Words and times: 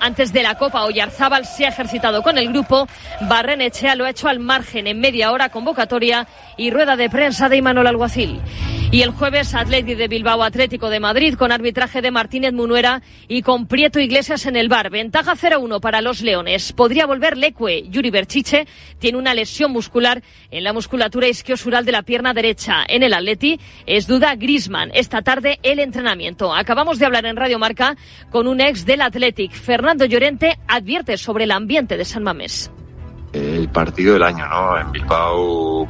Antes 0.00 0.32
de 0.32 0.42
la 0.42 0.56
Copa, 0.56 0.84
Oyarzábal 0.84 1.44
se 1.44 1.66
ha 1.66 1.70
ejercitado 1.70 2.22
con 2.22 2.38
el 2.38 2.48
grupo. 2.48 2.86
Barrenechea 3.22 3.94
lo 3.94 4.04
ha 4.04 4.10
hecho 4.10 4.28
al 4.28 4.38
margen 4.38 4.86
en 4.86 5.00
media 5.00 5.32
hora 5.32 5.48
convocatoria 5.48 6.26
y 6.56 6.70
rueda 6.70 6.96
de 6.96 7.10
prensa 7.10 7.48
de 7.48 7.56
Imanol 7.56 7.86
Alguacil. 7.86 8.40
Y 8.90 9.02
el 9.02 9.10
jueves, 9.10 9.54
Atlético 9.54 9.98
de 9.98 10.08
Bilbao 10.08 10.42
Atlético 10.42 10.88
de 10.88 10.98
Madrid 10.98 11.34
con 11.34 11.52
arbitraje 11.52 12.00
de 12.00 12.10
Martínez 12.10 12.54
Munuera 12.54 13.02
y 13.28 13.42
con 13.42 13.66
Prieto 13.66 14.00
Iglesias 14.00 14.46
en 14.46 14.56
el 14.56 14.70
bar. 14.70 14.88
Ventaja 14.88 15.34
0-1 15.34 15.78
para 15.78 16.00
los 16.00 16.22
Leones. 16.22 16.72
Podría 16.72 17.04
volver 17.04 17.36
Lecue. 17.36 17.82
Yuri 17.90 18.08
Berchiche 18.08 18.66
tiene 18.98 19.18
una 19.18 19.34
lesión 19.34 19.72
muscular 19.72 20.22
en 20.50 20.64
la 20.64 20.72
musculatura 20.72 21.28
isquiosural 21.28 21.84
de 21.84 21.92
la 21.92 22.00
pierna 22.00 22.32
derecha. 22.32 22.82
En 22.88 23.02
el 23.02 23.12
Atleti 23.12 23.60
es 23.84 24.06
duda 24.06 24.34
Grisman. 24.36 24.90
Esta 24.94 25.20
tarde 25.20 25.58
el 25.62 25.80
entrenamiento. 25.80 26.54
Acabamos 26.54 26.98
de 26.98 27.04
hablar 27.04 27.26
en 27.26 27.36
Radio 27.36 27.58
Marca 27.58 27.94
con 28.30 28.48
un 28.48 28.62
ex 28.62 28.86
del 28.86 29.02
Athletic, 29.02 29.52
Fernando 29.52 30.06
Llorente, 30.06 30.58
advierte 30.66 31.18
sobre 31.18 31.44
el 31.44 31.50
ambiente 31.50 31.98
de 31.98 32.06
San 32.06 32.22
Mamés 32.22 32.70
el 33.32 33.68
partido 33.68 34.14
del 34.14 34.22
año, 34.22 34.46
¿no? 34.48 34.78
En 34.78 34.92
Bilbao, 34.92 35.88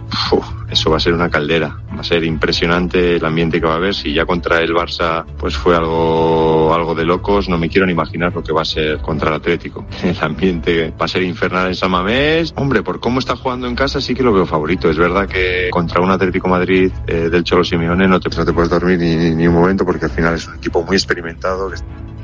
eso 0.70 0.90
va 0.90 0.96
a 0.96 1.00
ser 1.00 1.14
una 1.14 1.30
caldera. 1.30 1.78
Va 1.96 2.00
a 2.00 2.04
ser 2.04 2.24
impresionante 2.24 3.16
el 3.16 3.24
ambiente 3.24 3.60
que 3.60 3.66
va 3.66 3.74
a 3.74 3.76
haber. 3.76 3.94
Si 3.94 4.12
ya 4.12 4.26
contra 4.26 4.58
el 4.58 4.72
Barça, 4.72 5.24
pues 5.38 5.56
fue 5.56 5.76
algo, 5.76 6.74
algo 6.74 6.94
de 6.94 7.04
locos, 7.04 7.48
no 7.48 7.58
me 7.58 7.68
quiero 7.68 7.86
ni 7.86 7.92
imaginar 7.92 8.32
lo 8.34 8.42
que 8.42 8.52
va 8.52 8.62
a 8.62 8.64
ser 8.64 8.98
contra 8.98 9.28
el 9.28 9.36
Atlético. 9.36 9.86
El 10.02 10.16
ambiente 10.20 10.92
va 11.00 11.04
a 11.04 11.08
ser 11.08 11.22
infernal 11.22 11.68
en 11.68 11.74
San 11.74 11.90
Mamés. 11.90 12.52
Hombre, 12.56 12.82
por 12.82 13.00
cómo 13.00 13.18
está 13.18 13.36
jugando 13.36 13.66
en 13.66 13.74
casa 13.74 14.00
sí 14.00 14.14
que 14.14 14.22
lo 14.22 14.32
veo 14.32 14.46
favorito. 14.46 14.90
Es 14.90 14.96
verdad 14.96 15.26
que 15.28 15.68
contra 15.70 16.00
un 16.00 16.10
Atlético 16.10 16.48
Madrid 16.48 16.90
eh, 17.06 17.28
del 17.30 17.44
Cholo 17.44 17.64
Simeone 17.64 18.08
no 18.08 18.20
te, 18.20 18.34
no 18.36 18.44
te 18.44 18.52
puedes 18.52 18.70
dormir 18.70 18.98
ni, 18.98 19.34
ni 19.34 19.46
un 19.46 19.54
momento 19.54 19.84
porque 19.84 20.06
al 20.06 20.10
final 20.10 20.34
es 20.34 20.46
un 20.46 20.56
equipo 20.56 20.82
muy 20.82 20.96
experimentado. 20.96 21.70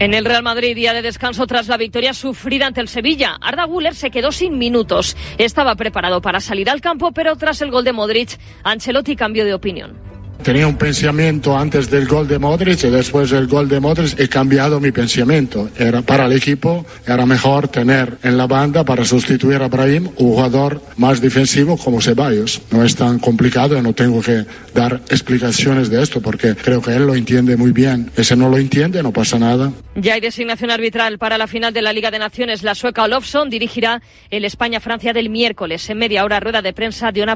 En 0.01 0.13
el 0.13 0.25
Real 0.25 0.43
Madrid, 0.43 0.75
día 0.75 0.93
de 0.93 1.03
descanso 1.03 1.47
tras 1.47 1.69
la 1.69 1.77
victoria 1.77 2.13
sufrida 2.15 2.67
ante 2.67 2.81
el 2.81 2.89
Sevilla. 2.89 3.39
Arda 3.41 3.65
Guller 3.65 3.95
se 3.95 4.11
quedó 4.11 4.33
sin 4.33 4.59
minutos. 4.59 5.17
Estaba 5.39 5.77
preparado 5.77 6.21
para 6.21 6.41
salir 6.41 6.69
al 6.69 6.81
campo, 6.81 7.13
pero 7.13 7.37
tras 7.37 7.63
el 7.63 7.71
gol 7.71 7.85
de 7.85 7.93
Modric, 7.93 8.37
Ancelotti 8.65 9.15
cambió 9.15 9.45
de 9.45 9.55
opinión. 9.55 10.14
Tenía 10.45 10.69
un 10.69 10.77
pensamiento 10.77 11.57
antes 11.57 11.89
del 11.89 12.07
gol 12.07 12.29
de 12.29 12.39
Modric 12.39 12.85
y 12.85 12.91
después 12.91 13.31
del 13.31 13.47
gol 13.47 13.67
de 13.67 13.81
Modric 13.81 14.21
he 14.21 14.29
cambiado 14.29 14.79
mi 14.79 14.93
pensamiento. 14.93 15.71
Era 15.79 16.03
para 16.03 16.27
el 16.27 16.33
equipo, 16.33 16.85
era 17.07 17.25
mejor 17.25 17.69
tener 17.69 18.19
en 18.23 18.37
la 18.37 18.47
banda 18.47 18.85
para 18.85 19.07
sustituir 19.07 19.63
a 19.63 19.69
Brahim 19.69 20.11
un 20.19 20.35
jugador 20.35 20.83
más 20.99 21.23
defensivo 21.23 21.79
como 21.79 22.03
Ceballos. 22.03 22.61
No 22.71 22.85
es 22.85 22.95
tan 22.95 23.21
complicado 23.21 23.81
no 23.81 23.95
tengo 23.95 24.21
que 24.21 24.45
dar 24.75 25.01
explicaciones 25.09 25.89
de 25.89 26.03
esto 26.03 26.21
porque 26.21 26.55
creo 26.55 26.83
que 26.83 26.95
él 26.95 27.07
lo 27.07 27.15
entiende 27.15 27.57
muy 27.57 27.73
bien. 27.73 28.11
Ese 28.15 28.37
no 28.37 28.51
lo 28.51 28.59
entiende, 28.59 29.03
no 29.03 29.15
pasa 29.15 29.39
nada. 29.39 29.73
Ya 29.97 30.13
hay 30.13 30.21
designación 30.21 30.71
arbitral 30.71 31.17
para 31.19 31.39
la 31.39 31.47
final 31.47 31.73
de 31.73 31.81
la 31.81 31.95
Liga 31.95 32.11
de 32.11 32.19
Naciones. 32.19 32.63
La 32.63 32.75
sueca 32.75 33.05
Olofsson 33.05 33.49
dirigirá 33.49 34.03
el 34.29 34.45
España-Francia 34.45 35.15
del 35.15 35.31
miércoles 35.31 35.89
en 35.89 35.97
media 35.97 36.23
hora 36.23 36.39
rueda 36.39 36.61
de 36.61 36.75
prensa 36.75 37.13
de 37.13 37.23
Ona 37.23 37.35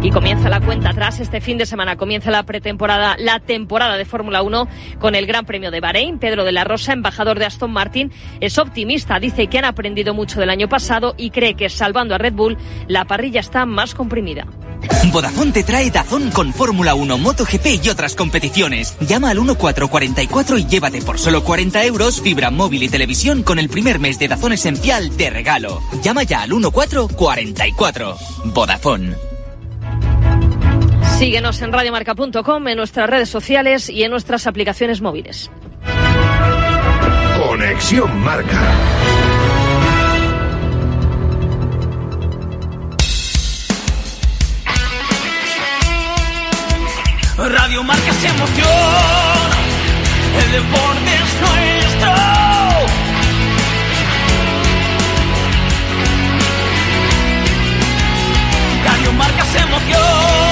Y 0.00 0.10
comienza 0.10 0.48
la 0.48 0.60
cuenta 0.60 0.90
atrás 0.90 1.18
este 1.18 1.40
fin 1.40 1.58
de 1.58 1.66
semana 1.66 1.96
comienza 1.96 2.11
la 2.20 2.42
pretemporada, 2.44 3.16
la 3.18 3.40
temporada 3.40 3.96
de 3.96 4.04
Fórmula 4.04 4.42
1 4.42 4.68
con 4.98 5.14
el 5.14 5.26
Gran 5.26 5.46
Premio 5.46 5.70
de 5.70 5.80
Bahrein. 5.80 6.18
Pedro 6.18 6.44
de 6.44 6.52
la 6.52 6.64
Rosa, 6.64 6.92
embajador 6.92 7.38
de 7.38 7.46
Aston 7.46 7.72
Martin, 7.72 8.12
es 8.40 8.58
optimista. 8.58 9.18
Dice 9.18 9.46
que 9.46 9.58
han 9.58 9.64
aprendido 9.64 10.14
mucho 10.14 10.40
del 10.40 10.50
año 10.50 10.68
pasado 10.68 11.14
y 11.16 11.30
cree 11.30 11.54
que 11.54 11.68
salvando 11.68 12.14
a 12.14 12.18
Red 12.18 12.34
Bull, 12.34 12.58
la 12.88 13.04
parrilla 13.04 13.40
está 13.40 13.66
más 13.66 13.94
comprimida. 13.94 14.46
Vodafone 15.12 15.52
te 15.52 15.62
trae 15.62 15.90
Dazón 15.90 16.30
con 16.30 16.52
Fórmula 16.52 16.94
1, 16.94 17.18
MotoGP 17.18 17.84
y 17.84 17.88
otras 17.88 18.14
competiciones. 18.14 18.96
Llama 19.00 19.30
al 19.30 19.38
1444 19.38 20.58
y 20.58 20.66
llévate 20.66 21.02
por 21.02 21.18
solo 21.18 21.44
40 21.44 21.84
euros 21.84 22.20
fibra 22.20 22.50
móvil 22.50 22.82
y 22.82 22.88
televisión 22.88 23.42
con 23.42 23.58
el 23.58 23.68
primer 23.68 23.98
mes 23.98 24.18
de 24.18 24.28
Dazón 24.28 24.52
Esencial 24.52 25.16
de 25.16 25.30
regalo. 25.30 25.80
Llama 26.02 26.24
ya 26.24 26.42
al 26.42 26.50
1444. 26.50 28.16
Vodafone. 28.46 29.31
Síguenos 31.18 31.62
en 31.62 31.72
radiomarca.com, 31.72 32.68
en 32.68 32.76
nuestras 32.76 33.08
redes 33.08 33.28
sociales 33.28 33.88
y 33.88 34.02
en 34.02 34.10
nuestras 34.10 34.46
aplicaciones 34.46 35.00
móviles. 35.00 35.50
Conexión 37.38 38.18
Marca. 38.22 38.60
Radio 47.36 47.82
Marca 47.82 48.12
se 48.12 48.28
emoción. 48.28 48.68
El 50.44 50.52
deporte 50.52 51.14
es 51.14 51.40
nuestro. 51.40 52.12
Radio 58.84 59.12
Marca 59.12 59.44
se 59.44 59.58
emoción 59.58 60.51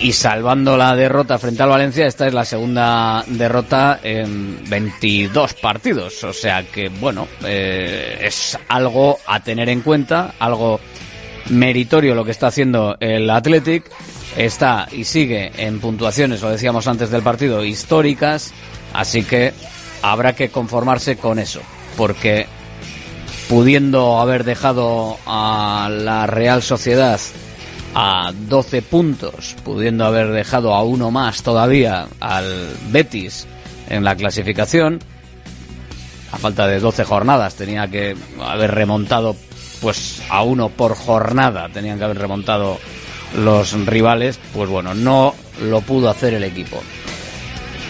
y 0.00 0.12
salvando 0.12 0.76
la 0.76 0.96
derrota 0.96 1.38
frente 1.38 1.62
al 1.62 1.68
Valencia, 1.68 2.06
esta 2.06 2.26
es 2.26 2.32
la 2.32 2.44
segunda 2.44 3.22
derrota 3.26 4.00
en 4.02 4.62
22 4.68 5.54
partidos. 5.54 6.24
O 6.24 6.32
sea 6.32 6.62
que, 6.62 6.88
bueno, 6.88 7.28
eh, 7.44 8.18
es 8.22 8.58
algo 8.68 9.18
a 9.26 9.40
tener 9.40 9.68
en 9.68 9.82
cuenta, 9.82 10.34
algo 10.38 10.80
meritorio 11.50 12.14
lo 12.14 12.24
que 12.24 12.30
está 12.30 12.46
haciendo 12.46 12.96
el 12.98 13.28
Athletic. 13.28 13.90
Está 14.36 14.86
y 14.90 15.04
sigue 15.04 15.50
en 15.56 15.80
puntuaciones, 15.80 16.40
lo 16.40 16.50
decíamos 16.50 16.86
antes 16.86 17.10
del 17.10 17.22
partido, 17.22 17.64
históricas. 17.64 18.52
Así 18.94 19.22
que 19.24 19.52
habrá 20.02 20.34
que 20.34 20.48
conformarse 20.48 21.16
con 21.16 21.38
eso. 21.38 21.60
Porque 21.96 22.46
pudiendo 23.50 24.20
haber 24.20 24.44
dejado 24.44 25.18
a 25.26 25.90
la 25.90 26.28
Real 26.28 26.62
Sociedad 26.62 27.18
a 27.96 28.32
12 28.32 28.80
puntos, 28.82 29.56
pudiendo 29.64 30.04
haber 30.04 30.28
dejado 30.30 30.72
a 30.72 30.84
uno 30.84 31.10
más 31.10 31.42
todavía 31.42 32.06
al 32.20 32.68
Betis 32.92 33.48
en 33.88 34.04
la 34.04 34.14
clasificación. 34.14 35.00
A 36.30 36.38
falta 36.38 36.68
de 36.68 36.78
12 36.78 37.02
jornadas 37.02 37.56
tenía 37.56 37.88
que 37.88 38.16
haber 38.40 38.70
remontado 38.70 39.34
pues 39.80 40.22
a 40.30 40.44
uno 40.44 40.68
por 40.68 40.94
jornada, 40.94 41.68
tenían 41.70 41.98
que 41.98 42.04
haber 42.04 42.18
remontado 42.18 42.78
los 43.36 43.72
rivales, 43.84 44.38
pues 44.54 44.70
bueno, 44.70 44.94
no 44.94 45.34
lo 45.60 45.80
pudo 45.80 46.08
hacer 46.08 46.34
el 46.34 46.44
equipo. 46.44 46.80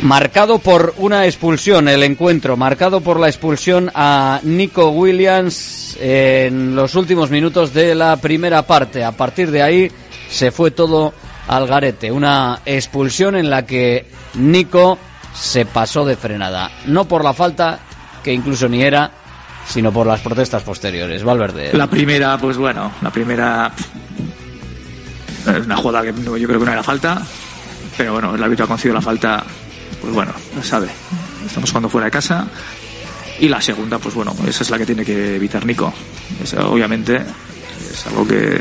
Marcado 0.03 0.59
por 0.59 0.95
una 0.97 1.27
expulsión, 1.27 1.87
el 1.87 2.03
encuentro, 2.03 2.57
marcado 2.57 3.03
por 3.03 3.21
la 3.21 3.29
expulsión 3.29 3.91
a 3.95 4.41
Nico 4.43 4.89
Williams 4.91 5.99
en 6.01 6.75
los 6.75 6.95
últimos 6.95 7.31
minutos 7.31 7.75
de 7.75 7.95
la 7.95 8.17
primera 8.17 8.63
parte. 8.63 9.05
A 9.05 9.13
partir 9.13 9.51
de 9.51 9.63
ahí 9.63 9.93
se 10.31 10.51
fue 10.53 10.71
todo 10.71 11.13
al 11.49 11.67
garete. 11.67 12.11
Una 12.11 12.61
expulsión 12.65 13.37
en 13.37 13.51
la 13.51 13.67
que 13.67 14.07
Nico 14.35 14.97
se 15.35 15.67
pasó 15.67 16.07
de 16.07 16.17
frenada. 16.17 16.71
No 16.87 17.05
por 17.05 17.23
la 17.23 17.35
falta, 17.35 17.81
que 18.25 18.33
incluso 18.33 18.71
ni 18.71 18.83
era, 18.83 19.11
sino 19.67 19.93
por 19.93 20.07
las 20.07 20.21
protestas 20.21 20.63
posteriores. 20.63 21.23
Valverde. 21.23 21.75
La 21.75 21.89
primera, 21.89 22.39
pues 22.39 22.57
bueno, 22.57 22.91
la 23.03 23.11
primera. 23.11 23.71
Es 25.47 25.67
una 25.67 25.77
jugada 25.77 26.11
que 26.11 26.15
yo 26.23 26.49
creo 26.49 26.59
que 26.59 26.67
no 26.67 26.73
era 26.73 26.83
falta, 26.83 27.21
pero 27.99 28.15
bueno, 28.15 28.35
el 28.35 28.43
árbitro 28.43 28.65
ha 28.65 28.69
concedido 28.69 28.95
la 28.95 29.03
falta 29.03 29.45
pues 30.01 30.13
bueno, 30.13 30.33
no 30.55 30.63
sabe. 30.63 30.89
Estamos 31.47 31.71
jugando 31.71 31.89
fuera 31.89 32.07
de 32.07 32.11
casa. 32.11 32.49
Y 33.39 33.49
la 33.49 33.61
segunda, 33.61 33.99
pues 33.99 34.15
bueno, 34.15 34.35
esa 34.47 34.63
es 34.63 34.71
la 34.71 34.79
que 34.79 34.87
tiene 34.87 35.05
que 35.05 35.37
evitar 35.37 35.65
Nico. 35.65 35.93
obviamente 36.69 37.23
es 37.91 38.07
algo 38.07 38.27
que, 38.27 38.61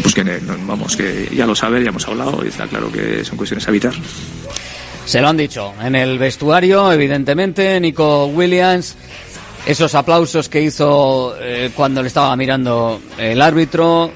pues 0.00 0.14
que 0.14 0.40
vamos, 0.66 0.96
que 0.96 1.28
ya 1.34 1.46
lo 1.46 1.54
sabe, 1.54 1.82
ya 1.82 1.90
hemos 1.90 2.08
hablado 2.08 2.42
y 2.44 2.48
está 2.48 2.66
claro 2.66 2.90
que 2.90 3.24
son 3.24 3.36
cuestiones 3.36 3.66
a 3.66 3.70
evitar. 3.70 3.92
Se 5.04 5.20
lo 5.20 5.28
han 5.28 5.36
dicho 5.36 5.74
en 5.82 5.94
el 5.94 6.18
vestuario, 6.18 6.92
evidentemente, 6.92 7.80
Nico 7.80 8.26
Williams. 8.26 8.96
Esos 9.66 9.94
aplausos 9.94 10.48
que 10.48 10.62
hizo 10.62 11.34
eh, 11.40 11.70
cuando 11.74 12.00
le 12.00 12.08
estaba 12.08 12.34
mirando 12.36 13.00
el 13.18 13.42
árbitro, 13.42 14.10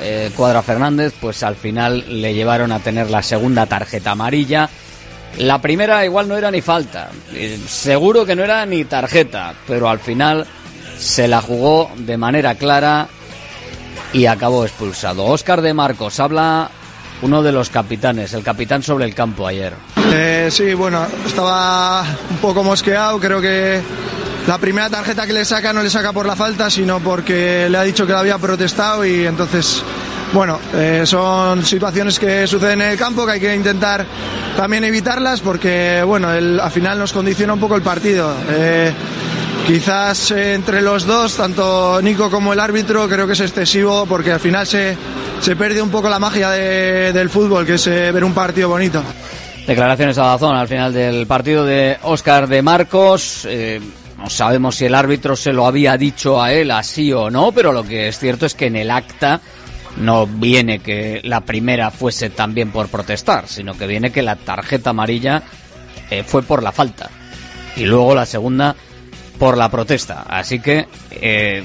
eh, 0.00 0.30
Cuadra 0.36 0.62
Fernández, 0.62 1.14
pues 1.20 1.42
al 1.42 1.56
final 1.56 2.20
le 2.20 2.34
llevaron 2.34 2.72
a 2.72 2.80
tener 2.80 3.10
la 3.10 3.22
segunda 3.22 3.66
tarjeta 3.66 4.12
amarilla. 4.12 4.68
La 5.38 5.60
primera 5.60 6.04
igual 6.04 6.28
no 6.28 6.36
era 6.36 6.50
ni 6.50 6.62
falta, 6.62 7.10
seguro 7.68 8.24
que 8.24 8.34
no 8.34 8.42
era 8.42 8.64
ni 8.64 8.84
tarjeta, 8.84 9.54
pero 9.66 9.88
al 9.88 9.98
final 9.98 10.46
se 10.98 11.28
la 11.28 11.42
jugó 11.42 11.90
de 11.96 12.16
manera 12.16 12.54
clara 12.54 13.08
y 14.12 14.26
acabó 14.26 14.64
expulsado. 14.64 15.24
Óscar 15.26 15.60
de 15.60 15.74
Marcos 15.74 16.20
habla 16.20 16.70
uno 17.22 17.42
de 17.42 17.52
los 17.52 17.70
capitanes, 17.70 18.32
el 18.34 18.42
capitán 18.42 18.82
sobre 18.82 19.04
el 19.04 19.14
campo 19.14 19.46
ayer. 19.46 19.74
Eh, 20.12 20.48
sí, 20.50 20.74
bueno, 20.74 21.06
estaba 21.26 22.04
un 22.30 22.36
poco 22.38 22.62
mosqueado, 22.62 23.18
creo 23.18 23.40
que 23.40 23.80
la 24.46 24.58
primera 24.58 24.88
tarjeta 24.88 25.26
que 25.26 25.32
le 25.32 25.44
saca 25.44 25.72
no 25.72 25.82
le 25.82 25.90
saca 25.90 26.12
por 26.12 26.24
la 26.24 26.36
falta, 26.36 26.70
sino 26.70 27.00
porque 27.00 27.68
le 27.68 27.78
ha 27.78 27.82
dicho 27.82 28.06
que 28.06 28.12
la 28.12 28.20
había 28.20 28.38
protestado 28.38 29.04
y 29.04 29.26
entonces, 29.26 29.82
bueno, 30.32 30.60
eh, 30.72 31.02
son 31.04 31.64
situaciones 31.64 32.18
que 32.18 32.46
suceden 32.46 32.80
en 32.82 32.90
el 32.92 32.98
campo 32.98 33.26
que 33.26 33.32
hay 33.32 33.40
que 33.40 33.52
intentar 33.52 34.06
también 34.56 34.84
evitarlas 34.84 35.40
porque, 35.40 36.00
bueno, 36.06 36.28
al 36.28 36.70
final 36.70 36.96
nos 36.98 37.12
condiciona 37.12 37.54
un 37.54 37.60
poco 37.60 37.74
el 37.74 37.82
partido. 37.82 38.32
Eh, 38.50 38.92
quizás 39.66 40.30
entre 40.30 40.80
los 40.80 41.04
dos, 41.06 41.34
tanto 41.34 42.00
Nico 42.00 42.30
como 42.30 42.52
el 42.52 42.60
árbitro, 42.60 43.08
creo 43.08 43.26
que 43.26 43.32
es 43.32 43.40
excesivo 43.40 44.06
porque 44.06 44.30
al 44.30 44.40
final 44.40 44.64
se, 44.64 44.96
se 45.40 45.56
pierde 45.56 45.82
un 45.82 45.90
poco 45.90 46.08
la 46.08 46.20
magia 46.20 46.50
del 46.50 47.28
fútbol, 47.30 47.66
que 47.66 47.74
es 47.74 47.86
eh, 47.88 48.12
ver 48.12 48.22
un 48.22 48.32
partido 48.32 48.68
bonito. 48.68 49.02
Declaraciones 49.66 50.16
a 50.18 50.26
Dazón 50.26 50.54
al 50.54 50.68
final 50.68 50.92
del 50.92 51.26
partido 51.26 51.64
de 51.64 51.98
Óscar 52.02 52.46
de 52.46 52.62
Marcos. 52.62 53.44
No 54.26 54.30
sabemos 54.30 54.74
si 54.74 54.86
el 54.86 54.96
árbitro 54.96 55.36
se 55.36 55.52
lo 55.52 55.68
había 55.68 55.96
dicho 55.96 56.42
a 56.42 56.52
él 56.52 56.72
así 56.72 57.12
o 57.12 57.30
no, 57.30 57.52
pero 57.52 57.72
lo 57.72 57.84
que 57.84 58.08
es 58.08 58.18
cierto 58.18 58.44
es 58.44 58.56
que 58.56 58.66
en 58.66 58.74
el 58.74 58.90
acta 58.90 59.40
no 59.98 60.26
viene 60.26 60.80
que 60.80 61.20
la 61.22 61.42
primera 61.42 61.92
fuese 61.92 62.30
también 62.30 62.72
por 62.72 62.88
protestar, 62.88 63.46
sino 63.46 63.78
que 63.78 63.86
viene 63.86 64.10
que 64.10 64.22
la 64.22 64.34
tarjeta 64.34 64.90
amarilla 64.90 65.44
eh, 66.10 66.24
fue 66.24 66.42
por 66.42 66.64
la 66.64 66.72
falta 66.72 67.08
y 67.76 67.84
luego 67.84 68.16
la 68.16 68.26
segunda 68.26 68.74
por 69.38 69.56
la 69.56 69.68
protesta. 69.68 70.24
Así 70.28 70.58
que 70.58 70.88
eh, 71.12 71.64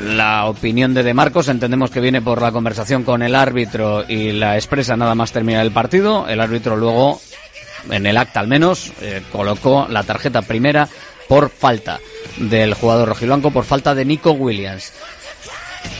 la 0.00 0.46
opinión 0.46 0.94
de 0.94 1.02
De 1.02 1.12
Marcos 1.12 1.48
entendemos 1.48 1.90
que 1.90 2.00
viene 2.00 2.22
por 2.22 2.40
la 2.40 2.52
conversación 2.52 3.04
con 3.04 3.22
el 3.22 3.34
árbitro 3.34 4.06
y 4.08 4.32
la 4.32 4.56
expresa 4.56 4.96
nada 4.96 5.14
más 5.14 5.30
terminar 5.30 5.62
el 5.62 5.72
partido. 5.72 6.26
El 6.26 6.40
árbitro 6.40 6.74
luego, 6.74 7.20
en 7.90 8.06
el 8.06 8.16
acta 8.16 8.40
al 8.40 8.48
menos, 8.48 8.94
eh, 9.02 9.22
colocó 9.30 9.86
la 9.90 10.04
tarjeta 10.04 10.40
primera 10.40 10.88
por 11.28 11.50
falta 11.50 12.00
del 12.38 12.74
jugador 12.74 13.08
rojiblanco, 13.08 13.50
por 13.50 13.64
falta 13.64 13.94
de 13.94 14.04
Nico 14.04 14.32
Williams. 14.32 14.92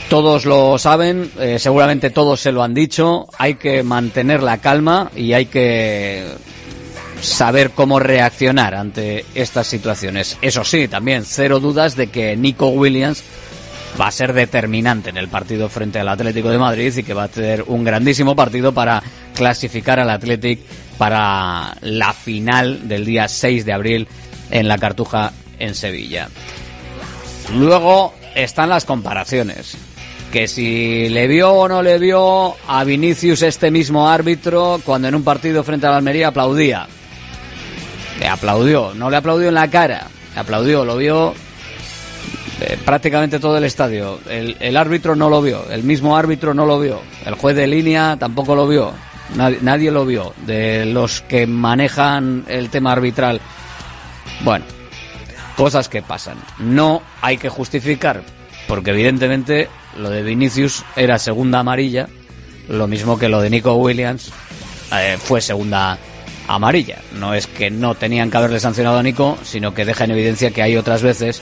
Todos 0.09 0.45
lo 0.45 0.77
saben, 0.77 1.31
eh, 1.39 1.59
seguramente 1.59 2.09
todos 2.09 2.39
se 2.39 2.51
lo 2.51 2.63
han 2.63 2.73
dicho, 2.73 3.27
hay 3.37 3.55
que 3.55 3.83
mantener 3.83 4.41
la 4.41 4.57
calma 4.57 5.11
y 5.15 5.33
hay 5.33 5.45
que 5.45 6.25
saber 7.21 7.71
cómo 7.71 7.99
reaccionar 7.99 8.73
ante 8.73 9.25
estas 9.35 9.67
situaciones. 9.67 10.37
Eso 10.41 10.63
sí, 10.63 10.87
también 10.87 11.25
cero 11.25 11.59
dudas 11.59 11.95
de 11.95 12.07
que 12.07 12.35
Nico 12.35 12.69
Williams 12.69 13.23
va 13.99 14.07
a 14.07 14.11
ser 14.11 14.33
determinante 14.33 15.09
en 15.09 15.17
el 15.17 15.27
partido 15.27 15.69
frente 15.69 15.99
al 15.99 16.09
Atlético 16.09 16.49
de 16.49 16.57
Madrid 16.57 16.95
y 16.95 17.03
que 17.03 17.13
va 17.13 17.23
a 17.23 17.27
tener 17.27 17.63
un 17.67 17.83
grandísimo 17.83 18.35
partido 18.35 18.73
para 18.73 19.03
clasificar 19.35 19.99
al 19.99 20.09
Atlético 20.09 20.63
para 20.97 21.77
la 21.81 22.13
final 22.13 22.87
del 22.89 23.05
día 23.05 23.27
6 23.27 23.65
de 23.65 23.73
abril 23.73 24.07
en 24.51 24.67
la 24.67 24.77
Cartuja 24.77 25.31
en 25.59 25.75
Sevilla. 25.75 26.29
Luego 27.55 28.13
están 28.35 28.69
las 28.69 28.85
comparaciones. 28.85 29.77
Que 30.31 30.47
si 30.47 31.09
le 31.09 31.27
vio 31.27 31.51
o 31.51 31.67
no 31.67 31.81
le 31.81 31.97
vio 31.97 32.55
a 32.67 32.83
Vinicius 32.83 33.41
este 33.41 33.71
mismo 33.71 34.09
árbitro 34.09 34.79
cuando 34.85 35.07
en 35.07 35.15
un 35.15 35.23
partido 35.23 35.63
frente 35.63 35.87
a 35.87 35.91
la 35.91 35.97
Almería 35.97 36.27
aplaudía. 36.27 36.87
Le 38.19 38.27
aplaudió, 38.27 38.93
no 38.93 39.09
le 39.09 39.17
aplaudió 39.17 39.47
en 39.47 39.55
la 39.55 39.69
cara, 39.69 40.07
le 40.35 40.39
aplaudió, 40.39 40.85
lo 40.85 40.97
vio 40.97 41.33
eh, 42.61 42.77
prácticamente 42.85 43.39
todo 43.39 43.57
el 43.57 43.63
estadio. 43.63 44.19
El, 44.29 44.55
el, 44.59 44.77
árbitro 44.77 45.15
no 45.15 45.29
lo 45.29 45.41
vio, 45.41 45.65
el 45.71 45.83
mismo 45.83 46.15
árbitro 46.15 46.53
no 46.53 46.65
lo 46.65 46.79
vio, 46.79 47.01
el 47.25 47.35
juez 47.35 47.55
de 47.55 47.65
línea 47.65 48.17
tampoco 48.19 48.55
lo 48.55 48.67
vio, 48.67 48.91
nadie, 49.35 49.59
nadie 49.61 49.89
lo 49.89 50.05
vio. 50.05 50.33
De 50.45 50.85
los 50.85 51.21
que 51.21 51.47
manejan 51.47 52.43
el 52.49 52.69
tema 52.69 52.91
arbitral 52.91 53.39
bueno, 54.41 54.65
cosas 55.55 55.89
que 55.89 56.01
pasan. 56.01 56.37
No 56.59 57.01
hay 57.21 57.37
que 57.37 57.49
justificar, 57.49 58.23
porque 58.67 58.91
evidentemente 58.91 59.67
lo 59.97 60.09
de 60.09 60.23
Vinicius 60.23 60.83
era 60.95 61.19
segunda 61.19 61.59
amarilla, 61.59 62.07
lo 62.67 62.87
mismo 62.87 63.17
que 63.17 63.29
lo 63.29 63.41
de 63.41 63.49
Nico 63.49 63.73
Williams 63.75 64.31
eh, 64.93 65.17
fue 65.21 65.41
segunda 65.41 65.97
amarilla. 66.47 66.99
No 67.13 67.33
es 67.33 67.47
que 67.47 67.69
no 67.69 67.95
tenían 67.95 68.31
que 68.31 68.37
haberle 68.37 68.59
sancionado 68.59 68.99
a 68.99 69.03
Nico, 69.03 69.37
sino 69.43 69.73
que 69.73 69.85
deja 69.85 70.05
en 70.05 70.11
evidencia 70.11 70.51
que 70.51 70.61
hay 70.61 70.77
otras 70.77 71.01
veces 71.01 71.41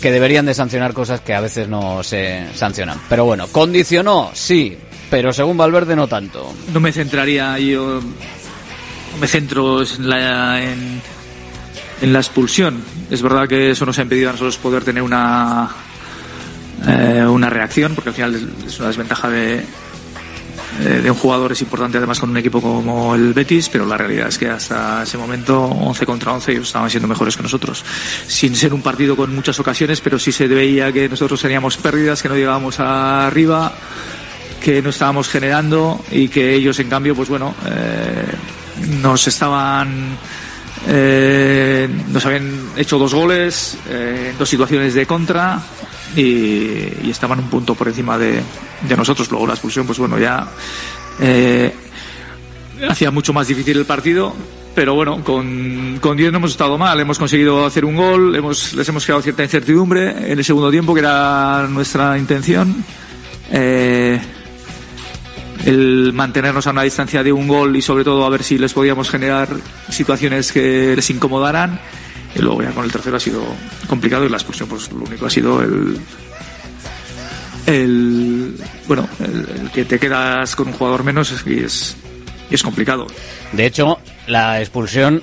que 0.00 0.10
deberían 0.10 0.46
de 0.46 0.54
sancionar 0.54 0.92
cosas 0.92 1.20
que 1.20 1.34
a 1.34 1.40
veces 1.40 1.68
no 1.68 2.02
se 2.02 2.46
sancionan. 2.54 3.00
Pero 3.08 3.24
bueno, 3.24 3.46
condicionó, 3.48 4.30
sí, 4.34 4.76
pero 5.10 5.32
según 5.32 5.56
Valverde 5.56 5.96
no 5.96 6.06
tanto. 6.06 6.52
No 6.72 6.80
me 6.80 6.92
centraría 6.92 7.58
yo, 7.58 8.00
me 9.20 9.26
centro 9.26 9.82
en 9.82 10.08
la, 10.08 10.62
en, 10.62 11.00
la 12.02 12.18
expulsión. 12.18 12.82
Es 13.10 13.22
verdad 13.22 13.48
que 13.48 13.70
eso 13.70 13.86
nos 13.86 13.98
ha 13.98 14.02
impedido 14.02 14.30
a 14.30 14.32
nosotros 14.32 14.58
poder 14.58 14.84
tener 14.84 15.02
una, 15.02 15.68
eh, 16.86 17.24
una 17.28 17.50
reacción, 17.50 17.94
porque 17.94 18.10
al 18.10 18.14
final 18.14 18.50
es 18.66 18.78
una 18.78 18.88
desventaja 18.88 19.28
de, 19.28 19.64
eh, 20.80 21.00
de 21.02 21.10
un 21.10 21.16
jugador 21.16 21.52
es 21.52 21.62
importante 21.62 21.96
además 21.96 22.18
con 22.18 22.30
un 22.30 22.36
equipo 22.36 22.60
como 22.60 23.14
el 23.14 23.32
Betis, 23.32 23.68
pero 23.70 23.86
la 23.86 23.96
realidad 23.96 24.28
es 24.28 24.36
que 24.36 24.48
hasta 24.48 25.02
ese 25.02 25.16
momento 25.16 25.64
11 25.64 26.04
contra 26.04 26.32
11 26.32 26.52
ellos 26.52 26.66
estaban 26.66 26.90
siendo 26.90 27.08
mejores 27.08 27.36
que 27.36 27.42
nosotros. 27.42 27.82
Sin 28.26 28.54
ser 28.54 28.74
un 28.74 28.82
partido 28.82 29.16
con 29.16 29.34
muchas 29.34 29.58
ocasiones, 29.58 30.00
pero 30.00 30.18
sí 30.18 30.32
se 30.32 30.46
veía 30.46 30.92
que 30.92 31.08
nosotros 31.08 31.40
teníamos 31.40 31.76
pérdidas, 31.78 32.20
que 32.20 32.28
no 32.28 32.36
llegábamos 32.36 32.78
arriba, 32.78 33.72
que 34.62 34.82
no 34.82 34.90
estábamos 34.90 35.28
generando 35.28 36.04
y 36.10 36.28
que 36.28 36.54
ellos 36.54 36.78
en 36.78 36.90
cambio, 36.90 37.14
pues 37.14 37.28
bueno, 37.28 37.54
eh, 37.66 38.24
nos 39.00 39.26
estaban... 39.26 40.18
Eh, 40.88 41.88
nos 42.08 42.24
habían 42.26 42.70
hecho 42.76 42.98
dos 42.98 43.14
goles 43.14 43.76
en 43.90 44.36
dos 44.38 44.48
situaciones 44.48 44.94
de 44.94 45.06
contra 45.06 45.60
y, 46.14 47.10
estaban 47.10 47.38
un 47.38 47.48
punto 47.48 47.74
por 47.74 47.88
encima 47.88 48.18
de, 48.18 48.42
nosotros. 48.96 49.30
Luego 49.30 49.46
la 49.46 49.54
expulsión, 49.54 49.86
pues 49.86 49.98
bueno, 49.98 50.18
ya 50.18 50.46
eh, 51.20 51.72
hacía 52.88 53.10
mucho 53.10 53.32
más 53.32 53.48
difícil 53.48 53.78
el 53.78 53.86
partido. 53.86 54.34
Pero 54.74 54.94
bueno, 54.94 55.24
con, 55.24 55.98
con 56.02 56.18
10 56.18 56.32
no 56.32 56.38
hemos 56.38 56.50
estado 56.50 56.76
mal. 56.76 57.00
Hemos 57.00 57.18
conseguido 57.18 57.64
hacer 57.64 57.86
un 57.86 57.96
gol, 57.96 58.36
hemos, 58.36 58.74
les 58.74 58.86
hemos 58.86 59.06
quedado 59.06 59.22
cierta 59.22 59.42
incertidumbre 59.42 60.30
en 60.30 60.38
el 60.38 60.44
segundo 60.44 60.70
tiempo, 60.70 60.92
que 60.92 61.00
era 61.00 61.66
nuestra 61.70 62.18
intención. 62.18 62.84
Eh, 63.50 64.20
el 65.64 66.12
mantenernos 66.12 66.66
a 66.66 66.70
una 66.70 66.82
distancia 66.82 67.22
de 67.22 67.32
un 67.32 67.48
gol 67.48 67.76
y 67.76 67.82
sobre 67.82 68.04
todo 68.04 68.24
a 68.24 68.28
ver 68.28 68.42
si 68.42 68.58
les 68.58 68.72
podíamos 68.72 69.10
generar 69.10 69.48
situaciones 69.88 70.52
que 70.52 70.94
les 70.94 71.10
incomodaran. 71.10 71.80
Y 72.34 72.40
luego 72.40 72.62
ya 72.62 72.70
con 72.70 72.84
el 72.84 72.92
tercero 72.92 73.16
ha 73.16 73.20
sido 73.20 73.42
complicado 73.88 74.26
y 74.26 74.28
la 74.28 74.36
expulsión 74.36 74.68
pues 74.68 74.92
lo 74.92 75.04
único 75.04 75.26
ha 75.26 75.30
sido 75.30 75.62
el 75.62 75.98
el 77.66 78.56
bueno 78.86 79.08
el, 79.18 79.70
que 79.72 79.84
te 79.84 79.98
quedas 79.98 80.54
con 80.54 80.68
un 80.68 80.74
jugador 80.74 81.02
menos 81.02 81.34
y 81.46 81.60
es, 81.60 81.96
y 82.50 82.54
es 82.54 82.62
complicado. 82.62 83.06
De 83.52 83.66
hecho 83.66 83.98
la 84.26 84.60
expulsión 84.60 85.22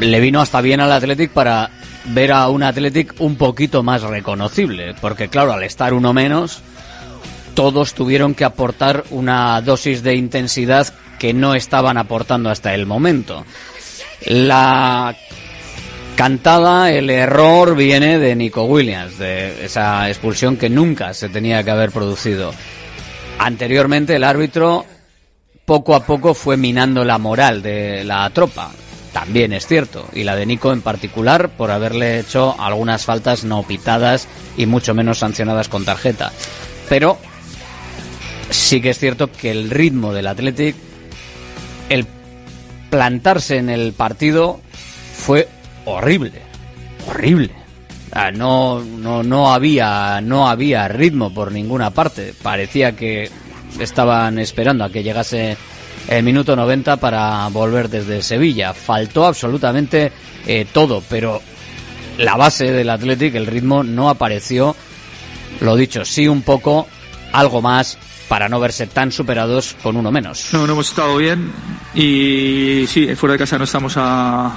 le 0.00 0.20
vino 0.20 0.40
hasta 0.40 0.60
bien 0.60 0.80
al 0.80 0.92
Athletic 0.92 1.32
para 1.32 1.70
ver 2.06 2.32
a 2.32 2.48
un 2.48 2.62
Athletic 2.62 3.14
un 3.18 3.36
poquito 3.36 3.82
más 3.82 4.02
reconocible 4.02 4.94
porque 5.00 5.28
claro 5.28 5.52
al 5.52 5.64
estar 5.64 5.92
uno 5.92 6.12
menos 6.12 6.62
todos 7.56 7.94
tuvieron 7.94 8.34
que 8.34 8.44
aportar 8.44 9.02
una 9.10 9.60
dosis 9.60 10.04
de 10.04 10.14
intensidad 10.14 10.94
que 11.18 11.34
no 11.34 11.56
estaban 11.56 11.98
aportando 11.98 12.50
hasta 12.50 12.72
el 12.72 12.86
momento 12.86 13.44
la 14.24 15.14
cantada, 16.16 16.90
el 16.90 17.10
error 17.10 17.76
viene 17.76 18.18
de 18.18 18.34
Nico 18.34 18.64
Williams, 18.64 19.18
de 19.18 19.64
esa 19.64 20.08
expulsión 20.08 20.56
que 20.56 20.70
nunca 20.70 21.14
se 21.14 21.28
tenía 21.28 21.62
que 21.62 21.70
haber 21.70 21.90
producido. 21.90 22.52
Anteriormente 23.38 24.16
el 24.16 24.24
árbitro 24.24 24.84
poco 25.64 25.94
a 25.94 26.04
poco 26.04 26.32
fue 26.32 26.56
minando 26.56 27.04
la 27.04 27.18
moral 27.18 27.62
de 27.62 28.04
la 28.04 28.28
tropa. 28.30 28.70
También 29.12 29.52
es 29.52 29.66
cierto, 29.66 30.06
y 30.12 30.24
la 30.24 30.36
de 30.36 30.44
Nico 30.44 30.72
en 30.72 30.82
particular 30.82 31.50
por 31.50 31.70
haberle 31.70 32.20
hecho 32.20 32.54
algunas 32.58 33.04
faltas 33.04 33.44
no 33.44 33.62
pitadas 33.62 34.28
y 34.56 34.66
mucho 34.66 34.94
menos 34.94 35.18
sancionadas 35.18 35.68
con 35.68 35.84
tarjeta. 35.84 36.32
Pero 36.88 37.18
sí 38.50 38.80
que 38.80 38.90
es 38.90 38.98
cierto 38.98 39.30
que 39.30 39.50
el 39.50 39.70
ritmo 39.70 40.12
del 40.12 40.26
Athletic, 40.26 40.76
el 41.88 42.06
plantarse 42.90 43.56
en 43.58 43.70
el 43.70 43.92
partido 43.92 44.60
fue 45.14 45.48
horrible, 45.84 46.42
horrible. 47.08 47.50
no, 48.34 48.80
no, 48.82 49.22
no 49.22 49.52
había, 49.52 50.20
no 50.20 50.48
había 50.48 50.88
ritmo 50.88 51.32
por 51.32 51.52
ninguna 51.52 51.90
parte. 51.90 52.34
Parecía 52.42 52.92
que 52.92 53.30
estaban 53.80 54.38
esperando 54.38 54.84
a 54.84 54.90
que 54.90 55.02
llegase 55.02 55.56
el 56.08 56.22
minuto 56.22 56.54
90 56.54 56.96
para 56.98 57.46
volver 57.48 57.88
desde 57.88 58.22
Sevilla. 58.22 58.72
Faltó 58.72 59.26
absolutamente 59.26 60.12
eh, 60.46 60.66
todo, 60.72 61.02
pero 61.08 61.42
la 62.18 62.36
base 62.36 62.72
del 62.72 62.90
Athletic, 62.90 63.34
el 63.34 63.46
ritmo, 63.46 63.82
no 63.82 64.08
apareció. 64.08 64.76
Lo 65.60 65.76
dicho, 65.76 66.04
sí 66.04 66.28
un 66.28 66.42
poco, 66.42 66.86
algo 67.32 67.62
más 67.62 67.98
para 68.28 68.48
no 68.48 68.58
verse 68.60 68.86
tan 68.86 69.12
superados 69.12 69.76
con 69.82 69.96
uno 69.96 70.10
menos. 70.10 70.48
No, 70.52 70.66
no 70.66 70.72
hemos 70.74 70.88
estado 70.88 71.16
bien 71.16 71.52
y 71.94 72.84
sí, 72.88 73.14
fuera 73.14 73.34
de 73.34 73.38
casa 73.38 73.58
no 73.58 73.64
estamos 73.64 73.96
al 73.96 74.52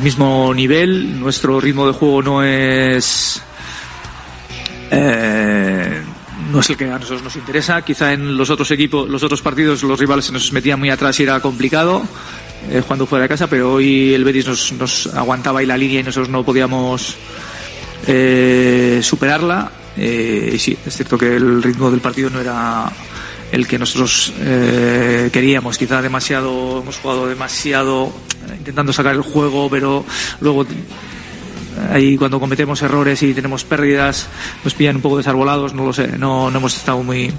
mismo 0.00 0.52
nivel. 0.54 1.20
Nuestro 1.20 1.60
ritmo 1.60 1.86
de 1.86 1.92
juego 1.92 2.22
no 2.22 2.42
es 2.42 3.42
eh, 4.90 6.02
no 6.50 6.60
es 6.60 6.70
el 6.70 6.76
que 6.76 6.84
a 6.84 6.98
nosotros 6.98 7.22
nos 7.22 7.36
interesa. 7.36 7.82
Quizá 7.82 8.12
en 8.12 8.36
los 8.36 8.50
otros 8.50 8.70
equipos, 8.70 9.08
los 9.08 9.22
otros 9.22 9.42
partidos, 9.42 9.82
los 9.82 9.98
rivales 9.98 10.26
se 10.26 10.32
nos 10.32 10.52
metían 10.52 10.78
muy 10.78 10.90
atrás 10.90 11.18
y 11.20 11.22
era 11.22 11.40
complicado 11.40 12.02
eh, 12.70 12.80
jugando 12.82 13.06
fuera 13.06 13.24
de 13.24 13.28
casa, 13.28 13.46
pero 13.46 13.74
hoy 13.74 14.14
el 14.14 14.24
Betis 14.24 14.46
nos, 14.46 14.72
nos 14.72 15.06
aguantaba 15.14 15.60
ahí 15.60 15.66
la 15.66 15.76
línea 15.76 16.00
y 16.00 16.02
nosotros 16.02 16.28
no 16.28 16.44
podíamos 16.44 17.16
eh, 18.06 19.00
superarla. 19.02 19.70
Eh, 19.96 20.52
y 20.54 20.58
sí, 20.58 20.76
es 20.84 20.94
cierto 20.94 21.16
que 21.16 21.36
el 21.36 21.62
ritmo 21.62 21.90
del 21.90 22.00
partido 22.00 22.30
no 22.30 22.40
era 22.40 22.92
el 23.52 23.66
que 23.66 23.78
nosotros 23.78 24.32
eh, 24.40 25.30
queríamos. 25.32 25.78
Quizá 25.78 26.02
demasiado, 26.02 26.80
hemos 26.82 26.96
jugado 26.98 27.28
demasiado 27.28 28.12
eh, 28.48 28.54
intentando 28.58 28.92
sacar 28.92 29.14
el 29.14 29.22
juego, 29.22 29.68
pero 29.70 30.04
luego 30.40 30.62
eh, 30.64 30.66
ahí 31.92 32.16
cuando 32.16 32.40
cometemos 32.40 32.82
errores 32.82 33.22
y 33.22 33.34
tenemos 33.34 33.64
pérdidas 33.64 34.28
nos 34.64 34.74
pillan 34.74 34.96
un 34.96 35.02
poco 35.02 35.18
desarbolados, 35.18 35.74
no 35.74 35.86
lo 35.86 35.92
sé, 35.92 36.18
no, 36.18 36.50
no 36.50 36.58
hemos 36.58 36.76
estado 36.76 37.02
muy 37.02 37.32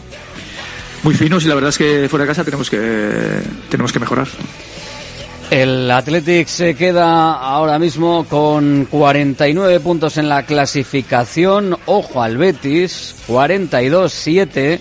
muy 1.04 1.14
finos 1.14 1.46
y 1.46 1.48
la 1.48 1.56
verdad 1.56 1.70
es 1.70 1.78
que 1.78 2.08
fuera 2.10 2.24
de 2.26 2.30
casa 2.30 2.44
tenemos 2.44 2.70
que 2.70 3.42
tenemos 3.70 3.92
que 3.92 4.00
mejorar. 4.00 4.28
El 5.50 5.90
Athletic 5.90 6.48
se 6.48 6.76
queda 6.76 7.34
ahora 7.34 7.80
mismo 7.80 8.26
con 8.26 8.86
49 8.86 9.80
puntos 9.80 10.18
en 10.18 10.28
la 10.28 10.44
clasificación. 10.44 11.78
Ojo 11.86 12.22
al 12.22 12.38
Betis, 12.38 13.16
42-7 13.28 14.80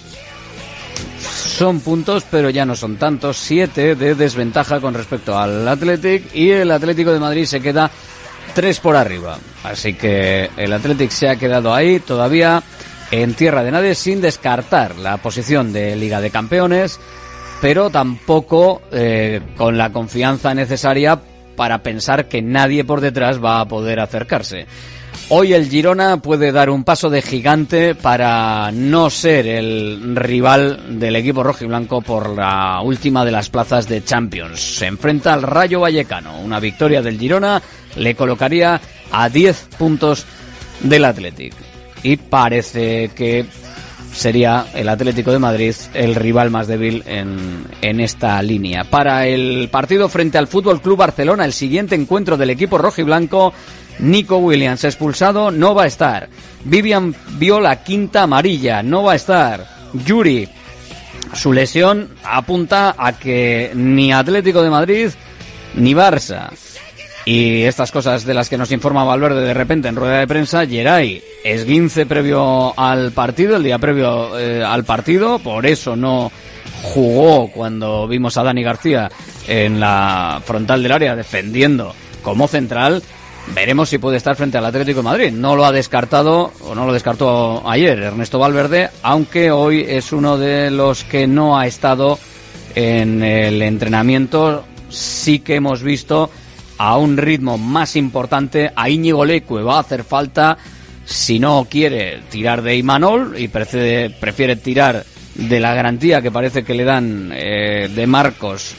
son 1.56 1.80
puntos, 1.80 2.24
pero 2.30 2.50
ya 2.50 2.66
no 2.66 2.74
son 2.74 2.96
tantos. 2.96 3.36
Siete 3.36 3.94
de 3.94 4.14
desventaja 4.14 4.80
con 4.80 4.94
respecto 4.94 5.38
al 5.38 5.66
Athletic 5.66 6.34
y 6.34 6.50
el 6.50 6.70
Atlético 6.70 7.12
de 7.12 7.20
Madrid 7.20 7.44
se 7.44 7.60
queda 7.60 7.90
tres 8.52 8.80
por 8.80 8.96
arriba. 8.96 9.38
Así 9.62 9.94
que 9.94 10.50
el 10.56 10.72
Athletic 10.72 11.10
se 11.10 11.28
ha 11.28 11.36
quedado 11.36 11.74
ahí 11.74 12.00
todavía 12.00 12.62
en 13.10 13.34
tierra 13.34 13.62
de 13.62 13.70
nadie 13.70 13.94
sin 13.94 14.20
descartar 14.20 14.96
la 14.96 15.16
posición 15.18 15.72
de 15.72 15.94
Liga 15.96 16.20
de 16.20 16.30
Campeones, 16.30 16.98
pero 17.60 17.90
tampoco 17.90 18.82
eh, 18.92 19.40
con 19.56 19.76
la 19.78 19.90
confianza 19.92 20.54
necesaria 20.54 21.20
para 21.56 21.82
pensar 21.82 22.28
que 22.28 22.42
nadie 22.42 22.84
por 22.84 23.00
detrás 23.00 23.42
va 23.42 23.60
a 23.60 23.68
poder 23.68 24.00
acercarse. 24.00 24.66
Hoy 25.28 25.54
el 25.54 25.68
Girona 25.68 26.18
puede 26.18 26.52
dar 26.52 26.70
un 26.70 26.84
paso 26.84 27.10
de 27.10 27.20
gigante 27.20 27.96
para 27.96 28.70
no 28.70 29.10
ser 29.10 29.48
el 29.48 30.14
rival 30.14 31.00
del 31.00 31.16
equipo 31.16 31.42
rojo 31.42 31.64
y 31.64 31.66
blanco 31.66 32.00
por 32.00 32.36
la 32.36 32.80
última 32.82 33.24
de 33.24 33.32
las 33.32 33.50
plazas 33.50 33.88
de 33.88 34.04
Champions. 34.04 34.60
Se 34.60 34.86
enfrenta 34.86 35.34
al 35.34 35.42
Rayo 35.42 35.80
Vallecano. 35.80 36.38
Una 36.40 36.60
victoria 36.60 37.02
del 37.02 37.18
Girona 37.18 37.60
le 37.96 38.14
colocaría 38.14 38.80
a 39.10 39.28
10 39.28 39.68
puntos 39.76 40.24
del 40.80 41.04
Athletic. 41.04 41.54
Y 42.04 42.18
parece 42.18 43.10
que 43.16 43.46
sería 44.16 44.66
el 44.74 44.88
Atlético 44.88 45.30
de 45.30 45.38
Madrid 45.38 45.74
el 45.94 46.14
rival 46.14 46.50
más 46.50 46.66
débil 46.66 47.02
en, 47.06 47.66
en, 47.82 48.00
esta 48.00 48.42
línea. 48.42 48.84
Para 48.84 49.26
el 49.26 49.68
partido 49.70 50.08
frente 50.08 50.38
al 50.38 50.46
Fútbol 50.46 50.80
Club 50.80 50.96
Barcelona, 50.96 51.44
el 51.44 51.52
siguiente 51.52 51.94
encuentro 51.94 52.36
del 52.36 52.50
equipo 52.50 52.78
rojo 52.78 53.00
y 53.00 53.04
blanco 53.04 53.52
Nico 53.98 54.38
Williams 54.38 54.84
expulsado, 54.84 55.50
no 55.50 55.74
va 55.74 55.84
a 55.84 55.86
estar. 55.86 56.28
Vivian 56.64 57.14
vio 57.38 57.60
la 57.60 57.82
quinta 57.82 58.22
amarilla, 58.22 58.82
no 58.82 59.02
va 59.02 59.12
a 59.12 59.16
estar. 59.16 59.66
Yuri, 59.92 60.48
su 61.34 61.52
lesión 61.52 62.10
apunta 62.24 62.94
a 62.98 63.12
que 63.12 63.72
ni 63.74 64.12
Atlético 64.12 64.62
de 64.62 64.70
Madrid 64.70 65.10
ni 65.74 65.94
Barça. 65.94 66.50
Y 67.26 67.64
estas 67.64 67.90
cosas 67.90 68.24
de 68.24 68.34
las 68.34 68.48
que 68.48 68.56
nos 68.56 68.70
informa 68.70 69.02
Valverde 69.02 69.44
de 69.44 69.52
repente 69.52 69.88
en 69.88 69.96
rueda 69.96 70.20
de 70.20 70.28
prensa, 70.28 70.64
Geray 70.64 71.20
esguince 71.42 72.06
previo 72.06 72.72
al 72.78 73.10
partido, 73.10 73.56
el 73.56 73.64
día 73.64 73.80
previo 73.80 74.38
eh, 74.38 74.62
al 74.62 74.84
partido, 74.84 75.40
por 75.40 75.66
eso 75.66 75.96
no 75.96 76.30
jugó 76.82 77.50
cuando 77.50 78.06
vimos 78.06 78.36
a 78.36 78.44
Dani 78.44 78.62
García 78.62 79.10
en 79.48 79.80
la 79.80 80.40
frontal 80.44 80.84
del 80.84 80.92
área 80.92 81.16
defendiendo 81.16 81.92
como 82.22 82.46
central 82.46 83.02
veremos 83.54 83.88
si 83.88 83.98
puede 83.98 84.16
estar 84.16 84.36
frente 84.36 84.58
al 84.58 84.64
Atlético 84.64 85.00
de 85.00 85.04
Madrid. 85.04 85.32
No 85.32 85.56
lo 85.56 85.64
ha 85.64 85.72
descartado, 85.72 86.52
o 86.60 86.74
no 86.74 86.86
lo 86.86 86.92
descartó 86.92 87.68
ayer 87.68 87.98
Ernesto 87.98 88.38
Valverde, 88.38 88.90
aunque 89.02 89.50
hoy 89.50 89.84
es 89.86 90.12
uno 90.12 90.38
de 90.38 90.70
los 90.70 91.04
que 91.04 91.26
no 91.26 91.58
ha 91.58 91.66
estado 91.66 92.18
en 92.74 93.22
el 93.22 93.62
entrenamiento. 93.62 94.64
Sí 94.88 95.40
que 95.40 95.56
hemos 95.56 95.82
visto 95.82 96.30
a 96.78 96.96
un 96.96 97.16
ritmo 97.16 97.58
más 97.58 97.96
importante 97.96 98.70
a 98.74 98.88
Íñigo 98.88 99.24
Leque. 99.24 99.62
Va 99.62 99.76
a 99.76 99.80
hacer 99.80 100.04
falta 100.04 100.56
si 101.04 101.38
no 101.38 101.66
quiere 101.70 102.20
tirar 102.30 102.62
de 102.62 102.76
Imanol 102.76 103.36
y 103.38 103.48
prefiere, 103.48 104.10
prefiere 104.10 104.56
tirar 104.56 105.04
de 105.34 105.60
la 105.60 105.74
garantía 105.74 106.20
que 106.20 106.30
parece 106.30 106.64
que 106.64 106.74
le 106.74 106.84
dan 106.84 107.30
eh, 107.34 107.88
de 107.94 108.06
Marcos 108.06 108.74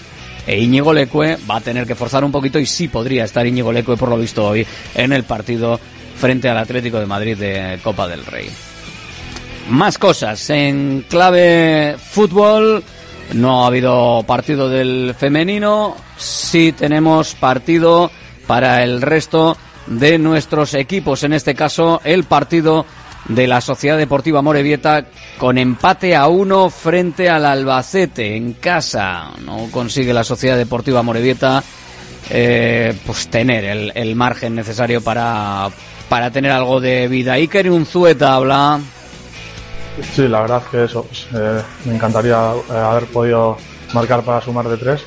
e 0.45 0.59
Íñigo 0.59 0.93
Leque, 0.93 1.37
va 1.49 1.57
a 1.57 1.61
tener 1.61 1.85
que 1.85 1.95
forzar 1.95 2.23
un 2.23 2.31
poquito 2.31 2.57
y 2.57 2.65
sí 2.65 2.87
podría 2.87 3.25
estar 3.25 3.45
Íñigo 3.45 3.71
Leque 3.71 3.97
por 3.97 4.09
lo 4.09 4.17
visto 4.17 4.47
hoy 4.47 4.65
en 4.95 5.13
el 5.13 5.23
partido 5.23 5.79
frente 6.17 6.49
al 6.49 6.57
Atlético 6.57 6.99
de 6.99 7.05
Madrid 7.05 7.37
de 7.37 7.79
Copa 7.83 8.07
del 8.07 8.25
Rey. 8.25 8.49
Más 9.69 9.97
cosas 9.97 10.49
en 10.49 11.05
clave 11.09 11.97
fútbol. 11.99 12.83
No 13.33 13.63
ha 13.63 13.67
habido 13.67 14.23
partido 14.25 14.69
del 14.69 15.13
femenino, 15.17 15.95
sí 16.17 16.71
tenemos 16.71 17.35
partido 17.35 18.09
para 18.47 18.83
el 18.83 19.01
resto 19.01 19.57
de 19.85 20.17
nuestros 20.17 20.73
equipos, 20.73 21.23
en 21.23 21.33
este 21.33 21.53
caso 21.53 22.01
el 22.03 22.23
partido 22.23 22.85
de 23.27 23.47
la 23.47 23.61
Sociedad 23.61 23.97
Deportiva 23.97 24.41
Morevieta 24.41 25.05
con 25.37 25.57
empate 25.57 26.15
a 26.15 26.27
uno 26.27 26.69
frente 26.69 27.29
al 27.29 27.45
Albacete 27.45 28.35
en 28.35 28.53
casa. 28.53 29.31
No 29.43 29.67
consigue 29.71 30.13
la 30.13 30.23
Sociedad 30.23 30.57
Deportiva 30.57 31.03
Morevieta 31.03 31.63
eh, 32.29 32.93
pues 33.05 33.27
tener 33.29 33.91
el, 33.93 34.15
margen 34.15 34.55
necesario 34.55 35.01
para, 35.01 35.69
para 36.09 36.31
tener 36.31 36.51
algo 36.51 36.79
de 36.79 37.07
vida. 37.07 37.33
Iker 37.33 37.69
Unzueta 37.69 38.35
habla. 38.35 38.79
Sí, 40.13 40.27
la 40.27 40.41
verdad 40.41 40.63
que 40.69 40.83
eso, 40.83 41.03
pues, 41.03 41.27
eh, 41.33 41.61
me 41.85 41.95
encantaría 41.95 42.53
eh, 42.69 42.73
haber 42.73 43.05
podido 43.05 43.57
marcar 43.93 44.21
para 44.23 44.41
sumar 44.41 44.67
de 44.67 44.77
tres, 44.77 45.01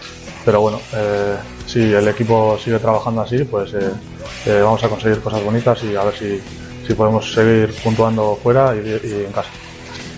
pero 0.45 0.61
bueno, 0.61 0.81
eh, 0.95 1.37
si 1.67 1.93
el 1.93 2.09
equipo 2.09 2.59
sigue 2.63 2.79
trabajando 2.79 3.23
así, 3.23 3.45
pues 3.45 3.73
vamos 4.47 4.83
a 4.83 4.89
conseguir 4.89 5.21
cosas 5.21 5.45
bonitas 5.45 5.83
y 5.85 5.95
a 5.95 6.05
ver 6.05 6.15
si, 6.17 6.41
si 6.87 6.95
podemos 6.95 7.33
seguir 7.33 7.73
puntuando 7.85 8.39
fuera 8.43 8.75
y, 8.75 8.79
y, 8.79 9.25
en 9.27 9.33
casa. 9.33 9.51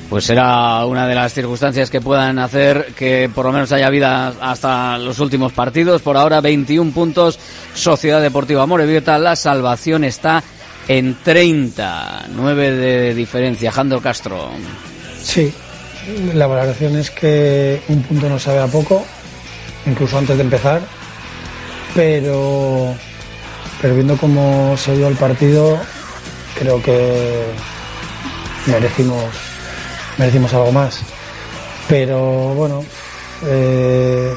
Pues 0.08 0.24
será 0.24 0.84
una 0.86 1.06
de 1.06 1.14
las 1.14 1.32
circunstancias 1.32 1.90
que 1.90 2.00
puedan 2.00 2.38
hacer 2.38 2.92
que 2.96 3.30
por 3.34 3.46
lo 3.46 3.52
menos 3.52 3.72
haya 3.72 3.88
vida 3.88 4.34
hasta 4.40 4.98
los 4.98 5.18
últimos 5.20 5.52
partidos. 5.52 6.02
Por 6.02 6.16
ahora 6.16 6.40
21 6.40 6.92
puntos, 6.92 7.38
Sociedad 7.74 8.20
Deportiva 8.20 8.66
Morevieta, 8.66 9.18
la 9.18 9.36
salvación 9.36 10.04
está 10.04 10.42
en 10.88 11.16
30, 11.22 12.26
9 12.34 12.70
de 12.72 13.14
diferencia. 13.14 13.70
Jando 13.72 14.00
Castro. 14.00 14.50
Sí, 15.22 15.52
la 16.34 16.46
valoración 16.46 16.96
es 16.96 17.10
que 17.10 17.80
un 17.88 18.02
punto 18.02 18.28
no 18.28 18.38
sabe 18.38 18.60
a 18.60 18.66
poco, 18.66 19.04
incluso 19.86 20.18
antes 20.18 20.36
de 20.36 20.42
empezar, 20.42 20.82
pero, 21.94 22.94
pero 23.80 23.94
viendo 23.94 24.16
cómo 24.16 24.76
se 24.76 24.96
dio 24.96 25.08
el 25.08 25.16
partido, 25.16 25.78
creo 26.58 26.82
que 26.82 27.44
merecimos, 28.66 29.24
merecimos 30.18 30.52
algo 30.54 30.72
más. 30.72 31.02
Pero 31.88 32.54
bueno, 32.54 32.84
eh, 33.46 34.34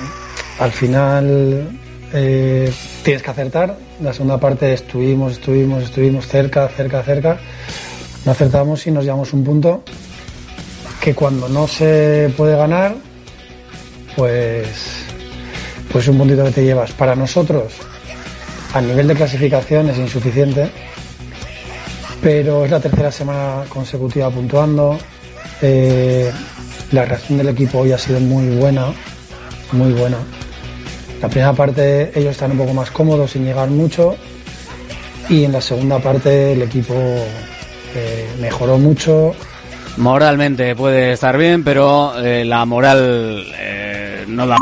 al 0.59 0.71
final 0.71 1.69
eh, 2.13 2.71
tienes 3.05 3.21
que 3.21 3.29
acertar. 3.29 3.77
La 4.01 4.11
segunda 4.13 4.39
parte 4.39 4.73
estuvimos, 4.73 5.33
estuvimos, 5.33 5.83
estuvimos 5.83 6.27
cerca, 6.27 6.67
cerca, 6.67 7.03
cerca. 7.03 7.37
No 8.25 8.31
acertamos 8.31 8.85
y 8.87 8.91
nos 8.91 9.03
llevamos 9.05 9.31
un 9.31 9.43
punto 9.43 9.83
que 10.99 11.13
cuando 11.13 11.47
no 11.47 11.67
se 11.67 12.33
puede 12.35 12.57
ganar, 12.57 12.95
pues, 14.15 14.67
pues 15.91 16.07
un 16.07 16.17
puntito 16.17 16.43
que 16.45 16.51
te 16.51 16.63
llevas. 16.63 16.93
Para 16.93 17.15
nosotros, 17.15 17.73
a 18.73 18.81
nivel 18.81 19.07
de 19.07 19.13
clasificación 19.13 19.87
es 19.91 19.99
insuficiente, 19.99 20.67
pero 22.23 22.65
es 22.65 22.71
la 22.71 22.79
tercera 22.79 23.11
semana 23.11 23.65
consecutiva 23.69 24.31
puntuando. 24.31 24.97
Eh, 25.61 26.31
la 26.91 27.05
reacción 27.05 27.37
del 27.37 27.49
equipo 27.49 27.79
hoy 27.79 27.91
ha 27.91 27.99
sido 27.99 28.19
muy 28.19 28.49
buena, 28.57 28.87
muy 29.73 29.93
buena. 29.93 30.17
La 31.21 31.29
primera 31.29 31.53
parte 31.53 32.11
ellos 32.13 32.31
están 32.31 32.51
un 32.51 32.57
poco 32.57 32.73
más 32.73 32.91
cómodos 32.91 33.31
sin 33.31 33.45
llegar 33.45 33.69
mucho 33.69 34.15
y 35.29 35.43
en 35.43 35.51
la 35.51 35.61
segunda 35.61 35.99
parte 35.99 36.53
el 36.53 36.61
equipo 36.61 36.93
eh, 36.93 38.27
mejoró 38.39 38.77
mucho. 38.77 39.33
Moralmente 39.97 40.75
puede 40.75 41.13
estar 41.13 41.37
bien, 41.37 41.63
pero 41.63 42.13
eh, 42.19 42.43
la 42.43 42.65
moral 42.65 43.45
eh, 43.57 44.25
no, 44.27 44.45
da 44.45 44.57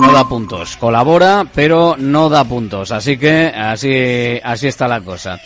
no 0.00 0.12
da 0.12 0.28
puntos. 0.28 0.76
Colabora, 0.76 1.44
pero 1.52 1.96
no 1.98 2.28
da 2.28 2.44
puntos. 2.44 2.92
Así 2.92 3.18
que 3.18 3.48
así, 3.48 4.40
así 4.42 4.68
está 4.68 4.86
la 4.86 5.00
cosa. 5.00 5.40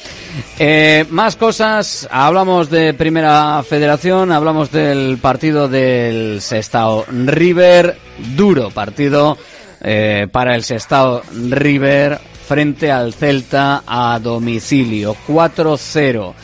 Más 1.09 1.37
cosas. 1.37 2.07
Hablamos 2.11 2.68
de 2.68 2.92
Primera 2.92 3.62
Federación, 3.62 4.31
hablamos 4.31 4.70
del 4.70 5.16
partido 5.16 5.68
del 5.68 6.42
Sestao 6.42 7.07
River. 7.09 7.96
Duro 8.37 8.68
partido 8.70 9.38
eh, 9.81 10.29
para 10.31 10.55
el 10.55 10.64
Sestao 10.64 11.23
River 11.33 12.19
frente 12.47 12.90
al 12.90 13.14
Celta 13.14 13.83
a 13.87 14.19
domicilio. 14.19 15.16
4-0. 15.27 16.35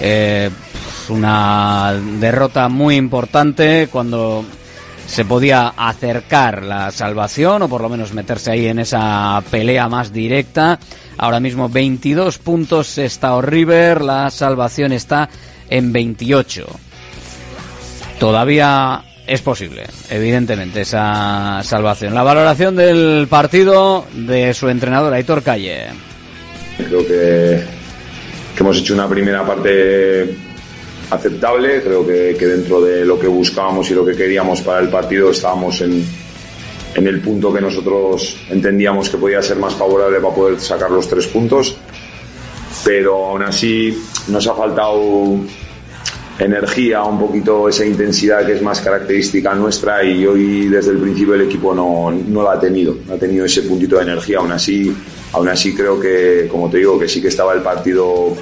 Eh, 0.00 0.50
una 1.10 1.92
derrota 2.18 2.68
muy 2.68 2.96
importante 2.96 3.88
cuando 3.90 4.44
se 5.06 5.24
podía 5.24 5.74
acercar 5.76 6.62
la 6.62 6.92
salvación 6.92 7.62
o 7.62 7.68
por 7.68 7.80
lo 7.80 7.88
menos 7.88 8.14
meterse 8.14 8.52
ahí 8.52 8.68
en 8.68 8.78
esa 8.78 9.42
pelea 9.50 9.88
más 9.88 10.12
directa. 10.12 10.78
Ahora 11.18 11.40
mismo 11.40 11.68
22 11.68 12.38
puntos 12.38 12.96
está 12.96 13.40
River, 13.40 14.02
la 14.02 14.30
salvación 14.30 14.92
está 14.92 15.28
en 15.68 15.92
28. 15.92 16.66
Todavía 18.20 19.02
es 19.30 19.42
posible, 19.42 19.84
evidentemente, 20.10 20.80
esa 20.80 21.60
salvación. 21.62 22.14
La 22.14 22.24
valoración 22.24 22.74
del 22.74 23.28
partido 23.30 24.04
de 24.12 24.52
su 24.54 24.68
entrenador, 24.68 25.14
Aitor 25.14 25.44
Calle. 25.44 25.84
Creo 26.76 27.06
que, 27.06 27.62
que 28.56 28.60
hemos 28.60 28.76
hecho 28.78 28.92
una 28.92 29.08
primera 29.08 29.46
parte 29.46 30.34
aceptable. 31.10 31.80
Creo 31.80 32.04
que, 32.04 32.34
que, 32.36 32.44
dentro 32.44 32.80
de 32.80 33.04
lo 33.04 33.20
que 33.20 33.28
buscábamos 33.28 33.88
y 33.92 33.94
lo 33.94 34.04
que 34.04 34.16
queríamos 34.16 34.62
para 34.62 34.80
el 34.80 34.88
partido 34.88 35.30
estábamos 35.30 35.80
en, 35.80 36.04
en 36.96 37.06
el 37.06 37.20
punto 37.20 37.52
que 37.52 37.60
nosotros 37.60 38.36
entendíamos 38.48 39.08
que 39.10 39.16
podía 39.16 39.40
ser 39.40 39.58
más 39.58 39.74
favorable 39.74 40.18
para 40.18 40.34
poder 40.34 40.60
sacar 40.60 40.90
los 40.90 41.08
tres 41.08 41.28
puntos. 41.28 41.76
Pero 42.84 43.26
aún 43.26 43.44
así 43.44 43.96
nos 44.26 44.44
ha 44.48 44.54
faltado 44.56 45.38
energía, 46.44 47.02
un 47.04 47.18
poquito 47.18 47.68
esa 47.68 47.84
intensidad 47.84 48.46
que 48.46 48.52
es 48.52 48.62
más 48.62 48.80
característica 48.80 49.54
nuestra 49.54 50.02
y 50.02 50.26
hoy 50.26 50.68
desde 50.68 50.92
el 50.92 50.98
principio 50.98 51.34
el 51.34 51.42
equipo 51.42 51.74
no, 51.74 52.10
no 52.10 52.42
la 52.42 52.52
ha 52.52 52.60
tenido, 52.60 52.96
no 53.06 53.14
ha 53.14 53.18
tenido 53.18 53.44
ese 53.44 53.62
puntito 53.62 53.96
de 53.96 54.02
energía. 54.02 54.38
Aún 54.38 54.52
así, 54.52 54.94
aún 55.32 55.48
así 55.48 55.74
creo 55.74 56.00
que, 56.00 56.48
como 56.50 56.70
te 56.70 56.78
digo, 56.78 56.98
que 56.98 57.08
sí 57.08 57.20
que 57.20 57.28
estaba 57.28 57.52
el 57.52 57.60
partido 57.60 58.34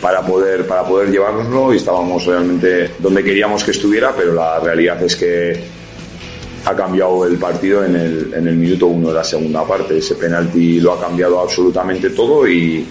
para 0.00 0.20
poder, 0.22 0.66
para 0.66 0.84
poder 0.84 1.10
llevárnoslo 1.10 1.72
y 1.72 1.76
estábamos 1.76 2.26
realmente 2.26 2.90
donde 2.98 3.22
queríamos 3.22 3.62
que 3.62 3.70
estuviera, 3.70 4.12
pero 4.16 4.34
la 4.34 4.58
realidad 4.58 5.02
es 5.02 5.14
que 5.16 5.60
ha 6.64 6.74
cambiado 6.74 7.26
el 7.26 7.36
partido 7.36 7.84
en 7.84 7.94
el, 7.94 8.34
en 8.34 8.48
el 8.48 8.56
minuto 8.56 8.86
uno 8.86 9.08
de 9.08 9.14
la 9.14 9.24
segunda 9.24 9.64
parte. 9.64 9.98
Ese 9.98 10.16
penalti 10.16 10.80
lo 10.80 10.92
ha 10.92 11.00
cambiado 11.00 11.40
absolutamente 11.40 12.10
todo 12.10 12.48
y, 12.48 12.84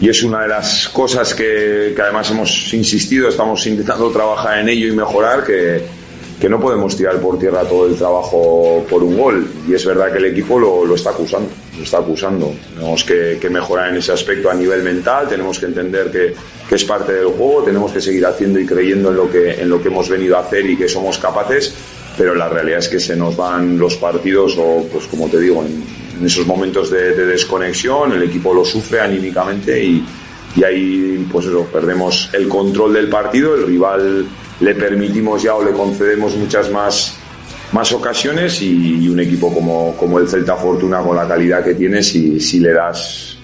y 0.00 0.08
es 0.08 0.22
una 0.22 0.42
de 0.42 0.48
las 0.48 0.88
cosas 0.88 1.34
que, 1.34 1.92
que, 1.94 2.02
además 2.02 2.30
hemos 2.30 2.74
insistido, 2.74 3.28
estamos 3.28 3.64
intentando 3.66 4.10
trabajar 4.10 4.58
en 4.58 4.68
ello 4.68 4.88
y 4.88 4.92
mejorar, 4.92 5.44
que, 5.44 5.82
que, 6.40 6.48
no 6.48 6.60
podemos 6.60 6.96
tirar 6.96 7.20
por 7.20 7.38
tierra 7.38 7.62
todo 7.62 7.86
el 7.86 7.94
trabajo 7.94 8.84
por 8.90 9.02
un 9.04 9.16
gol. 9.16 9.48
Y 9.68 9.74
es 9.74 9.84
verdad 9.86 10.10
que 10.12 10.18
el 10.18 10.26
equipo 10.26 10.58
lo, 10.58 10.84
lo 10.84 10.96
está 10.96 11.10
acusando, 11.10 11.48
lo 11.76 11.84
está 11.84 11.98
acusando. 11.98 12.52
Tenemos 12.74 13.04
que, 13.04 13.38
que, 13.40 13.48
mejorar 13.48 13.90
en 13.90 13.96
ese 13.96 14.12
aspecto 14.12 14.50
a 14.50 14.54
nivel 14.54 14.82
mental, 14.82 15.28
tenemos 15.28 15.58
que 15.58 15.66
entender 15.66 16.10
que, 16.10 16.34
es 16.74 16.84
parte 16.84 17.12
del 17.12 17.26
juego, 17.26 17.62
tenemos 17.62 17.92
que 17.92 18.00
seguir 18.00 18.26
haciendo 18.26 18.58
y 18.58 18.66
creyendo 18.66 19.10
en 19.10 19.16
lo, 19.16 19.30
que, 19.30 19.52
en 19.60 19.68
lo 19.68 19.80
que 19.80 19.88
hemos 19.88 20.08
venido 20.08 20.36
a 20.36 20.40
hacer 20.40 20.68
y 20.68 20.76
que 20.76 20.88
somos 20.88 21.18
capaces, 21.18 21.72
pero 22.18 22.34
la 22.34 22.48
realidad 22.48 22.80
es 22.80 22.88
que 22.88 22.98
se 22.98 23.14
nos 23.14 23.36
van 23.36 23.78
los 23.78 23.94
partidos 23.94 24.56
o, 24.58 24.84
pues 24.90 25.04
como 25.04 25.28
te 25.28 25.38
digo, 25.38 25.64
en, 25.64 26.03
en 26.18 26.26
esos 26.26 26.46
momentos 26.46 26.90
de, 26.90 27.14
de, 27.14 27.26
desconexión, 27.26 28.12
el 28.12 28.22
equipo 28.22 28.54
lo 28.54 28.64
sufre 28.64 29.00
anímicamente 29.00 29.82
y, 29.82 30.04
y, 30.56 30.64
ahí 30.64 31.26
pues 31.30 31.46
eso, 31.46 31.66
perdemos 31.72 32.30
el 32.32 32.48
control 32.48 32.94
del 32.94 33.08
partido, 33.08 33.54
el 33.54 33.66
rival 33.66 34.26
le 34.60 34.74
permitimos 34.74 35.42
ya 35.42 35.54
o 35.54 35.64
le 35.64 35.72
concedemos 35.72 36.36
muchas 36.36 36.70
más, 36.70 37.16
más 37.72 37.92
ocasiones 37.92 38.62
y, 38.62 39.04
y 39.04 39.08
un 39.08 39.20
equipo 39.20 39.52
como, 39.52 39.96
como, 39.96 40.18
el 40.18 40.28
Celta 40.28 40.56
Fortuna 40.56 41.00
con 41.00 41.16
la 41.16 41.26
calidad 41.26 41.64
que 41.64 41.74
tiene, 41.74 42.02
si, 42.02 42.38
si 42.40 42.60
le 42.60 42.72
das 42.72 43.36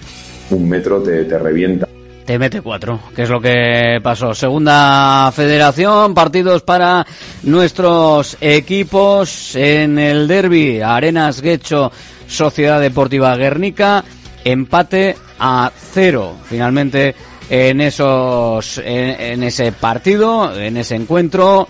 un 0.51 0.67
metro 0.67 1.01
te, 1.01 1.25
te 1.25 1.37
revienta. 1.37 1.87
Te 2.25 2.37
mete 2.37 2.61
cuatro, 2.61 2.99
que 3.15 3.23
es 3.23 3.29
lo 3.29 3.41
que 3.41 3.99
pasó. 4.01 4.33
Segunda 4.35 5.31
federación, 5.33 6.13
partidos 6.13 6.61
para 6.61 7.05
nuestros 7.43 8.37
equipos 8.39 9.55
en 9.55 9.97
el 9.97 10.27
derby. 10.27 10.81
Arenas 10.81 11.41
Guecho, 11.41 11.91
Sociedad 12.31 12.79
Deportiva 12.79 13.35
Guernica, 13.35 14.03
empate 14.43 15.15
a 15.37 15.71
cero. 15.93 16.37
Finalmente 16.45 17.13
en 17.49 17.81
esos 17.81 18.81
en, 18.83 19.43
ese 19.43 19.73
partido, 19.73 20.55
en 20.57 20.77
ese 20.77 20.95
encuentro. 20.95 21.67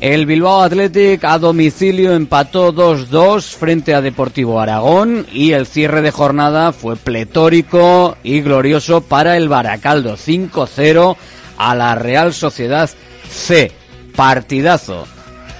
El 0.00 0.26
Bilbao 0.26 0.62
Athletic 0.62 1.24
a 1.24 1.38
domicilio 1.38 2.14
empató 2.14 2.72
2-2 2.72 3.54
frente 3.54 3.94
a 3.94 4.00
Deportivo 4.00 4.60
Aragón 4.60 5.26
y 5.32 5.52
el 5.52 5.66
cierre 5.66 6.02
de 6.02 6.10
jornada 6.10 6.72
fue 6.72 6.96
pletórico 6.96 8.16
y 8.22 8.40
glorioso 8.40 9.00
para 9.00 9.36
el 9.36 9.48
Baracaldo 9.48 10.16
5-0 10.16 11.16
a 11.56 11.74
la 11.74 11.94
Real 11.94 12.32
Sociedad 12.32 12.90
C. 13.28 13.72
Partidazo 14.14 15.06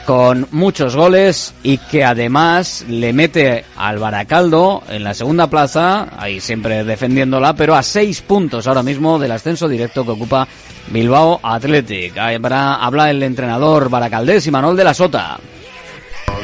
con 0.06 0.46
muchos 0.50 0.96
goles 0.96 1.54
y 1.62 1.78
que 1.78 2.04
además 2.04 2.84
le 2.88 3.12
mete 3.12 3.64
al 3.76 3.98
Baracaldo 3.98 4.82
en 4.88 5.04
la 5.04 5.14
segunda 5.14 5.48
plaza, 5.48 6.08
ahí 6.18 6.40
siempre 6.40 6.84
defendiéndola, 6.84 7.54
pero 7.54 7.74
a 7.74 7.82
seis 7.82 8.20
puntos 8.22 8.66
ahora 8.66 8.82
mismo 8.82 9.18
del 9.18 9.32
ascenso 9.32 9.68
directo 9.68 10.04
que 10.04 10.12
ocupa 10.12 10.46
Bilbao 10.88 11.40
Athletic. 11.42 12.16
habla 12.18 13.10
el 13.10 13.22
entrenador 13.22 13.88
baracaldés 13.88 14.46
y 14.46 14.50
Manuel 14.50 14.76
de 14.76 14.84
la 14.84 14.94
Sota. 14.94 15.38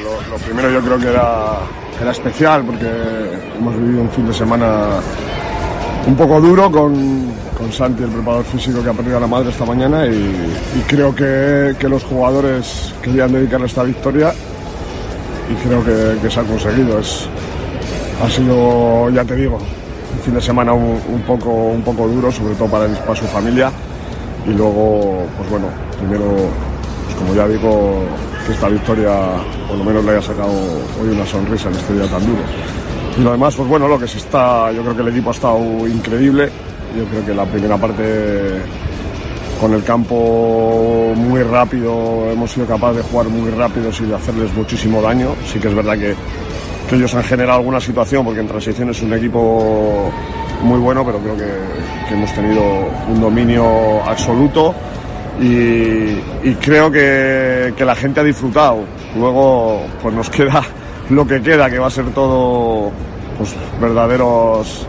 Lo, 0.03 0.37
primero 0.39 0.71
yo 0.71 0.81
creo 0.81 0.99
que 0.99 1.09
era, 1.09 1.59
era 2.01 2.11
especial 2.13 2.65
porque 2.65 2.87
hemos 3.59 3.77
vivido 3.77 4.03
un 4.03 4.11
fin 4.11 4.27
de 4.27 4.35
semana 4.35 5.01
un 6.07 6.17
poco 6.17 6.41
duro 6.41 6.71
con, 6.71 7.27
con 7.57 7.73
Santi, 7.73 8.03
el 8.03 8.11
preparador 8.11 8.45
físico 8.45 8.83
que 8.83 8.91
ha 8.91 8.93
perdido 8.93 9.19
a 9.19 9.21
la 9.21 9.27
madre 9.27 9.51
esta 9.51 9.65
mañana 9.65 10.07
y, 10.07 10.83
creo 10.87 11.15
que, 11.15 11.77
los 11.89 12.05
jugadores 12.05 12.95
querían 13.03 13.33
dedicarle 13.33 13.67
esta 13.67 13.83
victoria 13.83 14.33
y 15.51 15.55
creo 15.67 15.85
que, 15.85 16.31
se 16.31 16.41
ha 16.41 16.45
conseguido. 16.45 16.99
Es, 16.99 17.27
ha 18.23 18.29
sido, 18.29 19.11
ya 19.11 19.25
te 19.25 19.37
digo, 19.37 19.57
un 19.57 20.21
fin 20.25 20.35
de 20.35 20.41
semana 20.41 20.73
un, 20.73 21.23
poco, 21.27 21.51
un 21.51 21.83
poco 21.83 22.09
duro, 22.09 22.31
sobre 22.31 22.55
todo 22.55 22.69
para, 22.69 22.87
para 22.87 23.15
su 23.15 23.27
familia 23.27 23.71
y 24.47 24.51
luego, 24.51 25.25
pues 25.37 25.51
bueno, 25.51 25.67
primero, 25.99 26.25
pues 27.05 27.17
como 27.17 27.35
ya 27.35 27.47
digo, 27.47 28.03
que 28.47 28.53
esta 28.53 28.69
victoria 28.69 29.13
por 29.69 29.77
lo 29.77 29.85
menos 29.85 30.05
le 30.05 30.13
haya 30.13 30.23
sacado 30.23 30.53
hoy 31.01 31.09
una 31.11 31.27
sonrisa 31.27 31.69
en 31.69 31.75
este 31.77 31.95
día 31.95 32.07
tan 32.07 32.25
duro. 32.25 32.43
Y 33.21 33.23
lo 33.23 33.33
demás, 33.33 33.55
pues 33.55 33.69
bueno, 33.69 33.87
lo 33.87 33.99
que 33.99 34.09
se 34.09 34.17
está, 34.17 34.73
yo 34.73 34.81
creo 34.81 34.97
que 34.97 35.03
el 35.03 35.09
equipo 35.09 35.29
ha 35.29 35.35
estado 35.35 35.87
increíble. 35.87 36.49
Yo 36.97 37.05
creo 37.05 37.27
que 37.27 37.35
la 37.35 37.45
primera 37.45 37.77
parte 37.77 38.63
con 39.61 39.75
el 39.75 39.85
campo 39.85 41.13
muy 41.15 41.43
rápido, 41.43 42.31
hemos 42.33 42.51
sido 42.51 42.67
capaces 42.67 42.97
de 42.97 43.03
jugar 43.03 43.29
muy 43.29 43.51
rápido 43.51 43.91
y 43.91 44.05
de 44.07 44.15
hacerles 44.15 44.55
muchísimo 44.55 45.03
daño. 45.03 45.35
Sí 45.45 45.59
que 45.61 45.69
es 45.69 45.75
verdad 45.75 45.99
que, 45.99 46.15
que 46.89 46.97
ellos 46.97 47.15
han 47.15 47.23
generado 47.23 47.59
alguna 47.59 47.79
situación, 47.79 48.25
porque 48.25 48.41
en 48.41 48.49
transición 48.49 48.89
es 48.89 49.03
un 49.03 49.13
equipo 49.13 50.11
muy 50.63 50.79
bueno, 50.79 51.05
pero 51.05 51.19
creo 51.19 51.37
que, 51.37 52.15
hemos 52.15 52.33
tenido 52.33 52.63
un 53.07 53.21
dominio 53.21 54.03
absoluto 54.03 54.75
y, 55.39 56.55
creo 56.55 56.91
que, 56.91 57.75
que 57.77 57.85
la 57.85 57.95
gente 57.95 58.21
ha 58.21 58.25
disfrutado. 58.25 58.79
Luego, 59.15 59.83
pues 60.01 60.15
nos 60.15 60.31
queda 60.31 60.63
lo 61.11 61.27
que 61.27 61.43
queda, 61.43 61.69
que 61.69 61.79
va 61.79 61.89
a 61.89 61.91
ser 61.91 62.07
todo 62.15 62.91
pues, 63.41 63.57
verdaderos 63.81 64.87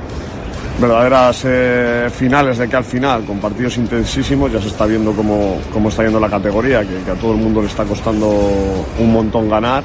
verdaderas 0.78 1.42
eh, 1.46 2.10
finales 2.12 2.58
de 2.58 2.68
que 2.68 2.76
al 2.76 2.84
final, 2.84 3.24
con 3.24 3.40
partidos 3.40 3.78
intensísimos, 3.78 4.52
ya 4.52 4.60
se 4.60 4.68
está 4.68 4.86
viendo 4.86 5.14
cómo, 5.14 5.60
cómo 5.72 5.88
está 5.88 6.04
yendo 6.04 6.20
la 6.20 6.30
categoría, 6.30 6.82
que, 6.82 7.10
a 7.10 7.16
todo 7.16 7.32
el 7.32 7.38
mundo 7.38 7.62
le 7.62 7.68
está 7.68 7.86
costando 7.86 8.28
un 9.00 9.14
montón 9.14 9.50
ganar. 9.50 9.84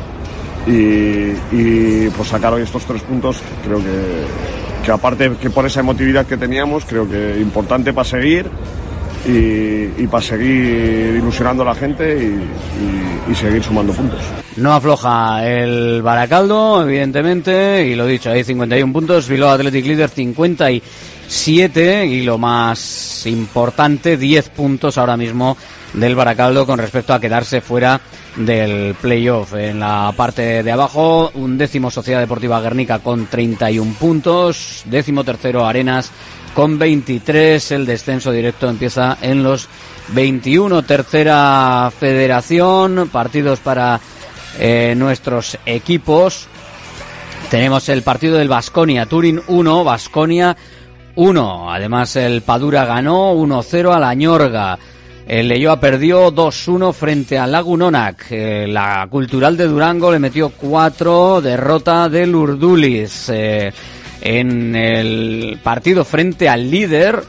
Y, 0.67 1.31
y 1.53 2.11
pues 2.17 2.29
sacar 2.29 2.53
hoy 2.55 2.63
estos 2.63 2.85
tres 2.85 3.01
puntos 3.03 3.41
creo 3.65 3.79
que, 3.79 4.85
que 4.85 4.91
aparte 4.91 5.31
que 5.41 5.49
por 5.49 5.65
esa 5.65 5.79
emotividad 5.79 6.27
que 6.27 6.37
teníamos, 6.37 6.85
creo 6.85 7.09
que 7.09 7.39
importante 7.39 7.93
para 7.93 8.09
seguir 8.09 8.51
y, 9.29 10.07
para 10.07 10.23
seguir 10.23 11.17
ilusionando 11.17 11.63
a 11.63 11.67
la 11.67 11.75
gente 11.75 12.39
y, 13.29 13.35
seguir 13.35 13.63
sumando 13.63 13.93
puntos. 13.93 14.21
No 14.57 14.73
afloja 14.73 15.47
el 15.47 16.01
Baracaldo, 16.01 16.83
evidentemente, 16.83 17.87
y 17.87 17.95
lo 17.95 18.07
dicho, 18.07 18.31
hay 18.31 18.45
51 18.45 18.93
puntos, 18.93 19.29
Bilbao 19.29 19.51
Athletic 19.51 19.85
Leader 19.85 20.09
57 20.09 22.07
y 22.07 22.23
lo 22.23 22.39
más 22.39 23.27
importante, 23.27 24.17
10 24.17 24.49
puntos 24.51 24.97
ahora 24.97 25.17
mismo 25.17 25.57
del 25.93 26.15
Baracaldo 26.15 26.65
con 26.67 26.79
respecto 26.79 27.13
a 27.13 27.21
quedarse 27.21 27.61
fuera 27.61 28.01
del 28.37 28.95
playoff. 28.95 29.55
En 29.55 29.81
la 29.81 30.13
parte 30.17 30.63
de 30.63 30.73
abajo, 30.73 31.31
un 31.35 31.59
décimo 31.59 31.91
Sociedad 31.91 32.21
Deportiva 32.21 32.61
Guernica 32.61 33.01
con 33.01 33.27
31 33.27 33.95
puntos, 33.99 34.85
décimo 34.87 35.25
tercero 35.25 35.67
Arenas 35.67 36.11
con 36.57 36.79
23. 36.79 37.71
El 37.73 37.85
descenso 37.85 38.33
directo 38.33 38.67
empieza 38.71 39.19
en 39.21 39.43
los 39.43 39.69
21. 40.15 40.83
Tercera 40.85 41.93
federación, 41.97 43.11
partidos 43.13 43.61
para 43.61 44.01
eh, 44.59 44.95
nuestros 44.97 45.59
equipos. 45.67 46.49
Tenemos 47.51 47.91
el 47.91 48.01
partido 48.01 48.39
del 48.39 48.49
Basconia, 48.49 49.05
Turín 49.05 49.43
1, 49.47 49.85
Basconia 49.85 50.57
1. 51.15 51.73
Además, 51.73 52.17
el 52.17 52.41
Padura 52.41 52.87
ganó 52.87 53.35
1-0 53.35 53.95
a 53.95 54.01
la 54.01 54.15
Ñorga. 54.15 54.79
El 55.29 55.49
Leyoa 55.49 55.79
perdió 55.79 56.33
2-1 56.33 56.95
frente 56.95 57.39
a 57.39 57.47
Lagunonac. 57.47 58.29
Eh, 58.31 58.67
la 58.67 59.07
Cultural 59.11 59.59
de 59.59 59.67
Durango 59.67 60.11
le 60.11 60.21
metió 60.21 60.49
4, 60.49 61.43
derrota 61.43 62.09
del 62.09 62.35
Urdulis. 62.35 63.29
Eh, 63.29 63.71
en 64.21 64.75
el 64.75 65.59
partido 65.63 66.05
frente 66.05 66.49
al 66.49 66.71
líder 66.71 67.23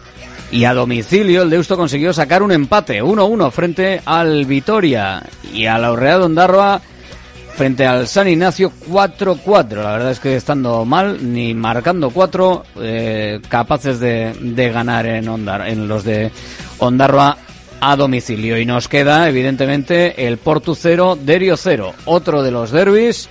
y 0.52 0.64
a 0.64 0.74
domicilio 0.74 1.42
el 1.42 1.50
Deusto 1.50 1.76
consiguió 1.76 2.14
sacar 2.14 2.42
un 2.42 2.52
empate 2.52 3.02
1-1 3.04 3.52
frente 3.52 4.02
al 4.06 4.46
Vitoria 4.46 5.24
y 5.54 5.66
a 5.66 5.78
la 5.78 5.92
Orrea 5.92 6.20
Ondarroa 6.24 6.82
frente 7.56 7.88
al 7.88 8.08
San 8.08 8.28
Ignacio 8.28 8.72
4-4. 8.88 9.82
La 9.82 9.94
verdad 9.94 10.12
es 10.12 10.20
que 10.20 10.36
estando 10.36 10.86
mal, 10.86 11.34
ni 11.34 11.56
marcando 11.56 12.12
4, 12.12 12.64
eh, 12.82 13.40
capaces 13.50 14.00
de, 14.00 14.34
de, 14.40 14.70
ganar 14.70 15.08
en, 15.08 15.28
Ondar, 15.28 15.68
en 15.68 15.88
los 15.88 16.04
de 16.04 16.32
Ondarroa 16.78 17.36
a 17.82 17.96
domicilio. 17.96 18.60
Y 18.60 18.66
nos 18.66 18.88
queda, 18.88 19.28
evidentemente, 19.28 20.28
el 20.28 20.38
Portu 20.38 20.76
0, 20.76 21.18
Derio 21.20 21.58
0, 21.58 21.96
otro 22.06 22.44
de 22.44 22.52
los 22.52 22.72
derbis 22.72 23.28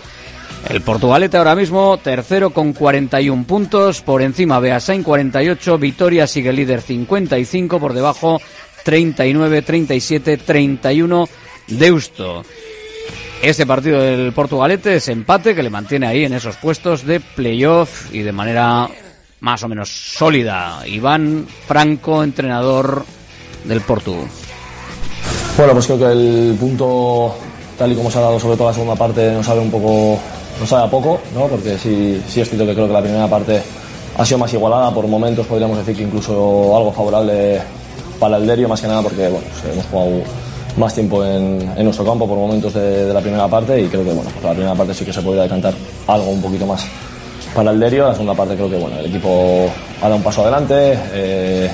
el 0.69 0.81
Portugalete 0.83 1.37
ahora 1.37 1.55
mismo 1.55 1.99
tercero 1.99 2.51
con 2.51 2.73
41 2.73 3.45
puntos, 3.45 4.03
por 4.03 4.23
encima 4.23 4.59
Beasain 4.59 5.03
48, 5.03 5.79
Vitoria 5.79 6.27
sigue 6.27 6.53
líder 6.53 6.83
55, 6.83 7.79
por 7.79 7.93
debajo 7.93 8.41
39, 8.85 9.63
37, 9.63 10.37
31 10.39 11.29
Deusto. 11.69 12.45
Este 13.43 13.67
partido 13.67 14.01
del 14.01 14.33
Portugalete 14.33 14.97
es 14.97 15.09
empate 15.09 15.55
que 15.55 15.63
le 15.63 15.71
mantiene 15.71 16.07
ahí 16.07 16.25
en 16.25 16.33
esos 16.33 16.57
puestos 16.57 17.05
de 17.05 17.21
playoff 17.21 18.13
y 18.13 18.21
de 18.21 18.33
manera 18.33 18.89
más 19.41 19.63
o 19.63 19.69
menos 19.69 19.89
sólida. 19.89 20.83
Iván 20.87 21.47
Franco, 21.67 22.25
entrenador 22.25 23.05
del 23.65 23.83
Portu. 23.83 24.17
Bueno, 25.57 25.73
pues 25.73 25.87
creo 25.87 25.99
que 25.99 26.13
el 26.13 26.57
punto, 26.59 27.37
tal 27.79 27.93
y 27.93 27.95
como 27.95 28.11
se 28.11 28.19
ha 28.19 28.23
dado 28.23 28.41
sobre 28.41 28.57
todo 28.57 28.69
la 28.69 28.75
segunda 28.75 28.97
parte, 28.97 29.33
nos 29.33 29.49
abre 29.49 29.63
un 29.63 29.71
poco 29.71 30.21
no 30.61 30.67
sabe 30.67 30.87
a 30.87 30.91
poco, 30.91 31.21
¿no? 31.35 31.47
porque 31.47 31.79
sí, 31.79 32.23
sí 32.29 32.41
es 32.41 32.49
cierto 32.49 32.67
que 32.67 32.75
creo 32.75 32.87
que 32.87 32.93
la 32.93 33.03
primera 33.03 33.29
parte 33.29 33.63
ha 34.17 34.25
sido 34.25 34.39
más 34.39 34.53
igualada, 34.53 34.91
por 34.93 35.07
momentos 35.07 35.47
podríamos 35.47 35.79
decir 35.79 35.97
que 35.97 36.03
incluso 36.03 36.77
algo 36.77 36.93
favorable 36.93 37.61
para 38.19 38.39
el 38.39 38.47
Derio, 38.47 38.69
más 38.69 38.81
que 38.81 38.87
nada 38.87 39.03
porque 39.03 39.29
bueno, 39.29 39.47
pues 39.51 39.75
hemos 39.75 39.87
jugado 39.87 40.11
más 40.77 40.95
tiempo 40.95 41.25
en, 41.25 41.73
en, 41.77 41.85
nuestro 41.85 42.05
campo 42.05 42.27
por 42.27 42.37
momentos 42.37 42.75
de, 42.75 43.13
la 43.13 43.21
primera 43.21 43.49
parte 43.49 43.81
y 43.81 43.89
creo 43.89 44.05
que 44.05 44.13
bueno, 44.13 44.31
pues 44.31 44.45
la 44.45 44.53
primera 44.53 44.75
parte 44.75 44.95
sí 44.95 45.05
que 45.05 45.13
se 45.13 45.23
podría 45.23 45.43
decantar 45.43 45.75
algo 46.07 46.31
un 46.31 46.41
poquito 46.41 46.67
más 46.67 46.85
para 47.55 47.71
el 47.71 47.81
Derio, 47.81 48.07
la 48.07 48.13
segunda 48.13 48.35
parte 48.35 48.55
creo 48.55 48.71
que 48.71 48.77
bueno, 48.77 48.99
el 48.99 49.07
equipo 49.07 49.71
ha 50.01 50.05
dado 50.05 50.17
un 50.17 50.23
paso 50.23 50.43
adelante, 50.43 50.99
eh, 51.13 51.71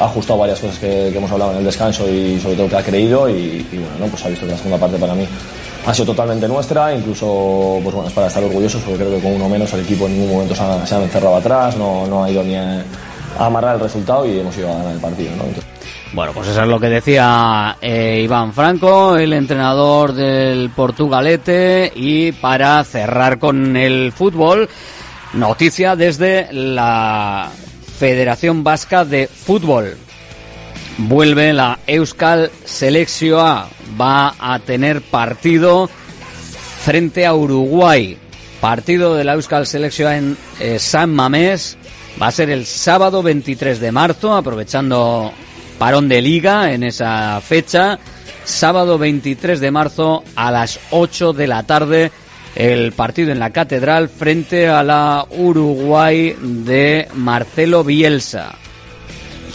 ha 0.00 0.04
ajustado 0.04 0.40
varias 0.40 0.58
cosas 0.58 0.78
que, 0.78 1.08
hemos 1.08 1.30
hablado 1.30 1.52
en 1.52 1.58
el 1.58 1.64
descanso 1.64 2.08
y 2.08 2.40
sobre 2.40 2.56
todo 2.56 2.68
que 2.68 2.76
ha 2.76 2.82
creído 2.82 3.28
y, 3.28 3.66
y 3.70 3.78
bueno, 3.98 4.06
pues 4.10 4.24
ha 4.24 4.28
visto 4.28 4.46
que 4.46 4.52
la 4.52 4.58
segunda 4.58 4.78
parte 4.78 4.98
para 4.98 5.14
mí 5.14 5.26
ha 5.84 5.94
sido 5.94 6.06
totalmente 6.06 6.46
nuestra, 6.46 6.94
incluso 6.94 7.80
pues 7.82 7.94
bueno, 7.94 8.08
es 8.08 8.14
para 8.14 8.28
estar 8.28 8.42
orgullosos 8.44 8.82
porque 8.82 8.98
creo 8.98 9.16
que 9.16 9.22
con 9.22 9.32
uno 9.32 9.48
menos 9.48 9.72
el 9.72 9.80
equipo 9.80 10.06
en 10.06 10.14
ningún 10.14 10.32
momento 10.32 10.54
se 10.54 10.62
ha, 10.62 11.02
encerrado 11.02 11.36
atrás, 11.36 11.76
no, 11.76 12.06
no, 12.06 12.24
ha 12.24 12.30
ido 12.30 12.42
ni 12.44 12.54
a, 12.54 12.84
amarrar 13.38 13.76
el 13.76 13.80
resultado 13.80 14.26
y 14.26 14.38
hemos 14.38 14.56
ido 14.56 14.70
a 14.70 14.76
ganar 14.76 14.92
el 14.92 15.00
partido. 15.00 15.30
bueno, 16.12 16.32
pues 16.32 16.48
eso 16.48 16.62
es 16.62 16.68
lo 16.68 16.78
que 16.78 16.88
decía 16.88 17.76
eh, 17.80 18.20
Iván 18.22 18.52
Franco, 18.52 19.16
el 19.16 19.32
entrenador 19.32 20.12
del 20.12 20.70
Portugalete 20.70 21.90
y 21.94 22.32
para 22.32 22.84
cerrar 22.84 23.38
con 23.38 23.76
el 23.76 24.12
fútbol, 24.12 24.68
noticia 25.32 25.96
desde 25.96 26.52
la 26.52 27.50
Federación 27.98 28.62
Vasca 28.62 29.04
de 29.04 29.26
Fútbol. 29.26 29.96
Vuelve 30.98 31.52
la 31.52 31.78
Euskal 31.86 32.50
Selección 32.64 33.64
Va 34.00 34.34
a 34.38 34.58
tener 34.58 35.02
partido 35.02 35.88
frente 36.84 37.26
a 37.26 37.34
Uruguay. 37.34 38.16
Partido 38.60 39.14
de 39.14 39.24
la 39.24 39.34
Euskal 39.34 39.66
Selección 39.66 40.12
en 40.12 40.36
eh, 40.60 40.78
San 40.78 41.14
Mamés. 41.14 41.76
Va 42.20 42.28
a 42.28 42.32
ser 42.32 42.50
el 42.50 42.66
sábado 42.66 43.22
23 43.22 43.80
de 43.80 43.92
marzo, 43.92 44.34
aprovechando 44.34 45.32
parón 45.78 46.08
de 46.08 46.22
liga 46.22 46.72
en 46.72 46.84
esa 46.84 47.40
fecha. 47.40 47.98
Sábado 48.44 48.98
23 48.98 49.60
de 49.60 49.70
marzo 49.70 50.24
a 50.36 50.50
las 50.50 50.78
8 50.90 51.32
de 51.32 51.46
la 51.46 51.62
tarde 51.64 52.12
el 52.54 52.92
partido 52.92 53.32
en 53.32 53.38
la 53.38 53.50
Catedral 53.50 54.08
frente 54.08 54.68
a 54.68 54.82
la 54.82 55.26
Uruguay 55.30 56.36
de 56.40 57.08
Marcelo 57.14 57.82
Bielsa. 57.82 58.61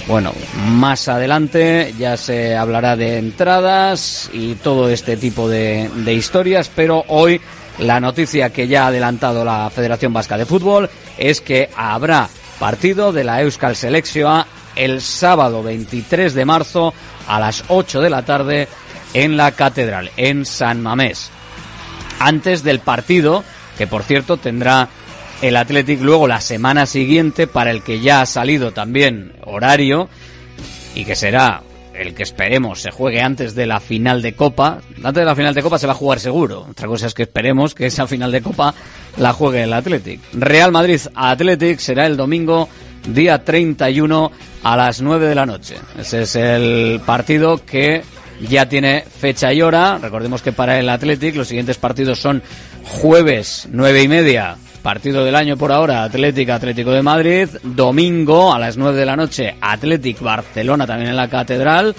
Bueno, 0.08 0.32
más 0.70 1.10
adelante 1.10 1.93
ya 2.00 2.15
se 2.15 2.56
hablará 2.56 2.96
de 2.96 3.17
entradas 3.17 4.30
y 4.32 4.56
todo 4.56 4.89
este 4.89 5.17
tipo 5.17 5.50
de, 5.50 5.89
historias, 6.08 6.72
pero 6.74 7.04
hoy 7.10 7.41
la 7.80 8.00
noticia 8.00 8.52
que 8.52 8.70
ya 8.70 8.86
ha 8.86 8.88
adelantado 8.88 9.43
la 9.43 9.70
Federación 9.70 10.13
Vasca 10.13 10.38
de 10.38 10.46
Fútbol 10.46 10.89
es 11.17 11.41
que 11.41 11.70
habrá 11.76 12.30
partido 12.58 13.12
de 13.12 13.26
la 13.26 13.41
Euskal 13.41 13.76
Selección 13.76 14.46
el 14.78 15.02
sábado 15.02 15.62
23 15.62 16.34
de 16.34 16.46
marzo 16.46 16.93
a 17.28 17.38
las 17.41 17.65
8 17.67 18.00
de 18.00 18.10
la 18.10 18.24
tarde 18.24 18.70
en 19.13 19.36
la 19.36 19.52
Catedral, 19.52 20.12
en 20.15 20.46
San 20.46 20.82
Mamés. 20.82 21.32
Antes 22.20 22.63
del 22.63 22.80
partido, 22.80 23.43
que 23.78 23.88
por 23.88 24.04
cierto 24.04 24.38
tendrá 24.38 24.88
el 25.41 25.56
Athletic 25.56 26.02
luego 26.02 26.28
la 26.28 26.41
semana 26.41 26.86
siguiente 26.86 27.47
para 27.47 27.71
el 27.71 27.84
que 27.84 28.00
ya 28.00 28.21
ha 28.21 28.26
salido 28.26 28.71
también 28.71 29.34
horario 29.43 30.10
y 30.95 31.06
que 31.06 31.15
será 31.15 31.62
el 31.93 32.13
que 32.13 32.23
esperemos 32.23 32.82
se 32.82 32.91
juegue 32.91 33.21
antes 33.21 33.56
de 33.56 33.65
la 33.65 33.80
final 33.80 34.21
de 34.21 34.34
Copa. 34.34 34.80
Antes 34.97 35.21
de 35.21 35.26
la 35.26 35.36
final 35.36 35.54
de 35.54 35.63
Copa 35.63 35.80
se 35.80 35.88
va 35.88 35.93
a 35.93 35.95
jugar 35.95 36.19
seguro. 36.19 36.67
Otra 36.69 36.88
cosa 36.88 37.08
es 37.08 37.13
que 37.13 37.23
esperemos 37.23 37.73
que 37.73 37.88
esa 37.88 38.08
final 38.08 38.32
de 38.32 38.41
Copa 38.41 38.73
la 39.17 39.34
juegue 39.34 39.63
el 39.63 39.73
Athletic. 39.73 40.21
Real 40.34 40.71
Madrid 40.71 41.02
Athletic 41.15 41.80
será 41.80 42.06
el 42.06 42.17
domingo 42.17 42.69
día 43.08 43.43
31 43.43 44.32
a 44.63 44.78
las 44.78 45.02
9 45.02 45.28
de 45.28 45.36
la 45.36 45.45
noche. 45.45 45.76
Ese 45.97 46.23
es 46.23 46.36
el 46.36 47.02
partido 47.06 47.63
que 47.65 48.04
ya 48.41 48.67
tiene 48.67 49.02
fecha 49.02 49.54
y 49.54 49.62
hora. 49.62 49.97
Recordemos 49.97 50.41
que 50.41 50.52
para 50.52 50.80
el 50.80 50.89
Athletic 50.89 51.36
los 51.36 51.47
siguientes 51.47 51.78
partidos 51.78 52.19
son 52.19 52.41
jueves 52.84 53.67
nueve 53.71 54.02
y 54.02 54.08
media, 54.08 54.58
partido 54.88 55.26
del 55.26 55.36
año 55.36 55.58
por 55.58 55.73
ahora, 55.73 56.06
Athletic 56.06 56.50
Atlético 56.50 56.91
de 56.91 57.04
Madrid, 57.04 57.50
domingo 57.62 58.54
a 58.54 58.58
las 58.58 58.78
nueve 58.78 58.97
de 58.97 59.06
la 59.06 59.17
noche, 59.17 59.54
Athletic 59.60 60.21
Barcelona 60.21 60.88
también 60.88 61.10
en 61.10 61.17
la 61.17 61.28
Catedral. 61.28 61.93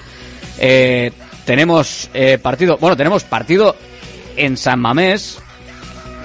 Eh, 0.58 1.12
tenemos 1.44 2.08
eh, 2.14 2.38
partido, 2.38 2.78
bueno, 2.78 2.96
tenemos 2.96 3.24
partido 3.24 3.76
en 4.34 4.56
San 4.56 4.80
Mamés 4.80 5.38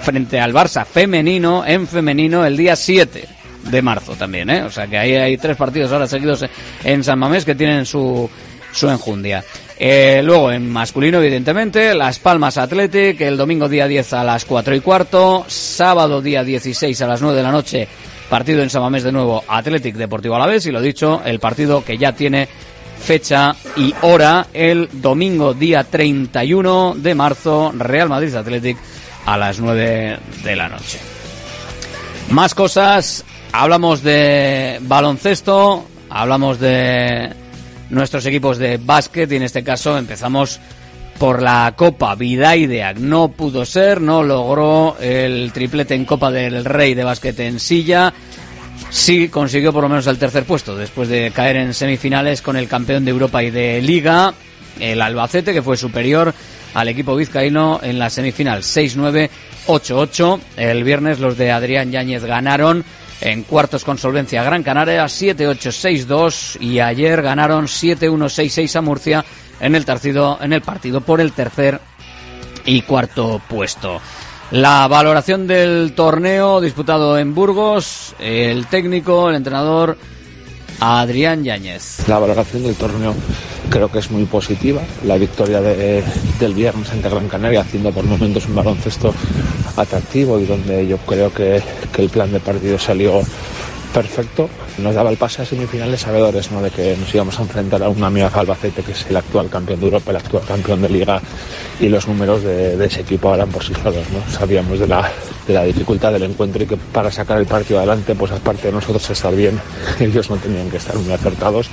frente 0.00 0.40
al 0.40 0.54
Barça 0.54 0.86
femenino, 0.86 1.66
en 1.66 1.86
femenino 1.86 2.46
el 2.46 2.56
día 2.56 2.76
7 2.76 3.28
de 3.64 3.82
marzo 3.82 4.14
también, 4.14 4.48
¿eh? 4.48 4.62
O 4.62 4.70
sea 4.70 4.86
que 4.86 4.96
ahí 4.96 5.16
hay 5.16 5.36
tres 5.36 5.58
partidos 5.58 5.92
ahora 5.92 6.06
seguidos 6.06 6.46
en 6.82 7.04
San 7.04 7.18
Mamés 7.18 7.44
que 7.44 7.54
tienen 7.54 7.84
su, 7.84 8.30
su 8.72 8.88
enjundia. 8.88 9.44
Eh, 9.78 10.22
luego 10.24 10.52
en 10.52 10.70
masculino, 10.70 11.18
evidentemente, 11.18 11.94
Las 11.94 12.18
Palmas 12.20 12.58
Athletic, 12.58 13.20
el 13.20 13.36
domingo 13.36 13.68
día 13.68 13.88
10 13.88 14.12
a 14.12 14.24
las 14.24 14.44
4 14.44 14.74
y 14.74 14.80
cuarto, 14.80 15.44
sábado 15.48 16.22
día 16.22 16.44
16 16.44 17.00
a 17.02 17.06
las 17.08 17.20
9 17.20 17.36
de 17.36 17.42
la 17.42 17.50
noche, 17.50 17.88
partido 18.28 18.62
en 18.62 18.70
Samamés 18.70 19.02
de 19.02 19.10
nuevo, 19.10 19.42
Athletic 19.48 19.96
Deportivo 19.96 20.36
Alavés, 20.36 20.66
y 20.66 20.70
lo 20.70 20.80
dicho, 20.80 21.22
el 21.24 21.40
partido 21.40 21.84
que 21.84 21.98
ya 21.98 22.12
tiene 22.12 22.48
fecha 23.00 23.54
y 23.76 23.92
hora, 24.02 24.46
el 24.52 24.88
domingo 24.92 25.54
día 25.54 25.82
31 25.82 26.94
de 26.96 27.14
marzo, 27.14 27.72
Real 27.76 28.08
Madrid 28.08 28.34
Athletic 28.34 28.76
a 29.26 29.36
las 29.36 29.58
9 29.58 30.18
de 30.44 30.56
la 30.56 30.68
noche. 30.68 31.00
Más 32.30 32.54
cosas, 32.54 33.24
hablamos 33.52 34.02
de 34.02 34.78
baloncesto, 34.82 35.84
hablamos 36.08 36.60
de 36.60 37.43
nuestros 37.94 38.26
equipos 38.26 38.58
de 38.58 38.78
básquet 38.78 39.30
y 39.32 39.36
en 39.36 39.42
este 39.42 39.64
caso 39.64 39.96
empezamos 39.96 40.60
por 41.18 41.42
la 41.42 41.72
Copa 41.76 42.14
Vidaideac. 42.14 42.98
No 42.98 43.28
pudo 43.28 43.64
ser, 43.64 44.00
no 44.00 44.22
logró 44.22 44.96
el 45.00 45.52
triplete 45.52 45.94
en 45.94 46.04
Copa 46.04 46.30
del 46.30 46.64
Rey 46.64 46.94
de 46.94 47.04
básquet 47.04 47.38
en 47.40 47.60
silla. 47.60 48.12
Sí 48.90 49.28
consiguió 49.28 49.72
por 49.72 49.82
lo 49.82 49.88
menos 49.88 50.06
el 50.06 50.18
tercer 50.18 50.44
puesto 50.44 50.76
después 50.76 51.08
de 51.08 51.30
caer 51.32 51.56
en 51.56 51.74
semifinales 51.74 52.42
con 52.42 52.56
el 52.56 52.68
campeón 52.68 53.04
de 53.04 53.10
Europa 53.10 53.42
y 53.42 53.50
de 53.50 53.80
Liga, 53.80 54.34
el 54.78 55.00
Albacete, 55.00 55.52
que 55.52 55.62
fue 55.62 55.76
superior 55.76 56.34
al 56.74 56.88
equipo 56.88 57.14
vizcaíno 57.16 57.80
en 57.82 57.98
la 57.98 58.10
semifinal 58.10 58.62
6-9, 58.62 59.30
8-8. 59.66 60.40
El 60.56 60.84
viernes 60.84 61.20
los 61.20 61.36
de 61.36 61.52
Adrián 61.52 61.90
Yáñez 61.90 62.24
ganaron 62.24 62.84
en 63.20 63.42
cuartos 63.42 63.84
con 63.84 63.98
solvencia 63.98 64.42
Gran 64.42 64.62
Canaria 64.62 65.04
7-8-6-2 65.04 66.60
y 66.60 66.80
ayer 66.80 67.22
ganaron 67.22 67.66
7-1-6-6 67.66 68.76
a 68.76 68.80
Murcia 68.80 69.24
en 69.60 69.74
el, 69.74 69.84
partido, 69.84 70.38
en 70.40 70.52
el 70.52 70.62
partido 70.62 71.00
por 71.00 71.20
el 71.20 71.32
tercer 71.32 71.80
y 72.64 72.82
cuarto 72.82 73.40
puesto. 73.48 74.00
La 74.50 74.86
valoración 74.88 75.46
del 75.46 75.94
torneo 75.94 76.60
disputado 76.60 77.18
en 77.18 77.34
Burgos, 77.34 78.14
el 78.18 78.66
técnico, 78.66 79.30
el 79.30 79.36
entrenador 79.36 79.96
Adrián 80.80 81.44
Yáñez. 81.44 82.06
La 82.08 82.18
valoración 82.18 82.62
del 82.64 82.74
torneo 82.74 83.14
creo 83.70 83.90
que 83.90 83.98
es 83.98 84.10
muy 84.10 84.24
positiva. 84.24 84.82
La 85.04 85.16
victoria 85.16 85.60
del 85.60 86.54
viernes 86.54 86.90
ante 86.90 87.08
Gran 87.08 87.28
Canaria, 87.28 87.60
haciendo 87.60 87.92
por 87.92 88.04
momentos 88.04 88.46
un 88.46 88.54
baloncesto 88.54 89.14
atractivo 89.76 90.38
y 90.38 90.46
donde 90.46 90.86
yo 90.86 90.98
creo 90.98 91.32
que, 91.32 91.62
que 91.92 92.02
el 92.02 92.08
plan 92.08 92.32
de 92.32 92.40
partido 92.40 92.78
salió 92.78 93.22
perfecto. 93.94 94.50
Nos 94.78 94.94
daba 94.94 95.10
el 95.10 95.16
pase 95.16 95.42
a 95.42 95.44
semifinales 95.44 96.00
sabedores 96.00 96.50
¿no? 96.50 96.60
de 96.60 96.70
que 96.70 96.96
nos 96.96 97.14
íbamos 97.14 97.38
a 97.38 97.42
enfrentar 97.42 97.80
a 97.82 97.88
una 97.88 98.08
amiga 98.08 98.28
Albacete, 98.34 98.82
que 98.82 98.90
es 98.90 99.06
el 99.08 99.16
actual 99.16 99.48
campeón 99.48 99.78
de 99.78 99.86
Europa, 99.86 100.10
el 100.10 100.16
actual 100.16 100.42
campeón 100.46 100.82
de 100.82 100.88
Liga, 100.88 101.22
y 101.80 101.88
los 101.88 102.08
números 102.08 102.42
de, 102.42 102.84
ese 102.84 103.02
equipo 103.02 103.30
hablan 103.30 103.48
por 103.50 103.62
sí 103.62 103.72
solos. 103.74 104.04
¿no? 104.10 104.32
Sabíamos 104.36 104.80
de 104.80 104.88
la, 104.88 105.08
de 105.46 105.54
la 105.54 105.62
dificultad 105.62 106.12
del 106.12 106.24
encuentro 106.24 106.64
y 106.64 106.66
que 106.66 106.76
para 106.76 107.10
sacar 107.12 107.38
el 107.38 107.46
partido 107.46 107.78
adelante, 107.78 108.16
pues 108.16 108.32
aparte 108.32 108.66
de 108.66 108.72
nosotros 108.72 109.08
estar 109.08 109.34
bien, 109.34 109.60
ellos 110.00 110.28
no 110.28 110.36
tenían 110.36 110.68
que 110.68 110.78
estar 110.78 110.96
muy 110.96 111.12
acertados, 111.12 111.68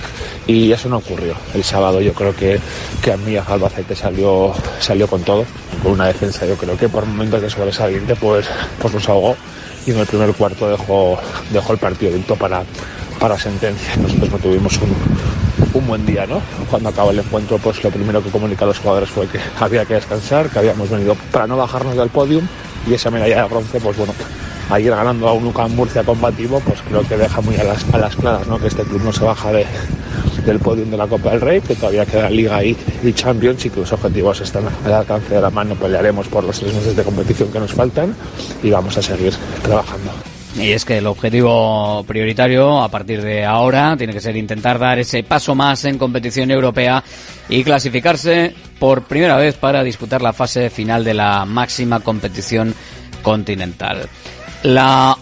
y 0.46 0.72
eso 0.72 0.90
no 0.90 0.98
ocurrió. 0.98 1.34
El 1.56 1.64
sábado 1.64 2.02
yo 2.02 2.14
creo 2.14 2.36
que, 2.36 2.60
que 3.02 3.12
amiga 3.12 3.44
Albacete 3.48 3.96
salió, 3.96 4.54
salió 4.80 5.08
con 5.08 5.24
todo, 5.24 5.44
con 5.82 5.94
una 5.94 6.06
defensa 6.06 6.46
yo 6.46 6.56
creo 6.56 6.78
que 6.78 6.88
por 6.88 7.04
momentos 7.04 7.42
de 7.42 7.50
sobresaliente 7.50 8.16
pues, 8.16 8.46
pues 8.80 8.94
nos 8.94 9.10
ahogó 9.10 9.36
y 9.86 9.92
en 9.92 10.00
el 10.00 10.06
primer 10.06 10.34
cuarto 10.34 10.70
dejó, 10.70 11.18
dejó 11.52 11.74
el 11.74 11.80
partido 11.80 12.36
para, 12.36 12.64
para 13.20 13.38
sentencia. 13.38 13.96
Nosotros 13.98 14.32
no 14.32 14.38
tuvimos 14.38 14.78
un, 14.78 14.96
un 15.74 15.88
buen 15.88 16.06
día, 16.06 16.26
¿no? 16.26 16.42
Cuando 16.70 16.90
acabó 16.90 17.12
el 17.12 17.20
encuentro, 17.20 17.58
pues 17.58 17.84
lo 17.84 17.90
primero 17.90 18.24
que 18.24 18.30
comunicó 18.30 18.66
los 18.66 18.80
jugadores 18.80 19.10
fue 19.10 19.28
que 19.28 19.40
había 19.60 19.86
que 19.86 19.96
descansar, 19.96 20.50
que 20.50 20.60
habíamos 20.60 20.90
venido 20.90 21.16
para 21.32 21.48
no 21.48 21.58
bajarnos 21.58 21.96
del 21.96 22.10
podium 22.10 22.46
y 22.88 22.94
esa 22.94 23.12
medalla 23.12 23.44
de 23.44 23.50
bronce, 23.50 23.80
pues 23.80 23.98
bueno, 23.98 24.14
ayer 24.72 24.96
ganando 24.96 25.28
a 25.28 25.34
un 25.34 25.46
UCAM 25.46 25.76
Murcia 25.76 26.04
combativo, 26.04 26.60
pues 26.62 26.80
creo 26.82 27.08
que 27.08 27.18
deja 27.18 27.42
muy 27.42 27.56
a 27.58 27.64
las, 27.64 27.84
claras, 28.16 28.48
¿no? 28.48 28.58
Que 28.58 28.68
este 28.68 28.84
club 28.84 29.04
no 29.04 29.14
se 29.14 29.24
baja 29.24 29.52
de, 29.52 29.66
del 30.46 30.60
podium 30.60 30.90
de 30.90 30.98
la 30.98 31.08
Copa 31.08 31.32
del 31.32 31.42
Rey, 31.42 31.62
que 31.62 31.76
todavía 31.76 32.06
queda 32.06 32.30
Liga 32.30 32.64
y, 32.64 32.76
y 33.04 33.14
Champions 33.14 33.66
y 33.66 33.70
que 33.70 33.82
los 33.82 33.92
objetivos 33.92 34.40
están 34.42 34.64
al 34.86 34.94
alcance 34.94 35.36
de 35.36 35.42
la 35.42 35.50
mano. 35.50 35.76
Pelearemos 35.76 36.28
por 36.28 36.44
los 36.44 36.60
tres 36.60 36.74
meses 36.74 36.96
de 36.96 37.04
competición 37.04 37.52
que 37.52 37.60
nos 37.60 37.74
faltan 37.74 38.16
y 38.64 38.70
vamos 38.70 38.98
a 38.98 39.02
seguir 39.02 39.34
trabajando. 39.62 40.12
Y 40.56 40.72
es 40.72 40.84
que 40.84 40.98
el 40.98 41.08
objetivo 41.08 42.04
prioritario 42.06 42.82
a 42.82 42.90
partir 42.90 43.22
de 43.22 43.46
ahora 43.46 43.96
tiene 43.98 44.12
que 44.12 44.20
ser 44.20 44.36
intentar 44.36 44.80
dar 44.80 45.00
ese 45.00 45.24
paso 45.24 45.56
más 45.56 45.86
en 45.86 45.98
competición 45.98 46.52
europea 46.52 47.04
y 47.48 47.64
clasificarse 47.64 48.54
por 48.78 49.04
primera 49.04 49.38
vez 49.38 49.56
para 49.56 49.82
disputar 49.82 50.22
la 50.22 50.34
fase 50.34 50.70
final 50.70 51.06
de 51.06 51.14
la 51.14 51.46
máxima 51.46 52.02
competición 52.02 52.76
continental. 53.22 54.10
La 54.64 55.18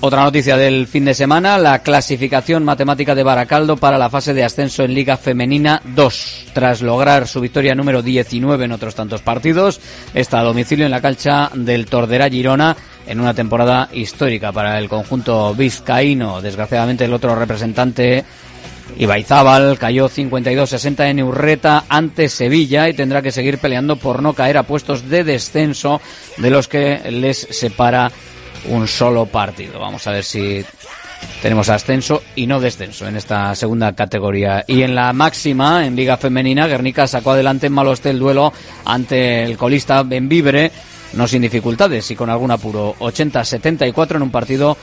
otra 0.00 0.22
noticia 0.22 0.56
del 0.56 0.86
fin 0.86 1.04
de 1.04 1.14
semana, 1.14 1.58
la 1.58 1.80
clasificación 1.80 2.64
matemática 2.64 3.14
de 3.14 3.22
Baracaldo 3.22 3.76
para 3.76 3.98
la 3.98 4.10
fase 4.10 4.34
de 4.34 4.44
ascenso 4.44 4.84
en 4.84 4.94
Liga 4.94 5.16
Femenina 5.16 5.80
2. 5.96 6.46
Tras 6.52 6.82
lograr 6.82 7.26
su 7.26 7.40
victoria 7.40 7.74
número 7.74 8.02
19 8.02 8.66
en 8.66 8.72
otros 8.72 8.94
tantos 8.94 9.22
partidos, 9.22 9.80
está 10.12 10.40
a 10.40 10.44
domicilio 10.44 10.84
en 10.84 10.92
la 10.92 11.00
cancha 11.00 11.50
del 11.54 11.86
Tordera 11.86 12.28
Girona 12.28 12.76
en 13.06 13.20
una 13.20 13.34
temporada 13.34 13.88
histórica 13.92 14.52
para 14.52 14.78
el 14.78 14.88
conjunto 14.88 15.54
vizcaíno. 15.54 16.40
Desgraciadamente 16.40 17.06
el 17.06 17.14
otro 17.14 17.34
representante 17.34 18.24
Ibaizábal 18.96 19.78
cayó 19.78 20.08
52-60 20.08 21.10
en 21.10 21.22
Urreta 21.22 21.84
ante 21.88 22.28
Sevilla 22.28 22.88
y 22.88 22.94
tendrá 22.94 23.22
que 23.22 23.32
seguir 23.32 23.58
peleando 23.58 23.96
por 23.96 24.22
no 24.22 24.34
caer 24.34 24.58
a 24.58 24.62
puestos 24.62 25.08
de 25.08 25.24
descenso 25.24 26.00
de 26.36 26.50
los 26.50 26.68
que 26.68 27.00
les 27.10 27.38
separa 27.50 28.12
un 28.68 28.88
solo 28.88 29.26
partido. 29.26 29.80
Vamos 29.80 30.06
a 30.06 30.12
ver 30.12 30.24
si 30.24 30.64
tenemos 31.42 31.68
ascenso 31.68 32.22
y 32.34 32.46
no 32.46 32.60
descenso 32.60 33.06
en 33.06 33.16
esta 33.16 33.54
segunda 33.54 33.94
categoría. 33.94 34.64
Y 34.66 34.82
en 34.82 34.94
la 34.94 35.12
máxima, 35.12 35.86
en 35.86 35.96
Liga 35.96 36.16
Femenina, 36.16 36.66
Guernica 36.66 37.06
sacó 37.06 37.32
adelante 37.32 37.66
en 37.66 37.72
Maloste 37.72 38.10
el 38.10 38.18
duelo 38.18 38.52
ante 38.84 39.44
el 39.44 39.56
colista 39.56 40.02
Benvibre, 40.02 40.70
no 41.14 41.26
sin 41.28 41.42
dificultades 41.42 42.10
y 42.10 42.16
con 42.16 42.30
algún 42.30 42.50
apuro. 42.50 42.94
80-74 42.98 44.16
en 44.16 44.22
un 44.22 44.30
partido 44.30 44.76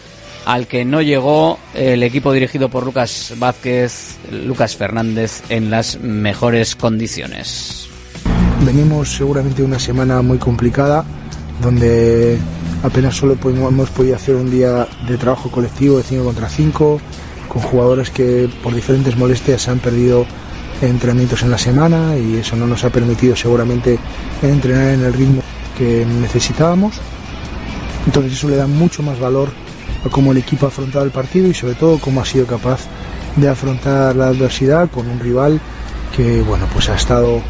al 0.45 0.67
que 0.67 0.85
no 0.85 1.01
llegó 1.01 1.59
el 1.73 2.03
equipo 2.03 2.33
dirigido 2.33 2.69
por 2.69 2.85
Lucas 2.85 3.33
Vázquez, 3.37 4.17
Lucas 4.31 4.75
Fernández, 4.75 5.43
en 5.49 5.69
las 5.69 5.99
mejores 5.99 6.75
condiciones. 6.75 7.87
Venimos 8.65 9.15
seguramente 9.15 9.63
una 9.63 9.79
semana 9.79 10.21
muy 10.21 10.37
complicada, 10.37 11.03
donde 11.61 12.37
apenas 12.83 13.15
solo 13.15 13.37
hemos 13.43 13.89
podido 13.89 14.15
hacer 14.15 14.35
un 14.35 14.49
día 14.49 14.87
de 15.07 15.17
trabajo 15.17 15.49
colectivo 15.49 15.97
de 15.97 16.03
5 16.03 16.23
contra 16.23 16.49
5, 16.49 17.01
con 17.47 17.61
jugadores 17.61 18.09
que 18.09 18.49
por 18.63 18.73
diferentes 18.73 19.17
molestias 19.17 19.67
han 19.67 19.79
perdido 19.79 20.25
entrenamientos 20.81 21.43
en 21.43 21.51
la 21.51 21.57
semana 21.57 22.17
y 22.17 22.37
eso 22.37 22.55
no 22.55 22.65
nos 22.65 22.83
ha 22.83 22.89
permitido 22.89 23.35
seguramente 23.35 23.99
entrenar 24.41 24.93
en 24.93 25.03
el 25.03 25.13
ritmo 25.13 25.41
que 25.77 26.05
necesitábamos. 26.05 26.95
Entonces 28.05 28.33
eso 28.33 28.49
le 28.49 28.55
da 28.55 28.67
mucho 28.67 29.03
más 29.03 29.19
valor 29.19 29.49
a 30.05 30.09
cómo 30.09 30.31
el 30.31 30.39
equipo 30.39 30.65
ha 30.65 30.69
afrontado 30.69 31.05
el 31.05 31.11
partido 31.11 31.47
y 31.47 31.53
sobre 31.53 31.75
todo 31.75 31.99
cómo 31.99 32.21
ha 32.21 32.25
sido 32.25 32.47
capaz 32.47 32.81
de 33.35 33.47
afrontar 33.47 34.15
la 34.15 34.27
adversidad 34.27 34.89
con 34.89 35.07
un 35.07 35.19
rival 35.19 35.59
que 36.15 36.41
bueno 36.41 36.65
pues 36.73 36.89
ha 36.89 36.95
estado 36.95 37.41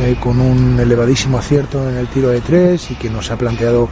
eh, 0.00 0.16
con 0.20 0.40
un 0.40 0.78
elevadísimo 0.78 1.38
acierto 1.38 1.88
en 1.88 1.96
el 1.96 2.06
tiro 2.08 2.28
de 2.28 2.40
tres 2.40 2.90
y 2.90 2.94
que 2.94 3.10
nos 3.10 3.30
ha 3.30 3.36
planteado 3.36 3.88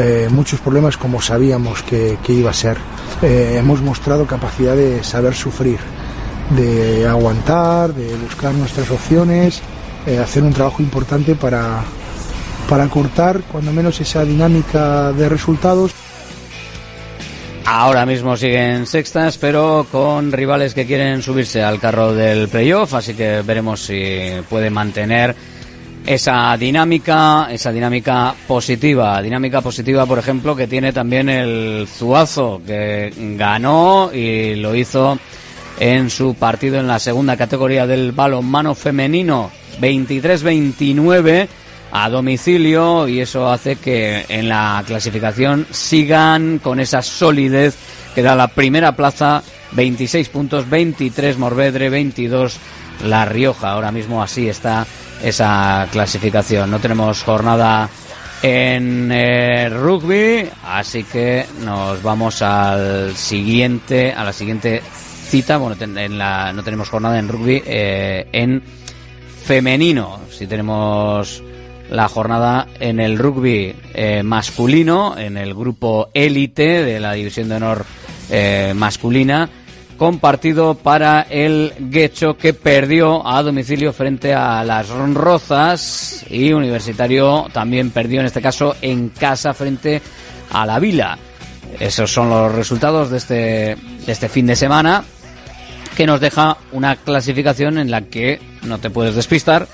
eh, 0.00 0.28
muchos 0.30 0.60
problemas 0.60 0.96
como 0.96 1.20
sabíamos 1.20 1.82
que, 1.82 2.16
iba 2.28 2.50
a 2.50 2.54
ser. 2.54 2.78
Eh, 3.20 3.56
hemos 3.58 3.80
mostrado 3.82 4.26
capacidad 4.26 4.76
de 4.76 5.02
saber 5.02 5.34
sufrir, 5.34 5.78
de 6.50 7.06
aguantar, 7.06 7.92
de 7.92 8.14
buscar 8.16 8.54
nuestras 8.54 8.90
opciones, 8.90 9.60
eh, 10.06 10.18
hacer 10.18 10.44
un 10.44 10.52
trabajo 10.52 10.82
importante 10.82 11.34
para, 11.34 11.82
para 12.68 12.86
cortar 12.88 13.40
cuando 13.50 13.72
menos 13.72 14.00
esa 14.00 14.24
dinámica 14.24 15.12
de 15.12 15.28
resultados. 15.28 15.92
Ahora 17.66 18.06
mismo 18.06 18.36
siguen 18.36 18.86
sextas, 18.86 19.36
pero 19.36 19.86
con 19.90 20.32
rivales 20.32 20.74
que 20.74 20.86
quieren 20.86 21.22
subirse 21.22 21.62
al 21.62 21.80
carro 21.80 22.14
del 22.14 22.48
playoff, 22.48 22.94
así 22.94 23.14
que 23.14 23.42
veremos 23.42 23.84
si 23.84 24.30
puede 24.48 24.70
mantener 24.70 25.34
esa 26.08 26.56
dinámica, 26.56 27.48
esa 27.50 27.70
dinámica 27.70 28.34
positiva, 28.46 29.20
dinámica 29.20 29.60
positiva, 29.60 30.06
por 30.06 30.18
ejemplo, 30.18 30.56
que 30.56 30.66
tiene 30.66 30.90
también 30.90 31.28
el 31.28 31.86
Zuazo, 31.86 32.62
que 32.66 33.12
ganó 33.36 34.10
y 34.10 34.54
lo 34.54 34.74
hizo 34.74 35.18
en 35.78 36.08
su 36.08 36.34
partido 36.34 36.80
en 36.80 36.86
la 36.86 36.98
segunda 36.98 37.36
categoría 37.36 37.86
del 37.86 38.12
balonmano 38.12 38.74
femenino, 38.74 39.50
23-29 39.82 41.46
a 41.92 42.08
domicilio 42.08 43.06
y 43.06 43.20
eso 43.20 43.50
hace 43.52 43.76
que 43.76 44.24
en 44.30 44.48
la 44.48 44.82
clasificación 44.86 45.66
sigan 45.70 46.58
con 46.58 46.80
esa 46.80 47.02
solidez 47.02 47.76
que 48.14 48.22
da 48.22 48.34
la 48.34 48.48
primera 48.48 48.96
plaza, 48.96 49.42
26 49.72 50.30
puntos, 50.30 50.70
23 50.70 51.36
Morvedre, 51.36 51.90
22 51.90 52.56
La 53.04 53.26
Rioja. 53.26 53.72
Ahora 53.72 53.92
mismo 53.92 54.22
así 54.22 54.48
está 54.48 54.86
esa 55.22 55.86
clasificación. 55.90 56.70
No 56.70 56.78
tenemos 56.78 57.22
jornada 57.22 57.88
en 58.42 59.10
eh, 59.10 59.68
rugby, 59.68 60.48
así 60.64 61.04
que 61.04 61.44
nos 61.64 62.02
vamos 62.02 62.42
al 62.42 63.16
siguiente, 63.16 64.12
a 64.12 64.24
la 64.24 64.32
siguiente 64.32 64.82
cita. 65.28 65.56
Bueno, 65.56 65.76
en 65.80 66.18
la, 66.18 66.52
no 66.52 66.62
tenemos 66.62 66.88
jornada 66.88 67.18
en 67.18 67.28
rugby 67.28 67.62
eh, 67.66 68.28
en 68.32 68.62
femenino. 69.44 70.20
Si 70.30 70.46
tenemos 70.46 71.42
la 71.90 72.08
jornada 72.08 72.68
en 72.78 73.00
el 73.00 73.18
rugby 73.18 73.74
eh, 73.94 74.22
masculino, 74.22 75.16
en 75.18 75.36
el 75.36 75.54
grupo 75.54 76.10
élite 76.14 76.84
de 76.84 77.00
la 77.00 77.12
división 77.14 77.48
de 77.48 77.56
honor 77.56 77.84
masculina 78.74 79.48
compartido 79.98 80.76
para 80.76 81.22
el 81.28 81.74
Guecho 81.78 82.38
que 82.38 82.54
perdió 82.54 83.26
a 83.26 83.42
domicilio 83.42 83.92
frente 83.92 84.32
a 84.32 84.64
las 84.64 84.88
Rozas 84.88 86.24
y 86.30 86.52
Universitario 86.52 87.48
también 87.52 87.90
perdió 87.90 88.20
en 88.20 88.26
este 88.26 88.40
caso 88.40 88.76
en 88.80 89.08
casa 89.10 89.52
frente 89.52 90.00
a 90.50 90.64
la 90.64 90.78
Vila. 90.78 91.18
Esos 91.78 92.10
son 92.10 92.30
los 92.30 92.54
resultados 92.54 93.10
de 93.10 93.18
este, 93.18 93.34
de 93.34 94.12
este 94.12 94.28
fin 94.28 94.46
de 94.46 94.56
semana 94.56 95.04
que 95.96 96.06
nos 96.06 96.20
deja 96.20 96.56
una 96.72 96.94
clasificación 96.96 97.76
en 97.78 97.90
la 97.90 98.02
que 98.02 98.40
no 98.62 98.78
te 98.78 98.90
puedes 98.90 99.16
despistar 99.16 99.66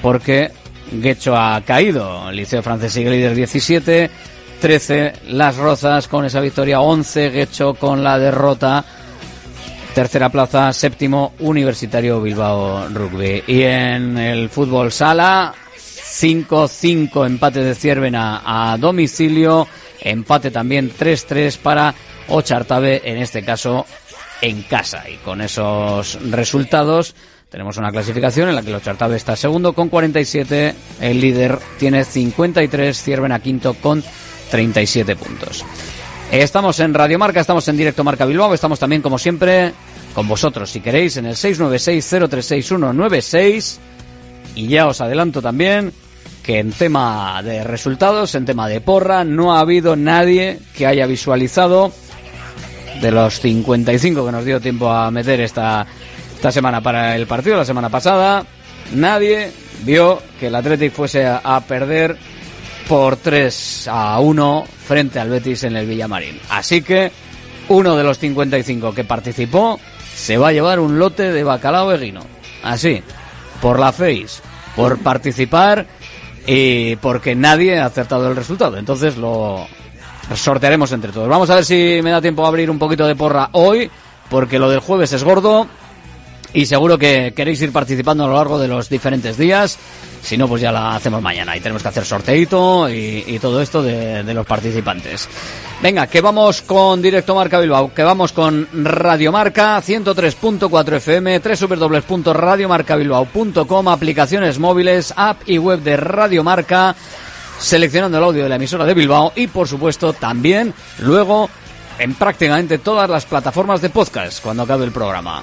porque 0.00 0.50
Guecho 0.90 1.36
ha 1.36 1.60
caído. 1.60 2.32
Liceo 2.32 2.62
Francés 2.62 2.96
y 2.96 3.04
líder 3.04 3.34
17, 3.34 4.10
13 4.60 5.12
Las 5.28 5.56
Rozas 5.56 6.08
con 6.08 6.24
esa 6.24 6.40
victoria, 6.40 6.80
11 6.80 7.30
Guecho 7.30 7.74
con 7.74 8.02
la 8.02 8.18
derrota 8.18 8.84
Tercera 9.96 10.28
plaza, 10.28 10.74
séptimo, 10.74 11.32
Universitario 11.38 12.20
Bilbao 12.20 12.86
Rugby. 12.90 13.44
Y 13.46 13.62
en 13.62 14.18
el 14.18 14.50
fútbol 14.50 14.92
sala, 14.92 15.54
5-5 15.74 17.24
empate 17.24 17.64
de 17.64 17.74
Ciervena 17.74 18.42
a 18.44 18.76
domicilio, 18.76 19.66
empate 20.02 20.50
también 20.50 20.92
3-3 20.92 21.56
para 21.56 21.94
Ochartabe, 22.28 23.00
en 23.10 23.16
este 23.16 23.42
caso 23.42 23.86
en 24.42 24.64
casa. 24.64 25.08
Y 25.08 25.16
con 25.16 25.40
esos 25.40 26.18
resultados 26.30 27.14
tenemos 27.48 27.78
una 27.78 27.90
clasificación 27.90 28.50
en 28.50 28.54
la 28.54 28.60
que 28.60 28.68
el 28.68 28.76
Ochartabe 28.76 29.16
está 29.16 29.34
segundo 29.34 29.72
con 29.72 29.88
47, 29.88 30.74
el 31.00 31.20
líder 31.22 31.58
tiene 31.78 32.04
53, 32.04 33.02
Ciervena 33.02 33.38
quinto 33.38 33.72
con 33.72 34.04
37 34.50 35.16
puntos. 35.16 35.64
Estamos 36.30 36.78
en 36.80 36.92
Radio 36.92 37.18
Marca, 37.20 37.38
estamos 37.40 37.68
en 37.68 37.76
directo 37.76 38.02
Marca 38.02 38.26
Bilbao, 38.26 38.52
estamos 38.52 38.80
también 38.80 39.00
como 39.00 39.16
siempre 39.16 39.72
con 40.12 40.26
vosotros 40.26 40.68
si 40.70 40.80
queréis 40.80 41.16
en 41.18 41.26
el 41.26 41.36
696-036196 41.36 43.76
y 44.56 44.66
ya 44.66 44.88
os 44.88 45.00
adelanto 45.00 45.40
también 45.40 45.92
que 46.42 46.58
en 46.58 46.72
tema 46.72 47.40
de 47.42 47.62
resultados, 47.62 48.34
en 48.34 48.44
tema 48.44 48.66
de 48.68 48.80
porra, 48.80 49.22
no 49.24 49.54
ha 49.54 49.60
habido 49.60 49.94
nadie 49.94 50.58
que 50.76 50.86
haya 50.86 51.06
visualizado 51.06 51.92
de 53.00 53.12
los 53.12 53.40
55 53.40 54.26
que 54.26 54.32
nos 54.32 54.44
dio 54.44 54.60
tiempo 54.60 54.90
a 54.90 55.12
meter 55.12 55.40
esta, 55.40 55.86
esta 56.34 56.50
semana 56.50 56.80
para 56.80 57.14
el 57.14 57.26
partido, 57.26 57.56
la 57.56 57.64
semana 57.64 57.88
pasada, 57.88 58.44
nadie 58.94 59.52
vio 59.84 60.20
que 60.40 60.48
el 60.48 60.56
Athletic 60.56 60.92
fuese 60.92 61.24
a, 61.24 61.38
a 61.38 61.60
perder 61.60 62.16
por 62.88 63.16
3 63.16 63.88
a 63.88 64.20
1 64.20 64.64
frente 64.86 65.18
al 65.18 65.30
Betis 65.30 65.64
en 65.64 65.76
el 65.76 65.86
Villamarín. 65.86 66.40
Así 66.50 66.82
que 66.82 67.10
uno 67.68 67.96
de 67.96 68.04
los 68.04 68.18
55 68.18 68.94
que 68.94 69.04
participó 69.04 69.78
se 70.14 70.38
va 70.38 70.48
a 70.48 70.52
llevar 70.52 70.80
un 70.80 70.98
lote 70.98 71.32
de 71.32 71.44
bacalao 71.44 71.92
eguino. 71.92 72.20
Así, 72.62 73.02
por 73.60 73.78
la 73.78 73.92
face, 73.92 74.40
por 74.74 74.98
participar 74.98 75.86
y 76.46 76.96
porque 76.96 77.34
nadie 77.34 77.78
ha 77.78 77.86
acertado 77.86 78.28
el 78.28 78.36
resultado. 78.36 78.78
Entonces 78.78 79.16
lo 79.16 79.66
sortearemos 80.34 80.92
entre 80.92 81.12
todos. 81.12 81.28
Vamos 81.28 81.50
a 81.50 81.56
ver 81.56 81.64
si 81.64 82.00
me 82.02 82.10
da 82.10 82.20
tiempo 82.20 82.44
a 82.44 82.48
abrir 82.48 82.70
un 82.70 82.78
poquito 82.78 83.06
de 83.06 83.16
porra 83.16 83.50
hoy, 83.52 83.90
porque 84.30 84.58
lo 84.58 84.70
del 84.70 84.80
jueves 84.80 85.12
es 85.12 85.24
gordo 85.24 85.66
y 86.56 86.64
seguro 86.64 86.96
que 86.96 87.34
queréis 87.36 87.60
ir 87.60 87.70
participando 87.70 88.24
a 88.24 88.28
lo 88.28 88.34
largo 88.34 88.58
de 88.58 88.66
los 88.66 88.88
diferentes 88.88 89.36
días. 89.36 89.78
Si 90.22 90.38
no, 90.38 90.48
pues 90.48 90.62
ya 90.62 90.72
la 90.72 90.96
hacemos 90.96 91.20
mañana 91.20 91.54
y 91.54 91.60
tenemos 91.60 91.82
que 91.82 91.90
hacer 91.90 92.06
sorteito 92.06 92.88
y, 92.88 93.38
todo 93.42 93.60
esto 93.60 93.82
de, 93.82 94.24
los 94.32 94.46
participantes. 94.46 95.28
Venga, 95.82 96.06
que 96.06 96.22
vamos 96.22 96.62
con 96.62 97.02
Directo 97.02 97.34
Marca 97.34 97.60
Bilbao, 97.60 97.92
que 97.92 98.02
vamos 98.02 98.32
con 98.32 98.66
Radio 98.72 99.32
Marca 99.32 99.82
103.4 99.82 100.94
FM, 100.94 101.40
www.radiomarcabilbao.com, 101.40 103.88
aplicaciones 103.88 104.58
móviles, 104.58 105.12
app 105.14 105.46
y 105.46 105.58
web 105.58 105.80
de 105.80 105.98
Radio 105.98 106.42
Marca, 106.42 106.96
seleccionando 107.58 108.16
el 108.16 108.24
audio 108.24 108.44
de 108.44 108.48
la 108.48 108.56
emisora 108.56 108.86
de 108.86 108.94
Bilbao 108.94 109.34
y 109.36 109.48
por 109.48 109.68
supuesto 109.68 110.14
también 110.14 110.72
luego 111.00 111.50
en 111.98 112.14
prácticamente 112.14 112.78
todas 112.78 113.10
las 113.10 113.26
plataformas 113.26 113.82
de 113.82 113.90
podcast 113.90 114.42
cuando 114.42 114.62
acabe 114.62 114.86
el 114.86 114.92
programa. 114.92 115.42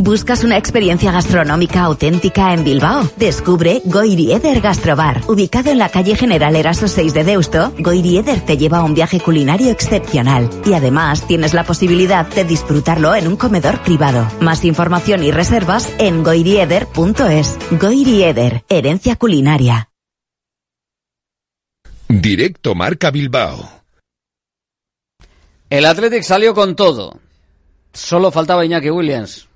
¿Buscas 0.00 0.44
una 0.44 0.56
experiencia 0.56 1.12
gastronómica 1.12 1.82
auténtica 1.82 2.54
en 2.54 2.64
Bilbao? 2.64 3.06
Descubre 3.18 3.82
Goirieder 3.84 4.62
Gastrobar. 4.62 5.20
Ubicado 5.28 5.70
en 5.70 5.76
la 5.76 5.90
calle 5.90 6.16
General 6.16 6.56
Eraso 6.56 6.88
6 6.88 7.12
de 7.12 7.22
Deusto, 7.22 7.74
Goirieder 7.78 8.40
te 8.40 8.56
lleva 8.56 8.78
a 8.78 8.82
un 8.82 8.94
viaje 8.94 9.20
culinario 9.20 9.70
excepcional 9.70 10.48
y 10.64 10.72
además 10.72 11.26
tienes 11.26 11.52
la 11.52 11.64
posibilidad 11.64 12.26
de 12.26 12.44
disfrutarlo 12.44 13.14
en 13.14 13.28
un 13.28 13.36
comedor 13.36 13.82
privado. 13.82 14.26
Más 14.40 14.64
información 14.64 15.22
y 15.22 15.32
reservas 15.32 15.92
en 15.98 16.22
goirieder.es. 16.22 17.58
Goirieder, 17.78 18.64
herencia 18.70 19.16
culinaria. 19.16 19.90
Directo 22.08 22.74
Marca 22.74 23.10
Bilbao. 23.10 23.68
El 25.68 25.84
Athletic 25.84 26.22
salió 26.22 26.54
con 26.54 26.74
todo. 26.74 27.20
Solo 27.92 28.30
faltaba 28.30 28.64
Iñaki 28.64 28.88
Williams 28.88 29.49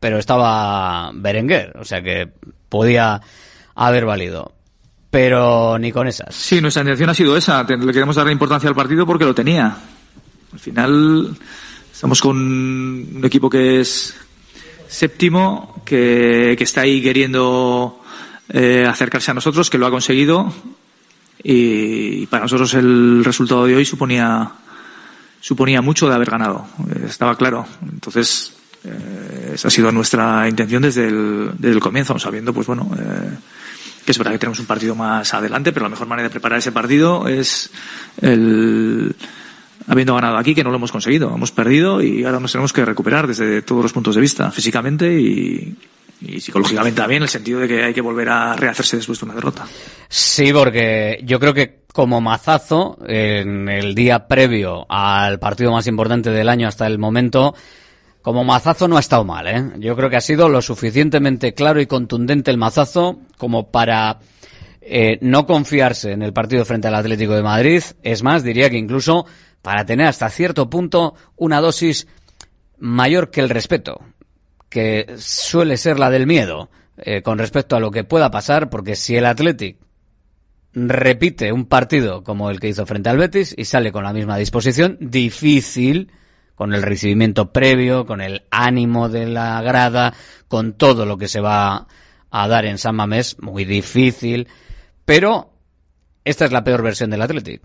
pero 0.00 0.18
estaba 0.18 1.10
Berenguer, 1.14 1.76
o 1.78 1.84
sea 1.84 2.02
que 2.02 2.28
podía 2.68 3.20
haber 3.74 4.04
valido. 4.04 4.52
Pero 5.10 5.78
ni 5.78 5.92
con 5.92 6.08
esas. 6.08 6.34
Sí, 6.34 6.60
nuestra 6.60 6.82
intención 6.82 7.08
ha 7.08 7.14
sido 7.14 7.36
esa. 7.36 7.62
Le 7.62 7.92
queremos 7.92 8.16
dar 8.16 8.30
importancia 8.30 8.68
al 8.68 8.74
partido 8.74 9.06
porque 9.06 9.24
lo 9.24 9.34
tenía. 9.34 9.76
Al 10.52 10.58
final 10.58 11.36
estamos 11.92 12.20
con 12.20 12.36
un 12.36 13.24
equipo 13.24 13.48
que 13.48 13.80
es 13.80 14.14
séptimo, 14.88 15.82
que, 15.84 16.52
está 16.52 16.82
ahí 16.82 17.00
queriendo 17.02 18.00
eh, 18.48 18.84
acercarse 18.86 19.30
a 19.30 19.34
nosotros, 19.34 19.70
que 19.70 19.78
lo 19.78 19.86
ha 19.86 19.90
conseguido. 19.90 20.52
Y 21.42 22.26
para 22.26 22.44
nosotros 22.44 22.74
el 22.74 23.24
resultado 23.24 23.66
de 23.66 23.76
hoy 23.76 23.84
suponía 23.84 24.50
suponía 25.40 25.80
mucho 25.80 26.08
de 26.08 26.14
haber 26.14 26.30
ganado. 26.30 26.66
Estaba 27.06 27.36
claro. 27.36 27.66
Entonces 27.82 28.55
eh, 28.86 29.52
esa 29.54 29.68
ha 29.68 29.70
sido 29.70 29.90
nuestra 29.92 30.48
intención 30.48 30.82
desde 30.82 31.08
el, 31.08 31.50
desde 31.58 31.74
el 31.74 31.80
comienzo, 31.80 32.18
sabiendo, 32.18 32.52
pues 32.52 32.66
bueno, 32.66 32.90
eh, 32.98 33.36
que 34.04 34.12
es 34.12 34.18
verdad 34.18 34.32
que 34.32 34.38
tenemos 34.38 34.60
un 34.60 34.66
partido 34.66 34.94
más 34.94 35.34
adelante, 35.34 35.72
pero 35.72 35.84
la 35.84 35.90
mejor 35.90 36.06
manera 36.06 36.28
de 36.28 36.32
preparar 36.32 36.58
ese 36.58 36.72
partido 36.72 37.26
es 37.28 37.70
el 38.20 39.14
habiendo 39.88 40.14
ganado 40.14 40.36
aquí, 40.36 40.54
que 40.54 40.64
no 40.64 40.70
lo 40.70 40.76
hemos 40.76 40.92
conseguido. 40.92 41.32
Hemos 41.34 41.52
perdido 41.52 42.02
y 42.02 42.24
ahora 42.24 42.40
nos 42.40 42.52
tenemos 42.52 42.72
que 42.72 42.84
recuperar 42.84 43.26
desde 43.26 43.62
todos 43.62 43.82
los 43.82 43.92
puntos 43.92 44.14
de 44.14 44.20
vista, 44.20 44.50
físicamente 44.50 45.20
y, 45.20 45.76
y 46.20 46.40
psicológicamente 46.40 47.00
también, 47.00 47.18
en 47.18 47.24
el 47.24 47.28
sentido 47.28 47.60
de 47.60 47.68
que 47.68 47.84
hay 47.84 47.94
que 47.94 48.00
volver 48.00 48.28
a 48.28 48.56
rehacerse 48.56 48.96
después 48.96 49.20
de 49.20 49.26
una 49.26 49.34
derrota. 49.34 49.66
Sí, 50.08 50.52
porque 50.52 51.20
yo 51.24 51.38
creo 51.38 51.54
que 51.54 51.86
como 51.92 52.20
mazazo, 52.20 52.98
en 53.06 53.68
el 53.68 53.94
día 53.94 54.28
previo 54.28 54.84
al 54.90 55.38
partido 55.38 55.72
más 55.72 55.86
importante 55.86 56.30
del 56.30 56.48
año 56.50 56.68
hasta 56.68 56.86
el 56.86 56.98
momento, 56.98 57.54
como 58.26 58.42
mazazo 58.42 58.88
no 58.88 58.96
ha 58.96 59.00
estado 59.00 59.22
mal, 59.22 59.46
¿eh? 59.46 59.70
Yo 59.78 59.94
creo 59.94 60.10
que 60.10 60.16
ha 60.16 60.20
sido 60.20 60.48
lo 60.48 60.60
suficientemente 60.60 61.54
claro 61.54 61.80
y 61.80 61.86
contundente 61.86 62.50
el 62.50 62.56
mazazo 62.56 63.20
como 63.38 63.70
para 63.70 64.18
eh, 64.80 65.18
no 65.20 65.46
confiarse 65.46 66.10
en 66.10 66.22
el 66.22 66.32
partido 66.32 66.64
frente 66.64 66.88
al 66.88 66.96
Atlético 66.96 67.36
de 67.36 67.44
Madrid. 67.44 67.84
Es 68.02 68.24
más, 68.24 68.42
diría 68.42 68.68
que 68.68 68.78
incluso 68.78 69.26
para 69.62 69.86
tener 69.86 70.08
hasta 70.08 70.28
cierto 70.28 70.68
punto 70.68 71.14
una 71.36 71.60
dosis 71.60 72.08
mayor 72.78 73.30
que 73.30 73.42
el 73.42 73.48
respeto, 73.48 74.00
que 74.70 75.06
suele 75.18 75.76
ser 75.76 76.00
la 76.00 76.10
del 76.10 76.26
miedo 76.26 76.68
eh, 76.96 77.22
con 77.22 77.38
respecto 77.38 77.76
a 77.76 77.80
lo 77.80 77.92
que 77.92 78.02
pueda 78.02 78.32
pasar, 78.32 78.70
porque 78.70 78.96
si 78.96 79.14
el 79.14 79.26
Atlético 79.26 79.86
repite 80.72 81.52
un 81.52 81.66
partido 81.66 82.24
como 82.24 82.50
el 82.50 82.58
que 82.58 82.70
hizo 82.70 82.86
frente 82.86 83.08
al 83.08 83.18
Betis 83.18 83.54
y 83.56 83.66
sale 83.66 83.92
con 83.92 84.02
la 84.02 84.12
misma 84.12 84.36
disposición, 84.36 84.98
difícil 85.00 86.10
con 86.56 86.74
el 86.74 86.82
recibimiento 86.82 87.52
previo, 87.52 88.06
con 88.06 88.20
el 88.20 88.42
ánimo 88.50 89.08
de 89.08 89.26
la 89.26 89.62
grada, 89.62 90.14
con 90.48 90.72
todo 90.72 91.06
lo 91.06 91.18
que 91.18 91.28
se 91.28 91.40
va 91.40 91.86
a 92.30 92.48
dar 92.48 92.64
en 92.64 92.78
San 92.78 92.96
Mamés, 92.96 93.36
muy 93.40 93.64
difícil, 93.64 94.48
pero 95.04 95.52
esta 96.24 96.44
es 96.46 96.52
la 96.52 96.64
peor 96.64 96.82
versión 96.82 97.10
del 97.10 97.22
Athletic. 97.22 97.62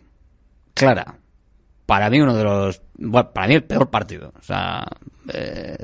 Clara. 0.76 1.16
Para 1.88 2.10
mí 2.10 2.22
uno 2.22 2.36
de 2.36 2.44
los, 2.44 2.82
bueno, 2.98 3.32
para 3.34 3.48
mí 3.48 3.56
el 3.56 3.64
peor 3.64 3.90
partido. 3.90 4.34
O 4.40 4.44
sea, 4.44 4.86
eh, 5.34 5.78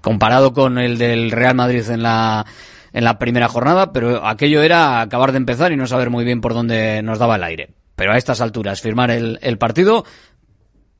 comparado 0.00 0.52
con 0.52 0.78
el 0.78 0.96
del 0.96 1.30
Real 1.30 1.54
Madrid 1.54 1.88
en 1.90 2.02
la 2.02 2.46
en 2.92 3.04
la 3.04 3.18
primera 3.18 3.48
jornada, 3.48 3.92
pero 3.92 4.26
aquello 4.26 4.62
era 4.62 5.02
acabar 5.02 5.32
de 5.32 5.36
empezar 5.36 5.70
y 5.70 5.76
no 5.76 5.86
saber 5.86 6.08
muy 6.08 6.24
bien 6.24 6.40
por 6.40 6.54
dónde 6.54 7.02
nos 7.02 7.18
daba 7.18 7.36
el 7.36 7.44
aire. 7.44 7.74
Pero 7.94 8.12
a 8.12 8.16
estas 8.16 8.40
alturas, 8.40 8.80
firmar 8.80 9.10
el, 9.10 9.38
el 9.42 9.58
partido 9.58 10.04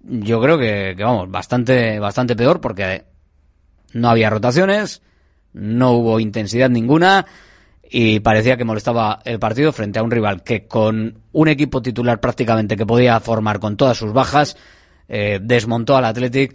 yo 0.09 0.41
creo 0.41 0.59
que, 0.59 0.95
vamos, 0.99 1.31
bastante, 1.31 1.99
bastante 1.99 2.37
peor 2.37 2.61
porque 2.61 3.05
no 3.93 4.09
había 4.09 4.31
rotaciones, 4.31 5.03
no 5.53 5.93
hubo 5.93 6.21
intensidad 6.21 6.71
ninguna 6.71 7.27
y 7.89 8.21
parecía 8.21 8.57
que 8.57 8.65
molestaba 8.65 9.21
el 9.25 9.39
partido 9.39 9.73
frente 9.73 9.99
a 9.99 10.03
un 10.03 10.11
rival 10.11 10.43
que 10.43 10.67
con 10.67 11.19
un 11.33 11.49
equipo 11.49 11.83
titular 11.83 12.21
prácticamente 12.21 12.77
que 12.77 12.87
podía 12.87 13.19
formar 13.21 13.61
con 13.61 13.77
todas 13.77 13.97
sus 13.97 14.13
bajas, 14.13 14.57
eh, 15.09 15.39
desmontó 15.43 15.97
al 15.97 16.05
Athletic 16.05 16.55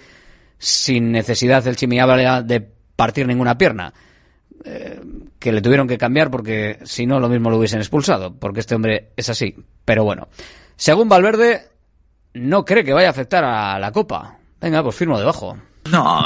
sin 0.57 1.11
necesidad 1.11 1.63
del 1.63 1.75
Chimiabala 1.75 2.41
de 2.41 2.61
partir 2.95 3.27
ninguna 3.27 3.57
pierna. 3.57 3.93
Eh, 4.63 5.01
que 5.39 5.51
le 5.51 5.61
tuvieron 5.61 5.87
que 5.87 5.97
cambiar 5.97 6.29
porque 6.29 6.77
si 6.83 7.07
no 7.07 7.19
lo 7.19 7.27
mismo 7.27 7.49
lo 7.49 7.57
hubiesen 7.57 7.79
expulsado, 7.79 8.35
porque 8.35 8.59
este 8.59 8.75
hombre 8.75 9.09
es 9.17 9.27
así. 9.27 9.55
Pero 9.83 10.03
bueno, 10.03 10.27
según 10.75 11.09
Valverde, 11.09 11.70
no 12.33 12.65
cree 12.65 12.83
que 12.83 12.93
vaya 12.93 13.07
a 13.07 13.11
afectar 13.11 13.43
a 13.43 13.79
la 13.79 13.91
Copa. 13.91 14.37
Venga, 14.59 14.83
pues 14.83 14.95
firmo 14.95 15.17
debajo. 15.17 15.57
No, 15.89 16.25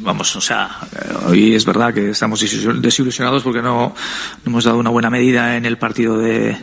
vamos, 0.00 0.36
o 0.36 0.40
sea, 0.40 0.70
hoy 1.26 1.54
es 1.54 1.64
verdad 1.64 1.92
que 1.92 2.10
estamos 2.10 2.40
desilusionados 2.80 3.42
porque 3.42 3.60
no, 3.60 3.94
hemos 4.46 4.64
dado 4.64 4.78
una 4.78 4.90
buena 4.90 5.10
medida 5.10 5.56
en 5.56 5.66
el 5.66 5.76
partido 5.76 6.18
de, 6.18 6.56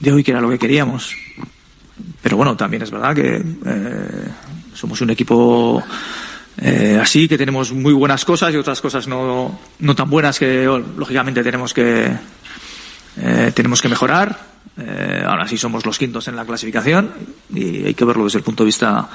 de 0.00 0.12
hoy, 0.12 0.24
que 0.24 0.30
era 0.30 0.40
lo 0.40 0.48
que 0.48 0.58
queríamos. 0.58 1.14
Pero 2.22 2.36
bueno, 2.38 2.56
también 2.56 2.82
es 2.82 2.90
verdad 2.90 3.14
que 3.14 3.36
eh, 3.36 4.28
somos 4.72 5.00
un 5.02 5.10
equipo 5.10 5.82
eh, 6.56 6.98
así, 7.00 7.28
que 7.28 7.36
tenemos 7.36 7.72
muy 7.72 7.92
buenas 7.92 8.24
cosas 8.24 8.54
y 8.54 8.56
otras 8.56 8.80
cosas 8.80 9.06
no, 9.06 9.58
no 9.78 9.94
tan 9.94 10.08
buenas 10.08 10.38
que 10.38 10.64
lógicamente 10.64 11.42
tenemos 11.42 11.74
que, 11.74 12.10
eh, 13.18 13.52
tenemos 13.54 13.82
que 13.82 13.88
mejorar 13.88 14.51
Eh, 14.78 15.22
ahora 15.26 15.46
sí 15.46 15.58
somos 15.58 15.84
los 15.84 15.98
quintos 15.98 16.28
en 16.28 16.36
la 16.36 16.46
clasificación 16.46 17.12
y 17.54 17.84
hay 17.84 17.94
que 17.94 18.06
verlo 18.06 18.24
desde 18.24 18.38
el 18.38 18.44
punto 18.44 18.62
de 18.62 18.68
vista 18.68 19.06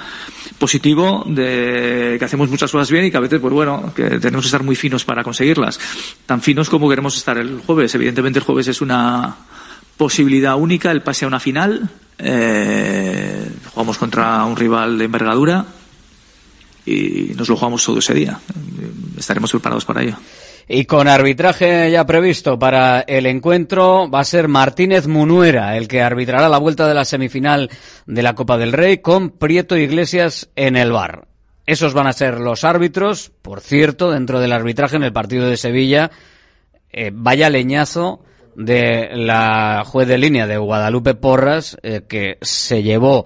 positivo 0.60 1.24
de 1.28 2.18
que 2.20 2.26
hacemos 2.26 2.50
muchas 2.50 2.72
cosas 2.72 2.92
bien 2.92 3.06
y 3.06 3.12
que 3.12 3.18
a 3.18 3.22
veces, 3.22 3.40
pues 3.40 3.54
bueno, 3.54 3.92
que 3.96 4.20
tenemos 4.20 4.46
que 4.46 4.48
estar 4.48 4.64
muy 4.64 4.76
finos 4.76 5.04
para 5.04 5.24
conseguirlas. 5.24 5.80
Tan 6.26 6.42
finos 6.42 6.70
como 6.70 6.88
queremos 6.88 7.18
estar 7.18 7.38
el 7.38 7.60
jueves. 7.60 7.94
Evidentemente 7.96 8.40
el 8.40 8.46
jueves 8.46 8.68
es 8.68 8.82
una 8.82 9.36
posibilidad 9.98 10.56
única 10.56 10.92
el 10.92 11.02
pase 11.02 11.26
a 11.26 11.28
una 11.28 11.40
final. 11.40 11.90
Eh, 12.20 13.52
jugamos 13.74 13.98
contra 13.98 14.46
un 14.46 14.56
rival 14.56 14.98
de 14.98 15.06
envergadura 15.06 15.66
y 16.86 17.34
nos 17.36 17.50
lo 17.50 17.56
jugamos 17.56 17.84
todo 17.84 17.98
ese 17.98 18.14
día. 18.14 18.40
Estaremos 19.18 19.50
preparados 19.52 19.86
para 19.86 20.04
ello. 20.04 20.18
Y 20.70 20.84
con 20.84 21.08
arbitraje 21.08 21.90
ya 21.90 22.06
previsto 22.06 22.60
para 22.60 23.00
el 23.02 23.26
encuentro, 23.26 24.10
va 24.10 24.20
a 24.20 24.26
ser 24.26 24.50
Martínez 24.50 25.08
Munuera 25.08 25.78
el 25.78 25.88
que 25.88 26.02
arbitrará 26.02 26.50
la 26.50 26.58
vuelta 26.58 26.88
de 26.88 26.94
la 26.94 27.06
semifinal 27.06 27.70
de 28.06 28.22
la 28.22 28.36
Copa 28.36 28.58
del 28.58 28.74
Rey 28.74 28.98
con 28.98 29.30
Prieto 29.30 29.78
Iglesias 29.78 30.50
en 30.58 30.76
el 30.76 30.92
bar. 30.92 31.28
Esos 31.66 31.94
van 31.94 32.08
a 32.08 32.14
ser 32.14 32.40
los 32.40 32.66
árbitros, 32.66 33.32
por 33.42 33.62
cierto, 33.62 34.12
dentro 34.12 34.42
del 34.42 34.52
arbitraje 34.52 34.98
en 34.98 35.04
el 35.04 35.14
partido 35.14 35.48
de 35.48 35.56
Sevilla. 35.56 36.12
Eh, 36.92 37.12
vaya 37.14 37.50
leñazo 37.50 38.24
de 38.56 39.10
la 39.14 39.84
juez 39.86 40.08
de 40.08 40.18
línea 40.18 40.48
de 40.48 40.58
Guadalupe 40.58 41.14
Porras, 41.14 41.78
eh, 41.82 42.02
que 42.10 42.38
se 42.42 42.84
llevó 42.84 43.26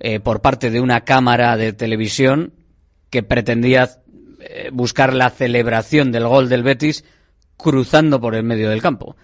eh, 0.00 0.18
por 0.18 0.40
parte 0.40 0.70
de 0.70 0.80
una 0.80 1.02
cámara 1.02 1.56
de 1.56 1.72
televisión 1.72 2.54
que 3.10 3.22
pretendía 3.22 3.90
eh, 4.40 4.70
buscar 4.72 5.14
la 5.14 5.30
celebración 5.30 6.12
del 6.12 6.26
gol 6.26 6.48
del 6.48 6.62
Betis 6.62 7.04
cruzando 7.56 8.20
por 8.20 8.34
el 8.34 8.42
medio 8.42 8.70
del 8.70 8.82
campo. 8.82 9.16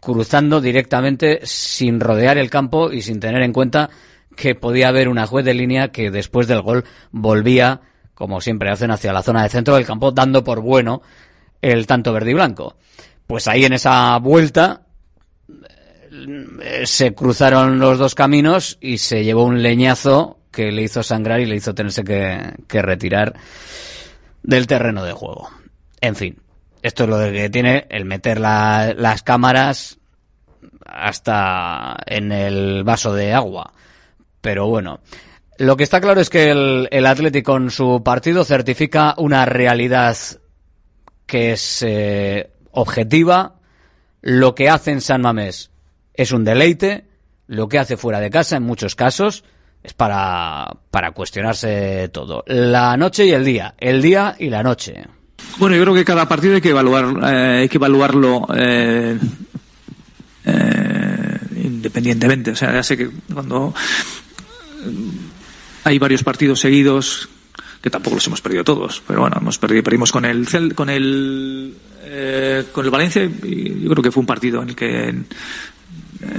Cruzando 0.00 0.60
directamente 0.60 1.40
sin 1.44 2.00
rodear 2.00 2.38
el 2.38 2.50
campo 2.50 2.90
y 2.90 3.02
sin 3.02 3.20
tener 3.20 3.42
en 3.42 3.52
cuenta 3.52 3.90
que 4.34 4.54
podía 4.54 4.88
haber 4.88 5.08
una 5.08 5.26
juez 5.26 5.44
de 5.44 5.54
línea 5.54 5.88
que 5.88 6.10
después 6.10 6.46
del 6.46 6.62
gol 6.62 6.84
volvía, 7.10 7.82
como 8.14 8.40
siempre 8.40 8.70
hacen, 8.70 8.90
hacia 8.90 9.12
la 9.12 9.22
zona 9.22 9.42
de 9.42 9.50
centro 9.50 9.74
del 9.74 9.84
campo, 9.84 10.12
dando 10.12 10.42
por 10.42 10.60
bueno 10.60 11.02
el 11.60 11.86
tanto 11.86 12.12
verde 12.12 12.30
y 12.30 12.34
blanco. 12.34 12.76
Pues 13.26 13.46
ahí 13.46 13.64
en 13.64 13.74
esa 13.74 14.16
vuelta 14.18 14.86
eh, 16.62 16.86
se 16.86 17.14
cruzaron 17.14 17.78
los 17.78 17.98
dos 17.98 18.14
caminos 18.14 18.78
y 18.80 18.98
se 18.98 19.22
llevó 19.22 19.44
un 19.44 19.62
leñazo 19.62 20.38
que 20.50 20.72
le 20.72 20.82
hizo 20.82 21.02
sangrar 21.02 21.40
y 21.40 21.46
le 21.46 21.56
hizo 21.56 21.74
tenerse 21.74 22.02
que, 22.02 22.54
que 22.66 22.82
retirar 22.82 23.34
del 24.42 24.66
terreno 24.66 25.04
de 25.04 25.12
juego. 25.12 25.50
En 26.00 26.16
fin, 26.16 26.40
esto 26.82 27.04
es 27.04 27.10
lo 27.10 27.18
de 27.18 27.32
que 27.32 27.50
tiene 27.50 27.86
el 27.90 28.04
meter 28.04 28.40
la, 28.40 28.94
las 28.96 29.22
cámaras 29.22 29.98
hasta 30.84 31.96
en 32.06 32.32
el 32.32 32.84
vaso 32.84 33.14
de 33.14 33.32
agua. 33.32 33.72
Pero 34.40 34.66
bueno, 34.68 35.00
lo 35.58 35.76
que 35.76 35.84
está 35.84 36.00
claro 36.00 36.20
es 36.20 36.30
que 36.30 36.50
el, 36.50 36.88
el 36.90 37.06
Atlético 37.06 37.56
en 37.56 37.70
su 37.70 38.02
partido 38.02 38.44
certifica 38.44 39.14
una 39.18 39.44
realidad 39.44 40.16
que 41.26 41.52
es 41.52 41.82
eh, 41.82 42.50
objetiva. 42.72 43.56
Lo 44.22 44.54
que 44.54 44.68
hace 44.68 44.90
en 44.90 45.00
San 45.00 45.22
Mamés 45.22 45.70
es 46.14 46.32
un 46.32 46.44
deleite. 46.44 47.06
Lo 47.46 47.68
que 47.68 47.78
hace 47.78 47.96
fuera 47.96 48.20
de 48.20 48.30
casa 48.30 48.56
en 48.56 48.62
muchos 48.62 48.94
casos 48.94 49.44
es 49.82 49.94
para, 49.94 50.76
para 50.90 51.12
cuestionarse 51.12 52.08
todo. 52.12 52.44
La 52.46 52.96
noche 52.96 53.26
y 53.26 53.30
el 53.30 53.44
día, 53.44 53.74
el 53.78 54.02
día 54.02 54.36
y 54.38 54.50
la 54.50 54.62
noche. 54.62 55.04
Bueno, 55.58 55.76
yo 55.76 55.82
creo 55.82 55.94
que 55.94 56.04
cada 56.04 56.28
partido 56.28 56.54
hay 56.54 56.60
que 56.60 56.70
evaluar, 56.70 57.06
eh, 57.22 57.60
hay 57.62 57.68
que 57.68 57.78
evaluarlo 57.78 58.46
eh, 58.54 59.18
eh, 60.44 61.38
independientemente. 61.56 62.52
O 62.52 62.56
sea, 62.56 62.72
ya 62.72 62.82
sé 62.82 62.96
que 62.96 63.10
cuando 63.32 63.74
hay 65.84 65.98
varios 65.98 66.22
partidos 66.22 66.60
seguidos, 66.60 67.28
que 67.82 67.90
tampoco 67.90 68.16
los 68.16 68.26
hemos 68.26 68.40
perdido 68.40 68.64
todos, 68.64 69.02
pero 69.06 69.20
bueno, 69.20 69.36
hemos 69.40 69.58
perdido, 69.58 69.82
perdimos 69.82 70.12
con 70.12 70.24
el 70.24 70.46
con 70.74 70.90
el 70.90 71.74
eh, 72.04 72.64
con 72.72 72.84
el 72.84 72.90
Valencia 72.90 73.24
y 73.24 73.80
yo 73.80 73.90
creo 73.90 74.02
que 74.02 74.10
fue 74.10 74.20
un 74.20 74.26
partido 74.26 74.62
en 74.62 74.70
el 74.70 74.76
que 74.76 75.08
eh, 75.08 75.14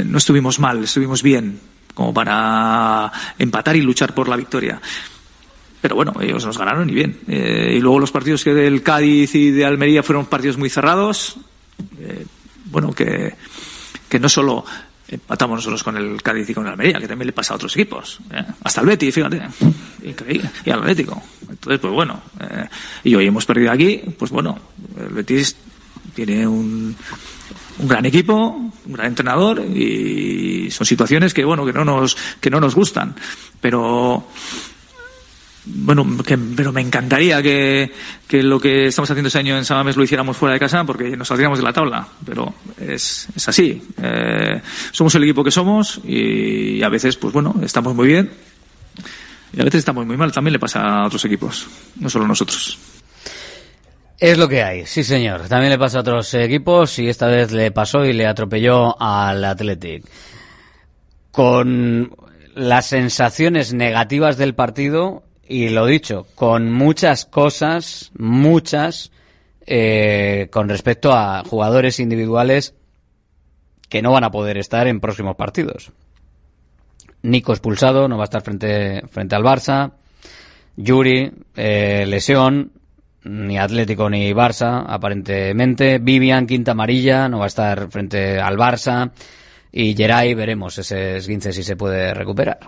no 0.06 0.18
estuvimos 0.18 0.60
mal, 0.60 0.84
estuvimos 0.84 1.24
bien 1.24 1.60
como 1.94 2.14
para 2.14 3.12
empatar 3.38 3.76
y 3.76 3.82
luchar 3.82 4.14
por 4.14 4.28
la 4.28 4.38
victoria. 4.38 4.82
Pero 5.82 5.96
bueno, 5.96 6.14
ellos 6.22 6.46
nos 6.46 6.58
ganaron 6.58 6.90
y 6.90 6.94
bien. 6.94 7.20
Eh, 7.28 7.74
y 7.78 7.80
luego 7.80 8.00
los 8.00 8.12
partidos 8.12 8.44
que 8.44 8.54
del 8.54 8.84
Cádiz 8.84 9.34
y 9.36 9.52
de 9.52 9.66
Almería 9.66 10.04
fueron 10.04 10.26
partidos 10.28 10.58
muy 10.58 10.70
cerrados. 10.70 11.38
Eh, 12.00 12.26
bueno, 12.66 12.94
que, 12.94 13.34
que 14.08 14.20
no 14.20 14.30
solo 14.30 14.64
empatamos 15.08 15.58
nosotros 15.58 15.84
con 15.84 15.98
el 15.98 16.22
Cádiz 16.22 16.50
y 16.50 16.54
con 16.54 16.66
el 16.66 16.72
Almería, 16.72 17.00
que 17.00 17.08
también 17.08 17.28
le 17.28 17.34
pasa 17.34 17.54
a 17.54 17.56
otros 17.58 17.76
equipos. 17.76 18.20
¿eh? 18.32 18.44
Hasta 18.64 18.82
el 18.82 18.88
Betis, 18.88 19.14
fíjate. 19.14 19.42
Increíble. 20.04 20.50
Y 20.66 20.70
al 20.70 20.80
Atlético. 20.80 21.22
Entonces, 21.50 21.80
pues 21.80 21.94
bueno. 21.94 22.22
eh, 22.40 22.68
y 23.04 23.16
hoy 23.16 23.28
hemos 23.28 23.46
perdido 23.46 23.72
aquí. 23.72 24.02
Pues 24.18 24.32
bueno, 24.32 24.58
el 25.00 25.10
Betis 25.10 25.56
tiene 26.14 26.48
un, 26.48 26.96
un 27.82 27.88
gran 27.88 28.06
equipo, 28.06 28.48
un 28.86 28.94
gran 28.94 29.08
entrenador 29.08 29.60
y 29.60 30.70
son 30.72 30.86
situaciones 30.86 31.34
que 31.34 31.44
bueno 31.44 31.66
que 31.66 31.74
no 31.74 31.84
nos 31.84 32.16
que 32.40 32.50
no 32.50 32.60
nos 32.60 32.76
gustan, 32.76 33.16
pero 33.60 34.26
bueno, 35.64 36.06
que, 36.26 36.38
pero 36.38 36.72
me 36.72 36.82
encantaría 36.82 37.42
que, 37.42 37.92
que 38.28 38.42
lo 38.42 38.60
que 38.60 38.88
estamos 38.88 39.10
haciendo 39.12 39.28
este 39.28 39.40
año 39.40 39.58
en 39.58 39.66
Samames 39.66 39.96
lo 39.96 40.04
hiciéramos 40.04 40.36
fuera 40.36 40.54
de 40.54 40.60
casa 40.60 40.84
porque 40.84 41.16
nos 41.16 41.28
saldríamos 41.28 41.60
de 41.60 41.64
la 41.64 41.72
tabla, 41.72 42.08
pero 42.26 42.54
es, 42.80 43.28
es 43.36 43.48
así. 43.48 43.82
Eh, 44.02 44.60
somos 44.92 45.14
el 45.16 45.24
equipo 45.24 45.44
que 45.44 45.52
somos 45.52 46.02
y 46.04 46.82
a 46.82 46.90
veces, 46.90 47.16
pues 47.18 47.32
bueno, 47.34 47.56
estamos 47.62 47.94
muy 47.94 48.08
bien 48.08 48.32
y 49.54 49.62
a 49.62 49.64
veces 49.64 49.80
estamos 49.80 50.06
muy 50.06 50.18
mal. 50.18 50.32
También 50.32 50.54
le 50.54 50.60
pasa 50.60 50.82
a 50.82 51.06
otros 51.06 51.24
equipos, 51.26 51.68
no 51.98 52.10
solo 52.10 52.26
a 52.26 52.30
nosotros. 52.30 52.78
Es 54.22 54.38
lo 54.38 54.48
que 54.48 54.62
hay, 54.62 54.86
sí 54.86 55.04
señor. 55.04 55.48
También 55.48 55.72
le 55.72 55.80
pasa 55.80 55.98
a 55.98 56.02
otros 56.02 56.32
equipos 56.36 57.00
y 57.00 57.10
esta 57.10 57.26
vez 57.26 57.52
le 57.52 57.72
pasó 57.72 58.06
y 58.06 58.14
le 58.14 58.28
atropelló 58.28 58.96
al 59.02 59.44
Athletic. 59.44 60.06
Con 61.32 62.16
las 62.54 62.86
sensaciones 62.86 63.74
negativas 63.74 64.38
del 64.38 64.54
partido 64.54 65.24
y 65.48 65.70
lo 65.70 65.88
dicho, 65.88 66.28
con 66.36 66.72
muchas 66.72 67.26
cosas, 67.26 68.12
muchas, 68.16 69.12
eh, 69.66 70.50
con 70.52 70.70
respecto 70.70 71.14
a 71.14 71.44
jugadores 71.44 72.00
individuales 72.00 72.76
que 73.90 74.04
no 74.04 74.12
van 74.12 74.24
a 74.24 74.30
poder 74.30 74.60
estar 74.60 74.86
en 74.86 75.00
próximos 75.00 75.36
partidos. 75.36 75.94
Nico 77.24 77.54
expulsado, 77.54 78.08
no 78.08 78.18
va 78.18 78.26
a 78.26 78.26
estar 78.26 78.44
frente, 78.44 79.02
frente 79.10 79.36
al 79.36 79.44
Barça. 79.44 79.94
Yuri, 80.78 81.32
eh, 81.56 82.06
lesión, 82.08 82.74
ni 83.24 83.58
Atlético 83.58 84.10
ni 84.10 84.34
Barça, 84.34 84.86
aparentemente. 84.88 86.00
Vivian, 86.00 86.48
quinta 86.48 86.72
amarilla, 86.72 87.30
no 87.30 87.40
va 87.40 87.46
a 87.46 87.48
estar 87.48 87.90
frente 87.90 88.40
al 88.40 88.58
Barça. 88.58 89.12
Y 89.72 89.96
Geray, 89.96 90.34
veremos 90.34 90.78
ese 90.78 91.18
esguince 91.18 91.54
si 91.54 91.64
se 91.64 91.76
puede 91.76 92.14
recuperar. 92.14 92.60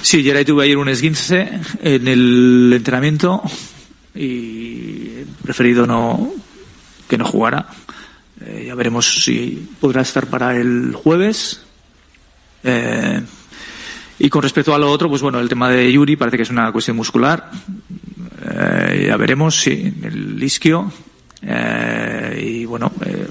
Sí, 0.00 0.22
Geray 0.22 0.44
tuve 0.44 0.64
ayer 0.64 0.78
un 0.78 0.88
esguince 0.88 1.60
en 1.82 2.08
el 2.08 2.72
entrenamiento 2.74 3.42
y 4.14 5.08
he 5.08 5.26
preferido 5.42 5.86
no 5.86 6.32
que 7.08 7.18
no 7.18 7.24
jugara. 7.24 7.66
Eh, 8.44 8.64
ya 8.68 8.74
veremos 8.74 9.24
si 9.24 9.68
podrá 9.80 10.02
estar 10.02 10.26
para 10.26 10.56
el 10.56 10.94
jueves. 10.94 11.62
Eh, 12.62 13.20
y 14.18 14.28
con 14.30 14.42
respecto 14.42 14.74
a 14.74 14.78
lo 14.78 14.90
otro, 14.90 15.08
pues 15.08 15.22
bueno, 15.22 15.40
el 15.40 15.48
tema 15.48 15.68
de 15.68 15.90
Yuri 15.92 16.16
parece 16.16 16.36
que 16.36 16.44
es 16.44 16.50
una 16.50 16.70
cuestión 16.72 16.96
muscular. 16.96 17.50
Eh, 18.56 19.06
ya 19.08 19.16
veremos 19.16 19.60
si 19.60 19.92
el 20.02 20.42
isquio. 20.42 20.92
Eh, 21.42 22.40
y 22.42 22.64
bueno, 22.64 22.92
eh, 23.04 23.26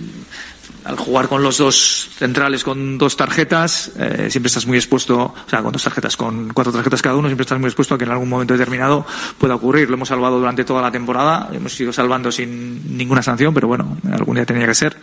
al 0.86 0.98
jugar 0.98 1.28
con 1.30 1.42
los 1.42 1.58
dos 1.58 2.10
centrales 2.18 2.64
con 2.64 2.98
dos 2.98 3.16
tarjetas, 3.16 3.92
eh, 3.98 4.28
siempre 4.30 4.48
estás 4.48 4.68
muy 4.68 4.78
expuesto, 4.78 5.18
o 5.18 5.50
sea, 5.50 5.62
con 5.62 5.72
dos 5.72 5.84
tarjetas, 5.84 6.18
con 6.18 6.52
cuatro 6.54 6.74
tarjetas 6.74 7.02
cada 7.02 7.16
uno, 7.16 7.28
siempre 7.28 7.44
estás 7.44 7.60
muy 7.60 7.70
expuesto 7.70 7.96
a 7.96 7.98
que 7.98 8.04
en 8.04 8.12
algún 8.12 8.30
momento 8.30 8.54
determinado 8.54 9.06
pueda 9.38 9.56
ocurrir. 9.56 9.90
Lo 9.90 9.96
hemos 9.96 10.10
salvado 10.10 10.40
durante 10.40 10.66
toda 10.66 10.82
la 10.82 10.92
temporada, 10.92 11.50
hemos 11.54 11.80
ido 11.80 11.94
salvando 11.94 12.32
sin 12.32 12.98
ninguna 12.98 13.24
sanción, 13.24 13.54
pero 13.54 13.68
bueno, 13.68 13.98
algún 14.12 14.36
día 14.36 14.46
tenía 14.46 14.68
que 14.68 14.76
ser. 14.76 14.98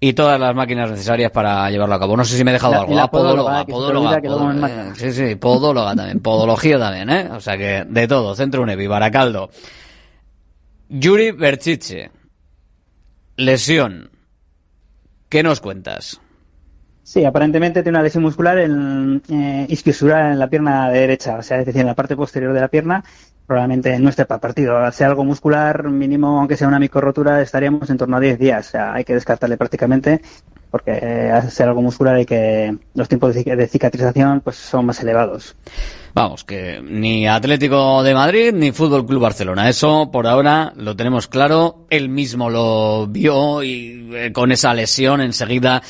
y 0.00 0.14
todas 0.14 0.40
las 0.40 0.54
máquinas 0.54 0.90
necesarias 0.90 1.30
para 1.30 1.70
llevarlo 1.70 1.96
a 1.96 2.00
cabo. 2.00 2.16
No 2.16 2.24
sé 2.24 2.38
si 2.38 2.44
me 2.44 2.50
he 2.50 2.54
dejado 2.54 2.80
algo. 2.80 2.94
La 2.94 3.10
podóloga, 3.10 3.66
podóloga, 3.66 4.18
podóloga, 4.18 4.56
podóloga, 4.56 4.94
sí, 4.94 5.12
sí, 5.12 5.34
podóloga 5.34 5.94
también, 5.94 6.20
podología 6.22 6.78
también, 6.78 7.10
¿eh? 7.10 7.28
O 7.30 7.40
sea 7.40 7.58
que 7.58 7.84
de 7.86 8.08
todo, 8.08 8.34
Centro 8.34 8.62
UNEVI, 8.62 8.86
Baracaldo. 8.86 9.50
Yuri 10.88 11.32
Berchiche, 11.32 12.10
lesión. 13.36 14.10
¿Qué 15.28 15.42
nos 15.42 15.60
cuentas? 15.60 16.22
Sí, 17.10 17.24
aparentemente 17.24 17.82
tiene 17.82 17.98
una 17.98 18.04
lesión 18.04 18.22
muscular 18.22 18.56
en 18.58 19.20
eh, 19.28 19.66
isquiosural 19.68 20.30
en 20.30 20.38
la 20.38 20.48
pierna 20.48 20.88
derecha, 20.90 21.38
o 21.38 21.42
sea, 21.42 21.58
es 21.58 21.66
decir, 21.66 21.80
en 21.80 21.88
la 21.88 21.96
parte 21.96 22.14
posterior 22.14 22.52
de 22.52 22.60
la 22.60 22.68
pierna, 22.68 23.02
probablemente 23.48 23.98
no 23.98 24.10
esté 24.10 24.26
para 24.26 24.40
partido. 24.40 24.92
Ser 24.92 25.08
algo 25.08 25.24
muscular, 25.24 25.88
mínimo, 25.88 26.38
aunque 26.38 26.56
sea 26.56 26.68
una 26.68 26.78
microrotura, 26.78 27.42
estaríamos 27.42 27.90
en 27.90 27.98
torno 27.98 28.16
a 28.16 28.20
10 28.20 28.38
días, 28.38 28.68
o 28.68 28.70
sea, 28.70 28.92
hay 28.94 29.02
que 29.02 29.14
descartarle 29.14 29.56
prácticamente, 29.56 30.22
porque 30.70 31.00
eh, 31.02 31.42
ser 31.50 31.66
algo 31.66 31.82
muscular 31.82 32.14
hay 32.14 32.26
que 32.26 32.78
los 32.94 33.08
tiempos 33.08 33.34
de 33.34 33.66
cicatrización 33.66 34.40
pues 34.40 34.54
son 34.54 34.86
más 34.86 35.02
elevados. 35.02 35.56
Vamos, 36.12 36.44
que 36.44 36.80
ni 36.82 37.26
Atlético 37.26 38.02
de 38.02 38.14
Madrid 38.14 38.52
ni 38.52 38.72
Fútbol 38.72 39.06
Club 39.06 39.22
Barcelona. 39.22 39.68
Eso 39.68 40.10
por 40.10 40.26
ahora 40.26 40.72
lo 40.76 40.96
tenemos 40.96 41.28
claro. 41.28 41.86
Él 41.90 42.08
mismo 42.08 42.50
lo 42.50 43.06
vio 43.06 43.62
y 43.62 44.10
eh, 44.14 44.32
con 44.32 44.50
esa 44.50 44.74
lesión 44.74 45.20
enseguida 45.20 45.82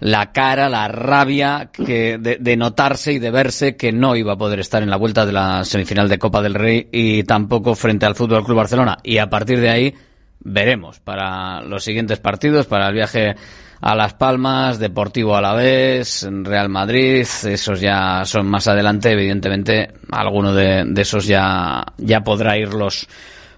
la 0.00 0.32
cara, 0.32 0.68
la 0.68 0.88
rabia 0.88 1.70
que 1.72 2.18
de, 2.18 2.36
de 2.38 2.56
notarse 2.56 3.12
y 3.12 3.18
de 3.18 3.30
verse 3.30 3.76
que 3.76 3.92
no 3.92 4.14
iba 4.14 4.34
a 4.34 4.38
poder 4.38 4.60
estar 4.60 4.82
en 4.82 4.90
la 4.90 4.96
vuelta 4.96 5.26
de 5.26 5.32
la 5.32 5.64
semifinal 5.64 6.08
de 6.08 6.18
Copa 6.18 6.42
del 6.42 6.54
Rey 6.54 6.88
y 6.92 7.24
tampoco 7.24 7.74
frente 7.74 8.06
al 8.06 8.14
Fútbol 8.14 8.44
Club 8.44 8.58
Barcelona. 8.58 8.98
Y 9.02 9.18
a 9.18 9.28
partir 9.28 9.60
de 9.60 9.70
ahí 9.70 9.94
veremos 10.40 11.00
para 11.00 11.60
los 11.62 11.82
siguientes 11.82 12.20
partidos, 12.20 12.66
para 12.66 12.88
el 12.88 12.94
viaje 12.94 13.34
a 13.80 13.94
Las 13.94 14.14
Palmas, 14.14 14.78
Deportivo 14.78 15.36
Alavés, 15.36 16.26
Real 16.42 16.68
Madrid, 16.68 17.20
esos 17.20 17.80
ya 17.80 18.24
son 18.24 18.46
más 18.46 18.66
adelante, 18.68 19.12
evidentemente, 19.12 19.92
alguno 20.10 20.52
de, 20.54 20.86
esos 20.96 21.26
ya, 21.26 21.84
ya 21.98 22.20
podrá 22.22 22.56
irlos 22.56 23.06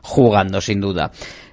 jugando, 0.02 0.60
sin 0.60 0.80
duda. 0.80 1.10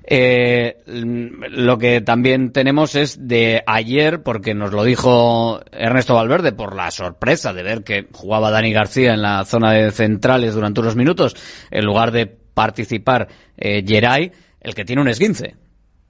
Eh, 0.08 0.84
lo 0.86 1.80
que 1.80 2.02
también 2.02 2.52
tenemos 2.52 2.96
es 2.96 3.28
de 3.28 3.64
ayer, 3.66 4.22
porque 4.22 4.54
nos 4.54 4.72
lo 4.72 4.84
dijo 4.84 5.62
Ernesto 5.72 6.14
Valverde, 6.14 6.52
por 6.52 6.76
la 6.76 6.92
sorpresa 6.92 7.54
de 7.54 7.64
ver 7.64 7.84
que 7.84 8.08
jugaba 8.12 8.52
Dani 8.52 8.72
García 8.72 9.14
en 9.14 9.24
la 9.24 9.46
zona 9.46 9.72
de 9.72 9.92
centrales 9.92 10.54
durante 10.54 10.82
unos 10.82 10.96
minutos, 10.96 11.36
en 11.72 11.86
lugar 11.86 12.12
de 12.12 12.28
participar 12.28 13.28
eh, 13.58 13.84
Geray, 13.86 14.32
el 14.62 14.76
que 14.76 14.86
tiene 14.86 15.02
un 15.02 15.08
esguince. 15.08 15.56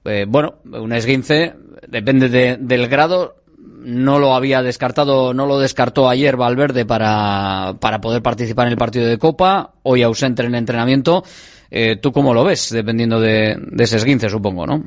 Eh, 0.06 0.24
bueno, 0.28 0.56
un 0.72 0.92
esguince 0.92 1.54
depende 1.88 2.28
de- 2.28 2.56
del 2.58 2.88
grado. 2.88 3.36
No 3.80 4.18
lo 4.18 4.34
había 4.34 4.62
descartado, 4.62 5.32
no 5.32 5.46
lo 5.46 5.60
descartó 5.60 6.08
ayer 6.08 6.36
Valverde 6.36 6.84
para, 6.84 7.74
para 7.80 8.00
poder 8.00 8.20
participar 8.20 8.66
en 8.66 8.72
el 8.72 8.78
partido 8.78 9.06
de 9.06 9.18
Copa. 9.18 9.74
Hoy 9.82 10.02
ausente 10.02 10.42
en 10.42 10.48
el 10.48 10.54
entrenamiento. 10.56 11.22
Eh, 11.70 11.96
¿Tú 11.96 12.10
cómo 12.12 12.34
lo 12.34 12.42
ves? 12.44 12.70
Dependiendo 12.70 13.20
de, 13.20 13.56
ese 13.78 13.96
esguince, 13.96 14.28
supongo, 14.28 14.66
¿no? 14.66 14.82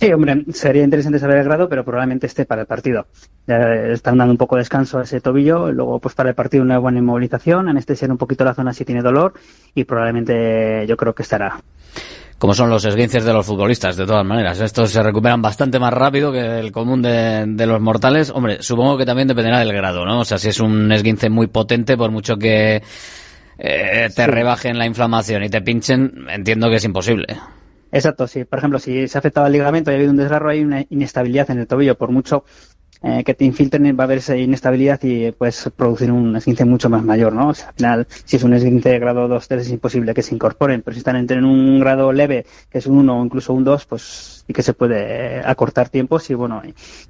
Sí, 0.00 0.10
hombre, 0.12 0.44
sería 0.52 0.82
interesante 0.82 1.18
saber 1.18 1.36
el 1.38 1.44
grado, 1.44 1.68
pero 1.68 1.84
probablemente 1.84 2.26
esté 2.26 2.46
para 2.46 2.62
el 2.62 2.66
partido. 2.66 3.06
Ya 3.46 3.58
están 3.92 4.16
dando 4.16 4.32
un 4.32 4.38
poco 4.38 4.56
de 4.56 4.62
descanso 4.62 4.98
a 4.98 5.02
ese 5.02 5.20
tobillo, 5.20 5.70
luego 5.70 5.98
pues 5.98 6.14
para 6.14 6.30
el 6.30 6.34
partido 6.34 6.64
una 6.64 6.78
buena 6.78 6.98
inmovilización, 7.00 7.68
anestesiar 7.68 8.10
un 8.10 8.16
poquito 8.16 8.44
la 8.44 8.54
zona 8.54 8.72
si 8.72 8.84
tiene 8.84 9.02
dolor 9.02 9.34
y 9.74 9.84
probablemente 9.84 10.86
yo 10.88 10.96
creo 10.96 11.14
que 11.14 11.22
estará. 11.22 11.60
Como 12.40 12.54
son 12.54 12.70
los 12.70 12.82
esguinces 12.86 13.22
de 13.22 13.34
los 13.34 13.44
futbolistas, 13.44 13.98
de 13.98 14.06
todas 14.06 14.24
maneras. 14.24 14.58
Estos 14.62 14.90
se 14.90 15.02
recuperan 15.02 15.42
bastante 15.42 15.78
más 15.78 15.92
rápido 15.92 16.32
que 16.32 16.58
el 16.58 16.72
común 16.72 17.02
de, 17.02 17.44
de 17.46 17.66
los 17.66 17.82
mortales. 17.82 18.32
Hombre, 18.34 18.62
supongo 18.62 18.96
que 18.96 19.04
también 19.04 19.28
dependerá 19.28 19.58
del 19.58 19.74
grado, 19.74 20.06
¿no? 20.06 20.20
O 20.20 20.24
sea, 20.24 20.38
si 20.38 20.48
es 20.48 20.58
un 20.58 20.90
esguince 20.90 21.28
muy 21.28 21.48
potente, 21.48 21.98
por 21.98 22.10
mucho 22.10 22.38
que 22.38 22.82
eh, 23.58 24.08
te 24.16 24.26
rebajen 24.26 24.78
la 24.78 24.86
inflamación 24.86 25.44
y 25.44 25.50
te 25.50 25.60
pinchen, 25.60 26.26
entiendo 26.30 26.70
que 26.70 26.76
es 26.76 26.84
imposible. 26.86 27.26
Exacto, 27.92 28.26
sí. 28.26 28.44
Por 28.44 28.58
ejemplo, 28.58 28.78
si 28.78 29.06
se 29.06 29.18
ha 29.18 29.20
afectado 29.20 29.46
el 29.46 29.52
ligamento 29.52 29.90
y 29.90 29.94
ha 29.94 29.96
habido 29.96 30.10
un 30.10 30.16
desgarro, 30.16 30.48
hay 30.48 30.64
una 30.64 30.86
inestabilidad 30.88 31.50
en 31.50 31.58
el 31.58 31.66
tobillo. 31.66 31.98
Por 31.98 32.10
mucho 32.10 32.44
eh, 33.02 33.24
que 33.24 33.34
te 33.34 33.44
infiltren, 33.44 33.96
va 33.98 34.02
a 34.02 34.06
haber 34.06 34.18
esa 34.18 34.36
inestabilidad 34.36 35.00
y 35.02 35.32
puedes 35.32 35.70
producir 35.74 36.12
un 36.12 36.36
esguince 36.36 36.64
mucho 36.66 36.90
más 36.90 37.02
mayor, 37.02 37.32
¿no? 37.32 37.48
Al 37.48 37.54
final, 37.74 38.06
si 38.24 38.36
es 38.36 38.42
un 38.42 38.52
esguince 38.54 38.90
de 38.90 38.98
grado 38.98 39.26
2, 39.26 39.48
3, 39.48 39.62
es 39.66 39.70
imposible 39.72 40.12
que 40.12 40.22
se 40.22 40.34
incorporen. 40.34 40.82
Pero 40.82 40.94
si 40.94 40.98
están 40.98 41.16
entre 41.16 41.38
en 41.38 41.44
un 41.44 41.80
grado 41.80 42.12
leve, 42.12 42.44
que 42.70 42.78
es 42.78 42.86
un 42.86 42.98
1 42.98 43.20
o 43.20 43.24
incluso 43.24 43.54
un 43.54 43.64
2, 43.64 43.86
pues 43.86 44.44
sí 44.46 44.52
que 44.52 44.62
se 44.62 44.74
puede 44.74 45.36
eh, 45.38 45.42
acortar 45.44 45.88
tiempos 45.88 46.28
y, 46.30 46.34
bueno, 46.34 46.60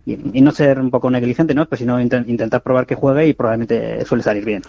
y, 0.07 0.13
y- 0.13 0.21
y 0.35 0.41
no 0.41 0.53
ser 0.53 0.79
un 0.79 0.91
poco 0.91 1.11
negligente, 1.11 1.55
¿no? 1.55 1.67
Pues 1.67 1.81
sino 1.81 2.01
inten- 2.01 2.29
intentar 2.29 2.63
probar 2.63 2.87
que 2.87 2.95
juegue 2.95 3.27
y 3.27 3.33
probablemente 3.33 4.05
suele 4.05 4.23
salir 4.23 4.45
bien. 4.45 4.63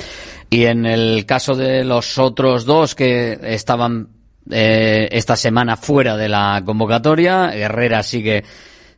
Y 0.50 0.66
en 0.66 0.86
el 0.86 1.26
caso 1.28 1.56
de 1.56 1.84
los 1.84 2.18
otros 2.18 2.66
dos 2.66 2.96
que 2.96 3.38
estaban 3.44 4.08
eh, 4.50 5.08
esta 5.12 5.36
semana 5.36 5.78
fuera 5.78 6.18
de 6.18 6.28
la 6.30 6.64
convocatoria, 6.66 7.54
Herrera 7.56 8.02
sigue 8.02 8.44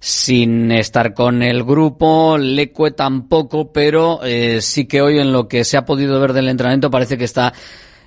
sin 0.05 0.69
estar 0.73 1.13
con 1.13 1.41
el 1.41 1.63
grupo, 1.63 2.37
Lecue 2.37 2.91
tampoco, 2.91 3.71
pero 3.71 4.19
eh, 4.21 4.59
sí 4.59 4.85
que 4.85 5.01
hoy 5.01 5.17
en 5.17 5.31
lo 5.31 5.47
que 5.47 5.63
se 5.63 5.77
ha 5.77 5.85
podido 5.85 6.19
ver 6.19 6.33
del 6.33 6.49
entrenamiento 6.49 6.91
parece 6.91 7.17
que 7.17 7.23
está 7.23 7.53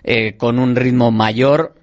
eh, 0.05 0.37
con 0.37 0.59
un 0.59 0.77
ritmo 0.77 1.11
mayor 1.11 1.75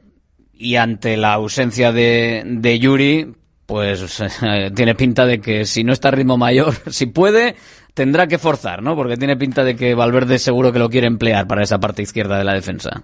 y 0.54 0.76
ante 0.76 1.18
la 1.18 1.34
ausencia 1.34 1.92
de, 1.92 2.44
de 2.46 2.78
Yuri, 2.78 3.34
pues 3.66 4.22
eh, 4.44 4.70
tiene 4.76 4.94
pinta 4.94 5.26
de 5.26 5.42
que 5.42 5.66
si 5.66 5.84
no 5.84 5.94
está 5.94 6.10
a 6.10 6.12
ritmo 6.12 6.38
mayor, 6.38 6.76
si 6.92 7.08
puede, 7.08 7.56
tendrá 7.96 8.28
que 8.28 8.38
forzar, 8.38 8.84
¿no? 8.84 8.96
Porque 8.96 9.18
tiene 9.18 9.36
pinta 9.36 9.64
de 9.64 9.76
que 9.76 9.96
Valverde 9.96 10.38
seguro 10.38 10.72
que 10.72 10.78
lo 10.78 10.92
quiere 10.92 11.08
emplear 11.08 11.48
para 11.48 11.64
esa 11.64 11.80
parte 11.80 12.04
izquierda 12.04 12.38
de 12.38 12.44
la 12.44 12.54
defensa. 12.54 13.02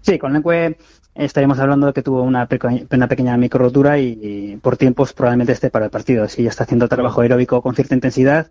Sí, 0.00 0.18
con 0.18 0.32
Leque 0.32 0.76
estaríamos 1.26 1.58
hablando 1.58 1.86
de 1.88 1.92
que 1.92 2.02
tuvo 2.02 2.22
una, 2.22 2.46
peque- 2.48 2.86
una 2.90 3.08
pequeña 3.08 3.36
micro 3.36 3.60
rotura 3.64 3.98
y, 3.98 4.18
y 4.22 4.56
por 4.58 4.76
tiempos 4.76 5.12
probablemente 5.12 5.52
esté 5.52 5.70
para 5.70 5.86
el 5.86 5.90
partido. 5.90 6.28
Sí, 6.28 6.42
ya 6.44 6.50
está 6.50 6.64
haciendo 6.64 6.88
trabajo 6.88 7.20
aeróbico 7.20 7.62
con 7.62 7.74
cierta 7.74 7.94
intensidad. 7.94 8.50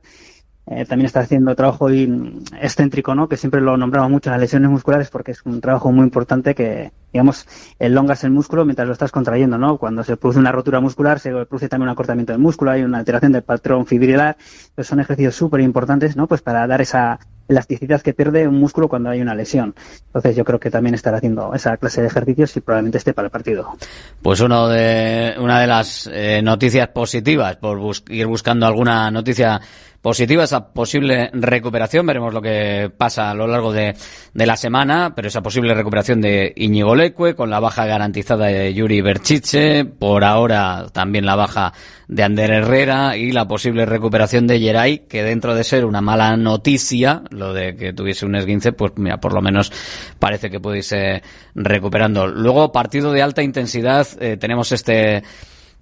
eh, 0.70 0.86
también 0.86 1.06
está 1.06 1.22
haciendo 1.22 1.56
trabajo 1.56 1.90
y, 1.92 2.08
mm, 2.08 2.44
excéntrico, 2.62 3.16
¿no? 3.16 3.30
Que 3.30 3.38
siempre 3.38 3.62
lo 3.62 3.78
nombraba 3.78 4.10
mucho 4.10 4.30
en 4.30 4.34
las 4.34 4.42
lesiones 4.42 4.70
musculares 4.70 5.10
porque 5.10 5.32
es 5.32 5.42
un 5.46 5.62
trabajo 5.62 5.92
muy 5.94 6.04
importante 6.04 6.56
que, 6.56 6.92
digamos, 7.14 7.48
elongas 7.80 8.24
el 8.26 8.32
músculo 8.32 8.66
mientras 8.66 8.86
lo 8.88 8.94
estás 8.94 9.12
contrayendo, 9.12 9.58
¿no? 9.58 9.78
Cuando 9.78 10.04
se 10.04 10.18
produce 10.18 10.40
una 10.40 10.52
rotura 10.52 10.82
muscular 10.82 11.20
se 11.20 11.32
produce 11.32 11.70
también 11.70 11.88
un 11.90 11.94
acortamiento 11.94 12.34
del 12.34 12.42
músculo, 12.42 12.72
hay 12.72 12.84
una 12.84 12.98
alteración 13.00 13.32
del 13.32 13.44
patrón 13.44 13.86
fibrilar. 13.86 14.36
Pues 14.76 14.88
son 14.88 15.00
ejercicios 15.00 15.36
súper 15.36 15.62
importantes, 15.62 16.16
¿no? 16.18 16.28
Pues 16.28 16.42
para 16.42 16.68
dar 16.68 16.82
esa 16.82 17.20
elasticidad 17.48 18.02
que 18.02 18.14
pierde 18.14 18.48
un 18.48 18.60
músculo 18.60 18.88
cuando 18.90 19.10
hay 19.10 19.22
una 19.22 19.36
lesión. 19.36 19.76
Entonces 20.08 20.36
yo 20.36 20.44
creo 20.44 20.60
que 20.60 20.70
también 20.72 20.96
estará 20.96 21.18
haciendo 21.18 21.54
esa 21.54 21.78
clase 21.78 22.02
de 22.02 22.08
ejercicios 22.08 22.56
y 22.58 22.62
probablemente 22.62 22.98
esté 22.98 23.14
para 23.14 23.28
el 23.28 23.32
partido. 23.32 23.74
Pues 24.22 24.40
uno 24.42 24.68
de, 24.68 25.36
una 25.40 25.60
de 25.62 25.68
las 25.68 26.10
eh, 26.12 26.42
noticias 26.44 26.88
positivas, 26.90 27.56
por 27.58 27.78
bus- 27.78 28.04
ir 28.10 28.28
buscando 28.28 28.66
alguna 28.66 29.10
noticia 29.12 29.60
positiva 30.08 30.46
esa 30.46 30.70
posible 30.70 31.30
recuperación. 31.34 32.06
Veremos 32.06 32.34
lo 32.34 32.42
que 32.42 32.90
pasa 32.98 33.30
a 33.30 33.34
lo 33.34 33.46
largo 33.46 33.74
de, 33.74 33.94
de 34.34 34.46
la 34.46 34.56
semana, 34.56 35.12
pero 35.14 35.28
esa 35.28 35.42
posible 35.42 35.74
recuperación 35.74 36.22
de 36.22 36.54
Iñigo 36.56 36.96
Leque 36.96 37.36
con 37.36 37.50
la 37.50 37.60
baja 37.60 37.86
garantizada 37.86 38.46
de 38.46 38.74
Yuri 38.74 39.02
Berchiche, 39.02 39.84
por 39.84 40.24
ahora 40.24 40.86
también 40.94 41.26
la 41.26 41.36
baja 41.36 41.74
de 42.08 42.24
Ander 42.24 42.52
Herrera 42.52 43.18
y 43.18 43.34
la 43.34 43.50
posible 43.50 43.86
recuperación 43.86 44.48
de 44.48 44.62
Geray, 44.62 45.00
que 45.10 45.24
dentro 45.24 45.56
de 45.56 45.66
ser 45.66 45.84
una 45.84 46.00
mala 46.00 46.38
noticia, 46.38 47.24
lo 47.30 47.54
de 47.54 47.76
que 47.76 47.92
tuviese 47.92 48.26
un 48.26 48.36
esguince, 48.36 48.72
pues 48.72 48.94
mira, 48.96 49.20
por 49.20 49.34
lo 49.34 49.42
menos 49.42 49.74
parece 50.20 50.50
que 50.50 50.62
puede 50.62 50.78
irse 50.78 51.22
recuperando. 51.54 52.28
Luego, 52.28 52.72
partido 52.72 53.12
de 53.12 53.24
alta 53.24 53.44
intensidad, 53.44 54.08
eh, 54.22 54.38
tenemos 54.38 54.72
este, 54.72 55.24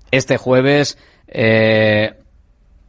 este 0.09 0.37
jueves. 0.37 0.97
Eh, 1.27 2.24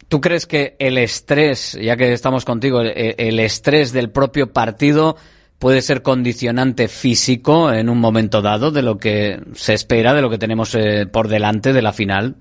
¿Tú 0.09 0.21
crees 0.21 0.47
que 0.47 0.77
el 0.79 0.99
estrés, 0.99 1.77
ya 1.81 1.97
que 1.97 2.13
estamos 2.13 2.45
contigo, 2.45 2.81
el, 2.81 3.41
estrés 3.41 3.93
del 3.93 4.11
propio 4.11 4.53
partido 4.53 5.17
puede 5.59 5.83
ser 5.83 6.03
condicionante 6.03 6.87
físico 6.87 7.73
en 7.73 7.89
un 7.89 7.99
momento 7.99 8.41
dado 8.41 8.71
de 8.71 8.83
lo 8.83 8.99
que 8.99 9.41
se 9.55 9.75
espera, 9.75 10.15
de 10.15 10.23
lo 10.23 10.31
que 10.31 10.39
tenemos 10.39 10.75
eh, 10.77 11.07
por 11.11 11.27
delante 11.27 11.73
de 11.73 11.83
la 11.83 11.93
final? 11.93 12.37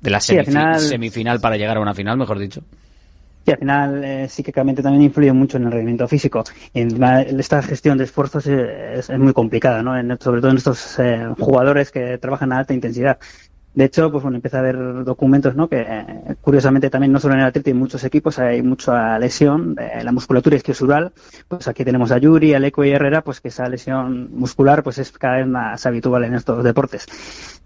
De 0.00 0.10
la 0.10 0.20
semifinal 0.20 1.40
para 1.40 1.56
llegar 1.56 1.76
a 1.76 1.80
una 1.80 1.94
final, 1.94 2.16
mejor 2.16 2.38
dicho. 2.38 2.62
Sí, 3.44 3.50
al 3.50 3.58
final 3.58 4.04
eh, 4.04 4.28
psíquicamente 4.28 4.82
también 4.82 5.02
influye 5.02 5.32
mucho 5.34 5.58
en 5.58 5.64
el 5.64 5.72
rendimiento 5.72 6.08
físico. 6.08 6.44
esta 6.72 7.62
gestión 7.62 7.98
de 7.98 8.04
esfuerzos 8.04 8.46
es, 8.46 9.10
muy 9.18 9.34
complicada, 9.34 9.82
¿no? 9.82 9.92
sobre 10.18 10.40
todo 10.40 10.50
en 10.50 10.56
estos 10.56 10.98
eh, 10.98 11.28
jugadores 11.38 11.90
que 11.90 12.16
trabajan 12.16 12.52
a 12.52 12.58
alta 12.58 12.72
intensidad. 12.72 13.18
De 13.74 13.84
hecho, 13.84 14.10
pues 14.12 14.22
bueno, 14.22 14.36
empieza 14.36 14.58
a 14.58 14.60
haber 14.60 15.02
documentos, 15.02 15.56
¿no? 15.56 15.68
Que 15.68 15.84
eh, 15.88 16.36
curiosamente 16.40 16.90
también 16.90 17.10
no 17.10 17.18
solo 17.18 17.34
en 17.34 17.40
el 17.40 17.46
Atleti, 17.46 17.70
en 17.70 17.78
muchos 17.78 18.04
equipos 18.04 18.38
hay 18.38 18.62
mucha 18.62 19.18
lesión 19.18 19.74
de 19.74 20.04
la 20.04 20.12
musculatura 20.12 20.54
isquiosural. 20.54 21.12
Pues 21.48 21.66
aquí 21.66 21.84
tenemos 21.84 22.12
a 22.12 22.18
Yuri, 22.18 22.54
a 22.54 22.60
Leco 22.60 22.84
y 22.84 22.90
Herrera, 22.90 23.22
pues 23.22 23.40
que 23.40 23.48
esa 23.48 23.68
lesión 23.68 24.30
muscular 24.32 24.84
pues 24.84 24.98
es 24.98 25.10
cada 25.10 25.38
vez 25.38 25.48
más 25.48 25.84
habitual 25.86 26.22
en 26.22 26.34
estos 26.34 26.62
deportes. 26.62 27.06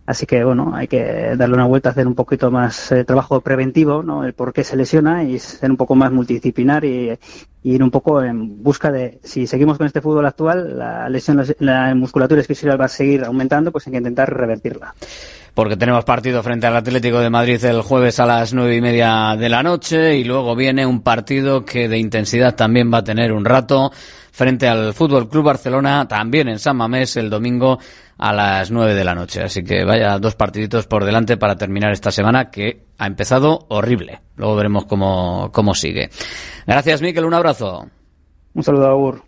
Así 0.06 0.24
que 0.24 0.42
bueno, 0.42 0.74
hay 0.74 0.88
que 0.88 1.36
darle 1.36 1.56
una 1.56 1.66
vuelta, 1.66 1.90
hacer 1.90 2.06
un 2.06 2.14
poquito 2.14 2.50
más 2.50 2.90
eh, 2.90 3.04
trabajo 3.04 3.42
preventivo, 3.42 4.02
¿no? 4.02 4.24
El 4.24 4.32
por 4.32 4.54
qué 4.54 4.64
se 4.64 4.76
lesiona 4.76 5.24
y 5.24 5.38
ser 5.38 5.70
un 5.70 5.76
poco 5.76 5.94
más 5.94 6.10
multidisciplinar 6.10 6.86
y, 6.86 7.18
ir 7.64 7.82
un 7.82 7.90
poco 7.90 8.22
en 8.22 8.62
busca 8.62 8.90
de, 8.90 9.18
si 9.24 9.46
seguimos 9.46 9.76
con 9.76 9.86
este 9.86 10.00
fútbol 10.00 10.24
actual, 10.24 10.78
la 10.78 11.10
lesión, 11.10 11.36
la, 11.36 11.44
la 11.58 11.94
musculatura 11.94 12.40
isquiosural 12.40 12.80
va 12.80 12.86
a 12.86 12.88
seguir 12.88 13.24
aumentando, 13.24 13.70
pues 13.70 13.86
hay 13.86 13.90
que 13.90 13.98
intentar 13.98 14.32
revertirla 14.32 14.94
porque 15.54 15.76
tenemos 15.76 16.04
partido 16.04 16.42
frente 16.42 16.66
al 16.66 16.76
Atlético 16.76 17.20
de 17.20 17.30
Madrid 17.30 17.62
el 17.64 17.82
jueves 17.82 18.20
a 18.20 18.26
las 18.26 18.52
nueve 18.54 18.76
y 18.76 18.80
media 18.80 19.36
de 19.38 19.48
la 19.48 19.62
noche 19.62 20.16
y 20.16 20.24
luego 20.24 20.54
viene 20.54 20.86
un 20.86 21.02
partido 21.02 21.64
que 21.64 21.88
de 21.88 21.98
intensidad 21.98 22.54
también 22.54 22.92
va 22.92 22.98
a 22.98 23.04
tener 23.04 23.32
un 23.32 23.44
rato 23.44 23.90
frente 24.32 24.68
al 24.68 24.94
Fútbol 24.94 25.28
Club 25.28 25.44
Barcelona 25.44 26.06
también 26.06 26.48
en 26.48 26.58
San 26.58 26.76
Mamés 26.76 27.16
el 27.16 27.28
domingo 27.28 27.78
a 28.18 28.32
las 28.32 28.70
nueve 28.70 28.94
de 28.94 29.04
la 29.04 29.14
noche. 29.14 29.42
Así 29.42 29.62
que 29.62 29.84
vaya 29.84 30.18
dos 30.18 30.34
partiditos 30.34 30.86
por 30.86 31.04
delante 31.04 31.36
para 31.36 31.56
terminar 31.56 31.92
esta 31.92 32.10
semana 32.10 32.50
que 32.50 32.86
ha 32.98 33.06
empezado 33.06 33.66
horrible. 33.68 34.20
Luego 34.36 34.56
veremos 34.56 34.84
cómo, 34.86 35.50
cómo 35.52 35.74
sigue. 35.74 36.10
Gracias, 36.66 37.00
Miquel. 37.00 37.24
Un 37.24 37.34
abrazo. 37.34 37.86
Un 38.54 38.62
saludo, 38.62 38.88
Agur. 38.88 39.27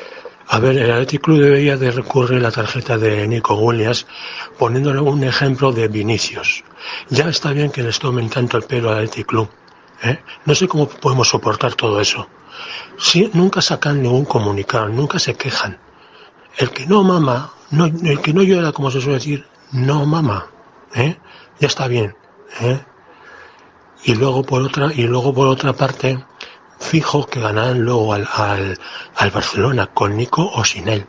A 0.53 0.59
ver, 0.59 0.77
el 0.77 0.91
Athletic 0.91 1.21
Club 1.21 1.39
debería 1.39 1.77
de 1.77 1.91
recurrir 1.91 2.41
la 2.41 2.51
tarjeta 2.51 2.97
de 2.97 3.25
Nico 3.25 3.53
Williams 3.55 4.05
poniéndole 4.59 4.99
un 4.99 5.23
ejemplo 5.23 5.71
de 5.71 5.87
Vinicius. 5.87 6.65
Ya 7.09 7.29
está 7.29 7.53
bien 7.53 7.71
que 7.71 7.81
les 7.81 7.99
tomen 7.99 8.29
tanto 8.29 8.57
el 8.57 8.63
pelo 8.63 8.89
al 8.89 8.95
Athletic 8.97 9.27
Club. 9.27 9.49
¿eh? 10.03 10.19
No 10.43 10.53
sé 10.53 10.67
cómo 10.67 10.89
podemos 10.89 11.29
soportar 11.29 11.75
todo 11.75 12.01
eso. 12.01 12.27
Si, 12.97 13.31
nunca 13.33 13.61
sacan 13.61 14.01
ningún 14.01 14.25
comunicado, 14.25 14.89
nunca 14.89 15.19
se 15.19 15.35
quejan. 15.35 15.79
El 16.57 16.71
que 16.71 16.85
no 16.85 17.01
mama, 17.01 17.53
el 18.03 18.19
que 18.19 18.33
no 18.33 18.43
llora, 18.43 18.73
como 18.73 18.91
se 18.91 18.99
suele 18.99 19.19
decir, 19.19 19.47
no 19.71 20.05
mama. 20.05 20.47
¿eh? 20.93 21.17
Ya 21.61 21.67
está 21.67 21.87
bien. 21.87 22.13
¿eh? 22.59 22.77
Y 24.03 24.15
luego 24.15 24.43
por 24.43 24.63
otra, 24.63 24.91
y 24.93 25.03
luego 25.03 25.33
por 25.33 25.47
otra 25.47 25.71
parte, 25.71 26.21
fijo 26.81 27.25
que 27.25 27.39
ganarán 27.39 27.81
luego 27.81 28.13
al, 28.13 28.27
al, 29.15 29.31
Barcelona, 29.31 29.87
con 29.87 30.17
Nico 30.17 30.51
o 30.53 30.65
sin 30.65 30.89
él. 30.89 31.05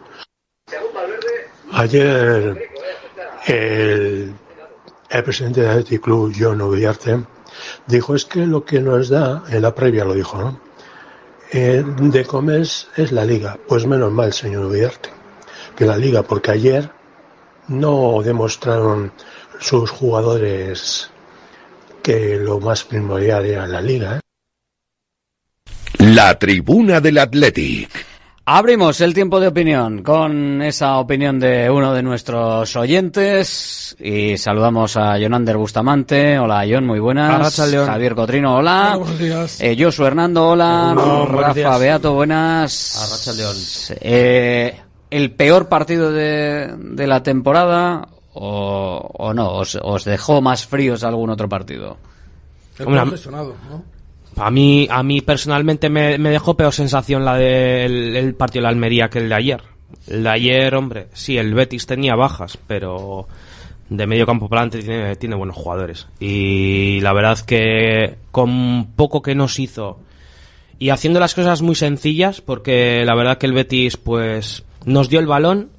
Ayer 1.73 2.71
el, 3.47 4.35
el 5.09 5.25
presidente 5.25 5.63
del 5.63 5.71
Athletic 5.71 6.03
Club, 6.03 6.33
John 6.39 6.61
Uriarte, 6.61 7.25
dijo 7.87 8.15
es 8.15 8.25
que 8.25 8.47
lo 8.47 8.65
que 8.65 8.81
nos 8.81 9.09
da, 9.09 9.43
en 9.49 9.63
la 9.63 9.75
previa 9.75 10.05
lo 10.05 10.15
dijo, 10.15 10.39
¿no? 10.39 10.61
Eh, 11.51 11.85
de 11.85 12.25
comer 12.25 12.63
es 12.63 13.13
la 13.13 13.25
liga. 13.25 13.59
Pues 13.67 13.87
menos 13.87 14.13
mal, 14.13 14.33
señor 14.33 14.67
Uriarte, 14.67 15.11
que 15.77 15.85
la 15.85 15.97
liga, 15.97 16.23
porque 16.23 16.53
ayer 16.53 16.91
no 17.69 18.23
demostraron 18.23 19.13
sus 19.59 19.91
jugadores 19.91 21.11
que 22.03 22.37
lo 22.37 22.59
más 22.59 22.85
primordial 22.85 23.47
era 23.47 23.67
la 23.67 23.81
liga. 23.81 24.17
¿eh? 24.17 24.22
La 25.99 26.39
tribuna 26.39 27.01
del 27.01 27.19
Athletic. 27.19 28.07
Abrimos 28.45 29.01
el 29.01 29.15
tiempo 29.15 29.39
de 29.39 29.47
opinión 29.47 30.03
con 30.03 30.63
esa 30.63 30.99
opinión 30.99 31.39
de 31.39 31.71
uno 31.71 31.93
de 31.93 32.03
nuestros 32.03 32.75
oyentes 32.75 33.97
y 34.01 34.37
saludamos 34.37 34.97
a 34.97 35.17
Jonander 35.17 35.57
Bustamante. 35.57 36.39
Hola, 36.41 36.65
John, 36.69 36.85
muy 36.85 36.99
buenas. 36.99 37.55
Javier 37.57 38.17
Cotrino, 38.17 38.57
hola. 38.57 38.97
buenos 38.99 39.19
días. 39.19 39.61
Eh, 39.61 39.77
Josu 39.79 40.05
Hernando, 40.05 40.49
hola. 40.49 40.93
Rafa 41.29 41.79
Beato, 41.79 42.15
buenas. 42.15 43.97
Eh, 44.01 44.77
¿El 45.09 45.31
peor 45.33 45.69
partido 45.69 46.11
de, 46.11 46.75
de 46.77 47.07
la 47.07 47.23
temporada 47.23 48.09
o, 48.35 49.09
o 49.19 49.35
no? 49.35 49.53
¿Os, 49.53 49.79
¿Os, 49.81 50.05
dejó 50.05 50.41
más 50.41 50.67
fríos 50.67 51.05
algún 51.05 51.31
otro 51.31 51.49
partido? 51.49 51.97
El 52.79 52.87
¿no? 52.91 53.85
A 54.37 54.51
mí, 54.51 54.89
a 54.91 55.03
mí 55.03 55.21
personalmente 55.21 55.91
me, 55.91 56.19
dejó 56.19 56.57
peor 56.57 56.73
sensación 56.73 57.25
la 57.25 57.37
del 57.37 58.35
partido 58.35 58.61
de 58.61 58.65
la 58.65 58.69
Almería 58.71 59.09
que 59.09 59.19
el 59.19 59.29
de 59.29 59.35
ayer. 59.35 59.63
El 60.07 60.25
de 60.25 60.31
ayer, 60.31 60.75
hombre, 60.75 61.09
sí, 61.13 61.37
el 61.37 61.55
Betis 61.55 61.87
tenía 61.87 62.17
bajas, 62.17 62.59
pero 62.67 63.29
de 63.89 64.07
medio 64.07 64.27
campo 64.27 64.49
para 64.49 64.63
adelante 64.63 65.17
tiene, 65.17 65.37
buenos 65.37 65.57
jugadores. 65.57 66.09
Y 66.19 67.01
la 67.01 67.13
verdad 67.13 67.39
que 67.41 68.17
con 68.31 68.93
poco 68.97 69.23
que 69.23 69.35
nos 69.35 69.59
hizo 69.59 70.01
y 70.79 70.91
haciendo 70.91 71.21
las 71.21 71.35
cosas 71.35 71.63
muy 71.63 71.75
sencillas, 71.75 72.41
porque 72.41 73.05
la 73.05 73.15
verdad 73.15 73.39
que 73.39 73.47
el 73.47 73.53
Betis 73.53 73.97
pues 73.97 74.65
nos 74.85 75.09
dio 75.09 75.21
el 75.21 75.27
balón, 75.27 75.71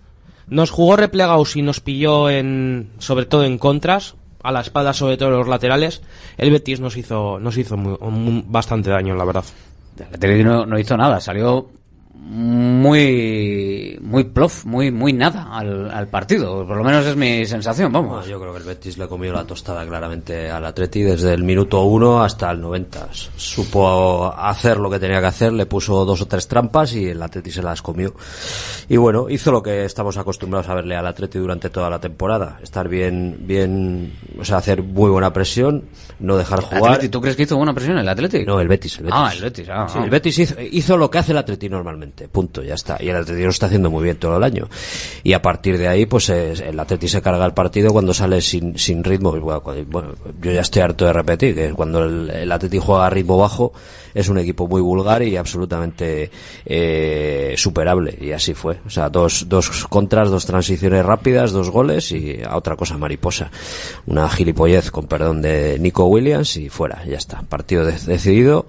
nos 0.47 0.71
jugó 0.71 0.95
replegados 0.95 1.55
y 1.55 1.61
nos 1.61 1.79
pilló 1.79 2.29
en, 2.29 2.91
sobre 2.99 3.25
todo 3.25 3.43
en 3.43 3.57
contras, 3.57 4.15
a 4.43 4.51
la 4.51 4.61
espalda, 4.61 4.93
sobre 4.93 5.17
todo 5.17 5.31
los 5.31 5.47
laterales, 5.47 6.01
el 6.37 6.51
Betis 6.51 6.79
nos 6.79 6.97
hizo, 6.97 7.39
nos 7.39 7.57
hizo 7.57 7.75
bastante 7.77 8.89
daño, 8.89 9.15
la 9.15 9.25
verdad. 9.25 9.45
El 10.21 10.43
no, 10.43 10.65
no 10.65 10.77
hizo 10.77 10.97
nada, 10.97 11.19
salió 11.19 11.69
muy 12.25 13.99
muy 14.01 14.23
plof, 14.23 14.65
muy 14.65 14.91
muy 14.91 15.11
nada 15.11 15.49
al, 15.51 15.91
al, 15.91 16.07
partido, 16.07 16.65
por 16.65 16.77
lo 16.77 16.83
menos 16.83 17.05
es 17.05 17.17
mi 17.17 17.45
sensación, 17.45 17.91
vamos. 17.91 18.25
yo 18.25 18.39
creo 18.39 18.53
que 18.53 18.59
el 18.59 18.65
Betis 18.65 18.97
le 18.97 19.07
comió 19.07 19.33
la 19.33 19.43
tostada 19.43 19.85
claramente 19.85 20.49
al 20.49 20.65
Atleti 20.65 21.01
desde 21.01 21.33
el 21.33 21.43
minuto 21.43 21.83
1 21.83 22.23
hasta 22.23 22.49
el 22.51 22.61
90. 22.61 23.09
Supo 23.35 24.33
hacer 24.37 24.77
lo 24.77 24.89
que 24.89 24.99
tenía 24.99 25.19
que 25.19 25.27
hacer, 25.27 25.51
le 25.51 25.65
puso 25.65 26.05
dos 26.05 26.21
o 26.21 26.25
tres 26.25 26.47
trampas 26.47 26.93
y 26.93 27.07
el 27.07 27.21
Atleti 27.21 27.51
se 27.51 27.61
las 27.61 27.81
comió. 27.81 28.13
Y 28.87 28.95
bueno, 28.95 29.29
hizo 29.29 29.51
lo 29.51 29.61
que 29.61 29.83
estamos 29.83 30.17
acostumbrados 30.17 30.69
a 30.69 30.75
verle 30.75 30.95
al 30.95 31.07
Atleti 31.07 31.39
durante 31.39 31.69
toda 31.69 31.89
la 31.89 31.99
temporada, 31.99 32.59
estar 32.63 32.87
bien 32.87 33.35
bien, 33.41 34.13
o 34.39 34.45
sea, 34.45 34.57
hacer 34.57 34.81
muy 34.81 35.09
buena 35.09 35.33
presión, 35.33 35.89
no 36.19 36.37
dejar 36.37 36.61
jugar. 36.61 37.05
¿Tú 37.09 37.19
crees 37.19 37.35
que 37.35 37.43
hizo 37.43 37.57
buena 37.57 37.73
presión 37.73 37.97
el 37.97 38.07
Atleti? 38.07 38.45
No, 38.45 38.61
el 38.61 38.67
Betis, 38.69 38.99
el 38.99 39.05
Betis. 39.05 39.19
Ah, 39.19 39.31
el 39.35 39.41
Betis, 39.41 39.69
ah, 39.69 39.87
el 40.03 40.09
Betis 40.09 40.39
hizo, 40.39 40.55
hizo 40.61 40.97
lo 40.97 41.11
que 41.11 41.17
hace 41.17 41.33
el 41.33 41.37
Atleti 41.37 41.67
normalmente 41.67 42.12
punto, 42.31 42.63
ya 42.63 42.75
está. 42.75 42.97
Y 42.99 43.09
el 43.09 43.17
Atlético 43.17 43.45
lo 43.45 43.49
está 43.49 43.65
haciendo 43.67 43.89
muy 43.89 44.03
bien 44.03 44.17
todo 44.17 44.37
el 44.37 44.43
año. 44.43 44.67
Y 45.23 45.33
a 45.33 45.41
partir 45.41 45.77
de 45.77 45.87
ahí, 45.87 46.05
pues 46.05 46.29
el 46.29 46.79
Atlético 46.79 47.09
se 47.09 47.21
carga 47.21 47.45
el 47.45 47.53
partido 47.53 47.91
cuando 47.91 48.13
sale 48.13 48.41
sin, 48.41 48.77
sin 48.77 49.03
ritmo. 49.03 49.31
Bueno, 49.33 50.15
yo 50.41 50.51
ya 50.51 50.61
estoy 50.61 50.81
harto 50.81 51.05
de 51.05 51.13
repetir 51.13 51.55
que 51.55 51.73
cuando 51.73 52.03
el, 52.03 52.29
el 52.29 52.79
juega 52.79 53.07
a 53.07 53.09
ritmo 53.09 53.37
bajo, 53.37 53.73
es 54.13 54.29
un 54.29 54.37
equipo 54.37 54.67
muy 54.67 54.81
vulgar 54.81 55.23
y 55.23 55.37
absolutamente 55.37 56.29
eh, 56.65 57.53
superable. 57.57 58.17
Y 58.19 58.31
así 58.31 58.53
fue. 58.53 58.79
O 58.85 58.89
sea, 58.89 59.09
dos, 59.09 59.47
dos 59.49 59.87
contras, 59.87 60.29
dos 60.29 60.45
transiciones 60.45 61.05
rápidas, 61.05 61.51
dos 61.51 61.69
goles 61.69 62.11
y 62.11 62.41
a 62.43 62.55
otra 62.55 62.75
cosa 62.75 62.97
mariposa. 62.97 63.51
Una 64.05 64.29
gilipollez, 64.29 64.91
con 64.91 65.07
perdón, 65.07 65.41
de 65.41 65.77
Nico 65.79 66.05
Williams 66.05 66.57
y 66.57 66.69
fuera, 66.69 67.03
ya 67.05 67.17
está. 67.17 67.41
Partido 67.41 67.85
decidido. 67.85 68.67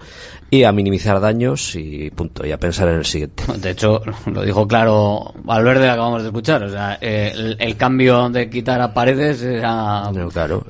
Y 0.50 0.64
a 0.64 0.72
minimizar 0.72 1.20
daños 1.20 1.74
y 1.74 2.10
punto, 2.10 2.46
y 2.46 2.52
a 2.52 2.58
pensar 2.58 2.88
en 2.88 2.96
el 2.96 3.04
siguiente. 3.04 3.44
De 3.58 3.70
hecho, 3.70 4.00
lo 4.26 4.42
dijo 4.42 4.68
claro 4.68 5.32
Valverde, 5.42 5.88
acabamos 5.88 6.22
de 6.22 6.28
escuchar. 6.28 6.62
O 6.64 6.68
sea, 6.70 6.94
el, 7.00 7.56
el 7.58 7.76
cambio 7.76 8.28
de 8.30 8.48
quitar 8.48 8.80
a 8.80 8.94
paredes 8.94 9.42
era 9.42 10.10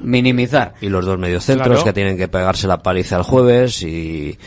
minimizar. 0.00 0.74
Y 0.80 0.88
los 0.88 1.04
dos 1.04 1.18
mediocentros 1.18 1.68
claro. 1.68 1.84
que 1.84 1.92
tienen 1.92 2.16
que 2.16 2.28
pegarse 2.28 2.66
la 2.66 2.82
paliza 2.82 3.16
el 3.16 3.22
jueves 3.22 3.82
y 3.82 4.38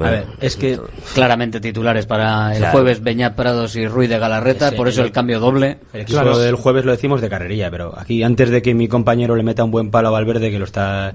a 0.00 0.10
ver, 0.10 0.26
es 0.40 0.56
que 0.56 0.78
claramente 1.14 1.60
titulares 1.60 2.06
para 2.06 2.56
el 2.56 2.64
jueves 2.66 3.02
Beñat 3.02 3.36
Prados 3.36 3.76
y 3.76 3.86
Ruiz 3.86 4.08
de 4.08 4.18
Galarreta, 4.18 4.72
por 4.72 4.88
eso 4.88 5.02
el 5.02 5.12
cambio 5.12 5.38
doble. 5.38 5.78
El 5.92 6.04
claro, 6.04 6.34
jueves 6.56 6.84
lo 6.84 6.92
decimos 6.92 7.20
de 7.20 7.28
carrería, 7.28 7.70
pero 7.70 7.96
aquí 7.96 8.22
antes 8.22 8.50
de 8.50 8.60
que 8.60 8.74
mi 8.74 8.88
compañero 8.88 9.36
le 9.36 9.44
meta 9.44 9.62
un 9.62 9.70
buen 9.70 9.90
palo 9.90 10.08
a 10.08 10.10
Valverde, 10.10 10.50
que 10.50 10.58
lo 10.58 10.64
está 10.64 11.14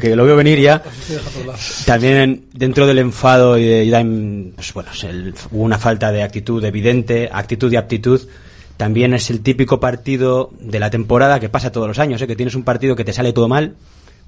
que, 0.00 0.14
lo 0.14 0.24
veo 0.24 0.36
venir 0.36 0.60
ya, 0.60 0.82
también 1.84 2.44
dentro 2.52 2.86
del 2.86 2.98
enfado 2.98 3.58
y 3.58 3.64
de, 3.64 4.52
pues 4.54 4.72
bueno, 4.72 4.90
el, 5.02 5.34
una 5.50 5.78
falta 5.78 6.12
de 6.12 6.22
actitud 6.22 6.64
evidente, 6.64 7.28
actitud 7.32 7.72
y 7.72 7.76
aptitud 7.76 8.20
también 8.76 9.14
es 9.14 9.30
el 9.30 9.40
típico 9.40 9.80
partido 9.80 10.50
de 10.60 10.78
la 10.78 10.90
temporada 10.90 11.40
que 11.40 11.48
pasa 11.48 11.72
todos 11.72 11.88
los 11.88 11.98
años, 11.98 12.20
¿eh? 12.22 12.26
que 12.26 12.36
tienes 12.36 12.54
un 12.54 12.62
partido 12.62 12.94
que 12.94 13.04
te 13.04 13.12
sale 13.12 13.32
todo 13.32 13.48
mal 13.48 13.74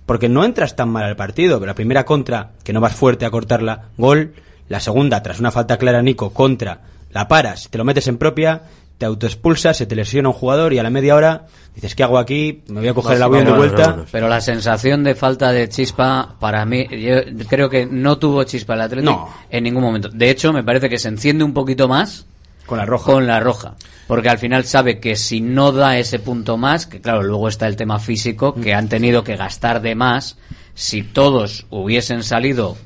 porque 0.09 0.31
no 0.31 0.43
entras 0.43 0.75
tan 0.75 0.89
mal 0.89 1.05
al 1.05 1.17
partido. 1.17 1.65
La 1.67 1.75
primera 1.75 2.07
contra, 2.07 2.53
que 2.65 2.73
no 2.73 2.81
vas 2.81 2.95
fuerte 2.95 3.27
a 3.27 3.31
cortarla, 3.31 3.91
gol. 3.99 4.33
La 4.67 4.81
segunda, 4.81 5.23
tras 5.23 5.39
una 5.39 5.51
falta 5.51 5.77
clara, 5.77 6.01
Nico, 6.01 6.33
contra, 6.33 6.81
la 7.11 7.29
paras, 7.29 7.69
te 7.71 7.77
lo 7.77 7.85
metes 7.85 8.09
en 8.09 8.17
propia, 8.17 8.63
te 8.97 9.05
autoexpulsas, 9.05 9.77
se 9.77 9.85
te 9.85 9.95
lesiona 9.95 10.31
un 10.31 10.35
jugador 10.35 10.73
y 10.73 10.79
a 10.79 10.83
la 10.83 10.89
media 10.89 11.15
hora 11.15 11.45
dices, 11.75 11.95
¿qué 11.95 12.05
hago 12.05 12.17
aquí? 12.17 12.63
Me 12.69 12.81
voy 12.81 12.89
a 12.89 12.95
coger 12.95 13.17
el 13.17 13.23
avión 13.23 13.45
de 13.45 13.53
vuelta. 13.53 14.07
Pero 14.11 14.29
la 14.29 14.41
sensación 14.41 15.05
de 15.05 15.15
falta 15.15 15.53
de 15.53 15.69
chispa, 15.69 16.37
para 16.41 16.65
mí, 16.65 16.87
yo 16.91 17.17
creo 17.47 17.69
que 17.69 17.85
no 17.85 18.17
tuvo 18.17 18.45
chispa 18.45 18.75
el 18.75 18.81
Atlético 18.81 19.13
no. 19.13 19.29
en 19.51 19.65
ningún 19.65 19.83
momento. 19.83 20.09
De 20.09 20.31
hecho, 20.31 20.55
me 20.55 20.65
parece 20.65 20.89
que 20.89 20.99
se 20.99 21.09
enciende 21.09 21.45
un 21.45 21.53
poquito 21.53 21.87
más 21.87 22.25
con 22.69 22.77
la 22.77 22.85
roja. 22.85 23.13
Con 23.13 23.27
la 23.27 23.41
roja. 23.41 23.75
Porque 24.07 24.29
al 24.29 24.39
final 24.39 24.65
sabe 24.65 25.01
que 25.01 25.17
si 25.17 25.41
no 25.41 25.73
da 25.73 25.99
ese 25.99 26.19
punto 26.19 26.59
más, 26.59 26.87
que 26.87 27.01
claro, 27.01 27.23
luego 27.23 27.49
está 27.49 27.67
el 27.67 27.77
tema 27.77 27.99
físico, 27.99 28.55
mm. 28.55 28.61
que 28.61 28.75
han 28.75 28.89
tenido 28.91 29.25
que 29.25 29.37
gastar 29.37 29.81
de 29.81 29.95
más. 29.95 30.37
Si 30.75 31.03
todos 31.03 31.67
hubiesen 31.71 32.23
salido. 32.23 32.77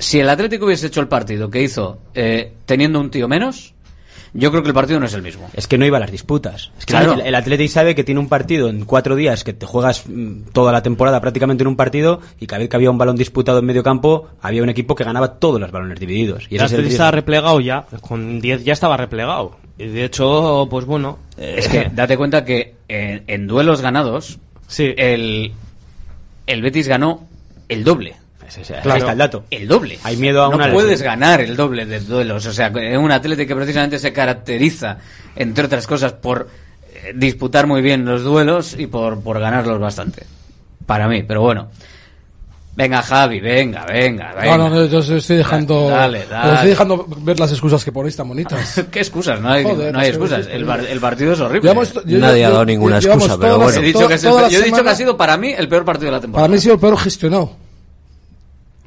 Si 0.00 0.18
el 0.18 0.28
Atlético 0.28 0.66
hubiese 0.66 0.88
hecho 0.88 1.00
el 1.00 1.08
partido 1.08 1.48
que 1.48 1.62
hizo 1.62 1.98
eh, 2.14 2.52
teniendo 2.66 2.98
un 2.98 3.10
tío 3.10 3.28
menos, 3.28 3.73
yo 4.36 4.50
creo 4.50 4.62
que 4.64 4.68
el 4.68 4.74
partido 4.74 4.98
no 4.98 5.06
es 5.06 5.14
el 5.14 5.22
mismo. 5.22 5.48
Es 5.54 5.68
que 5.68 5.78
no 5.78 5.86
iba 5.86 5.96
a 5.96 6.00
las 6.00 6.10
disputas. 6.10 6.72
Es 6.76 6.86
que 6.86 6.92
claro. 6.92 7.12
el, 7.12 7.34
el 7.34 7.68
sabe 7.68 7.94
que 7.94 8.02
tiene 8.02 8.20
un 8.20 8.28
partido 8.28 8.68
en 8.68 8.84
cuatro 8.84 9.14
días, 9.14 9.44
que 9.44 9.52
te 9.52 9.64
juegas 9.64 10.04
mm, 10.08 10.50
toda 10.52 10.72
la 10.72 10.82
temporada 10.82 11.20
prácticamente 11.20 11.62
en 11.62 11.68
un 11.68 11.76
partido, 11.76 12.20
y 12.40 12.48
cada 12.48 12.58
vez 12.58 12.68
que 12.68 12.74
había 12.74 12.90
un 12.90 12.98
balón 12.98 13.14
disputado 13.14 13.60
en 13.60 13.64
medio 13.64 13.84
campo, 13.84 14.28
había 14.42 14.64
un 14.64 14.68
equipo 14.68 14.96
que 14.96 15.04
ganaba 15.04 15.34
todos 15.34 15.60
los 15.60 15.70
balones 15.70 16.00
divididos. 16.00 16.46
Y 16.50 16.56
el 16.56 16.62
Atleti 16.62 16.88
estaba 16.88 17.12
replegado 17.12 17.60
ya, 17.60 17.86
con 18.00 18.40
10 18.40 18.64
ya 18.64 18.72
estaba 18.72 18.96
replegado. 18.96 19.56
Y 19.78 19.86
de 19.86 20.04
hecho, 20.04 20.66
pues 20.68 20.84
bueno. 20.84 21.18
Eh, 21.38 21.54
es 21.58 21.68
que 21.68 21.88
date 21.94 22.16
cuenta 22.16 22.44
que 22.44 22.74
eh, 22.88 23.22
en, 23.28 23.46
duelos 23.46 23.82
ganados, 23.82 24.40
sí. 24.66 24.92
el, 24.96 25.52
el 26.48 26.62
Betis 26.62 26.88
ganó 26.88 27.28
el 27.68 27.84
doble 27.84 28.16
Claro. 28.48 28.92
Ahí 28.92 28.98
está 28.98 29.12
el 29.12 29.18
dato. 29.18 29.44
El 29.50 29.68
doble. 29.68 29.98
Hay 30.02 30.16
miedo 30.16 30.44
a 30.44 30.56
no 30.56 30.72
puedes 30.72 31.02
ganar 31.02 31.40
el 31.40 31.56
doble 31.56 31.86
de 31.86 32.00
duelos. 32.00 32.46
O 32.46 32.52
sea, 32.52 32.68
en 32.68 32.98
un 32.98 33.10
atleta 33.10 33.46
que 33.46 33.54
precisamente 33.54 33.98
se 33.98 34.12
caracteriza, 34.12 34.98
entre 35.36 35.66
otras 35.66 35.86
cosas, 35.86 36.12
por 36.12 36.48
eh, 36.92 37.12
disputar 37.14 37.66
muy 37.66 37.82
bien 37.82 38.04
los 38.04 38.22
duelos 38.22 38.76
y 38.78 38.86
por, 38.86 39.20
por 39.20 39.40
ganarlos 39.40 39.80
bastante. 39.80 40.24
Para 40.86 41.08
mí, 41.08 41.22
pero 41.22 41.40
bueno. 41.42 41.68
Venga, 42.76 43.02
Javi, 43.02 43.38
venga, 43.38 43.86
venga, 43.86 44.34
venga. 44.34 44.58
No, 44.58 44.68
no, 44.68 44.86
yo 44.86 44.98
estoy 44.98 45.36
dejando, 45.36 45.88
dale. 45.88 46.22
Estoy 46.22 46.68
dejando 46.70 47.06
ver 47.18 47.38
las 47.38 47.52
excusas 47.52 47.84
que 47.84 47.92
ponéis 47.92 48.16
tan 48.16 48.26
bonitas. 48.26 48.84
¿Qué 48.90 48.98
excusas? 48.98 49.40
No 49.40 49.48
hay, 49.48 49.64
no 49.64 49.96
hay 49.96 50.08
excusas. 50.08 50.48
El, 50.50 50.64
bar, 50.64 50.80
el, 50.80 50.98
partido 50.98 51.34
es 51.34 51.40
horrible. 51.40 51.72
Nadie 52.04 52.44
ha 52.44 52.50
dado 52.50 52.64
ninguna 52.64 52.96
excusa, 52.96 53.38
pero 53.38 53.58
bueno. 53.58 53.80
Yo 53.80 53.80
he 53.80 54.62
dicho 54.64 54.82
que 54.82 54.90
ha 54.90 54.94
sido 54.94 55.16
para 55.16 55.36
mí 55.36 55.54
el 55.56 55.68
peor 55.68 55.84
partido 55.84 56.06
de 56.06 56.12
la 56.12 56.20
temporada. 56.20 56.44
Para 56.46 56.50
mí 56.50 56.58
ha 56.58 56.60
sido 56.60 56.74
el 56.74 56.80
peor 56.80 56.98
gestionado 56.98 57.63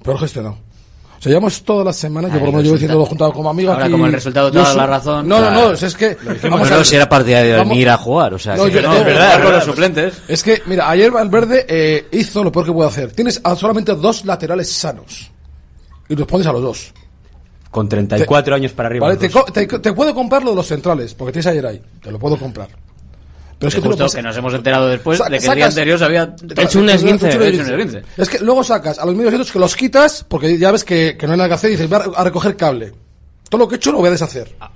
peor 0.07 0.19
gestionado. 0.19 0.57
O 1.17 1.21
sea, 1.21 1.31
llevamos 1.31 1.63
todas 1.63 1.83
las 1.83 1.95
semanas, 1.95 2.31
yo 2.31 2.37
ah, 2.37 2.39
por 2.39 2.47
lo 2.49 2.51
menos 2.51 2.63
llevo 2.63 2.75
diciendo 2.75 3.05
juntado 3.05 3.33
como 3.33 3.49
amigo 3.49 3.71
Ahora, 3.71 3.89
como 3.89 4.05
el 4.05 4.13
resultado 4.13 4.51
toda 4.51 4.73
la 4.75 4.85
razón. 4.85 5.27
No, 5.27 5.41
no, 5.41 5.51
no, 5.51 5.71
es 5.71 5.95
que. 5.95 6.15
Vamos 6.43 6.69
no, 6.69 6.77
no, 6.77 6.83
si 6.83 6.95
era 6.95 7.09
partida 7.09 7.41
de 7.41 7.53
venir 7.53 7.89
a 7.89 7.97
jugar, 7.97 8.35
o 8.35 8.39
sea. 8.39 8.55
No, 8.55 8.67
yo, 8.67 8.81
no, 8.83 8.93
es 8.93 9.05
verdad, 9.05 9.43
con 9.43 9.51
los 9.51 9.63
suplentes. 9.63 10.21
Es 10.27 10.43
que, 10.43 10.61
mira, 10.67 10.89
ayer 10.89 11.09
Valverde 11.09 11.65
eh, 11.67 12.07
hizo 12.11 12.43
lo 12.43 12.51
peor 12.51 12.65
que 12.65 12.71
puede 12.71 12.89
hacer. 12.89 13.11
Tienes 13.13 13.41
solamente 13.57 13.95
dos 13.95 14.25
laterales 14.25 14.71
sanos. 14.71 15.31
Y 16.07 16.15
los 16.15 16.27
pones 16.27 16.45
a 16.45 16.53
los 16.53 16.61
dos. 16.61 16.93
Con 17.71 17.89
34 17.89 18.43
te, 18.43 18.55
años 18.55 18.71
para 18.73 18.87
arriba. 18.87 19.07
Vale, 19.07 19.17
te, 19.17 19.29
te, 19.29 19.79
te, 19.79 19.93
puedo 19.93 20.13
comprar 20.13 20.43
lo 20.43 20.51
de 20.51 20.55
los 20.55 20.67
centrales, 20.67 21.15
porque 21.15 21.33
tienes 21.33 21.47
ayer 21.47 21.65
ahí. 21.65 21.81
Te 22.01 22.11
lo 22.11 22.19
puedo 22.19 22.37
comprar. 22.37 22.69
Pero 23.59 23.69
es 23.69 23.75
que, 23.75 23.81
justo 23.81 24.07
que 24.09 24.21
nos 24.21 24.37
hemos 24.37 24.53
enterado 24.53 24.87
después 24.87 25.17
de 25.17 25.29
que 25.31 25.39
sacas, 25.39 25.49
el 25.49 25.55
día 25.55 25.65
anterior 25.65 25.99
se 25.99 26.05
había 26.05 26.35
hecho 26.57 26.79
un 26.79 26.89
esguince. 26.89 28.03
Es 28.15 28.29
que 28.29 28.39
luego 28.39 28.63
sacas 28.63 28.99
a 28.99 29.05
los 29.05 29.15
medios 29.15 29.33
otros 29.33 29.51
que 29.51 29.59
los 29.59 29.75
quitas 29.75 30.23
porque 30.27 30.57
ya 30.57 30.71
ves 30.71 30.83
que, 30.83 31.17
que 31.17 31.25
no 31.25 31.33
hay 31.33 31.37
nada 31.37 31.49
que 31.49 31.55
hacer 31.55 31.71
y 31.71 31.73
dices, 31.73 31.89
voy 31.89 31.99
a 32.15 32.23
recoger 32.23 32.55
cable. 32.55 32.93
Todo 33.49 33.59
lo 33.59 33.67
que 33.67 33.75
he 33.75 33.77
hecho 33.77 33.91
lo 33.91 33.99
voy 33.99 34.09
a 34.09 34.11
deshacer. 34.11 34.55
Ah. 34.59 34.69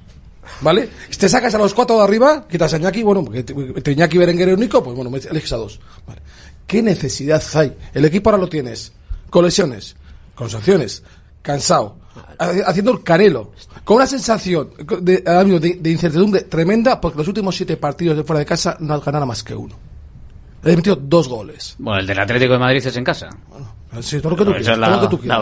¿Vale? 0.62 0.90
Te 1.18 1.30
sacas 1.30 1.54
a 1.56 1.58
los 1.58 1.74
cuatro 1.74 1.98
de 1.98 2.04
arriba, 2.04 2.48
quitas 2.48 2.74
a 2.74 2.78
Iñaki, 2.78 3.04
bueno, 3.04 3.24
porque 3.24 3.40
entre 3.40 3.94
Iñaki, 3.94 4.18
Berenguer 4.18 4.50
y 4.50 4.56
Nico, 4.56 4.84
pues 4.84 4.96
bueno, 4.96 5.16
eliges 5.16 5.54
a 5.54 5.58
dos. 5.58 5.80
Vale. 6.06 6.22
¿Qué 6.68 6.82
necesidad 6.82 7.44
hay? 7.56 7.76
El 7.94 8.06
equipo 8.06 8.30
ahora 8.30 8.42
lo 8.42 8.50
tienes. 8.50 8.92
Con 9.30 9.46
lesiones, 9.46 9.96
con 10.36 10.50
sanciones, 10.50 11.04
cansado, 11.42 11.98
haciendo 12.40 12.92
el 12.92 13.04
canelo, 13.04 13.52
con 13.84 13.98
una 13.98 14.08
sensación 14.08 14.70
de, 15.02 15.22
de, 15.80 15.90
incertidumbre 15.90 16.42
tremenda 16.42 17.00
porque 17.00 17.18
los 17.18 17.28
últimos 17.28 17.56
siete 17.56 17.78
partidos 17.78 18.18
de 18.18 18.24
fuera 18.24 18.40
de 18.40 18.46
casa 18.46 18.78
no 18.80 18.94
has 18.94 19.04
ganado 19.04 19.26
más 19.26 19.44
que 19.44 19.56
uno. 19.56 19.76
Le 20.64 20.74
he 20.74 20.76
metido 20.76 20.96
dos 20.96 21.28
goles. 21.28 21.76
Bueno, 21.80 22.02
el 22.02 22.08
del 22.08 22.20
Atlético 22.20 22.54
de 22.54 22.60
Madrid 22.60 22.86
es 22.86 22.96
en 22.96 23.04
casa. 23.04 23.30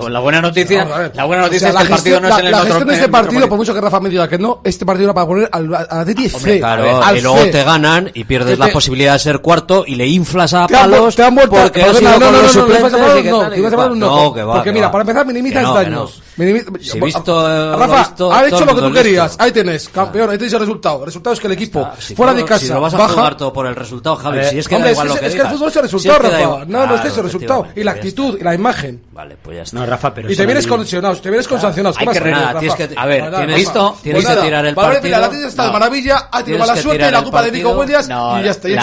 La, 0.10 0.20
buena 0.20 0.42
noticia, 0.42 1.12
la 1.14 1.26
buena 1.26 1.44
noticia 1.44 1.70
es 1.70 1.76
que 1.76 1.82
el 1.84 1.90
partido 1.90 2.20
no 2.20 2.30
es 2.30 2.40
en 2.40 2.46
el 2.48 2.52
La 2.52 2.64
de 2.64 2.94
este 2.96 3.10
partido, 3.10 3.48
por 3.48 3.58
mucho 3.60 3.76
que 3.76 3.82
Rafa 3.82 4.00
me 4.00 4.10
diga 4.10 4.28
que 4.28 4.40
no, 4.40 4.62
este 4.64 4.88
partido 4.88 5.06
era 5.06 5.14
para 5.14 5.28
poner 5.28 5.50
al, 5.52 5.76
al 5.76 5.88
Atlético 5.88 6.38
Hombre, 6.38 6.58
claro, 6.58 7.16
y 7.16 7.22
luego 7.22 7.46
te 7.52 7.64
ganan 7.64 8.10
y 8.14 8.24
pierdes 8.24 8.58
la 8.58 8.70
posibilidad 8.70 9.14
de 9.14 9.20
ser 9.20 9.40
cuarto 9.40 9.84
y 9.86 9.96
le 9.96 10.08
inflas 10.08 10.56
a 10.56 10.66
te. 10.66 10.74
Te 10.74 11.24
han 11.24 11.36
vuelto. 11.36 11.58
Porque 11.58 11.82
no, 11.82 11.94
no, 11.94 12.20
no, 12.20 12.32
no, 12.32 12.42
no, 12.42 12.68
no, 12.68 12.90
no, 12.90 12.90
no, 12.90 13.96
no, 13.96 13.96
no, 13.96 13.96
no, 13.96 13.96
no, 13.96 13.96
no, 13.96 14.20
no, 14.56 14.70
no, 14.74 15.84
no, 15.84 15.90
no, 15.90 16.10
si 16.80 17.00
visto, 17.00 17.50
eh, 17.50 17.76
Rafa, 17.76 17.98
visto, 17.98 18.32
han 18.32 18.48
hecho 18.48 18.66
lo 18.66 18.76
que 18.76 18.82
tú 18.82 18.94
querías. 18.94 19.36
Ahí 19.40 19.52
tenés, 19.52 19.88
ah. 19.88 19.92
campeón. 19.94 20.30
Ahí 20.30 20.38
tenéis 20.38 20.54
el 20.54 20.60
resultado. 20.60 21.00
El 21.00 21.06
resultado 21.06 21.34
es 21.34 21.40
que 21.40 21.48
el 21.48 21.54
equipo, 21.54 21.82
Está, 21.82 22.02
si 22.02 22.16
fuera 22.16 22.32
todo, 22.32 22.42
de 22.42 22.48
casa, 22.48 22.66
si 22.66 22.72
lo 22.72 22.82
vas 22.82 22.94
a 22.94 22.98
baja. 22.98 23.14
Jugar 23.14 23.38
todo 23.38 23.54
por 23.54 23.68
el 23.68 23.76
resultado, 23.76 24.16
Javi. 24.16 24.40
Eh, 24.40 24.50
si 24.50 24.60
es 24.60 24.68
que, 24.68 24.76
hombre, 24.76 24.90
da 24.90 24.92
igual 24.94 25.08
es, 25.08 25.14
lo 25.14 25.20
que, 25.20 25.26
es 25.26 25.36
que 25.36 25.42
el 25.42 25.48
fútbol 25.48 25.70
es 25.70 25.76
el 25.76 25.82
resultado, 25.82 26.18
si 26.18 26.24
Rafa. 26.24 26.42
Igual, 26.42 26.60
no, 26.60 26.66
claro, 26.66 26.88
no 26.88 26.96
es 26.96 27.02
que 27.02 27.08
es 27.08 27.18
el 27.18 27.24
resultado. 27.24 27.68
Y 27.76 27.84
la 27.84 27.92
actitud 27.92 28.38
y 28.40 28.44
la 28.44 28.56
imagen. 28.56 29.04
Vale, 29.12 29.38
pues 29.42 29.58
ya 29.58 29.64
está. 29.64 29.80
No, 29.80 29.86
Rafa, 29.86 30.14
pero. 30.14 30.32
Y 30.32 30.36
te 30.36 30.46
vienes 30.46 30.68
con 30.68 30.86
te 30.86 31.30
vienes 31.30 31.48
con 31.48 31.60
sancionados. 31.60 31.98
Hay 32.00 32.08
que 32.08 32.20
nada, 32.22 32.60
tienes 32.60 32.76
que. 32.76 32.90
A 32.96 33.06
ver, 33.06 33.36
tienes 33.36 33.56
visto, 33.56 33.98
tienes 34.02 34.26
que 34.26 34.36
tirar 34.36 34.66
el 34.66 34.76
partido. 34.76 35.02
Mira, 35.04 35.20
la 35.20 35.48
está 35.48 35.66
de 35.66 35.72
maravilla, 35.72 36.30
ha 36.32 36.44
tenido 36.44 36.60
mala 36.60 36.82
suerte, 36.82 37.12
la 37.12 37.22
culpa 37.22 37.44
de 37.44 37.52
Nico 37.52 37.72
Williams 37.72 38.06
y 38.08 38.44
ya 38.44 38.52
está. 38.52 38.70
Y 38.70 38.78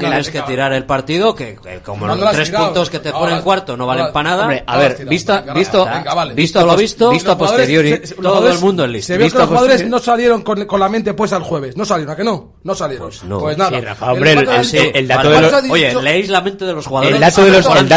Tienes 0.00 0.30
que 0.30 0.42
tirar 0.42 0.72
el 0.72 0.84
partido, 0.84 1.34
que 1.34 1.58
como 1.84 2.06
los 2.06 2.32
tres 2.32 2.50
puntos 2.50 2.90
que 2.90 2.98
te 2.98 3.12
ponen 3.12 3.42
cuarto 3.42 3.76
no 3.76 3.86
valen 3.86 4.12
para 4.12 4.30
nada. 4.30 4.62
A 4.66 4.76
ver, 4.76 5.04
visto, 5.06 5.40
visto, 5.54 5.86
visto 6.34 6.79
visto, 6.80 7.32
a 7.32 7.38
posteriori. 7.38 8.00
Todo 8.20 8.50
el 8.50 8.58
mundo 8.58 8.84
en 8.84 8.92
lista. 8.92 9.14
Se 9.14 9.18
vio 9.18 9.26
visto 9.26 9.38
que 9.38 9.42
los 9.42 9.48
jugadores 9.48 9.86
no 9.86 9.98
salieron 9.98 10.42
con, 10.42 10.64
con, 10.66 10.80
la 10.80 10.88
mente 10.88 11.14
puesta 11.14 11.36
el 11.36 11.42
jueves. 11.42 11.76
No 11.76 11.84
salieron, 11.84 12.12
¿a 12.12 12.16
que 12.16 12.24
no? 12.24 12.54
No 12.62 12.74
salieron. 12.74 13.08
Pues, 13.08 13.24
no. 13.24 13.40
pues 13.40 13.56
nada. 13.56 13.78
El, 13.78 13.84
dato 15.08 15.30
de 15.30 15.40
los, 15.40 15.52
Oye, 15.70 15.94
leéis 16.02 16.28
la 16.28 16.40
mente 16.40 16.64
de 16.64 16.72
los 16.72 16.86
jugadores. 16.86 17.14
El 17.14 17.20
dato 17.20 17.44
de 17.44 17.50
los, 17.50 17.66
el 17.66 17.88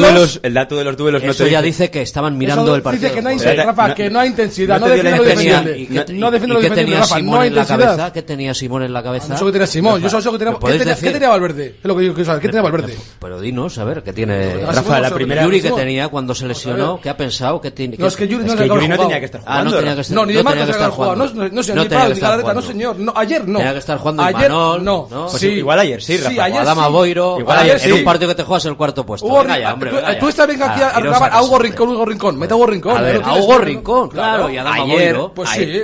duelos, 0.00 0.40
el 0.42 0.54
dato 0.54 0.76
de 0.76 0.84
los 0.84 0.96
duelos 0.96 1.22
no 1.22 1.30
Eso 1.30 1.46
ya 1.46 1.62
dice 1.62 1.90
que 1.90 2.02
estaban 2.02 2.36
mirando 2.36 2.74
el 2.74 2.82
partido. 2.82 3.08
Dice 3.08 3.14
que 3.14 3.22
no 3.22 3.28
hay, 3.28 3.38
Rafa, 3.38 3.94
que 3.94 4.10
no 4.10 4.20
hay 4.20 4.28
intensidad, 4.28 4.80
no 4.80 4.88
defiende 4.88 5.16
lo 5.16 5.24
defendible. 5.24 6.14
No 6.14 6.30
defiende 6.30 6.54
lo 6.54 6.60
defendible, 6.60 6.96
Rafa, 6.96 8.12
¿Qué 8.12 8.22
tenía 8.22 8.54
Simón 8.54 8.82
en 8.82 8.92
la 8.92 9.00
ah, 9.00 9.02
cabeza? 9.02 9.34
Eso 9.34 9.46
que 9.46 9.52
tenía 9.52 9.66
Simón, 9.66 10.00
yo 10.00 10.08
solo 10.08 10.32
que 10.32 10.44
tenía 10.44 10.96
¿Qué 11.00 11.10
tenía 11.10 11.28
Valverde? 11.28 11.76
Es 11.78 11.84
lo 11.84 11.96
que 11.96 12.06
yo 12.06 12.14
quiero 12.14 12.26
saber, 12.26 12.42
¿qué 12.42 12.48
tenía 12.48 12.62
Valverde? 12.62 12.96
Pero 13.20 13.40
dinos, 13.40 13.78
a 13.78 13.84
ver, 13.84 14.02
¿qué 14.02 14.12
tiene 14.12 14.64
Rafa? 14.64 15.00
La 15.00 15.10
primera 15.10 15.44
Yuri 15.44 15.60
que 15.60 15.70
tenía 15.70 16.08
cuando 16.08 16.34
se 16.34 16.46
lesionó, 16.46 17.00
¿qué 17.00 17.08
ha 17.08 17.16
pensado? 17.16 17.60
¿Qué 17.60 17.70
tiene? 17.70 17.96
No, 18.38 18.98
tenía 18.98 19.18
que 19.18 19.24
estar 19.26 19.40
jugando. 19.40 19.60
Ah, 19.60 19.64
no, 19.64 19.76
tenía 19.76 19.94
que 19.94 20.00
estar, 20.00 20.14
no, 20.16 20.26
ni 20.26 20.32
de 20.34 20.44
no 20.44 20.90
jugando. 20.90 21.16
No, 21.16 21.28
señor, 21.28 21.50
ni 21.50 21.56
no, 21.56 21.62
señor. 22.62 22.96
Ayer 23.16 23.48
no. 23.48 23.58
Tenía 23.58 23.72
que 23.72 23.78
estar 23.78 23.98
jugando 23.98 24.22
ayer, 24.22 24.50
no. 24.50 24.78
¿no? 24.78 25.28
Sí. 25.28 25.30
Pues 25.30 25.42
igual 25.42 25.78
ayer 25.78 26.02
sí, 26.02 26.38
ayer 26.38 26.60
Adama. 26.60 26.88
Boiro. 26.88 27.38
Igual 27.38 27.58
ayer, 27.58 27.80
sí. 27.80 27.88
En 27.88 27.94
un 27.96 28.04
partido 28.04 28.28
que 28.28 28.34
te 28.34 28.42
juegas 28.42 28.64
el 28.66 28.76
cuarto 28.76 29.04
puesto. 29.04 29.26
Hugo, 29.26 29.40
venga 29.40 29.58
ya, 29.58 29.72
hombre, 29.72 29.90
tú, 29.90 29.96
eh, 29.96 30.16
tú 30.18 30.28
estás 30.28 30.48
aquí 30.48 30.60
ah, 30.62 31.28
a, 31.32 31.42
Hugo 31.42 31.58
Rincón, 31.58 31.88
Hugo 31.90 32.04
Rincón. 32.04 32.38
Mete 32.38 32.54
a 32.54 32.56
Hugo 32.56 32.66
Rincón. 32.66 33.24
A 33.24 33.34
Hugo 33.36 33.58
Rincón, 33.58 34.08
claro. 34.08 34.50
Y 34.50 34.56
a 34.56 34.62
Adama 34.62 34.84
Boiro. 34.84 35.32
Pues 35.34 35.48
sí. 35.50 35.82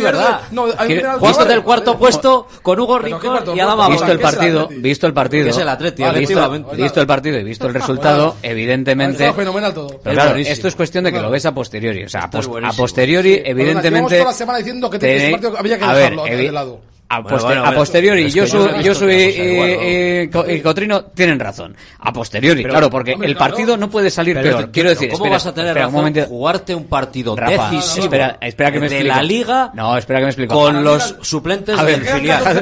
¿verdad? 0.00 0.40
Visto 1.20 1.44
del 1.44 1.62
cuarto 1.62 1.98
puesto 1.98 2.46
con 2.62 2.78
Hugo 2.80 2.98
Rincón 2.98 3.56
y 3.56 3.60
Adama 3.60 3.88
Boiro. 3.88 3.98
Visto 3.98 4.12
el 4.12 4.20
partido, 4.20 4.68
visto 4.70 5.06
el 5.06 5.12
partido. 5.12 5.48
El 5.48 6.18
Visto 6.76 7.00
el 7.00 7.06
partido 7.06 7.38
y 7.38 7.44
visto 7.44 7.66
el 7.66 7.74
resultado, 7.74 8.36
evidentemente. 8.42 9.32
fenomenal 9.32 9.74
todo. 9.74 10.00
Esto 10.36 10.68
es 10.68 10.74
cuestión 10.74 11.04
de 11.04 11.12
que 11.12 11.20
lo 11.20 11.30
ves 11.30 11.46
posteriori. 11.52 12.04
O 12.04 12.08
sea, 12.08 12.24
a, 12.24 12.72
posteriori, 12.72 13.40
evidentemente. 13.44 14.18
La 14.18 14.24
había 15.58 15.78
que 15.78 15.86
dejarlo 15.86 16.24
de 16.24 16.52
lado. 16.52 16.80
A, 17.10 17.72
posteriori, 17.72 18.30
yo, 18.30 18.46
su, 18.46 18.68
yo 18.82 18.94
soy 18.94 19.14
eh, 19.14 20.22
eh, 20.22 20.30
eh, 20.46 20.62
Cotrino, 20.62 21.06
tienen 21.06 21.40
razón. 21.40 21.74
A 22.00 22.12
posteriori, 22.12 22.62
claro, 22.62 22.90
porque 22.90 23.16
el 23.18 23.34
partido 23.34 23.78
no 23.78 23.88
puede 23.88 24.10
salir 24.10 24.38
pero, 24.42 24.70
Quiero 24.70 24.90
decir, 24.90 25.08
¿cómo 25.08 25.24
espera, 25.24 25.36
vas 25.36 25.46
a 25.46 25.54
tener 25.54 25.70
espera, 25.70 25.86
razón 25.86 26.14
jugarte 26.28 26.74
un 26.74 26.84
partido 26.84 27.34
decisivo 27.34 28.10
que 28.72 28.80
me 28.80 28.90
de 28.90 29.04
la 29.04 29.22
liga? 29.22 29.70
No, 29.72 29.96
espera 29.96 30.18
que 30.18 30.26
me 30.26 30.30
explico. 30.30 30.54
Con 30.54 30.84
los 30.84 31.16
suplentes 31.22 31.82
del 31.82 32.02
filial. 32.02 32.46
A 32.46 32.52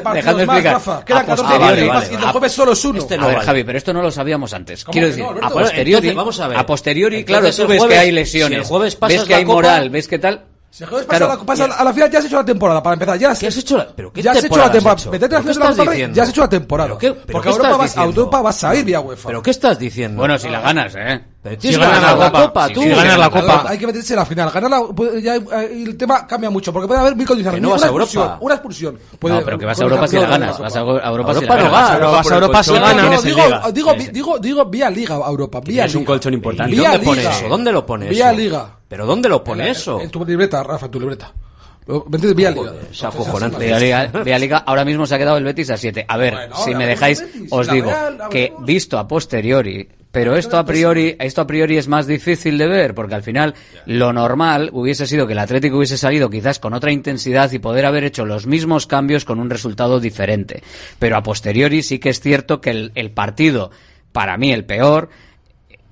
solo 2.49 2.73
este 2.73 3.17
a 3.17 3.27
ver. 3.27 3.41
Javi, 3.41 3.65
pero 3.65 3.79
esto 3.79 3.93
no 3.93 4.01
lo 4.01 4.13
sabíamos 4.13 4.53
antes. 4.53 4.85
Quiero 4.85 5.09
decir, 5.09 5.25
a 5.43 5.51
posteriori. 5.51 6.17
A 6.55 6.65
posteriori, 6.65 7.25
claro, 7.25 7.51
tú 7.51 7.67
ves 7.67 7.85
que 7.85 7.99
hay 7.99 8.13
lesiones, 8.13 8.71
ves 8.71 9.25
que 9.25 9.35
hay 9.35 9.45
moral, 9.45 9.91
ves 9.91 10.07
que 10.07 10.21
tal 10.21 10.45
si 10.71 10.85
juegas 10.85 11.07
pasa, 11.07 11.19
claro, 11.19 11.33
a, 11.33 11.37
la, 11.37 11.45
pasa 11.47 11.65
a 11.65 11.85
la 11.85 11.93
final, 11.95 12.11
ya 12.11 12.19
has 12.19 12.25
hecho 12.27 12.37
la 12.37 12.45
temporada 12.45 12.83
para 12.83 12.95
empezar. 12.95 13.19
Ya 13.19 13.31
has, 13.31 13.39
¿Qué 13.39 13.47
has 13.47 13.57
hecho 13.57 13.79
la, 13.79 13.89
pero 13.97 14.13
qué 14.13 14.21
ya 14.21 14.33
has 14.33 14.45
hecho 14.45 14.57
la 14.57 14.71
temporada. 14.71 14.99
Hecho? 14.99 15.11
Final 15.11 15.77
de 15.77 15.85
la 15.85 16.13
ya 16.13 16.23
has 16.23 16.29
hecho 16.29 16.41
la 16.43 16.49
temporada. 16.49 16.89
¿Pero 16.89 16.99
qué, 16.99 17.13
pero 17.13 17.33
Porque 17.33 17.49
¿qué 17.49 17.57
Europa, 17.57 17.77
vas, 17.79 17.97
a 17.97 18.05
Europa 18.05 18.43
vas 18.43 18.65
a 18.65 18.77
ir 18.77 18.85
vía 18.85 19.01
UEFA. 19.01 19.29
¿Pero 19.29 19.43
qué 19.43 19.51
estás 19.53 19.79
diciendo? 19.79 20.19
Bueno, 20.19 20.39
si 20.39 20.51
la 20.51 20.61
ganas, 20.61 20.95
¿eh? 20.97 21.25
Pero 21.43 21.61
si 21.61 21.73
ganas, 21.73 21.89
ganas 22.03 22.19
la, 22.19 22.27
Copa, 22.31 22.43
copa 22.43 22.69
tú. 22.69 22.83
Si 22.83 22.89
ganas 22.91 23.19
la 23.19 23.31
Copa. 23.31 23.65
Hay 23.69 23.79
que 23.79 23.87
meterse 23.87 24.13
en 24.13 24.19
la 24.19 24.27
final. 24.27 24.51
Ganar 24.51 24.83
pues, 24.95 25.23
ya, 25.23 25.37
eh, 25.37 25.83
el 25.87 25.97
tema 25.97 26.27
cambia 26.27 26.51
mucho. 26.51 26.73
Porque 26.75 26.89
puede 26.89 27.01
haber 27.01 27.17
mil 27.17 27.27
condiciones. 27.27 27.63
No 27.63 27.71
vas 27.71 27.81
una 27.81 27.87
a 27.87 27.91
Europa. 27.93 28.39
Una 28.43 28.55
expulsión. 28.57 28.99
Puede, 29.19 29.37
no, 29.37 29.45
pero 29.45 29.59
que 29.59 29.65
vas 29.65 29.81
a 29.81 29.83
Europa 29.83 30.09
si 30.09 30.17
la 30.17 30.27
ganas. 30.27 30.59
Vas 30.59 30.77
a 30.77 30.81
Europa 30.81 31.35
si 31.35 31.47
la 31.47 31.57
ganas. 31.57 31.73
Vas 31.73 32.31
a 32.31 32.35
Europa 32.35 32.63
si 32.63 32.73
ganas. 32.75 33.73
Digo, 33.73 33.95
digo, 34.13 34.39
digo, 34.39 34.65
vía 34.67 34.91
Liga 34.91 35.15
a 35.15 35.31
Europa. 35.31 35.61
Vía 35.61 35.71
Liga. 35.71 35.85
Es 35.87 35.95
un 35.95 36.05
colchón 36.05 36.35
importante. 36.35 36.77
¿Dónde 36.77 36.99
pones 36.99 37.25
eso? 37.25 37.49
¿Dónde 37.49 37.73
lo 37.73 37.87
pones? 37.87 38.11
Vía 38.11 38.31
Liga. 38.33 38.76
¿Pero 38.89 39.07
dónde 39.07 39.29
lo 39.29 39.43
pone 39.43 39.71
eso? 39.71 40.01
En 40.01 40.11
tu 40.11 40.25
libreta, 40.25 40.63
Rafa, 40.63 40.87
en 40.87 40.93
tu 40.93 41.01
libreta. 41.01 41.33
Vente 42.09 42.27
de 42.27 42.35
Vialiga. 42.35 42.73
Vialiga, 44.25 44.59
ahora 44.59 44.85
mismo 44.85 45.07
se 45.07 45.15
ha 45.15 45.19
quedado 45.19 45.37
el 45.37 45.45
Betis 45.45 45.71
a 45.71 45.77
7. 45.77 46.05
A 46.09 46.17
ver, 46.17 46.35
si 46.65 46.75
me 46.75 46.87
dejáis, 46.87 47.25
os 47.51 47.71
digo 47.71 47.93
que 48.29 48.53
visto 48.65 48.99
a 48.99 49.07
posteriori, 49.07 49.89
pero 50.11 50.35
esto 50.35 50.59
a 50.59 50.65
priori, 50.65 51.15
esto 51.21 51.43
a 51.43 51.47
priori 51.47 51.77
es 51.77 51.87
más 51.87 52.09
difícil 52.09 52.59
de 52.59 52.67
ver, 52.67 52.95
porque 52.95 53.15
al 53.15 53.23
final 53.23 53.55
lo 53.85 54.13
normal 54.13 54.71
hubiese 54.73 55.07
sido 55.07 55.27
que 55.27 55.35
el 55.35 55.39
Atlético 55.39 55.77
hubiese 55.77 55.99
salido 55.99 56.29
quizás 56.29 56.59
con 56.59 56.75
otra 56.75 56.91
intensidad 56.91 57.53
y 57.53 57.61
poder 57.61 57.87
haber 57.87 58.03
hecho 58.03 58.25
los 58.25 58.47
mismos 58.47 58.87
cambios 58.87 59.25
con 59.25 59.39
un 59.39 59.51
resultado 59.51 60.01
diferente. 60.01 60.63
Pero 60.99 61.17
a 61.17 61.23
posteriori 61.23 61.83
sí 61.83 62.01
que 62.01 62.09
es 62.09 62.21
cierto 62.21 62.61
que 62.61 62.91
el, 62.95 63.11
partido, 63.13 63.71
para 64.11 64.37
mí 64.39 64.53
el 64.53 64.65
peor, 64.65 65.11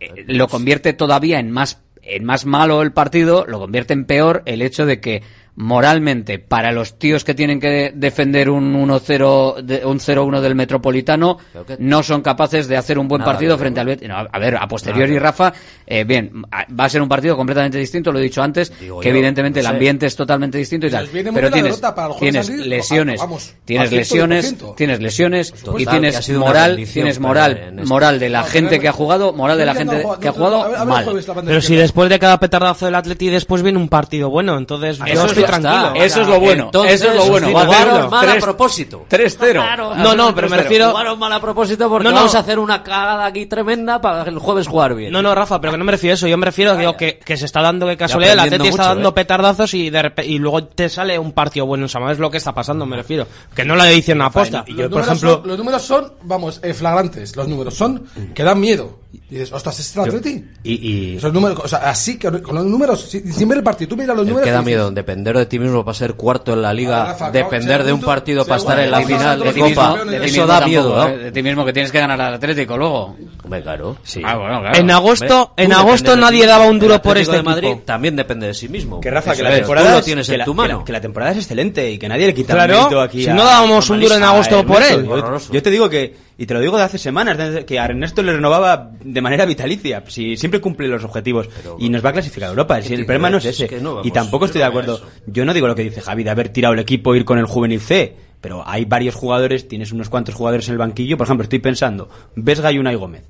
eh, 0.01 0.25
lo 0.27 0.49
convierte 0.49 0.93
todavía 0.93 1.39
en 1.39 1.53
más 1.53 1.83
en 2.07 2.25
más 2.25 2.47
malo 2.47 2.83
el 2.83 2.93
partido, 2.93 3.45
lo 3.47 3.59
convierte 3.59 3.93
en 3.93 4.05
peor 4.05 4.43
el 4.47 4.63
hecho 4.63 4.87
de 4.87 5.01
que 5.01 5.23
moralmente, 5.57 6.39
para 6.39 6.73
los 6.73 6.99
tíos 6.99 7.25
que 7.25 7.35
tienen 7.35 7.61
que 7.61 7.93
defender 7.95 8.51
un 8.51 8.75
1-0 8.75 9.63
de, 9.63 9.85
un 9.85 9.99
0-1 9.99 10.41
del 10.41 10.55
Metropolitano, 10.55 11.39
no 11.79 12.03
son 12.03 12.23
capaces 12.23 12.67
de 12.67 12.77
hacer 12.77 12.99
un 12.99 13.07
buen 13.07 13.23
partido 13.23 13.57
frente 13.57 13.81
al 13.81 13.87
Betis. 13.87 14.09
No, 14.09 14.17
a 14.17 14.39
ver, 14.39 14.57
a 14.57 14.67
posteriori, 14.67 15.19
Rafa, 15.19 15.53
eh, 15.87 16.05
bien, 16.05 16.43
va 16.53 16.85
a 16.85 16.89
ser 16.89 17.03
un 17.03 17.09
partido 17.09 17.37
completamente 17.37 17.79
distinto, 17.79 18.11
lo 18.11 18.19
he 18.19 18.23
dicho 18.23 18.43
antes, 18.43 18.71
que 18.71 19.09
evidentemente 19.09 19.61
el 19.61 19.67
ambiente 19.67 20.07
es 20.07 20.17
totalmente 20.17 20.59
distinto 20.59 20.87
y 20.87 20.91
tal. 20.91 21.09
Pero 21.13 21.51
tienes, 21.51 21.81
tienes 22.19 22.49
lesiones, 22.49 23.21
vamos, 23.21 23.55
tienes, 23.65 23.93
lesiones 23.93 24.57
tienes 24.77 25.01
lesiones, 25.01 25.55
y 25.79 25.87
tienes 25.87 26.31
moral, 26.31 26.77
tienes 26.93 27.21
moral, 27.21 27.75
moral 27.85 28.19
de 28.19 28.29
la 28.29 28.43
gente 28.45 28.81
que 28.81 28.89
ha 28.89 28.93
jugado, 28.93 29.33
moral 29.33 29.59
de 29.59 29.67
la 29.67 29.75
gente 29.75 30.05
que 30.21 30.29
ha 30.29 30.33
jugado 30.33 30.85
mal. 30.85 31.07
Pero 31.45 31.61
si 31.61 31.77
después 31.77 32.11
de 32.11 32.19
cada 32.19 32.41
petardazo 32.41 32.87
del 32.87 32.95
Atleti 32.97 33.29
después 33.29 33.63
viene 33.63 33.79
un 33.79 33.89
partido 33.89 34.31
bueno, 34.31 34.59
entonces... 34.59 34.99
Ah, 35.01 35.07
tranquilo. 35.45 35.95
Eso 35.95 36.23
es 36.23 36.29
lo 36.29 36.41
bueno. 36.41 36.71
Eso 36.87 37.11
es 37.11 37.17
lo 37.17 37.27
bueno. 37.27 37.49
Jugaron 37.49 38.11
mal 38.11 38.29
a 38.29 38.37
propósito. 38.37 39.07
3-0. 39.09 39.97
No, 39.97 40.15
no, 40.15 40.35
pero 40.35 40.49
me 40.49 40.57
refiero. 40.57 40.91
Jugaron 40.91 41.19
mal 41.19 41.33
a 41.33 41.41
propósito 41.41 41.89
porque 41.89 42.09
no, 42.09 42.15
vamos 42.15 42.35
a 42.35 42.41
hacer 42.41 42.59
una 42.59 42.83
cagada 42.83 43.27
aquí 43.27 43.47
tremenda 43.47 44.01
para 44.01 44.25
el 44.25 44.39
jueves 44.39 44.67
jugar 44.67 44.95
bien. 44.95 45.13
No, 45.13 45.23
no, 45.23 45.35
Rafa, 45.35 45.61
pero 45.61 45.73
que 45.73 45.79
no 45.79 45.85
me 45.85 45.93
refiero 45.93 46.13
a 46.13 46.15
eso. 46.15 46.27
Yo 46.27 46.37
me 46.37 46.47
refiero 46.47 46.77
digo, 46.77 46.97
que, 46.97 47.19
que 47.19 47.37
se 47.37 47.45
está 47.45 47.63
dando 47.63 47.87
que 47.87 47.97
casualidad. 47.97 48.37
La 48.37 48.43
Atleti 48.45 48.69
está 48.69 48.89
dando 48.89 49.11
eh. 49.11 49.13
petardazos 49.13 49.75
y, 49.75 49.91
de 49.91 50.13
y 50.25 50.39
luego 50.39 50.65
te 50.65 50.89
sale 50.89 51.19
un 51.19 51.33
partido 51.33 51.67
bueno. 51.67 51.87
O 51.87 51.89
sea, 51.89 52.01
es 52.11 52.19
lo 52.19 52.31
que 52.31 52.39
está 52.39 52.53
pasando, 52.53 52.87
me 52.87 52.97
refiero. 52.97 53.27
Que 53.55 53.65
no 53.65 53.77
la 53.77 53.87
dicen 53.87 54.19
una 54.19 54.27
aposta. 54.27 54.65
Yo, 54.69 54.91
por 54.91 55.03
ejemplo. 55.03 55.43
Los 55.45 55.59
números 55.59 55.83
son, 55.83 56.13
vamos, 56.23 56.61
eh, 56.63 56.75
flagrantes. 56.75 57.37
Los 57.37 57.49
números 57.49 57.75
son 57.75 58.07
que 58.35 58.43
dan 58.43 58.61
miedo. 58.61 59.04
Y 59.31 59.35
dices, 59.35 59.53
ostras, 59.53 59.79
este 59.79 60.01
¿es 60.01 60.07
el 60.07 60.15
Atleti? 60.15 60.45
Y, 60.63 60.73
y 60.73 61.17
Esos 61.17 61.33
números, 61.33 61.61
o 61.63 61.69
sea, 61.69 61.79
así, 61.91 62.19
que 62.19 62.31
con 62.43 62.55
los 62.55 62.65
números, 62.65 63.03
sin, 63.03 63.33
sin 63.33 63.49
ver 63.49 63.59
el 63.59 63.65
partido, 63.65 63.91
tú 63.91 63.97
miras 63.97 64.17
los 64.17 64.27
números. 64.27 64.45
Que 64.45 64.53
da 64.53 64.63
miedo, 64.63 64.91
depender 64.91 65.37
de 65.37 65.47
ti 65.47 65.59
mismo 65.59 65.85
para 65.85 65.95
ser 65.95 66.15
cuarto 66.15 66.53
en 66.53 66.63
la 66.63 66.73
liga, 66.73 67.17
depender 67.33 67.85
de 67.85 67.93
un 67.93 68.01
partido 68.01 68.45
para 68.45 68.57
estar 68.57 68.79
en 68.81 68.91
la 68.91 69.03
final 69.03 69.41
de, 69.41 69.53
Copa, 69.53 69.97
eso 70.23 70.47
da 70.47 70.67
miedo, 70.67 70.97
¿no? 70.97 71.09
Eh, 71.09 71.19
de 71.19 71.33
ti 71.33 71.43
mismo 71.43 71.65
que 71.65 71.73
tienes 71.73 71.93
que 71.93 71.99
ganar 71.99 72.21
al 72.21 72.35
Atlético 72.35 72.77
luego. 72.77 73.17
Hombre, 73.43 73.63
claro. 73.63 73.97
Sí. 74.03 74.23
Ah, 74.25 74.37
bueno, 74.37 74.61
claro. 74.61 74.79
En 74.79 74.91
agosto, 74.91 75.53
en 75.57 75.73
agosto 75.73 76.17
nadie 76.17 76.47
daba 76.47 76.67
un 76.67 76.79
duro 76.79 77.01
por 77.01 77.19
este 77.19 77.43
Madrid. 77.43 77.77
También 77.85 78.17
depende 78.17 78.47
de 78.49 78.55
sí 78.55 78.69
mismo. 78.69 79.01
Que 79.01 79.11
Rafa, 79.11 79.35
que 79.37 79.43
la 79.43 79.55
temporada 79.55 80.03
tienes 80.03 80.29
en 80.29 80.45
tu 80.45 80.55
mano. 80.55 80.85
Que 80.85 80.93
la 80.93 81.01
temporada 81.01 81.33
es 81.33 81.39
excelente 81.39 81.91
y 81.91 81.99
que 81.99 82.09
nadie 82.09 82.27
le 82.27 82.35
quita 82.35 82.65
el 82.65 82.99
aquí. 82.99 83.25
Si 83.25 83.31
no 83.31 83.45
dábamos 83.45 83.89
un 83.91 84.01
duro 84.01 84.15
en 84.17 84.23
agosto 84.23 84.61
eh, 84.61 84.65
por 84.65 84.83
él. 84.83 85.09
Yo 85.51 85.63
te 85.63 85.71
digo 85.71 85.89
que 85.89 86.25
y 86.37 86.47
te 86.47 86.55
lo 86.55 86.61
digo 86.61 86.77
de 86.77 86.83
hace 86.83 86.99
semanas, 86.99 87.65
que 87.65 87.79
a 87.79 87.85
Ernesto 87.85 88.23
le 88.23 88.33
renovaba 88.33 88.91
de 89.03 89.21
manera 89.21 89.45
vitalicia. 89.45 90.03
Si 90.09 90.37
siempre 90.37 90.61
cumple 90.61 90.89
los 90.89 91.05
objetivos 91.05 91.49
y 91.79 91.89
nos 91.89 92.05
va 92.05 92.11
a 92.11 92.13
clasificar 92.13 92.49
a 92.49 92.51
Europa. 92.51 92.83
Si 92.83 92.95
el 92.95 93.07
problema 93.07 93.31
no 93.31 93.39
es 93.39 93.45
ese. 93.45 93.67
Es 93.67 93.83
y 94.03 94.11
tampoco 94.11 94.47
estoy 94.47 94.61
de 94.61 94.67
acuerdo. 94.67 95.01
Yo 95.27 95.45
no 95.45 95.55
digo 95.55 95.67
lo 95.67 95.75
que 95.75 95.83
dice 95.83 96.01
Javi 96.01 96.25
de 96.25 96.31
haber 96.31 96.49
tirado 96.49 96.75
el 96.75 96.81
equipo, 96.81 97.15
ir 97.15 97.25
con 97.25 97.39
el 97.39 97.47
juvenil 97.47 97.81
C. 97.81 98.17
Pero 98.41 98.63
hay 98.67 98.85
varios 98.85 99.15
jugadores, 99.15 99.69
tienes 99.69 99.93
unos 99.93 100.11
cuantos 100.11 100.35
jugadores 100.35 100.69
en 100.69 100.73
el 100.73 100.79
banquillo. 100.79 101.17
Por 101.17 101.27
ejemplo, 101.27 101.45
estoy 101.45 101.61
pensando, 101.61 102.11
Vesga 102.35 102.73
y 102.73 102.79
Unai 102.79 102.97
Gómez. 102.97 103.25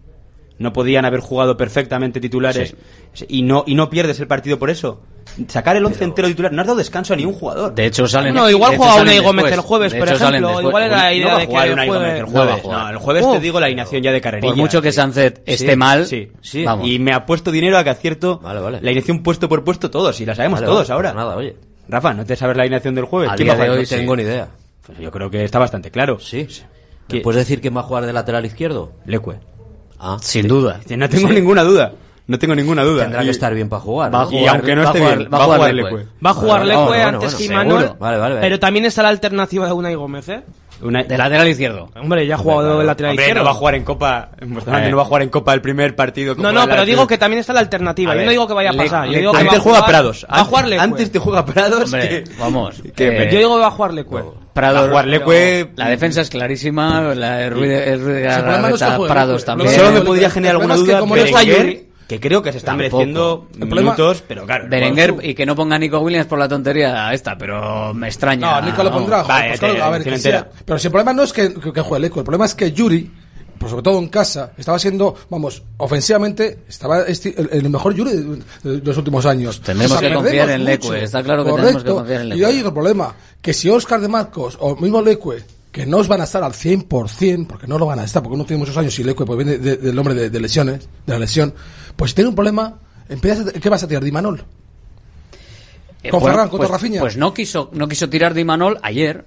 No 0.56 0.72
podían 0.72 1.04
haber 1.04 1.20
jugado 1.20 1.56
perfectamente 1.56 2.20
titulares 2.20 2.76
y, 3.28 3.42
no, 3.42 3.64
y 3.66 3.74
no 3.74 3.90
pierdes 3.90 4.20
el 4.20 4.28
partido 4.28 4.58
por 4.58 4.70
eso. 4.70 5.00
Sacar 5.48 5.76
el 5.76 5.84
once 5.84 5.98
pero... 5.98 6.10
entero 6.10 6.28
titular, 6.28 6.52
no 6.52 6.60
has 6.60 6.66
dado 6.66 6.78
descanso 6.78 7.12
a 7.12 7.16
ningún 7.16 7.34
jugador. 7.34 7.74
De 7.74 7.86
hecho 7.86 8.06
salen 8.06 8.34
No, 8.34 8.48
igual 8.48 8.76
jugaba 8.76 9.02
Unai 9.02 9.18
Gómez 9.18 9.52
el 9.52 9.60
jueves, 9.60 9.94
por 9.94 10.08
ejemplo. 10.08 10.60
Igual 10.60 10.84
era 10.84 10.96
la 10.96 11.12
idea 11.12 11.32
no 11.32 11.38
de 11.38 11.48
que 11.48 11.54
el 11.54 11.88
jueves. 11.88 12.18
El 12.20 12.24
jueves, 12.26 12.64
no, 12.64 12.88
el 12.90 12.96
jueves 12.98 13.22
te 13.24 13.36
oh. 13.36 13.40
digo 13.40 13.58
la 13.58 13.66
alineación 13.66 14.02
ya 14.02 14.12
de 14.12 14.20
carrerilla. 14.20 14.52
Por 14.52 14.56
mucho 14.56 14.80
que 14.80 14.92
Sánchez 14.92 15.42
sí. 15.44 15.52
esté 15.52 15.76
mal, 15.76 16.06
sí, 16.06 16.30
vamos. 16.64 16.88
y 16.88 16.98
me 16.98 17.12
ha 17.12 17.26
puesto 17.26 17.50
dinero 17.50 17.78
a 17.78 17.84
que 17.84 17.90
acierto 17.90 18.40
la 18.42 18.50
alineación 18.50 19.22
puesto 19.22 19.48
por 19.48 19.64
puesto 19.64 19.90
todos, 19.90 20.20
y 20.20 20.26
la 20.26 20.34
sabemos 20.34 20.62
todos 20.62 20.78
pues 20.78 20.90
ahora. 20.90 21.12
Nada, 21.12 21.36
oye. 21.36 21.56
Rafa, 21.88 22.14
¿no 22.14 22.24
te 22.24 22.36
sabes 22.36 22.56
la 22.56 22.62
alineación 22.62 22.94
del 22.94 23.04
jueves? 23.04 23.30
A 23.30 23.36
día 23.36 23.56
de 23.56 23.70
hoy 23.70 23.86
tengo 23.86 24.14
ni 24.14 24.22
idea. 24.22 24.48
Pues 24.86 24.98
yo 24.98 25.10
creo 25.10 25.30
que 25.30 25.44
está 25.44 25.58
bastante 25.58 25.90
claro. 25.90 26.18
Sí. 26.20 26.46
¿Puedes 27.22 27.40
decir 27.40 27.60
quién 27.60 27.76
va 27.76 27.80
a 27.80 27.84
jugar 27.84 28.06
de 28.06 28.12
lateral 28.12 28.44
izquierdo? 28.46 28.92
Lecue. 29.06 29.38
Ah, 30.06 30.18
Sin 30.20 30.46
duda. 30.46 30.80
No 30.96 31.08
tengo 31.08 31.28
Sí. 31.28 31.34
ninguna 31.34 31.62
duda. 31.64 31.92
No 32.26 32.38
tengo 32.38 32.54
ninguna 32.54 32.82
duda. 32.84 33.02
Tendrá 33.02 33.22
Y- 33.22 33.26
que 33.26 33.30
estar 33.32 33.54
bien 33.54 33.68
para 33.68 33.82
jugar. 33.82 34.14
Va 34.14 34.22
a 34.22 34.24
¿no? 34.24 34.32
Y 34.32 34.46
aunque 34.46 34.74
no 34.74 34.82
esté 34.84 34.98
bien, 35.00 35.28
va 35.32 35.38
a 35.38 35.44
jugar 35.44 35.74
Lecue. 35.74 36.06
Va 36.24 36.30
a 36.30 36.34
jugar 36.34 36.64
Lecue 36.66 36.84
bueno, 36.84 37.04
antes 37.08 37.20
bueno, 37.34 37.38
que. 37.38 37.44
Imanol. 37.44 37.96
Vale, 38.00 38.18
vale, 38.18 38.34
vale. 38.34 38.40
Pero 38.40 38.58
también 38.58 38.84
está 38.86 39.02
la 39.02 39.10
alternativa 39.10 39.66
de 39.66 39.72
Unai 39.72 39.94
Gómez, 39.94 40.28
¿eh? 40.30 40.42
Una- 40.82 41.04
De 41.04 41.16
lateral 41.16 41.46
izquierdo. 41.48 41.88
Hombre, 41.94 42.26
ya 42.26 42.34
ha 42.34 42.38
jugado 42.38 42.78
de 42.80 42.84
lateral 42.84 43.10
Hombre, 43.10 43.24
izquierdo. 43.24 43.42
no 43.42 43.44
va 43.44 43.50
a 43.52 43.54
jugar 43.54 43.74
en 43.76 43.84
Copa. 43.84 44.30
No 44.44 44.96
va 44.96 45.02
a 45.02 45.04
jugar 45.04 45.22
en 45.22 45.28
Copa 45.28 45.54
el 45.54 45.60
primer 45.60 45.94
partido. 45.94 46.34
como 46.34 46.50
No, 46.50 46.60
no, 46.60 46.66
pero 46.66 46.84
digo 46.84 47.06
que 47.06 47.16
también 47.18 47.40
está 47.40 47.52
la 47.52 47.60
alternativa. 47.60 48.10
A 48.12 48.14
Yo 48.14 48.18
ver, 48.18 48.26
no 48.26 48.30
digo 48.32 48.46
que 48.48 48.54
vaya 48.54 48.70
a 48.70 48.72
Le- 48.72 48.78
pasar. 48.78 49.06
Yo 49.06 49.12
le- 49.12 49.18
digo 49.18 49.32
que 49.32 49.38
Antes 49.38 49.52
va 49.52 49.56
a 49.58 49.60
juega 49.60 49.78
jugar- 49.78 49.90
Prados. 49.90 50.26
Va 50.32 50.40
a 50.40 50.44
jugar 50.44 50.64
Antes- 50.64 50.70
Lecue. 50.70 50.84
Antes 50.84 51.12
te 51.12 51.18
juega 51.18 51.44
Prados. 51.46 51.84
Hombre, 51.84 52.08
que- 52.08 52.24
vamos. 52.38 52.82
que 52.96 53.06
eh, 53.08 53.28
Yo 53.30 53.38
digo 53.38 53.54
que 53.56 53.60
va 53.60 53.66
a 53.66 53.70
jugar 53.70 53.94
Lecue. 53.94 54.24
Prado, 54.52 54.74
Va 54.78 54.84
a 54.84 54.88
jugar 54.88 55.06
Lecue. 55.06 55.70
La 55.76 55.88
defensa 55.90 56.20
es 56.22 56.30
clarísima. 56.30 57.14
La 57.14 57.42
el 57.44 57.50
Ruiz 57.52 57.72
juegue 58.02 59.08
Prados 59.08 59.44
también. 59.44 59.70
Solo 59.70 59.92
me 59.92 60.00
podría 60.00 60.30
generar 60.30 60.56
alguna 60.56 60.76
duda 60.76 60.98
como 61.00 61.14
no 61.16 61.22
está 61.22 61.42
Yuri- 61.42 61.84
que 62.06 62.20
creo 62.20 62.42
que 62.42 62.52
se 62.52 62.58
están 62.58 62.76
Tampoco. 62.78 62.98
mereciendo 62.98 63.48
minutos, 63.56 64.22
pero 64.28 64.44
claro. 64.44 64.66
Berenguer 64.68 65.14
y 65.22 65.34
que 65.34 65.46
no 65.46 65.54
ponga 65.56 65.76
a 65.76 65.78
Nico 65.78 65.98
Williams 66.00 66.26
por 66.26 66.38
la 66.38 66.48
tontería 66.48 67.12
esta, 67.12 67.36
pero 67.38 67.94
me 67.94 68.08
extraña. 68.08 68.60
No, 68.60 68.66
Nico 68.66 68.82
lo 68.84 68.92
pondrá. 68.92 69.24
Joder, 69.24 69.40
Vaya, 69.40 69.48
pues 69.58 69.60
te- 69.74 69.82
a 69.82 69.88
ver, 69.90 70.02
que 70.04 70.18
sea- 70.18 70.50
Pero 70.64 70.78
si 70.78 70.86
el 70.88 70.90
problema 70.92 71.12
no 71.14 71.22
es 71.22 71.32
que, 71.32 71.54
que, 71.54 71.72
que 71.72 71.80
juegue 71.80 72.02
Lecue, 72.02 72.20
el 72.20 72.24
problema 72.24 72.44
es 72.44 72.54
que 72.54 72.72
Yuri, 72.72 73.10
pero 73.58 73.70
sobre 73.70 73.82
todo 73.82 73.98
en 73.98 74.08
casa, 74.08 74.52
estaba 74.58 74.78
siendo, 74.78 75.14
vamos, 75.30 75.62
ofensivamente, 75.78 76.58
estaba 76.68 77.06
esti- 77.06 77.34
el, 77.36 77.48
el 77.52 77.70
mejor 77.70 77.94
Yuri 77.94 78.12
de, 78.62 78.82
los 78.84 78.96
últimos 78.98 79.24
años. 79.24 79.60
O 79.60 79.64
sea, 79.64 80.00
que 80.00 80.12
confiar 80.12 80.50
en 80.50 80.64
Leque, 80.64 81.04
está 81.04 81.22
claro 81.22 81.44
que 81.44 81.52
tenemos 81.52 81.84
que 81.84 81.90
confiar 81.90 82.20
en 82.20 82.28
Leque. 82.30 82.40
Y 82.40 82.44
hay 82.44 82.58
otro 82.60 82.74
problema, 82.74 83.14
que 83.40 83.54
si 83.54 83.70
Oscar 83.70 84.00
de 84.00 84.08
Marcos 84.08 84.58
o 84.60 84.76
mismo 84.76 85.00
Leque, 85.00 85.42
que 85.74 85.86
no 85.86 85.96
os 85.98 86.06
van 86.06 86.20
a 86.20 86.24
estar 86.24 86.44
al 86.44 86.52
100%, 86.52 87.48
porque 87.48 87.66
no 87.66 87.78
lo 87.80 87.86
van 87.86 87.98
a 87.98 88.04
estar, 88.04 88.22
porque 88.22 88.36
uno 88.36 88.44
tiene 88.46 88.60
muchos 88.60 88.76
años 88.76 88.96
y 89.00 89.02
Leque 89.02 89.24
pues 89.24 89.36
viene 89.36 89.58
de- 89.58 89.76
del 89.76 89.98
hombre 89.98 90.14
de, 90.14 90.30
de 90.30 90.40
lesiones, 90.40 90.88
de 91.04 91.12
la 91.12 91.18
lesión, 91.18 91.52
pues 91.96 92.12
si 92.12 92.14
tiene 92.14 92.28
un 92.28 92.36
problema, 92.36 92.78
empiezas 93.08 93.48
a- 93.48 93.52
¿qué 93.58 93.68
vas 93.68 93.82
a 93.82 93.88
tirar? 93.88 94.04
Dimanol. 94.04 94.44
Eh, 96.04 96.10
Con 96.10 96.20
bueno, 96.20 96.34
Ferran, 96.36 96.48
contra 96.48 96.68
pues, 96.68 96.80
Rafinha. 96.80 97.00
Pues 97.00 97.16
no 97.16 97.34
quiso, 97.34 97.70
no 97.72 97.88
quiso 97.88 98.08
tirar 98.08 98.34
de 98.34 98.42
Imanol 98.42 98.78
ayer. 98.82 99.24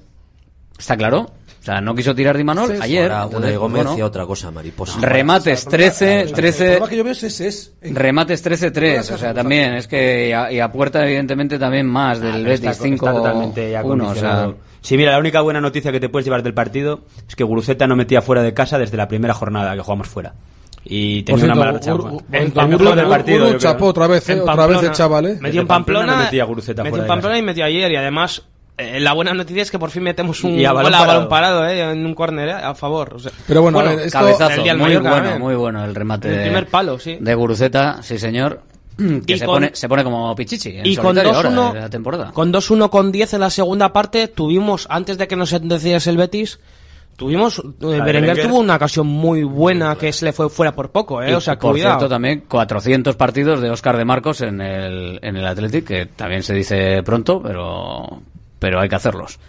¿Está 0.80 0.96
claro? 0.96 1.32
O 1.68 1.70
sea, 1.70 1.82
no 1.82 1.94
quiso 1.94 2.16
tirar 2.16 2.34
de 2.36 2.42
Imanol 2.44 2.70
Sí, 2.70 2.78
ayer. 2.82 3.12
ahora 3.12 3.38
una 3.38 3.52
y 3.52 3.56
Gómez 3.58 3.84
bueno, 3.84 4.00
y 4.00 4.02
otra 4.02 4.26
cosa, 4.26 4.52
mariposa. 4.52 5.00
Remates 5.02 5.66
13, 5.66 6.22
El 6.22 6.32
13. 6.32 6.64
problema 6.66 6.88
que 6.88 6.96
yo 6.96 7.04
veo 7.04 7.12
es 7.12 7.24
ese, 7.24 7.48
es 7.50 7.74
en- 7.82 7.94
Remates 7.94 8.42
13-3, 8.46 9.12
o 9.14 9.18
sea, 9.18 9.34
también 9.34 9.74
es 9.74 9.86
que 9.86 10.30
y 10.30 10.32
a, 10.32 10.50
y 10.50 10.62
a 10.62 10.72
puerta 10.72 11.04
evidentemente 11.04 11.60
también 11.60 11.86
más 11.86 12.22
del 12.22 12.48
está- 12.48 12.70
Betis 12.70 12.82
5 12.82 13.06
está 13.06 13.18
totalmente 13.18 13.70
ya 13.70 13.84
1, 13.84 14.08
o 14.10 14.16
sea. 14.16 14.52
Sí, 14.80 14.96
mira, 14.96 15.12
la 15.12 15.20
única 15.20 15.42
buena 15.42 15.60
noticia 15.60 15.92
que 15.92 16.00
te 16.00 16.08
puedes 16.08 16.24
llevar 16.26 16.42
del 16.42 16.54
partido 16.54 17.02
es 17.28 17.36
que 17.36 17.44
Guruceta 17.44 17.86
no 17.86 17.98
metía 17.98 18.22
fuera 18.22 18.42
de 18.44 18.54
casa 18.54 18.78
desde 18.80 18.96
la 18.96 19.10
primera 19.10 19.34
jornada 19.34 19.76
que 19.76 19.82
jugamos 19.82 20.08
fuera. 20.08 20.36
Y 20.86 21.24
tenía 21.24 21.44
una 21.44 21.56
mala 21.56 21.80
cierto, 21.80 21.98
racha. 22.06 22.16
Ur- 22.16 22.22
Ur- 22.22 22.24
En 22.32 22.52
Pamplona 22.52 22.96
del 23.02 23.10
partido, 23.10 23.58
chapó 23.58 23.88
otra 23.88 24.08
vez, 24.08 24.30
eh, 24.30 24.40
otra 24.40 24.68
vez 24.68 24.84
el 24.84 24.92
chaval, 24.94 25.26
eh. 25.26 25.38
Metió 25.42 25.60
en 25.62 25.68
Pamplona, 25.68 26.16
metía 26.16 26.44
a 26.44 26.46
Guruceta 26.46 26.84
metió 26.84 26.96
en 27.00 27.04
de 27.04 27.08
Pamplona 27.10 27.38
y 27.38 27.42
metió 27.42 27.66
ayer. 27.66 27.92
Y 27.92 27.96
además, 27.98 28.44
eh, 28.78 29.00
la 29.00 29.14
buena 29.14 29.34
noticia 29.34 29.62
es 29.64 29.72
que 29.72 29.80
por 29.80 29.90
fin 29.90 30.04
metemos 30.04 30.44
un 30.44 30.52
Y 30.60 30.66
a 30.66 30.72
balón 30.74 30.92
gol 30.92 30.94
a 30.94 30.98
parado. 31.00 31.18
balón 31.18 31.30
parado, 31.30 31.68
eh, 31.68 31.92
en 31.92 32.06
un 32.06 32.14
córner 32.14 32.50
eh, 32.50 32.54
a 32.54 32.76
favor. 32.76 33.14
o 33.16 33.20
sea, 33.20 33.32
Pero 33.48 33.62
bueno, 33.64 33.80
a 33.80 33.84
ver, 33.84 34.00
esto- 34.02 34.20
cabezazo, 34.20 34.54
el 34.56 34.64
día 34.64 34.74
del 34.74 34.82
muy 34.82 34.88
Mallorca, 34.90 35.10
bueno, 35.10 35.30
¿eh? 35.36 35.40
muy 35.40 35.56
bueno 35.56 35.84
el 35.86 35.96
remate 35.96 36.30
el 36.30 36.36
de, 36.38 36.42
primer 36.44 36.68
palo, 36.68 37.00
sí. 37.00 37.18
de 37.20 37.36
Guruceta, 37.36 38.02
sí 38.04 38.18
señor, 38.20 38.62
que 38.98 39.34
Y 39.34 39.38
se, 39.40 39.46
con- 39.46 39.56
pone, 39.56 39.72
se 39.74 39.90
pone 39.90 40.04
como 40.04 40.36
Pichichi 40.36 40.78
en 40.78 40.86
y 40.86 40.96
con 40.96 41.16
solitario 41.16 41.34
ahora 41.36 41.50
2-1 41.52 41.74
de 41.74 41.80
la 41.82 41.90
temporada. 41.90 42.32
con 42.32 42.52
2-1 42.54 42.90
con 42.90 43.12
10 43.12 43.34
en 43.34 43.40
la 43.42 43.50
segunda 43.50 43.92
parte 43.94 44.28
tuvimos 44.28 44.88
antes 44.90 45.18
de 45.18 45.28
que 45.28 45.36
nos 45.36 45.50
sentenciase 45.50 46.10
el 46.10 46.18
Betis 46.18 46.60
tuvimos 47.16 47.58
eh, 47.58 47.64
Berenguer 47.80 48.04
Berenguer. 48.06 48.48
tuvo 48.48 48.60
una 48.60 48.76
ocasión 48.76 49.08
muy 49.08 49.44
buena 49.44 49.96
que 49.96 50.14
se 50.14 50.24
le 50.26 50.34
fue 50.34 50.50
fuera 50.50 50.74
por 50.76 50.92
poco 50.92 51.22
eh 51.24 51.32
Y, 51.32 51.34
o 51.34 51.42
sea 51.42 51.58
por 51.58 51.72
cuidado 51.72 51.94
cierto, 52.00 52.10
también 52.14 52.44
400 52.48 53.16
partidos 53.16 53.60
de 53.60 53.72
Oscar 53.72 53.98
de 53.98 54.06
Marcos 54.06 54.42
en 54.42 54.62
el, 54.62 55.20
en 55.24 55.36
el 55.36 55.48
Athletic, 55.48 55.84
que 55.86 56.06
también 56.06 56.44
se 56.44 56.54
dice 56.54 57.02
pronto, 57.04 57.42
pero, 57.42 58.22
pero 58.60 58.80
hay 58.80 58.90
que 58.90 58.96
hacerlos. 58.96 59.40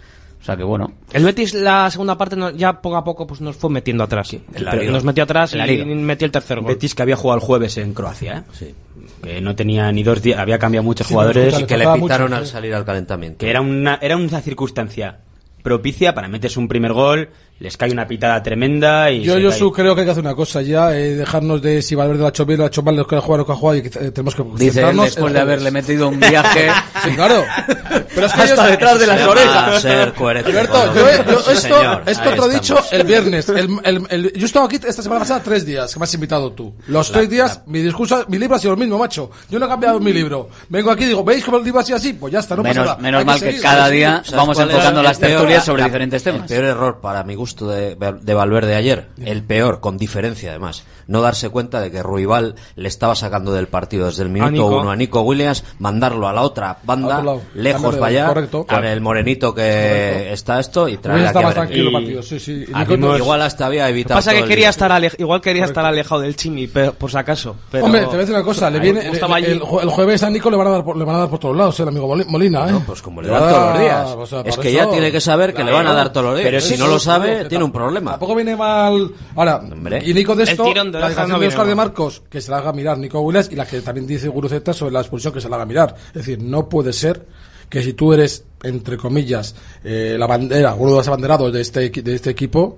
O 0.41 0.45
sea 0.45 0.55
que 0.55 0.63
bueno. 0.63 0.93
el 1.11 1.25
Betis 1.25 1.53
la 1.53 1.91
segunda 1.91 2.17
parte 2.17 2.37
no- 2.37 2.51
ya 2.51 2.81
poco 2.81 2.95
a 2.95 3.03
poco 3.03 3.27
pues 3.27 3.41
nos 3.41 3.57
fue 3.57 3.69
metiendo 3.69 4.05
atrás 4.05 4.31
Liga. 4.31 4.73
nos 4.89 5.03
metió 5.03 5.25
atrás 5.25 5.53
y 5.53 5.57
metió 5.83 6.25
el 6.25 6.31
tercer 6.31 6.61
gol 6.61 6.67
Betis 6.73 6.95
que 6.95 7.01
había 7.01 7.17
jugado 7.17 7.41
el 7.41 7.45
jueves 7.45 7.77
en 7.77 7.93
Croacia, 7.93 8.45
¿eh? 8.61 8.73
Que 9.21 9.41
no 9.41 9.53
tenía 9.53 9.91
ni 9.91 10.01
dos 10.01 10.21
días, 10.21 10.39
había 10.39 10.57
cambiado 10.57 10.85
muchos 10.85 11.07
Sí, 11.07 11.13
jugadores. 11.13 11.59
y 11.59 11.65
que 11.65 11.77
le 11.77 11.85
pitaron 11.93 12.33
al 12.33 12.47
salir 12.47 12.73
al 12.73 12.85
calentamiento. 12.85 13.39
Que 13.39 13.49
era 13.49 13.59
una, 13.59 13.99
era 14.01 14.15
una 14.15 14.39
circunstancia 14.39 15.17
propicia 15.61 16.13
para 16.15 16.29
meterse 16.29 16.57
un 16.57 16.69
primer 16.69 16.93
gol, 16.93 17.27
les 17.59 17.75
cae 17.75 17.91
una 17.91 18.07
pitada 18.07 18.41
tremenda 18.41 19.11
y 19.11 19.23
Yo, 19.23 19.37
yo 19.39 19.51
su- 19.51 19.73
creo 19.73 19.93
que 19.93 20.01
hay 20.01 20.05
que 20.07 20.11
hacer 20.11 20.23
una 20.23 20.35
cosa 20.35 20.61
ya, 20.61 20.95
eh, 20.97 21.15
dejarnos 21.15 21.61
de 21.61 21.81
si 21.81 21.95
Valverde 21.95 22.21
lo 22.21 22.25
ha 22.27 22.29
hecho 22.29 22.45
bien, 22.45 22.59
lo 22.59 22.63
ha 22.63 22.67
hecho 22.67 22.81
mal, 22.81 22.95
lo 22.95 23.05
que 23.05 23.17
ha 23.17 23.19
jugado, 23.21 23.39
lo 23.39 23.45
que 23.45 23.51
ha 23.51 23.55
jugado, 23.55 23.77
y 23.77 23.81
que 23.81 23.87
eh, 23.89 24.11
tenemos 24.11 24.35
que 24.35 24.43
Dice 24.55 24.81
él 24.89 24.95
después 24.95 25.33
de 25.33 25.39
haberle 25.41 25.69
metido 25.69 26.07
un 26.07 26.17
viaje. 26.17 26.69
Sí, 27.03 27.11
claro. 27.11 27.43
Pero 28.19 28.27
es 28.27 28.33
que 28.33 28.41
Hasta 28.41 28.53
ellos- 28.63 28.71
detrás 28.71 28.99
de 28.99 29.07
las 29.07 29.27
orejas. 29.27 29.81
ser 29.81 30.13
coherente 30.13 30.49
Alberto, 30.51 30.93
yo, 30.93 31.09
he- 31.09 31.17
yo 31.31 31.39
Sí, 31.41 31.51
esto, 31.51 31.77
señor, 31.77 32.03
esto 32.05 32.29
te 32.29 32.35
lo 32.35 32.45
he 32.49 32.53
dicho 32.53 32.77
el 32.91 33.03
viernes. 33.03 33.49
El, 33.49 33.79
el- 33.83 34.07
el- 34.09 34.33
yo 34.33 34.45
estaba 34.45 34.65
aquí 34.65 34.75
esta 34.85 35.01
semana 35.01 35.19
pasada 35.21 35.41
tres 35.43 35.65
días 35.65 35.93
que 35.93 35.99
me 35.99 36.03
has 36.03 36.13
invitado 36.13 36.51
tú. 36.51 36.73
Los 36.87 37.11
tres 37.11 37.29
días, 37.29 37.61
mi 37.65 37.81
discurso, 37.81 38.25
mi 38.27 38.37
libro 38.37 38.55
ha 38.55 38.59
sido 38.59 38.73
el 38.73 38.79
mismo, 38.79 38.97
macho. 38.97 39.29
Yo 39.49 39.59
no 39.59 39.65
he 39.65 39.69
cambiado 39.69 39.99
mi 39.99 40.13
libro. 40.13 40.49
Vengo 40.69 40.91
aquí 40.91 41.03
y 41.05 41.07
digo, 41.07 41.23
¿veis 41.23 41.43
cómo 41.43 41.57
el 41.57 41.63
libro 41.63 41.79
ha 41.79 41.83
sido 41.83 41.97
así? 41.97 42.13
Pues 42.13 42.33
ya 42.33 42.39
está, 42.39 42.55
no 42.55 42.63
pasa 42.63 42.73
menos 42.73 42.85
nada. 42.87 42.97
menos 43.01 43.19
Hay 43.19 43.25
mal 43.25 43.39
que 43.39 43.45
seguir, 43.47 43.61
cada 43.61 43.89
día 43.89 44.09
seguir. 44.17 44.25
¿Sabes 44.25 44.37
vamos 44.37 44.59
enfocando 44.59 45.03
las 45.03 45.19
tertulias 45.19 45.65
sobre 45.65 45.81
la- 45.81 45.85
diferentes 45.87 46.23
temas. 46.23 46.41
El 46.41 46.47
peor 46.47 46.63
error 46.65 46.99
para 47.01 47.23
mi 47.23 47.35
gusto 47.35 47.67
de, 47.69 47.95
de 47.95 48.33
Valverde 48.33 48.75
ayer, 48.75 49.07
el 49.23 49.43
peor, 49.43 49.79
con 49.79 49.97
diferencia 49.97 50.49
además, 50.51 50.83
no 51.09 51.21
darse 51.21 51.49
cuenta 51.49 51.81
de 51.81 51.91
que 51.91 52.01
Ruibal 52.01 52.55
le 52.75 52.87
estaba 52.87 53.15
sacando 53.15 53.51
del 53.51 53.67
partido 53.67 54.05
desde 54.05 54.23
el 54.23 54.29
minuto 54.29 54.67
uno 54.67 54.91
a 54.91 54.95
Nico 54.95 55.21
Williams, 55.21 55.63
mandarlo 55.79 56.27
a 56.27 56.33
la 56.33 56.43
otra 56.43 56.77
banda, 56.83 57.21
lado. 57.21 57.41
lejos 57.55 57.95
para 57.95 58.07
allá, 58.07 58.27
correcto. 58.27 58.65
con 58.65 58.85
el 58.85 59.01
morenito 59.01 59.53
que 59.53 60.31
está 60.31 60.59
esto 60.59 60.87
y 60.87 60.97
traerle 60.97 61.27
aquí 61.27 61.43
a 61.43 61.51
tranquilo 61.51 61.91
partido, 61.91 62.23
sí, 62.23 62.39
sí. 62.39 62.63
Y 62.67 62.93
igual 63.17 63.41
hasta 63.41 63.65
había 63.65 63.81
Lo 63.83 63.87
que 63.87 63.91
evitado 63.91 64.17
pasa 64.19 64.33
que 64.33 64.45
quería 64.45 64.69
estar 64.69 64.91
ale- 64.91 65.11
igual 65.17 65.41
quería 65.41 65.65
estar 65.65 65.85
alejado 65.85 66.21
del 66.21 66.35
Chimi 66.35 66.67
pero, 66.67 66.93
por 66.93 67.11
si 67.11 67.17
acaso 67.17 67.55
pero 67.71 67.85
Hombre, 67.85 68.01
te 68.01 68.07
voy 68.07 68.15
a 68.15 68.19
decir 68.19 68.35
una 68.35 68.43
cosa, 68.43 68.69
le 68.69 68.79
viene, 68.79 69.01
el, 69.09 69.59
jueves 69.89 70.23
a 70.23 70.29
Nico 70.29 70.49
le 70.49 70.57
van 70.57 70.67
a 70.67 70.71
dar 70.71 70.83
por, 70.83 70.95
le 70.95 71.03
van 71.03 71.15
a 71.15 71.19
dar 71.19 71.29
por 71.29 71.39
todos 71.39 71.57
lados, 71.57 71.79
el 71.79 71.87
amigo 71.87 72.07
Moli- 72.07 72.25
Molina, 72.27 72.69
¿eh? 72.69 72.79
pues 72.85 73.01
como 73.01 73.21
le 73.21 73.29
dan 73.29 73.39
todos 73.49 73.73
los 73.73 73.79
días. 73.79 74.45
es 74.45 74.57
que 74.57 74.71
ya 74.71 74.89
tiene 74.89 75.11
que 75.11 75.19
saber 75.21 75.53
que 75.53 75.63
le 75.63 75.71
van 75.71 75.87
a 75.87 75.93
dar 75.93 76.11
todos 76.13 76.27
los 76.27 76.35
días. 76.35 76.45
Pero 76.47 76.61
si 76.61 76.77
no 76.77 76.87
lo 76.87 76.99
sabe, 76.99 77.45
tiene 77.45 77.63
un 77.63 77.71
problema. 77.71 78.11
Tampoco 78.11 78.35
viene 78.35 78.55
mal. 78.55 79.11
Ahora, 79.35 79.61
y 80.03 80.13
Nico 80.13 80.35
de 80.35 80.43
El 80.43 80.49
esto, 80.49 80.63
tirón 80.65 80.91
de 80.91 80.98
la 80.99 81.09
declaración 81.09 81.37
no 81.37 81.41
de 81.41 81.47
Oscar 81.47 81.67
de. 81.67 81.75
Marcos, 81.75 82.23
que 82.29 82.41
se 82.41 82.51
la 82.51 82.57
haga 82.57 82.73
mirar 82.73 82.97
Nico 82.97 83.19
Williams, 83.21 83.51
y 83.51 83.55
la 83.55 83.65
que 83.65 83.81
también 83.81 84.05
dice 84.05 84.27
Guruceta 84.27 84.73
sobre 84.73 84.93
la 84.93 85.01
expulsión, 85.01 85.33
que 85.33 85.41
se 85.41 85.49
la 85.49 85.55
haga 85.55 85.65
mirar. 85.65 85.95
Es 86.07 86.13
decir, 86.13 86.41
no 86.41 86.67
puede 86.69 86.93
ser 86.93 87.25
que 87.69 87.83
si 87.83 87.93
tú 87.93 88.13
eres, 88.13 88.45
entre 88.63 88.97
comillas, 88.97 89.55
eh, 89.83 90.15
la 90.17 90.27
bandera, 90.27 90.73
uno 90.73 90.91
de 90.91 90.97
los 90.97 91.07
abanderados 91.07 91.53
de 91.53 91.61
este, 91.61 91.89
de 91.89 92.15
este 92.15 92.31
equipo, 92.31 92.77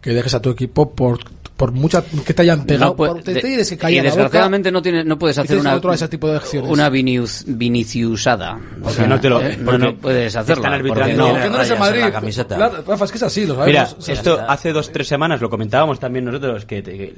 que 0.00 0.10
dejes 0.12 0.34
a 0.34 0.40
tu 0.42 0.50
equipo 0.50 0.90
por, 0.94 1.18
por 1.56 1.72
mucha, 1.72 2.02
que 2.04 2.32
te 2.34 2.42
hayan 2.42 2.64
pegado, 2.66 2.92
No 2.92 2.96
puede- 2.96 3.12
por- 3.14 3.22
te, 3.22 3.34
de- 3.34 3.40
te 3.40 3.46
tienes 3.48 3.68
que 3.76 3.90
y 3.92 4.00
desgraciadamente 4.00 4.70
no 4.70 4.80
tiene, 4.80 5.02
no 5.04 5.18
puedes 5.18 5.36
hacer 5.38 5.48
tienes 5.48 5.62
una 5.64 5.72
controlar 5.72 5.96
ese 5.96 6.08
tipo 6.08 6.28
de 6.28 6.36
acciones. 6.36 6.70
una 6.70 6.88
vinius, 6.88 7.44
viniciusada. 7.46 8.58
O 8.82 8.90
sea, 8.90 9.06
no 9.06 9.20
te 9.20 9.28
lo- 9.28 9.40
eh, 9.42 9.56
no, 9.58 9.64
porque 9.64 9.78
no 9.78 9.94
puedes 9.96 10.36
hacerlo. 10.36 10.62
están 10.62 10.72
arbitrando. 10.74 11.04
porque 11.04 11.16
no. 11.16 11.24
Tiene 11.26 11.42
Que 11.42 11.50
no 11.50 11.56
eres 11.56 11.70
en 11.70 11.78
Madrid. 11.78 12.00
la 12.00 12.12
camiseta. 12.12 12.56
Claro, 12.56 12.84
Rafa, 12.86 13.04
es 13.04 13.10
que 13.10 13.16
es 13.16 13.22
así, 13.22 13.46
lo 13.46 13.56
Mira, 13.64 13.86
sabemos. 13.86 14.08
esto 14.08 14.40
hace 14.48 14.72
dos 14.72 14.92
tres 14.92 15.08
semanas 15.08 15.40
lo 15.40 15.50
comentábamos 15.50 15.98
también 15.98 16.24
nosotros 16.24 16.64
que, 16.64 16.82
te- 16.82 16.96
que 16.96 17.14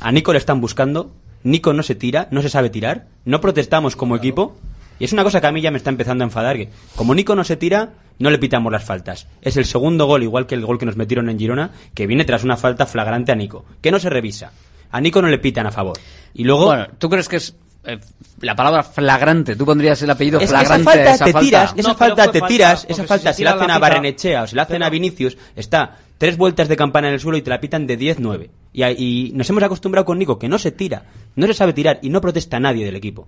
a 0.00 0.10
Nico 0.12 0.32
le 0.32 0.38
están 0.38 0.60
buscando, 0.60 1.12
Nico 1.44 1.72
no 1.72 1.82
se 1.82 1.94
tira, 1.94 2.28
no 2.30 2.42
se 2.42 2.48
sabe 2.48 2.70
tirar, 2.70 3.06
no 3.24 3.40
protestamos 3.40 3.94
como 3.96 4.16
equipo 4.16 4.56
y 4.98 5.04
es 5.04 5.12
una 5.12 5.22
cosa 5.24 5.40
que 5.40 5.46
a 5.46 5.52
mí 5.52 5.60
ya 5.60 5.70
me 5.70 5.76
está 5.78 5.90
empezando 5.90 6.24
a 6.24 6.26
enfadar 6.26 6.56
que 6.56 6.68
como 6.96 7.14
Nico 7.14 7.34
no 7.36 7.44
se 7.44 7.56
tira, 7.56 7.90
no 8.18 8.30
le 8.30 8.38
pitamos 8.38 8.70
las 8.72 8.84
faltas. 8.84 9.26
Es 9.42 9.56
el 9.56 9.64
segundo 9.64 10.06
gol 10.06 10.22
igual 10.22 10.46
que 10.46 10.54
el 10.54 10.64
gol 10.64 10.78
que 10.78 10.86
nos 10.86 10.96
metieron 10.96 11.28
en 11.30 11.38
Girona 11.38 11.70
que 11.94 12.06
viene 12.06 12.24
tras 12.24 12.44
una 12.44 12.56
falta 12.56 12.86
flagrante 12.86 13.32
a 13.32 13.34
Nico, 13.34 13.64
que 13.80 13.90
no 13.90 13.98
se 13.98 14.10
revisa. 14.10 14.52
A 14.90 15.00
Nico 15.00 15.20
no 15.20 15.28
le 15.28 15.38
pitan 15.38 15.66
a 15.66 15.72
favor. 15.72 15.98
Y 16.34 16.44
luego 16.44 16.66
Bueno, 16.66 16.86
¿tú 16.98 17.08
crees 17.10 17.28
que 17.28 17.36
es 17.36 17.56
eh, 17.84 17.98
la 18.40 18.54
palabra 18.54 18.82
flagrante? 18.84 19.56
¿Tú 19.56 19.66
pondrías 19.66 20.00
el 20.02 20.10
apellido 20.10 20.38
Es 20.38 20.50
que 20.50 20.54
esa 20.56 20.64
flagrante 20.64 20.84
falta 20.84 21.10
a 21.10 21.14
esa 21.14 21.24
te 21.24 21.32
falta? 21.32 21.44
tiras, 21.46 21.74
esa 21.76 21.88
No, 21.88 21.94
falta 21.96 22.30
te 22.30 22.38
falta, 22.40 22.46
tiras, 22.46 22.86
esa 22.88 23.02
si 23.02 23.08
falta 23.08 23.32
se 23.32 23.38
si 23.38 23.44
la 23.44 23.50
tira 23.52 23.56
hacen 23.58 23.68
la 23.68 23.74
a 23.74 23.78
pita- 23.78 23.88
Barrenechea 23.88 24.42
o 24.42 24.46
si 24.46 24.56
la 24.56 24.62
hacen 24.62 24.82
a 24.82 24.90
Vinicius, 24.90 25.36
está 25.56 25.98
tres 26.16 26.36
vueltas 26.36 26.68
de 26.68 26.76
campana 26.76 27.08
en 27.08 27.14
el 27.14 27.20
suelo 27.20 27.36
y 27.36 27.42
te 27.42 27.50
la 27.50 27.60
pitan 27.60 27.86
de 27.88 27.98
10-9. 27.98 28.48
Y, 28.72 28.84
y 28.84 29.32
nos 29.34 29.50
hemos 29.50 29.62
acostumbrado 29.64 30.04
con 30.04 30.18
Nico 30.18 30.38
que 30.38 30.48
no 30.48 30.58
se 30.58 30.70
tira, 30.70 31.04
no 31.34 31.46
se 31.48 31.54
sabe 31.54 31.72
tirar 31.72 31.98
y 32.02 32.08
no 32.10 32.20
protesta 32.20 32.60
nadie 32.60 32.84
del 32.84 32.96
equipo. 32.96 33.26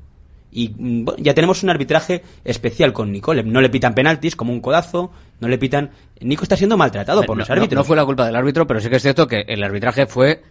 Y 0.56 0.70
mm, 0.70 1.04
bueno, 1.04 1.22
ya 1.22 1.34
tenemos 1.34 1.62
un 1.62 1.70
arbitraje 1.70 2.22
especial 2.44 2.92
con 2.92 3.12
Nico. 3.12 3.34
Le- 3.34 3.42
no 3.42 3.60
le 3.60 3.68
pitan 3.68 3.94
penaltis 3.94 4.34
como 4.36 4.52
un 4.52 4.60
codazo, 4.60 5.10
no 5.40 5.48
le 5.48 5.58
pitan. 5.58 5.90
Nico 6.20 6.42
está 6.44 6.56
siendo 6.56 6.76
maltratado 6.76 7.22
por 7.24 7.36
no, 7.36 7.40
los 7.40 7.48
no- 7.48 7.54
árbitros. 7.54 7.76
no 7.78 7.84
fue 7.84 7.96
la 7.96 8.04
culpa 8.04 8.24
del 8.26 8.36
árbitro, 8.36 8.66
pero 8.66 8.80
sí 8.80 8.88
que 8.88 8.96
es 8.96 9.02
cierto 9.02 9.26
que 9.28 9.44
el 9.46 9.62
arbitraje 9.62 10.06
fue 10.06 10.42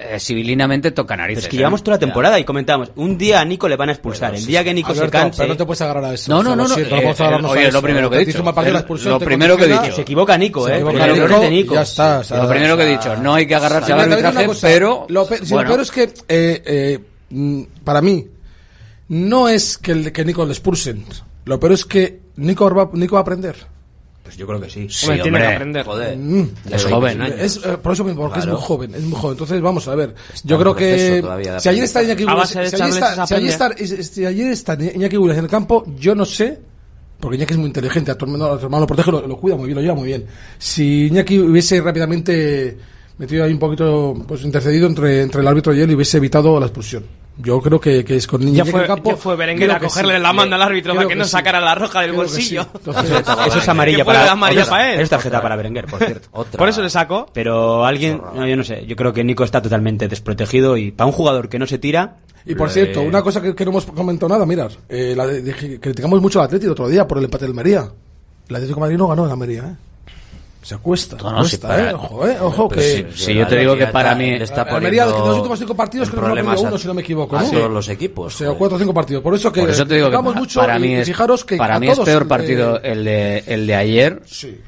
eh, 0.00 0.20
civilinamente 0.20 0.92
toca 0.92 1.16
narices. 1.16 1.44
es 1.44 1.50
que 1.50 1.56
¿eh? 1.56 1.58
llevamos 1.58 1.82
toda 1.82 1.96
la 1.96 1.98
temporada 1.98 2.38
y 2.38 2.44
comentábamos, 2.44 2.92
un 2.96 3.18
día 3.18 3.40
a 3.40 3.44
Nico 3.44 3.68
le 3.68 3.76
van 3.76 3.88
a 3.88 3.92
expulsar, 3.92 4.34
el 4.34 4.46
día 4.46 4.62
que 4.62 4.72
Nico 4.72 4.94
se 4.94 5.08
canse... 5.10 5.38
pero 5.38 5.48
no 5.54 5.56
te 5.56 5.64
puedes 5.64 5.80
agarrar 5.80 6.04
a 6.04 6.14
eso. 6.14 6.30
No, 6.30 6.42
no, 6.42 6.50
lo 6.50 6.56
no, 6.56 6.68
no, 6.68 6.76
eh, 6.78 6.86
eh, 6.88 7.44
oye, 7.46 7.72
lo 7.72 7.82
primero 7.82 8.08
que 8.08 8.16
he 8.20 8.24
dicho. 8.24 8.42
lo 8.44 9.18
primero 9.18 9.56
que 9.56 9.64
he 9.64 9.68
dicho. 9.68 9.92
Se 9.96 10.02
equivoca 10.02 10.38
Nico, 10.38 10.66
Se 10.66 10.78
eh. 10.78 11.66
Ya 11.70 11.82
está. 11.82 12.22
Lo 12.36 12.48
primero 12.48 12.76
que 12.76 12.82
he 12.84 12.90
dicho, 12.90 13.16
no 13.16 13.34
hay 13.34 13.46
que 13.46 13.54
agarrarse 13.54 13.92
al 13.92 14.00
arbitraje, 14.00 14.48
pero 14.60 15.06
Lo, 15.08 15.26
peor 15.26 15.80
es 15.80 15.90
que, 15.90 16.02
eh, 16.04 16.12
eh, 16.28 16.98
mm, 17.30 17.62
para 17.82 18.00
mí, 18.00 18.24
no 19.08 19.48
es 19.48 19.78
que, 19.78 19.92
el, 19.92 20.12
que 20.12 20.24
Nico 20.24 20.44
le 20.44 20.52
expulsen. 20.52 21.04
Lo 21.44 21.58
peor 21.58 21.72
es 21.72 21.84
que 21.84 22.20
Nico 22.36 22.72
va, 22.74 22.90
Nico 22.92 23.14
va 23.14 23.20
a 23.20 23.22
aprender. 23.22 23.56
Pues 24.22 24.36
yo 24.36 24.46
creo 24.46 24.60
que 24.60 24.68
sí. 24.68 24.86
Hombre, 25.04 25.22
tiene 25.22 25.38
hombre. 25.38 25.40
que 25.40 25.54
aprender 25.54 25.86
Joder. 25.86 26.18
Mm. 26.18 26.50
Es 26.70 26.84
joven. 26.84 27.18
21 27.18 27.24
años. 27.24 27.40
Es, 27.40 27.64
eh, 27.64 27.78
por 27.82 27.92
eso 27.94 28.04
mismo, 28.04 28.20
porque 28.22 28.40
Claro. 28.40 28.52
es 28.52 28.58
muy 28.58 28.66
joven, 28.66 28.94
es 28.94 29.02
muy 29.02 29.18
joven. 29.18 29.32
Entonces, 29.32 29.60
vamos 29.62 29.88
a 29.88 29.94
ver. 29.94 30.14
Yo 30.44 30.58
creo 30.58 30.76
que 30.76 31.22
si 31.58 31.68
ayer 31.70 31.84
está 31.84 32.02
Iñaki 32.02 32.24
Williams, 32.26 32.50
si 32.50 32.58
ayer 32.58 32.74
está, 33.48 33.74
si 33.74 34.24
ayer 34.26 34.94
Iñaki 34.94 35.16
Williams 35.16 35.38
en 35.38 35.44
el 35.44 35.50
campo, 35.50 35.86
yo 35.98 36.14
no 36.14 36.26
sé, 36.26 36.58
porque 37.18 37.38
Iñaki 37.38 37.54
es 37.54 37.58
muy 37.58 37.68
inteligente, 37.68 38.10
a 38.10 38.18
tu 38.18 38.26
hermano, 38.26 38.44
a 38.44 38.58
tu 38.58 38.66
hermano 38.66 38.82
lo 38.82 38.86
protege, 38.86 39.10
lo, 39.10 39.26
lo 39.26 39.38
cuida 39.38 39.56
muy 39.56 39.64
bien, 39.68 39.76
lo 39.76 39.80
lleva 39.80 39.94
muy 39.94 40.08
bien. 40.08 40.26
Si 40.58 41.06
Iñaki 41.06 41.38
hubiese 41.38 41.80
rápidamente 41.80 42.76
metido 43.16 43.44
ahí 43.44 43.52
un 43.52 43.58
poquito, 43.58 44.14
pues 44.28 44.42
intercedido 44.44 44.86
entre, 44.86 45.22
entre 45.22 45.40
el 45.40 45.48
árbitro 45.48 45.72
y 45.74 45.80
él 45.80 45.90
y 45.90 45.94
hubiese 45.94 46.18
evitado 46.18 46.60
la 46.60 46.66
expulsión. 46.66 47.04
Yo 47.40 47.60
creo 47.60 47.80
que, 47.80 48.04
que 48.04 48.16
es 48.16 48.26
con 48.26 48.44
niña 48.44 48.64
ya 48.64 48.70
fue, 48.70 48.84
el 48.84 49.16
fue 49.16 49.36
Berenguer 49.36 49.70
a 49.70 49.78
cogerle 49.78 50.16
sí. 50.16 50.22
la 50.22 50.32
mano 50.32 50.56
al 50.56 50.62
árbitro 50.62 50.94
para 50.94 51.06
que, 51.06 51.14
no 51.14 51.24
sacara 51.24 51.60
la 51.60 51.74
roja 51.74 52.00
del 52.00 52.12
bolsillo. 52.12 52.66
Eso 53.46 53.58
es 53.58 53.68
amarilla 53.68 54.04
para, 54.04 54.32
¿eh? 54.32 54.94
él. 54.94 55.00
Es 55.00 55.08
tarjeta 55.08 55.40
para 55.40 55.54
Berenguer, 55.54 55.86
por 55.86 56.04
cierto. 56.04 56.28
Por 56.30 56.68
eso 56.68 56.82
le 56.82 56.90
saco. 56.90 57.28
Pero 57.32 57.84
alguien, 57.84 58.20
yo 58.34 58.56
no 58.56 58.64
sé, 58.64 58.84
yo 58.86 58.96
creo 58.96 59.12
que 59.12 59.22
Nico 59.22 59.44
está 59.44 59.62
totalmente 59.62 60.08
desprotegido 60.08 60.76
y 60.76 60.90
para 60.90 61.06
un 61.06 61.12
jugador 61.12 61.48
que 61.48 61.58
no 61.58 61.66
se 61.66 61.78
tira. 61.78 62.16
Y 62.44 62.54
por 62.54 62.70
cierto, 62.70 63.02
eh, 63.02 63.06
una 63.06 63.22
cosa 63.22 63.40
que, 63.40 63.64
no 63.64 63.70
hemos 63.70 63.86
comentado 63.86 64.28
nada, 64.32 64.44
mirad, 64.44 64.72
eh, 64.88 65.78
criticamos 65.80 66.20
mucho 66.20 66.40
al 66.40 66.46
Atlético 66.46 66.72
otro 66.72 66.88
día 66.88 67.06
por 67.06 67.18
el 67.18 67.24
empate 67.24 67.44
del 67.44 67.52
Almería. 67.52 67.88
El 68.48 68.56
Atlético 68.56 68.76
de 68.76 68.80
Madrid 68.80 68.96
no 68.96 69.08
ganó 69.08 69.26
en 69.26 69.30
Almería, 69.30 69.60
¿eh? 69.60 69.87
Se 70.68 70.74
acuesta. 70.74 71.16
No, 71.16 71.32
no, 71.32 71.44
¿eh? 71.46 71.94
Ojo. 71.94 72.28
¿eh? 72.28 72.36
Ojo 72.42 72.68
pues 72.68 73.02
que. 73.06 73.12
Si, 73.14 73.24
si 73.24 73.34
yo 73.34 73.46
te 73.46 73.56
digo 73.56 73.74
que 73.74 73.86
para 73.86 74.14
mí. 74.14 74.34
Está 74.34 74.64
Almería, 74.64 75.06
de 75.06 75.12
los 75.12 75.36
últimos 75.36 75.58
cinco 75.58 75.74
partidos, 75.74 76.10
creo 76.10 76.34
que 76.34 76.42
no 76.42 76.50
ha 76.50 76.60
uno, 76.60 76.76
si 76.76 76.86
no 76.86 76.92
me 76.92 77.00
equivoco. 77.00 77.38
A 77.38 77.42
los 77.42 77.88
equipos. 77.88 78.34
O 78.34 78.38
sea, 78.38 78.52
cuatro 78.52 78.76
o 78.76 78.78
cinco 78.78 78.92
partidos. 78.92 79.22
Por 79.22 79.34
eso 79.34 79.50
que. 79.50 79.62
Por 79.62 79.70
te 79.70 79.94
digo 79.94 80.10
que 80.10 80.16
para, 80.18 80.38
mucho 80.38 80.60
para 80.60 80.78
mí 80.78 80.92
es, 80.92 81.06
fijaros 81.06 81.46
que. 81.46 81.56
Para 81.56 81.80
mí 81.80 81.88
es 81.88 81.98
peor 81.98 82.24
eh, 82.24 82.26
partido 82.26 82.82
el 82.82 83.02
de, 83.02 83.44
el 83.46 83.66
de 83.66 83.74
ayer. 83.74 84.20
Sí 84.26 84.60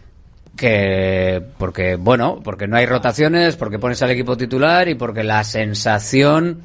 que 0.56 1.43
porque 1.56 1.97
bueno 1.97 2.40
porque 2.44 2.66
no 2.66 2.77
hay 2.77 2.85
rotaciones 2.85 3.56
porque 3.56 3.78
pones 3.78 4.02
al 4.02 4.10
equipo 4.10 4.36
titular 4.36 4.89
y 4.89 4.94
porque 4.94 5.22
la 5.22 5.43
sensación 5.43 6.60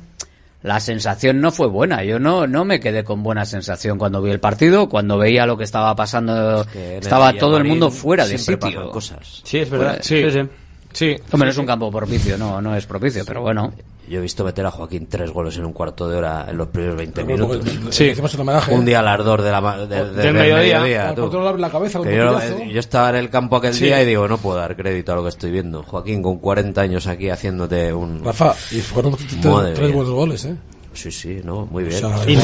la 0.66 0.80
sensación 0.80 1.40
no 1.42 1.52
fue 1.52 1.68
buena. 1.68 2.04
Yo 2.04 2.18
no, 2.18 2.48
no 2.48 2.66
me 2.66 2.80
quedé 2.80 3.04
con 3.04 3.22
buena 3.22 3.46
sensación 3.46 4.00
cuando 4.00 4.20
vi 4.20 4.32
el 4.32 4.40
partido, 4.40 4.90
cuando 4.90 5.18
veía 5.18 5.46
lo 5.46 5.58
que 5.58 5.64
estaba 5.64 5.96
pasando. 5.96 6.66
Estaba 6.74 7.34
todo 7.34 7.58
el 7.58 7.66
mundo 7.66 7.92
fuera 7.92 8.26
de 8.26 8.40
sitio. 8.40 8.90
Cosas. 8.90 9.42
Sí, 9.44 9.60
es 9.60 9.70
verdad. 9.70 9.98
Pues, 9.98 10.12
eh, 10.12 10.32
sí. 10.32 10.50
sí. 10.92 11.24
Hombre, 11.32 11.48
no 11.48 11.52
es 11.52 11.58
un 11.60 11.68
campo 11.68 11.92
propicio, 11.92 12.36
no, 12.38 12.60
no 12.62 12.76
es 12.76 12.86
propicio, 12.88 13.24
pero 13.26 13.42
bueno. 13.42 13.74
Yo 14.08 14.20
he 14.20 14.22
visto 14.22 14.44
meter 14.44 14.66
a 14.66 14.72
Joaquín 14.72 15.08
tres 15.08 15.32
goles 15.32 15.58
en 15.58 15.66
un 15.66 15.74
cuarto 15.74 16.08
de 16.08 16.18
hora 16.18 16.46
en 16.50 16.58
los 16.58 16.68
primeros 16.68 16.98
20 16.98 17.24
minutos. 17.24 17.62
Sí, 17.90 18.06
hicimos 18.06 18.34
un 18.36 18.42
homenaje. 18.42 18.74
Un 18.74 18.84
¿eh? 18.84 18.86
día 18.86 19.00
al 19.00 19.08
ardor 19.08 19.42
de 19.42 19.52
la, 19.52 19.78
de, 19.78 19.88
de, 19.88 20.12
del 20.12 20.34
mediodía. 20.34 20.82
mediodía. 20.82 21.56
La 21.58 21.70
cabeza, 21.70 22.00
yo, 22.04 22.80
estaba 22.80 23.10
en 23.10 23.16
el 23.16 23.30
campo 23.30 23.56
aquel 23.56 23.78
día 23.78 24.02
y 24.02 24.06
digo, 24.06 24.28
no 24.28 24.38
puedo 24.38 24.58
dar 24.58 24.76
crédito 24.76 25.14
a 25.14 25.16
lo 25.16 25.24
que 25.24 25.30
estoy 25.30 25.52
viendo. 25.52 25.84
Joaquín, 25.84 26.22
con 26.22 26.38
40 26.38 26.82
años 26.82 27.08
aquí 27.08 27.30
haciéndote 27.30 27.94
un. 27.94 28.24
Rafa, 28.24 28.54
y 28.72 28.80
fueron 28.80 29.16
tres 29.16 29.94
buenos 29.94 30.14
goles, 30.14 30.46
¿eh? 30.46 30.56
Sí, 30.96 31.12
sí, 31.12 31.42
no, 31.44 31.66
muy 31.66 31.84
pues 31.84 32.02
bien. 32.02 32.14
Y 32.30 32.38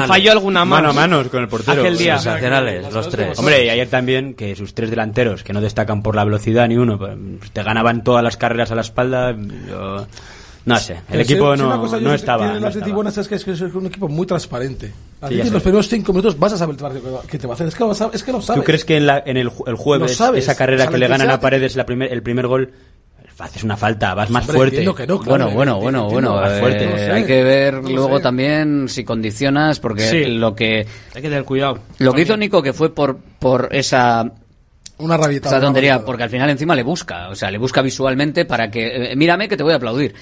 falló, 0.00 0.32
alguna 0.32 0.64
mano. 0.64 0.90
A 0.90 0.92
manos 0.92 1.28
con 1.28 1.42
el 1.42 1.48
portero. 1.48 1.80
Aquel 1.80 1.96
día. 1.96 2.18
Sensacionales, 2.18 2.92
los 2.92 3.08
tres. 3.08 3.38
Hombre, 3.38 3.64
y 3.64 3.70
ayer 3.70 3.88
también 3.88 4.34
que 4.34 4.54
sus 4.56 4.74
tres 4.74 4.90
delanteros, 4.90 5.42
que 5.42 5.52
no 5.52 5.60
destacan 5.60 6.02
por 6.02 6.14
la 6.14 6.24
velocidad 6.24 6.68
ni 6.68 6.76
uno, 6.76 6.98
pues, 6.98 7.16
te 7.52 7.62
ganaban 7.62 8.04
todas 8.04 8.22
las 8.22 8.36
carreras 8.36 8.70
a 8.70 8.74
la 8.74 8.82
espalda. 8.82 9.34
No 10.68 10.78
sé, 10.78 11.00
el 11.10 11.22
equipo 11.22 11.56
no, 11.56 11.76
no, 11.76 12.12
estaba, 12.12 12.14
estaba. 12.14 13.08
Es 13.08 13.28
que 13.28 13.52
es, 13.52 13.60
un 13.62 13.86
equipo 13.86 14.06
muy 14.06 14.26
transparente. 14.26 14.92
En 15.22 15.52
los 15.52 15.62
primeros 15.62 15.88
cinco 15.88 16.12
minutos 16.12 16.38
vas 16.38 16.52
a 16.52 16.58
saber 16.58 16.76
qué 17.26 17.38
te 17.38 17.46
va 17.46 17.52
a 17.52 17.54
hacer. 17.54 17.68
Es 17.68 17.74
que, 17.74 18.32
lo, 18.32 18.42
sabes. 18.42 18.60
¿Tú 18.60 18.62
crees 18.62 18.84
que 18.84 18.98
en, 18.98 19.06
la, 19.06 19.18
el, 19.18 19.38
el, 19.38 19.76
jueves 19.76 20.20
esa 20.34 20.54
carrera 20.54 20.88
que 20.88 20.98
le 20.98 21.08
ganan 21.08 21.30
a 21.30 21.40
Paredes 21.40 21.74
la 21.74 21.86
el 21.88 22.22
primer 22.22 22.46
gol 22.46 22.70
haces 23.38 23.62
una 23.62 23.76
falta, 23.76 24.14
vas 24.14 24.30
más 24.30 24.46
fuerte. 24.46 24.84
Bueno, 25.24 25.50
bueno, 25.50 25.80
bueno, 25.80 26.08
bueno, 26.08 26.42
eh, 26.44 27.10
hay 27.12 27.24
que 27.24 27.42
ver 27.42 27.84
luego 27.84 28.20
también 28.20 28.88
si 28.88 29.04
condicionas, 29.04 29.80
porque 29.80 30.28
lo 30.28 30.54
que... 30.54 30.86
Hay 31.14 31.22
que 31.22 31.28
tener 31.28 31.44
cuidado. 31.44 31.78
Lo 31.98 32.12
que 32.12 32.22
hizo 32.22 32.36
Nico, 32.36 32.62
que 32.62 32.72
fue 32.72 32.94
por, 32.94 33.18
por 33.38 33.68
esa 33.72 34.32
una 34.98 35.16
rabieta. 35.16 35.48
Esta 35.48 35.60
tontería, 35.60 36.04
porque 36.04 36.24
al 36.24 36.30
final 36.30 36.50
encima 36.50 36.74
le 36.74 36.82
busca, 36.82 37.28
o 37.28 37.34
sea, 37.36 37.50
le 37.50 37.58
busca 37.58 37.82
visualmente 37.82 38.44
para 38.44 38.68
que, 38.68 38.86
eh, 38.86 39.12
eh 39.12 39.16
mírame 39.16 39.48
que 39.48 39.56
te 39.56 39.62
voy 39.62 39.72
a 39.72 39.76
aplaudir. 39.76 40.12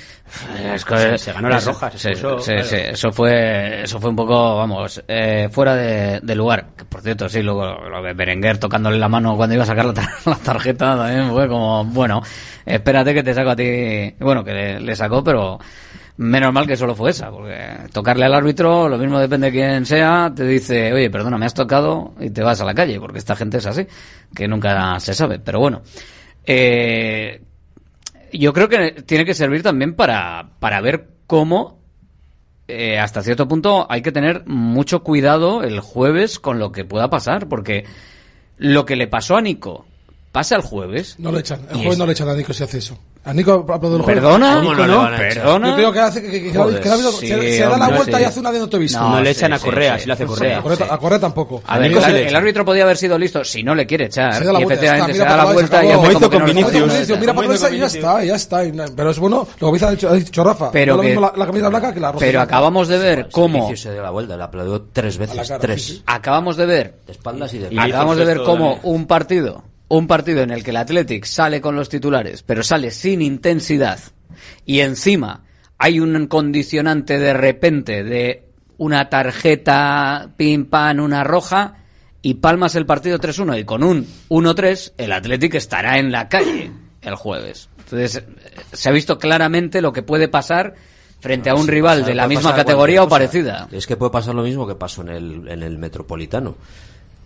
Es 0.74 0.84
que, 0.84 0.98
se, 0.98 1.18
se, 1.18 1.32
ganó 1.32 1.48
las 1.48 1.64
rojas. 1.64 1.94
Se, 1.94 2.12
eso, 2.12 2.38
eso, 2.38 3.12
fue, 3.12 3.84
eso 3.84 3.98
fue 3.98 4.10
un 4.10 4.16
poco, 4.16 4.56
vamos, 4.56 5.02
eh, 5.08 5.48
fuera 5.50 5.74
de, 5.74 6.20
de, 6.20 6.34
lugar. 6.34 6.66
Que, 6.76 6.84
por 6.84 7.00
cierto, 7.00 7.26
sí, 7.28 7.42
luego 7.42 7.64
lo 7.88 8.02
de 8.02 8.12
Berenguer 8.12 8.58
tocándole 8.58 8.98
la 8.98 9.08
mano 9.08 9.34
cuando 9.36 9.54
iba 9.54 9.64
a 9.64 9.66
sacar 9.66 9.86
la, 9.86 9.94
tar 9.94 10.08
tarjeta 10.44 10.96
también 10.96 11.30
fue 11.30 11.48
como, 11.48 11.84
bueno, 11.86 12.20
espérate 12.66 13.14
que 13.14 13.22
te 13.22 13.32
saco 13.32 13.50
a 13.50 13.56
ti. 13.56 14.14
Bueno, 14.18 14.44
que 14.44 14.52
le, 14.52 14.80
le 14.80 14.94
sacó, 14.94 15.24
pero 15.24 15.58
Menos 16.18 16.50
mal 16.50 16.66
que 16.66 16.76
solo 16.78 16.94
fue 16.94 17.10
esa, 17.10 17.30
porque 17.30 17.58
tocarle 17.92 18.24
al 18.24 18.34
árbitro, 18.34 18.88
lo 18.88 18.96
mismo 18.96 19.18
depende 19.18 19.48
de 19.48 19.52
quién 19.52 19.84
sea, 19.84 20.32
te 20.34 20.46
dice, 20.46 20.90
oye, 20.92 21.10
perdona, 21.10 21.36
me 21.36 21.44
has 21.44 21.52
tocado 21.52 22.14
y 22.18 22.30
te 22.30 22.42
vas 22.42 22.58
a 22.62 22.64
la 22.64 22.74
calle, 22.74 22.98
porque 22.98 23.18
esta 23.18 23.36
gente 23.36 23.58
es 23.58 23.66
así, 23.66 23.86
que 24.34 24.48
nunca 24.48 24.98
se 24.98 25.12
sabe. 25.12 25.38
Pero 25.40 25.60
bueno, 25.60 25.82
eh, 26.46 27.42
yo 28.32 28.52
creo 28.54 28.68
que 28.68 29.02
tiene 29.04 29.26
que 29.26 29.34
servir 29.34 29.62
también 29.62 29.94
para, 29.94 30.52
para 30.58 30.80
ver 30.80 31.06
cómo, 31.26 31.80
eh, 32.66 32.98
hasta 32.98 33.22
cierto 33.22 33.46
punto, 33.46 33.86
hay 33.90 34.00
que 34.00 34.10
tener 34.10 34.46
mucho 34.46 35.02
cuidado 35.02 35.62
el 35.64 35.80
jueves 35.80 36.38
con 36.38 36.58
lo 36.58 36.72
que 36.72 36.86
pueda 36.86 37.10
pasar, 37.10 37.46
porque 37.46 37.84
lo 38.56 38.86
que 38.86 38.96
le 38.96 39.06
pasó 39.06 39.36
a 39.36 39.42
Nico 39.42 39.84
pasa 40.32 40.56
el 40.56 40.62
jueves. 40.62 41.16
No 41.18 41.30
le 41.30 41.40
echan, 41.40 41.60
el 41.70 41.76
jueves 41.76 41.98
no 41.98 42.06
le 42.06 42.12
echan 42.12 42.28
a 42.30 42.34
Nico 42.34 42.54
si 42.54 42.64
hace 42.64 42.78
eso. 42.78 42.98
A 43.26 43.34
Nico 43.34 43.66
el 43.68 43.78
juego. 43.80 44.06
¿Perdona? 44.06 44.60
Nico, 44.60 44.74
no, 44.74 45.10
no? 45.10 45.16
¿Perdona? 45.16 45.70
Yo 45.70 45.74
creo 45.74 45.92
que 45.92 45.98
hace 45.98 46.22
que, 46.22 46.30
que, 46.30 46.42
que, 46.44 46.56
Joder, 46.56 46.80
que 46.80 46.88
sí, 46.88 47.26
se, 47.26 47.56
se, 47.56 47.62
da 47.62 47.76
la 47.76 47.88
vuelta 47.88 48.18
sí. 48.18 48.22
y 48.22 48.24
hace 48.24 48.38
una 48.38 48.52
de 48.52 48.58
no 48.60 48.68
te 48.68 48.78
visto. 48.78 49.00
No, 49.00 49.10
no 49.10 49.20
le 49.20 49.30
echan 49.30 49.52
a 49.52 49.58
Correa, 49.58 49.98
si 49.98 50.06
le 50.06 50.12
hace 50.12 50.26
Correa. 50.26 50.58
a, 50.58 50.98
Correa, 50.98 51.18
tampoco. 51.18 51.60
A 51.66 51.84
el, 51.84 51.96
el, 51.96 52.36
árbitro 52.36 52.64
podía 52.64 52.84
haber 52.84 52.96
sido 52.96 53.18
listo 53.18 53.42
si 53.42 53.64
no 53.64 53.74
le 53.74 53.84
quiere 53.84 54.04
echar. 54.04 54.32
Se 54.32 54.44
da 54.44 54.52
la 54.52 54.60
vuelta, 54.60 54.74
efectivamente 54.74 55.18
se 55.18 55.24
da 55.24 55.36
la 55.36 55.52
vuelta 55.52 55.84
y 55.84 55.88
hizo 55.88 56.30
con 56.30 56.44
Vinicius. 56.44 57.18
Mira 57.18 57.34
para 57.34 57.74
y 57.74 57.78
ya 57.78 57.86
está, 57.86 58.22
ya 58.22 58.36
está. 58.36 58.62
Pero 58.94 59.10
es 59.10 59.18
bueno, 59.18 59.48
lo 59.58 59.72
que 59.72 59.84
ha 59.84 59.90
dicho 59.90 60.44
Rafa. 60.44 60.70
Pero 60.70 61.02
la 61.02 61.46
camisa 61.46 61.68
blanca 61.68 61.92
que 61.92 61.98
la 61.98 62.12
roja. 62.12 62.24
Pero 62.24 62.40
acabamos 62.40 62.86
de 62.86 62.98
ver 62.98 63.28
cómo. 63.32 63.54
Vinicius 63.54 63.80
se 63.80 63.92
dio 63.92 64.02
la 64.02 64.10
vuelta, 64.10 64.36
le 64.36 64.44
aplaudió 64.44 64.82
tres 64.92 65.18
veces. 65.18 65.52
Tres. 65.60 66.02
Acabamos 66.06 66.56
de 66.56 66.66
ver. 66.66 66.94
De 67.04 67.12
espaldas 67.12 67.52
y 67.54 67.58
de 67.58 67.80
Acabamos 67.80 68.18
de 68.18 68.24
ver 68.24 68.42
cómo 68.44 68.78
un 68.84 69.06
partido 69.06 69.64
un 69.88 70.06
partido 70.06 70.42
en 70.42 70.50
el 70.50 70.64
que 70.64 70.70
el 70.70 70.76
Athletic 70.76 71.24
sale 71.24 71.60
con 71.60 71.76
los 71.76 71.88
titulares, 71.88 72.42
pero 72.42 72.62
sale 72.62 72.90
sin 72.90 73.22
intensidad, 73.22 73.98
y 74.64 74.80
encima 74.80 75.44
hay 75.78 76.00
un 76.00 76.26
condicionante 76.26 77.18
de 77.18 77.32
repente 77.32 78.02
de 78.02 78.44
una 78.78 79.08
tarjeta, 79.08 80.30
pim, 80.36 80.66
pam, 80.66 81.00
una 81.00 81.24
roja, 81.24 81.78
y 82.22 82.34
palmas 82.34 82.74
el 82.74 82.86
partido 82.86 83.18
3-1, 83.18 83.60
y 83.60 83.64
con 83.64 83.84
un 83.84 84.06
1-3, 84.28 84.94
el 84.98 85.12
Athletic 85.12 85.54
estará 85.54 85.98
en 85.98 86.10
la 86.10 86.28
calle 86.28 86.72
el 87.02 87.14
jueves. 87.14 87.68
Entonces, 87.78 88.24
se 88.72 88.88
ha 88.88 88.92
visto 88.92 89.18
claramente 89.18 89.80
lo 89.80 89.92
que 89.92 90.02
puede 90.02 90.28
pasar 90.28 90.74
frente 91.20 91.50
a 91.50 91.54
un 91.54 91.68
rival 91.68 92.04
de 92.04 92.14
la 92.14 92.26
misma 92.26 92.54
categoría 92.54 93.02
o 93.02 93.08
parecida. 93.08 93.68
Es 93.70 93.86
que 93.86 93.96
puede 93.96 94.10
pasar 94.10 94.34
lo 94.34 94.42
mismo 94.42 94.66
que 94.66 94.74
pasó 94.74 95.02
en 95.02 95.08
el, 95.08 95.48
en 95.48 95.62
el 95.62 95.78
Metropolitano 95.78 96.56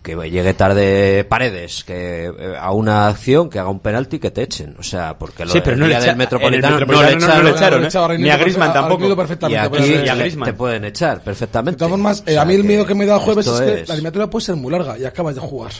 que 0.02 0.14
llegue 0.30 0.54
tarde 0.54 1.24
Paredes, 1.24 1.84
que 1.84 2.26
eh, 2.26 2.56
a 2.58 2.72
una 2.72 3.08
acción, 3.08 3.50
que 3.50 3.58
haga 3.58 3.68
un 3.68 3.80
penalti 3.80 4.18
que 4.18 4.30
te 4.30 4.42
echen, 4.42 4.76
o 4.78 4.82
sea, 4.82 5.18
porque 5.18 5.44
lo 5.44 5.50
sí, 5.50 5.60
pero 5.62 5.76
no 5.76 5.86
le 5.86 6.00
del 6.00 6.16
Metropolitano, 6.16 6.80
no, 6.80 6.86
no, 6.86 7.02
echaron, 7.02 7.20
no, 7.20 7.42
le 7.42 7.50
¿eh? 7.50 7.88
echaron, 7.88 8.16
¿eh? 8.16 8.18
ni 8.18 8.30
a 8.30 8.36
Griezmann 8.36 8.72
tampoco. 8.72 9.06
Y 9.48 9.54
aquí 9.54 9.92
y 10.04 10.08
a 10.08 10.14
Griezmann. 10.14 10.50
te 10.50 10.54
pueden 10.54 10.84
echar 10.84 11.22
perfectamente. 11.22 11.76
De 11.76 11.78
todas 11.78 11.90
formas, 11.90 12.24
a 12.26 12.44
mí 12.44 12.54
el 12.54 12.64
miedo 12.64 12.86
que 12.86 12.94
me 12.94 13.06
da 13.06 13.18
jueves 13.18 13.46
es, 13.46 13.52
es 13.52 13.60
que 13.60 13.86
la 13.86 13.94
eliminatoria 13.94 14.30
puede 14.30 14.44
ser 14.44 14.56
muy 14.56 14.72
larga 14.72 14.98
y 14.98 15.04
acabas 15.04 15.34
de 15.34 15.40
jugar. 15.40 15.72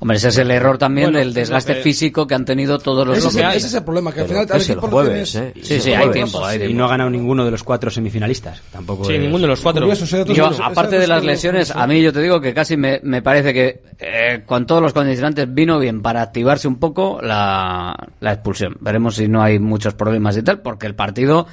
Hombre, 0.00 0.16
ese 0.16 0.28
es 0.28 0.38
el 0.38 0.50
error 0.52 0.78
también 0.78 1.12
del 1.12 1.34
desgaste 1.34 1.74
físico 1.76 2.26
que 2.26 2.34
han 2.34 2.44
tenido 2.44 2.78
todos 2.78 3.04
los 3.04 3.18
Ese, 3.18 3.28
es, 3.28 3.56
ese 3.56 3.66
es 3.66 3.74
el 3.74 3.82
problema, 3.82 4.12
que 4.12 4.20
al 4.20 4.28
final... 4.28 4.46
Es 4.54 4.70
el 4.70 4.78
jueves, 4.78 5.34
¿eh? 5.34 5.52
Sí, 5.60 5.80
sí, 5.80 5.92
hay, 5.92 6.10
tiempo, 6.10 6.44
hay 6.44 6.58
tiempo. 6.58 6.72
Y 6.72 6.76
no 6.76 6.84
ha 6.84 6.88
ganado 6.88 7.10
ninguno 7.10 7.44
de 7.44 7.50
los 7.50 7.64
cuatro 7.64 7.90
semifinalistas. 7.90 8.62
Tampoco 8.70 9.04
sí, 9.04 9.18
ninguno 9.18 9.42
de 9.42 9.48
los 9.48 9.60
cuatro. 9.60 9.92
Yo, 10.26 10.50
aparte 10.62 11.00
de 11.00 11.06
las 11.08 11.24
lesiones, 11.24 11.72
a 11.72 11.86
mí 11.88 12.00
yo 12.00 12.12
te 12.12 12.22
digo 12.22 12.40
que 12.40 12.54
casi 12.54 12.76
me, 12.76 13.00
me 13.02 13.22
parece 13.22 13.52
que 13.52 13.82
eh, 13.98 14.42
con 14.46 14.66
todos 14.66 14.80
los 14.80 14.92
condicionantes 14.92 15.52
vino 15.52 15.80
bien 15.80 16.00
para 16.00 16.22
activarse 16.22 16.68
un 16.68 16.76
poco 16.76 17.18
la, 17.20 17.96
la 18.20 18.32
expulsión. 18.32 18.76
Veremos 18.80 19.16
si 19.16 19.26
no 19.26 19.42
hay 19.42 19.58
muchos 19.58 19.94
problemas 19.94 20.36
y 20.36 20.42
tal, 20.42 20.60
porque 20.60 20.86
el 20.86 20.94
partido 20.94 21.46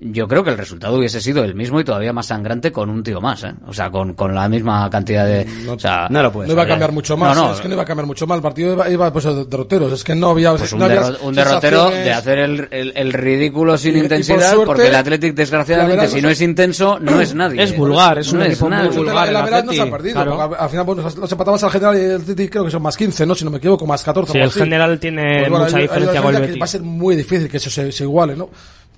yo 0.00 0.28
creo 0.28 0.44
que 0.44 0.50
el 0.50 0.58
resultado 0.58 0.96
hubiese 0.96 1.20
sido 1.20 1.42
el 1.42 1.56
mismo 1.56 1.80
y 1.80 1.84
todavía 1.84 2.12
más 2.12 2.26
sangrante 2.26 2.70
con 2.70 2.88
un 2.88 3.02
tío 3.02 3.20
más, 3.20 3.42
¿eh? 3.42 3.52
O 3.66 3.72
sea, 3.72 3.90
con, 3.90 4.14
con 4.14 4.32
la 4.32 4.48
misma 4.48 4.88
cantidad 4.88 5.26
de... 5.26 5.44
No, 5.64 5.72
o 5.72 5.78
sea, 5.78 6.06
no 6.08 6.22
lo 6.22 6.30
puedes 6.30 6.48
No 6.48 6.54
iba 6.54 6.62
a 6.62 6.66
cambiar 6.68 6.92
mucho 6.92 7.16
más, 7.16 7.36
no, 7.36 7.42
no, 7.42 7.50
¿eh? 7.50 7.54
es 7.54 7.60
que 7.60 7.66
no 7.66 7.74
iba 7.74 7.82
a 7.82 7.86
cambiar 7.86 8.06
mucho 8.06 8.24
más. 8.24 8.36
El 8.36 8.42
partido 8.42 8.74
iba, 8.74 8.88
iba 8.88 9.12
pues, 9.12 9.26
a 9.26 9.32
derroteros, 9.32 9.92
es 9.92 10.04
que 10.04 10.14
no 10.14 10.30
había... 10.30 10.54
Pues 10.54 10.72
un, 10.72 10.78
derro 10.78 11.16
un, 11.22 11.34
derrotero 11.34 11.90
de 11.90 12.12
hacer 12.12 12.38
el, 12.38 12.68
el, 12.70 13.12
ridículo 13.12 13.76
sin 13.76 13.96
intensidad, 13.96 14.54
porque 14.64 14.86
el 14.86 14.94
Athletic, 14.94 15.34
desgraciadamente, 15.34 16.06
si 16.06 16.22
no 16.22 16.28
es 16.28 16.40
intenso, 16.42 17.00
no 17.00 17.20
es 17.20 17.34
nadie. 17.34 17.60
Es 17.60 17.76
vulgar, 17.76 18.18
es 18.18 18.32
un 18.32 18.42
equipo 18.42 18.70
muy 18.70 18.88
vulgar. 18.88 19.32
La, 19.32 19.42
verdad 19.42 19.64
no 19.64 19.72
se 19.72 19.82
ha 19.82 19.90
perdido, 19.90 20.54
al 20.54 20.70
final 20.70 20.86
pues, 20.86 21.16
los 21.16 21.32
empatamos 21.32 21.64
al 21.64 21.70
general 21.72 21.96
y 21.96 22.00
el 22.02 22.16
Athletic 22.20 22.50
creo 22.52 22.64
que 22.64 22.70
son 22.70 22.82
más 22.82 22.96
15, 22.96 23.26
¿no? 23.26 23.34
Si 23.34 23.44
no 23.44 23.50
me 23.50 23.58
equivoco, 23.58 23.84
más 23.84 24.04
14. 24.04 24.32
Sí, 24.32 24.38
el 24.38 24.52
general 24.52 25.00
tiene 25.00 25.46
pues 25.48 25.60
mucha 25.60 25.78
diferencia 25.78 26.22
con 26.22 26.36
el 26.36 26.60
Va 26.60 26.64
a 26.64 26.68
ser 26.68 26.82
muy 26.82 27.16
difícil 27.16 27.48
que 27.48 27.56
eso 27.56 27.68
se 27.68 28.04
iguale, 28.04 28.36
¿no? 28.36 28.48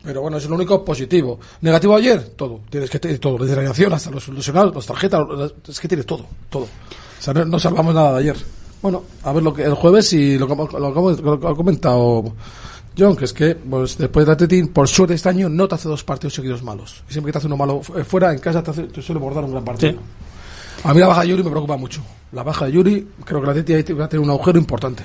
Pero 0.02 0.22
bueno, 0.22 0.38
es 0.38 0.48
lo 0.48 0.54
único 0.54 0.84
positivo. 0.84 1.38
Negativo 1.60 1.94
ayer, 1.96 2.30
todo. 2.36 2.60
Tienes 2.70 2.88
que 2.88 2.98
tener 2.98 3.18
todo, 3.18 3.44
desde 3.44 3.62
la 3.62 3.94
hasta 3.94 4.10
los 4.10 4.28
ilusionados, 4.28 4.74
las 4.74 4.86
tarjetas, 4.86 5.20
es 5.68 5.80
que 5.80 5.88
tienes 5.88 6.06
todo, 6.06 6.26
todo. 6.48 6.64
O 6.64 7.22
sea, 7.22 7.34
no, 7.34 7.58
salvamos 7.58 7.94
nada 7.94 8.12
de 8.14 8.18
ayer. 8.20 8.36
Bueno, 8.80 9.04
a 9.24 9.32
ver 9.32 9.42
lo 9.42 9.52
que 9.52 9.62
el 9.62 9.74
jueves 9.74 10.12
y 10.14 10.38
lo, 10.38 10.48
que 10.48 11.22
lo 11.22 11.48
ha 11.48 11.54
comentado 11.54 12.34
John, 12.98 13.16
que 13.16 13.24
es 13.24 13.32
que 13.32 13.54
pues, 13.54 13.96
después 13.98 14.26
de 14.26 14.32
Atletín, 14.32 14.68
por 14.68 14.88
suerte 14.88 15.14
este 15.14 15.28
año 15.28 15.48
no 15.48 15.68
te 15.68 15.74
hace 15.74 15.88
dos 15.88 16.04
partidos 16.04 16.34
seguidos 16.34 16.62
malos. 16.62 17.02
Y 17.08 17.12
siempre 17.12 17.30
que 17.30 17.32
te 17.32 17.38
hace 17.38 17.46
uno 17.46 17.56
malo 17.56 17.80
eh, 17.96 18.04
fuera, 18.04 18.32
en 18.32 18.38
casa 18.38 18.62
te, 18.62 18.70
hace, 18.70 18.82
te 18.84 19.02
suele 19.02 19.20
bordar 19.20 19.44
un 19.44 19.52
gran 19.52 19.64
partido. 19.64 19.98
A 20.82 20.94
mí 20.94 21.00
la 21.00 21.08
baja 21.08 21.22
de 21.22 21.28
Yuri 21.28 21.42
me 21.42 21.50
preocupa 21.50 21.76
mucho. 21.76 22.02
La 22.32 22.42
baja 22.42 22.66
de 22.66 22.72
Yuri, 22.72 23.08
creo 23.24 23.40
que 23.40 23.46
la 23.46 23.52
Atleti 23.52 23.92
va 23.92 24.06
a 24.06 24.08
tener 24.08 24.24
un 24.24 24.30
agujero 24.30 24.58
importante. 24.58 25.02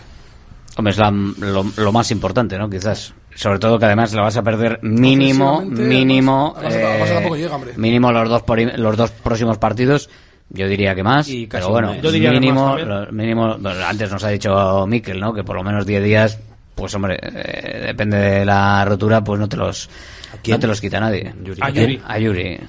Hombre, 0.77 0.91
es 0.91 0.97
la, 0.97 1.11
lo, 1.11 1.65
lo, 1.75 1.91
más 1.91 2.11
importante, 2.11 2.57
¿no? 2.57 2.69
Quizás. 2.69 3.13
Sobre 3.35 3.59
todo 3.59 3.77
que 3.77 3.85
además 3.85 4.13
la 4.13 4.21
vas 4.23 4.37
a 4.37 4.41
perder 4.43 4.79
mínimo, 4.81 5.61
mínimo, 5.61 6.53
además- 6.57 6.73
además- 6.73 6.91
además 6.93 7.09
eh, 7.09 7.13
tampoco 7.13 7.35
llega, 7.35 7.55
hombre. 7.55 7.73
mínimo 7.77 8.11
los 8.11 8.29
dos, 8.29 8.43
pori- 8.45 8.75
los 8.77 8.97
dos 8.97 9.11
próximos 9.11 9.57
partidos. 9.57 10.09
Yo 10.49 10.67
diría 10.67 10.95
que 10.95 11.03
más, 11.03 11.27
Y 11.27 11.47
casi 11.47 11.63
pero 11.63 11.71
bueno. 11.71 11.95
Yo 12.01 12.11
diría 12.11 12.29
que 12.31 12.39
mínimo, 12.39 12.77
lo- 12.77 13.11
mínimo, 13.11 13.57
antes 13.87 14.11
nos 14.11 14.23
ha 14.23 14.29
dicho 14.29 14.85
Mikel, 14.87 15.19
¿no? 15.19 15.33
Que 15.33 15.43
por 15.43 15.55
lo 15.55 15.63
menos 15.63 15.85
10 15.85 16.03
días, 16.03 16.39
pues 16.75 16.93
hombre, 16.95 17.19
eh, 17.21 17.83
depende 17.87 18.17
de 18.17 18.45
la 18.45 18.85
rotura, 18.85 19.23
pues 19.23 19.39
no 19.39 19.49
te 19.49 19.57
los, 19.57 19.89
no 20.53 20.59
te 20.59 20.67
los 20.67 20.79
quita 20.79 20.99
nadie. 20.99 21.33
¿A 21.61 21.69
Yuri? 21.81 22.01
A 22.05 22.19
Yuri. 22.19 22.59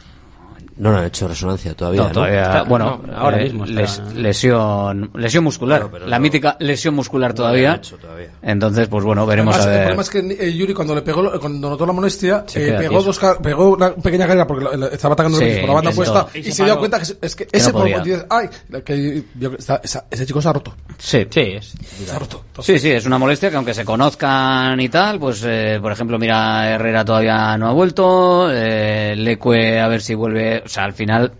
No 0.78 0.92
le 0.92 0.98
han 0.98 1.04
hecho 1.06 1.26
resonancia 1.26 1.74
todavía. 1.74 2.02
No, 2.02 2.08
¿no? 2.08 2.12
todavía, 2.14 2.42
Está- 2.42 2.62
bueno, 2.64 3.00
no, 3.06 3.16
ahora 3.16 3.40
eh, 3.40 3.44
mismo 3.44 3.64
está- 3.64 3.80
les- 3.80 4.14
lesión, 4.14 5.10
lesión 5.14 5.44
muscular, 5.44 5.78
Claro, 5.80 5.92
pero 5.92 6.06
la 6.06 6.18
no- 6.18 6.22
mítica 6.22 6.56
lesión 6.60 6.94
muscular 6.94 7.30
no 7.30 7.32
lo 7.32 7.36
todavía. 7.36 7.72
han 7.72 7.78
hecho 7.78 7.96
todavía. 7.96 8.28
Entonces, 8.42 8.86
pues 8.88 9.04
bueno, 9.04 9.24
veremos 9.26 9.54
Además, 9.54 9.66
a 9.66 9.70
El 9.70 9.78
ver. 9.78 9.96
problema 9.96 10.02
es 10.02 10.10
que 10.38 10.46
eh, 10.48 10.52
Yuri 10.56 10.74
cuando 10.74 10.94
le 10.94 11.02
pegó, 11.02 11.40
cuando 11.40 11.70
notó 11.70 11.86
la 11.86 11.92
molestia, 11.92 12.44
eh, 12.54 12.74
pegó, 12.78 13.02
dos, 13.02 13.18
pegó 13.42 13.70
una 13.70 13.94
pequeña 13.94 14.26
carga 14.26 14.46
porque 14.46 14.66
estaba 14.92 15.14
atacando 15.14 15.38
Sí, 15.38 15.56
por 15.60 15.68
la 15.68 15.74
banda 15.74 15.90
opuesta 15.90 16.26
Y 16.34 16.38
y, 16.40 16.42
se 16.44 16.52
se 16.52 16.64
dio 16.64 16.78
cuenta 16.78 16.98
que, 16.98 17.04
es- 17.22 17.34
que 17.36 17.46
Que 17.46 17.56
ese 17.56 17.72
no 17.72 17.78
por- 17.78 18.02
dices, 18.04 18.26
ay, 18.28 18.48
que 18.84 19.22
yo- 19.38 19.52
está- 19.58 19.80
esa- 19.82 20.04
ese 20.10 20.26
chico 20.26 20.42
se 20.42 20.48
ha 20.48 20.52
roto. 20.52 20.74
Sí, 20.98 21.26
sí, 21.30 21.40
es. 21.40 21.72
Se 22.06 22.12
ha 22.14 22.18
roto. 22.18 22.44
Sí, 22.60 22.78
sí, 22.78 22.90
es 22.90 23.04
una 23.06 23.18
molestia 23.18 23.50
que 23.50 23.56
aunque 23.56 23.74
se 23.74 23.84
conozcan 23.84 24.78
y 24.80 24.88
tal, 24.88 25.18
pues 25.18 25.42
eh, 25.46 25.78
por 25.80 25.92
ejemplo, 25.92 26.18
mira, 26.18 26.68
Herrera 26.70 27.04
todavía 27.04 27.56
no 27.58 27.68
ha 27.68 27.72
vuelto, 27.72 28.48
eh, 28.50 29.14
Leque 29.16 29.78
a 29.80 29.88
ver 29.88 30.00
si 30.02 30.14
vuelve, 30.14 30.62
o 30.66 30.68
sea, 30.68 30.84
al 30.84 30.92
final... 30.92 31.32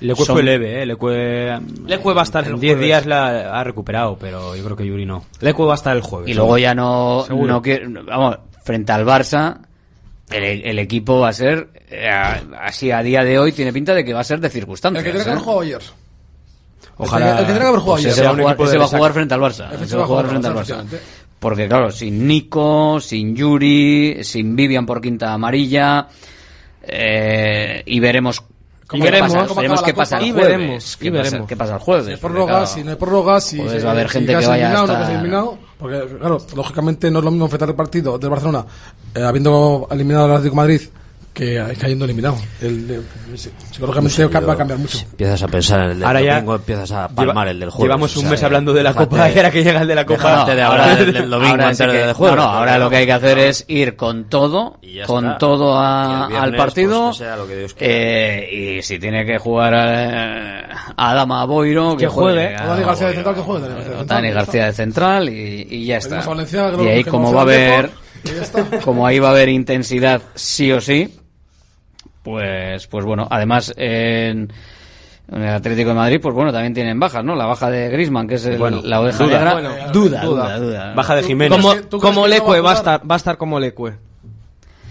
Lecue 0.00 0.26
son- 0.26 0.34
fue 0.36 0.42
leve, 0.42 0.82
¿eh? 0.82 0.86
Lecue, 0.86 1.58
Lecue 1.86 2.12
va 2.12 2.20
a 2.20 2.24
estar 2.24 2.44
el 2.44 2.52
en 2.54 2.60
10 2.60 2.72
jueves. 2.74 2.86
días 2.86 3.06
la 3.06 3.58
ha 3.58 3.64
recuperado, 3.64 4.18
pero 4.20 4.54
yo 4.54 4.62
creo 4.62 4.76
que 4.76 4.86
Yuri 4.86 5.06
no. 5.06 5.24
Lecue 5.40 5.64
va 5.66 5.72
a 5.72 5.76
estar 5.76 5.96
el 5.96 6.02
jueves. 6.02 6.28
Y 6.28 6.34
luego 6.34 6.58
ya 6.58 6.74
no, 6.74 7.24
Seguro. 7.26 7.46
no 7.54 7.62
quiere, 7.62 7.86
vamos, 7.88 8.38
frente 8.62 8.92
al 8.92 9.06
Barça, 9.06 9.56
el, 10.30 10.44
el 10.66 10.78
equipo 10.80 11.20
va 11.20 11.28
a 11.30 11.32
ser, 11.32 11.68
eh, 11.88 12.10
así 12.60 12.90
a 12.90 13.02
día 13.02 13.24
de 13.24 13.38
hoy 13.38 13.52
tiene 13.52 13.72
pinta 13.72 13.94
de 13.94 14.04
que 14.04 14.12
va 14.12 14.20
a 14.20 14.24
ser 14.24 14.38
de 14.38 14.48
El 14.48 14.52
circunstancias. 14.52 15.02
que 15.02 15.10
tenía 15.10 15.24
que 15.24 15.30
¿eh? 15.30 15.32
haber 15.32 15.42
jugado 15.44 15.60
ayer. 15.62 15.80
Ojalá- 16.98 17.30
El 17.32 17.36
que 17.38 17.44
tenía 17.44 17.60
que 17.62 17.66
haber 17.68 17.80
jugado 17.80 18.02
Pues 18.02 18.04
ayer. 18.04 18.12
ese 18.12 18.22
va 18.22 18.28
a 18.28 18.34
jugar, 18.34 18.46
equipo 18.52 18.62
de 18.64 18.68
ese 18.68 18.76
va 18.78 18.82
a 18.82 18.86
resaca. 18.86 18.98
jugar 18.98 19.12
frente 19.12 19.34
al 19.34 19.40
Barça. 19.40 19.82
Ese 19.82 19.96
va 19.96 20.02
a 20.02 20.06
jugar 20.06 20.26
frente 20.26 20.46
al 20.48 20.54
Barça. 20.54 20.84
Porque 21.38 21.68
claro, 21.68 21.90
sin 21.90 22.26
Nico, 22.26 23.00
sin 23.00 23.34
Yuri, 23.36 24.18
sin 24.24 24.56
Vivian 24.56 24.84
por 24.86 25.00
quinta 25.00 25.32
amarilla, 25.32 26.08
eh, 26.82 27.82
y 27.86 28.00
veremos 28.00 28.42
Y 28.92 28.98
qué 29.00 29.04
veremos 29.10 29.34
pasa, 29.34 29.54
veremos 29.54 29.82
qué 29.82 29.94
pasa 29.94 30.18
el 30.18 30.26
Y 30.26 30.32
jueves. 30.32 30.48
veremos, 30.48 30.96
qué 30.96 31.06
y 31.06 31.10
pasa- 31.10 31.22
veremos. 31.24 31.48
qué 31.48 31.56
pasa 31.56 31.74
el 31.74 31.80
jueves. 31.80 32.04
Si 32.06 32.10
hay 32.12 32.16
porque, 32.18 32.34
prórroga, 32.34 32.52
claro, 32.52 32.66
si 32.66 32.84
no 32.84 32.90
hay 32.90 32.96
prórroga, 32.96 33.40
si, 33.40 33.58
va 33.58 33.88
a 33.88 33.90
haber 33.92 34.08
gente 34.08 34.28
que 34.28 34.34
vaya 34.36 34.54
eliminado, 34.54 34.92
hasta- 34.92 35.12
eliminado, 35.12 35.58
porque 35.78 36.02
claro, 36.18 36.38
lógicamente 36.54 37.10
no 37.10 37.18
es 37.18 37.24
lo 37.24 37.30
mismo 37.30 37.46
enfrentar 37.46 37.68
el 37.70 37.74
partido 37.74 38.18
del 38.18 38.30
Barcelona 38.30 38.64
eh, 39.14 39.22
habiendo 39.22 39.88
eliminado 39.90 40.26
al 40.26 40.30
Atlético 40.32 40.52
de 40.54 40.56
Madrid 40.56 40.80
que 41.36 41.62
cayendo 41.78 42.06
eliminado. 42.06 42.38
El, 42.62 42.90
el- 42.90 43.38
psicológicamente 43.38 44.22
No 44.22 44.30
sé, 44.30 44.46
va 44.46 44.52
a 44.54 44.56
cambiar 44.56 44.78
mucho. 44.78 44.96
si 44.96 45.04
Empiezas 45.04 45.42
a 45.42 45.48
pensar 45.48 45.80
en 45.80 45.90
el 45.90 45.98
del 45.98 46.06
Ahora 46.06 46.20
ya 46.22 46.34
domingo, 46.36 46.54
empiezas 46.54 46.90
a 46.92 47.08
palmar 47.08 47.34
lleva- 47.46 47.50
el 47.50 47.60
del 47.60 47.70
jueves. 47.70 47.84
Llevamos 47.88 48.16
un 48.16 48.20
o 48.20 48.22
sea, 48.22 48.30
mes 48.30 48.42
hablando 48.42 48.72
de 48.72 48.82
la 48.82 48.90
déjate- 48.94 49.08
Copa 49.10 49.30
y 49.30 49.36
ahora 49.36 49.50
que 49.50 49.62
llega 49.64 49.82
el 49.82 49.88
de 49.88 49.94
la 49.94 50.06
Copa. 50.06 50.22
Déjate 50.30 50.54
de 50.54 50.62
hablar 50.62 50.96
del, 50.98 51.12
del 51.12 51.30
domingo 51.30 51.50
ahora 51.50 51.64
antes 51.68 51.78
sí 51.78 51.92
que- 51.92 51.98
del 51.98 52.12
jueves. 52.14 52.36
no, 52.36 52.42
no, 52.42 52.48
ahora 52.50 52.78
lo 52.78 52.88
que 52.90 52.96
hay 52.96 53.06
que 53.06 53.12
hacer 53.12 53.38
es 53.38 53.64
ir 53.68 53.96
con 53.96 54.24
todo, 54.30 54.78
ya 54.82 55.04
con 55.04 55.26
está. 55.26 55.38
todo 55.38 55.78
a- 55.78 56.22
el 56.22 56.28
viernes, 56.28 56.42
al 56.52 56.56
partido. 56.56 57.04
pues, 57.08 57.18
que 57.18 57.24
sea 57.24 57.36
lo 57.36 57.46
que 57.46 57.56
Dios 57.56 57.76
eh, 57.80 58.76
y 58.78 58.82
si 58.82 58.98
tiene 58.98 59.26
que 59.26 59.38
jugar 59.38 59.74
eh, 59.76 60.62
a 60.96 61.10
Adama 61.10 61.44
Boiro, 61.44 61.92
que, 61.98 62.04
Que 62.04 62.08
juegue. 62.08 62.56
a 62.56 62.64
O 62.64 62.68
Dani 62.68 62.82
García 62.84 63.06
de 63.08 63.14
central, 63.14 63.34
que 63.34 63.40
juegue 63.42 63.66
Dani 64.06 64.30
García 64.30 64.66
de 64.66 64.72
central, 64.72 65.24
ya 65.26 65.32
y, 65.32 65.66
y 65.70 65.84
ya 65.86 65.98
está. 65.98 66.20
A 66.20 66.82
y 66.82 66.88
ahí 66.88 67.04
como 67.04 67.28
no 67.30 67.34
va 67.34 67.40
a 67.40 67.44
haber, 67.44 67.90
ya 68.24 68.80
como 68.80 69.06
ahí 69.06 69.18
va 69.18 69.28
a 69.28 69.30
haber 69.32 69.48
intensidad 69.50 70.22
sí 70.34 70.72
o 70.72 70.80
sí, 70.80 71.12
pues, 72.26 72.88
pues 72.88 73.04
bueno, 73.04 73.28
además 73.30 73.72
en, 73.76 74.52
en 75.30 75.42
el 75.42 75.48
Atlético 75.54 75.90
de 75.90 75.94
Madrid, 75.94 76.18
pues 76.20 76.34
bueno, 76.34 76.52
también 76.52 76.74
tienen 76.74 76.98
bajas, 76.98 77.22
¿no? 77.24 77.36
La 77.36 77.46
baja 77.46 77.70
de 77.70 77.88
Grisman, 77.88 78.26
que 78.26 78.34
es 78.34 78.46
el- 78.46 78.58
Bueno, 78.58 78.80
la 78.82 79.00
oveja 79.00 79.22
duda. 79.22 79.36
negra. 79.38 79.52
Bueno, 79.52 79.68
duda, 79.92 80.22
duda, 80.24 80.24
duda. 80.24 80.58
duda. 80.58 80.94
Baja 80.94 81.14
de 81.14 81.22
Jiménez. 81.22 81.56
Como, 81.56 81.74
¿Tú 81.82 82.00
como 82.00 82.26
Lecue 82.26 82.60
va 82.60 82.72
a 82.72 82.74
estar, 82.74 83.00
va 83.08 83.14
a 83.14 83.18
estar 83.18 83.36
como 83.38 83.60
Lecue. 83.60 83.94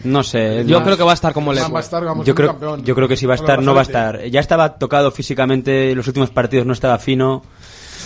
No 0.06 0.24
sé. 0.24 0.64
Yo 0.66 0.82
creo 0.82 0.96
que 0.96 1.04
va 1.04 1.12
a 1.12 1.14
estar 1.16 1.34
como 1.34 1.52
Lecue. 1.52 1.82
yo 2.24 2.34
creo, 2.36 2.48
campeón. 2.52 2.84
yo 2.86 2.96
creo 2.96 3.08
que 3.10 3.18
si 3.18 3.26
va 3.26 3.34
a 3.34 3.36
estar, 3.36 3.62
no 3.62 3.74
va 3.74 3.82
a 3.82 3.84
estar. 3.84 4.24
Ya 4.28 4.40
estaba 4.40 4.78
tocado 4.78 5.12
físicamente, 5.12 5.92
en 5.92 5.98
los 5.98 6.08
últimos 6.08 6.30
partidos 6.30 6.66
no 6.66 6.72
estaba 6.72 6.98
fino. 7.00 7.44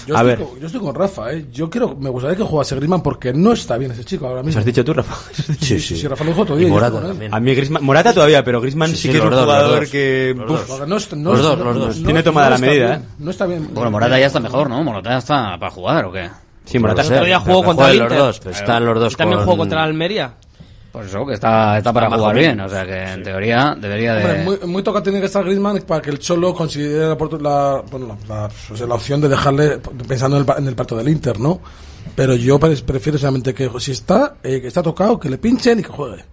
Yo 0.10 0.16
a 0.18 0.22
estoy, 0.22 0.28
ver, 0.36 0.48
con, 0.48 0.60
yo 0.60 0.66
estoy 0.66 0.82
con 0.82 0.96
Rafa, 0.96 1.32
¿eh? 1.34 1.46
Yo 1.54 1.70
quiero, 1.70 1.96
me 1.96 2.10
gustaría 2.10 2.36
que 2.36 2.44
jugase 2.44 2.76
Griezmann 2.76 3.04
porque 3.04 3.32
no 3.32 3.54
está 3.54 3.78
bien 3.78 3.92
ese 3.92 4.04
chico 4.04 4.26
ahora 4.26 4.40
¿eso 4.40 4.48
mismo. 4.48 4.60
has 4.60 4.66
dicho 4.66 4.84
tú, 4.84 4.94
Rafa? 4.94 5.16
Sí, 5.60 6.08
Rafa 6.08 6.24
lo 6.24 6.32
dijo 6.32 6.46
todo 6.46 6.60
Y 6.60 6.66
Morata 6.66 7.00
también. 7.00 7.32
A 7.34 7.40
mí 7.40 7.54
Griezmann, 7.54 7.84
Morata 7.84 8.12
todavía, 8.14 8.44
pero 8.44 8.60
Griezmann 8.60 8.90
Sí, 8.90 8.96
sí, 8.96 9.02
sí, 9.04 9.10
que 9.12 9.18
es 9.20 9.24
un 9.24 9.30
dos, 9.30 9.42
jugador 9.42 9.88
que 9.90 10.34
Los 10.36 10.52
uf, 10.52 10.68
dos. 10.68 10.80
No 11.16 11.34
Los 11.34 11.42
dos, 11.44 11.60
los 11.76 12.04
Tiene 12.04 12.24
tomada 12.24 12.50
no 12.50 12.56
la 12.56 12.58
medida, 12.60 12.88
bien, 12.88 13.00
¿eh? 13.02 13.06
No 13.20 13.32
está 13.32 13.46
bien. 13.46 13.70
Bueno, 13.72 13.92
Morata 13.92 14.18
ya 14.20 14.26
está 14.26 14.40
mejor, 14.40 14.68
¿no? 14.70 14.84
Morata 14.84 15.18
está 15.18 15.58
para 15.60 15.72
jugar, 15.72 16.06
¿o 16.06 16.12
qué? 16.12 16.30
Sí, 16.66 16.80
Morata 16.80 17.04
sé, 17.04 17.14
otro 17.14 17.26
día 17.26 17.40
jugó 17.40 17.64
contra 17.64 17.90
el 17.92 17.98
Inter. 17.98 18.12
los 18.12 18.20
dos, 18.20 18.40
pues 18.40 18.58
están 18.60 18.86
los 18.86 19.00
dos 19.00 19.16
también 19.16 19.42
jugó 19.42 19.58
contra 19.58 19.80
la 19.80 19.86
Almería. 19.86 20.34
Por 21.00 21.06
eso, 21.08 21.26
que 21.26 21.34
está, 21.36 21.78
está 21.78 21.94
para 21.94 22.10
jugar 22.10 22.36
bien, 22.36 22.58
menos. 22.58 22.72
o 22.74 22.76
sea 22.76 22.86
que 22.86 23.04
en 23.14 23.24
teoría 23.24 23.74
debería 23.80 24.16
de... 24.16 24.24
Hombre, 24.26 24.44
muy, 24.44 24.70
muy 24.70 24.84
toca 24.84 25.02
tiene 25.02 25.22
que 25.22 25.28
estar 25.28 25.46
Griezmann 25.46 25.80
para 25.88 26.02
que 26.02 26.10
el 26.10 26.20
Cholo 26.20 26.54
considere 26.54 27.08
la, 27.08 27.16
la, 27.40 27.84
bueno, 27.90 28.18
la, 28.28 28.36
la- 28.36 28.50
o 28.72 28.76
sea, 28.76 28.86
la 28.86 28.96
opción 28.96 29.22
de 29.22 29.30
dejarle 29.30 29.78
pensando 30.06 30.36
en 30.36 30.42
el, 30.42 30.46
pa- 30.46 30.56
en 30.58 30.68
el 30.68 30.76
parto 30.76 30.98
del 30.98 31.08
Inter, 31.08 31.40
¿no? 31.40 31.62
Pero 32.16 32.36
yo 32.36 32.60
pre- 32.60 32.76
prefiero 32.78 33.18
solamente 33.18 33.54
que 33.54 33.70
si 33.80 33.92
está, 33.94 34.36
eh, 34.44 34.60
que 34.60 34.68
está 34.68 34.84
tocado, 34.84 35.18
que 35.18 35.30
le 35.30 35.38
pinchen 35.38 35.80
y 35.80 35.84
que 35.84 35.90
juegue. 35.90 36.26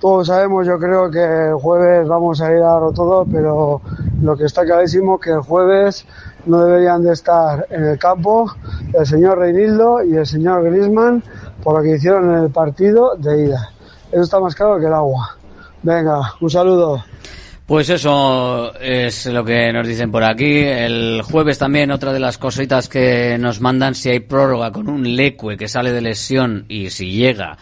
Todos 0.00 0.28
sabemos, 0.28 0.66
yo 0.66 0.78
creo 0.78 1.10
que 1.10 1.22
el 1.22 1.54
jueves 1.56 2.08
vamos 2.08 2.40
a 2.40 2.50
ir 2.50 2.62
a 2.62 2.72
darlo 2.72 2.90
todo, 2.92 3.26
pero 3.30 3.82
lo 4.22 4.34
que 4.34 4.44
está 4.44 4.64
clarísimo 4.64 5.20
que 5.20 5.30
el 5.30 5.40
jueves 5.40 6.06
no 6.46 6.64
deberían 6.64 7.02
de 7.02 7.12
estar 7.12 7.66
en 7.68 7.84
el 7.84 7.98
campo 7.98 8.50
el 8.94 9.06
señor 9.06 9.38
Reinildo 9.38 10.02
y 10.02 10.16
el 10.16 10.26
señor 10.26 10.64
Griezmann 10.64 11.22
por 11.62 11.76
lo 11.76 11.82
que 11.82 11.96
hicieron 11.96 12.30
en 12.30 12.44
el 12.44 12.50
partido 12.50 13.14
de 13.16 13.44
ida. 13.44 13.72
Eso 14.10 14.22
está 14.22 14.40
más 14.40 14.54
claro 14.54 14.80
que 14.80 14.86
el 14.86 14.94
agua. 14.94 15.36
Venga, 15.82 16.34
un 16.40 16.48
saludo. 16.48 17.04
Pues 17.66 17.90
eso 17.90 18.74
es 18.80 19.26
lo 19.26 19.44
que 19.44 19.70
nos 19.70 19.86
dicen 19.86 20.10
por 20.10 20.24
aquí. 20.24 20.60
El 20.60 21.20
jueves 21.22 21.58
también 21.58 21.90
otra 21.90 22.12
de 22.12 22.18
las 22.18 22.38
cositas 22.38 22.88
que 22.88 23.36
nos 23.38 23.60
mandan 23.60 23.94
si 23.94 24.08
hay 24.08 24.20
prórroga 24.20 24.72
con 24.72 24.88
un 24.88 25.14
Leque 25.14 25.56
que 25.58 25.68
sale 25.68 25.92
de 25.92 26.00
lesión 26.00 26.64
y 26.68 26.88
si 26.88 27.12
llega 27.12 27.58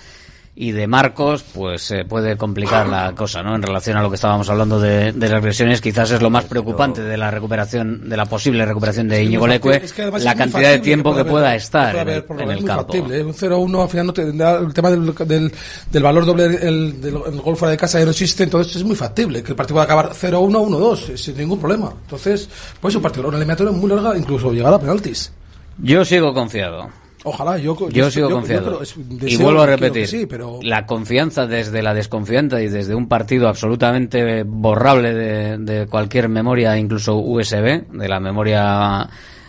y 0.60 0.72
de 0.72 0.88
Marcos, 0.88 1.44
pues 1.54 1.82
se 1.82 2.04
puede 2.04 2.36
complicar 2.36 2.88
la 2.88 3.12
cosa, 3.16 3.44
¿no? 3.44 3.54
En 3.54 3.62
relación 3.62 3.96
a 3.96 4.02
lo 4.02 4.08
que 4.10 4.16
estábamos 4.16 4.50
hablando 4.50 4.80
de, 4.80 5.12
de 5.12 5.28
las 5.28 5.44
lesiones, 5.44 5.80
quizás 5.80 6.10
es 6.10 6.20
lo 6.20 6.30
más 6.30 6.46
preocupante 6.46 7.00
de 7.00 7.16
la 7.16 7.30
recuperación, 7.30 8.08
de 8.08 8.16
la 8.16 8.26
posible 8.26 8.66
recuperación 8.66 9.06
de 9.08 9.22
Íñigo 9.22 9.46
Leque. 9.46 9.76
Es 9.84 9.92
que 9.92 10.10
la 10.10 10.34
cantidad 10.34 10.70
de 10.70 10.80
tiempo 10.80 11.10
que 11.14 11.22
puede 11.24 11.30
pueda 11.30 11.46
haber- 11.50 11.60
estar 11.60 11.92
puede 11.92 12.02
en 12.02 12.40
haber 12.42 12.50
el, 12.54 12.58
en 12.58 12.66
campo. 12.66 12.82
factible, 12.92 13.18
¿eh? 13.20 13.22
Un 13.22 13.34
0-1 13.34 13.82
al 13.82 13.88
final 13.88 14.06
no 14.08 14.12
te 14.12 14.32
da 14.32 14.58
el 14.58 14.74
tema 14.74 14.90
del, 14.90 15.14
del, 15.14 15.52
del 15.92 16.02
valor 16.02 16.26
doble 16.26 16.44
el, 16.46 17.00
del 17.00 17.14
el 17.32 17.40
gol 17.40 17.56
fuera 17.56 17.70
de 17.70 17.76
casa 17.76 18.00
ya 18.00 18.04
no 18.04 18.10
existe, 18.10 18.42
entonces 18.42 18.74
es 18.74 18.82
muy 18.84 18.96
factible 18.96 19.44
que 19.44 19.50
el 19.52 19.56
partido 19.56 19.74
pueda 19.76 19.84
acabar 19.84 20.10
0-1, 20.10 20.50
1-2 20.50 21.16
sin 21.16 21.36
ningún 21.36 21.60
problema. 21.60 21.92
Entonces, 22.02 22.48
pues 22.80 22.96
un 22.96 23.02
partido, 23.02 23.28
una 23.28 23.36
eliminatoria 23.36 23.72
muy 23.72 23.88
larga, 23.90 24.18
incluso 24.18 24.50
llegar 24.52 24.74
a 24.74 24.80
penaltis. 24.80 25.32
Yo 25.80 26.04
sigo 26.04 26.34
confiado. 26.34 26.88
Ojalá, 27.28 27.58
yo, 27.58 27.76
Yo, 27.90 28.10
sigo 28.10 28.30
confiado. 28.30 28.66
creo- 28.78 28.82
es- 28.82 28.94
y 29.32 29.36
vuelvo 29.36 29.62
a 29.62 29.66
repetir, 29.66 30.06
sí, 30.06 30.26
pero 30.26 30.58
la 30.62 30.86
confianza 30.86 31.46
desde 31.46 31.82
la 31.82 31.94
desconfianza 31.94 32.60
y 32.60 32.68
desde 32.68 32.94
un 32.94 33.08
partido 33.08 33.48
absolutamente 33.48 34.42
borrable 34.44 35.14
de, 35.14 35.58
de 35.58 35.86
cualquier 35.86 36.28
memoria, 36.28 36.76
incluso 36.78 37.16
USB, 37.16 37.84
de 37.92 38.08
la 38.08 38.20
memoria 38.20 39.08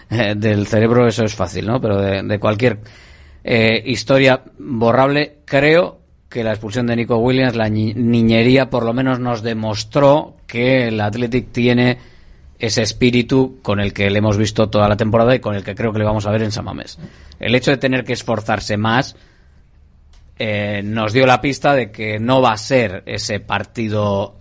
eh, 0.10 0.34
del 0.36 0.68
cerebro, 0.68 1.08
eso 1.08 1.24
es 1.24 1.34
fácil, 1.36 1.68
¿no? 1.68 1.80
Pero 1.80 2.02
de, 2.02 2.24
de 2.24 2.40
cualquier 2.40 2.80
eh, 3.44 3.82
historia 3.86 4.42
borrable, 4.58 5.38
creo 5.46 6.00
que 6.30 6.44
la 6.44 6.52
expulsión 6.52 6.86
de 6.88 6.96
Nico 6.96 7.18
Williams, 7.18 7.56
la 7.56 7.70
ni- 7.70 7.94
niñería, 7.94 8.70
por 8.70 8.84
lo 8.86 8.94
menos 8.94 9.20
nos 9.20 9.42
demostró 9.42 10.36
que 10.46 10.88
el 10.90 11.00
Athletic 11.02 11.52
tiene 11.52 11.98
ese 12.60 12.82
espíritu 12.82 13.60
con 13.62 13.80
el 13.80 13.94
que 13.94 14.10
le 14.10 14.20
hemos 14.20 14.38
visto 14.38 14.70
toda 14.70 14.90
la 14.90 14.98
temporada 14.98 15.34
y 15.34 15.40
con 15.40 15.56
el 15.56 15.64
que 15.64 15.76
creo 15.76 15.94
que 15.94 16.00
le 16.00 16.06
vamos 16.06 16.26
a 16.26 16.32
ver 16.32 16.44
en 16.44 16.52
Samamés. 16.52 17.00
El 17.40 17.56
hecho 17.56 17.72
de 17.72 17.78
tener 17.78 18.04
que 18.04 18.14
esforzarse 18.14 18.76
más 18.76 19.16
eh, 20.38 20.82
nos 20.84 21.14
dio 21.14 21.26
la 21.26 21.42
pista 21.42 21.74
de 21.74 21.92
que 21.92 22.20
no 22.20 22.42
va 22.42 22.52
a 22.52 22.58
ser 22.58 23.04
ese 23.06 23.40
partido 23.40 24.36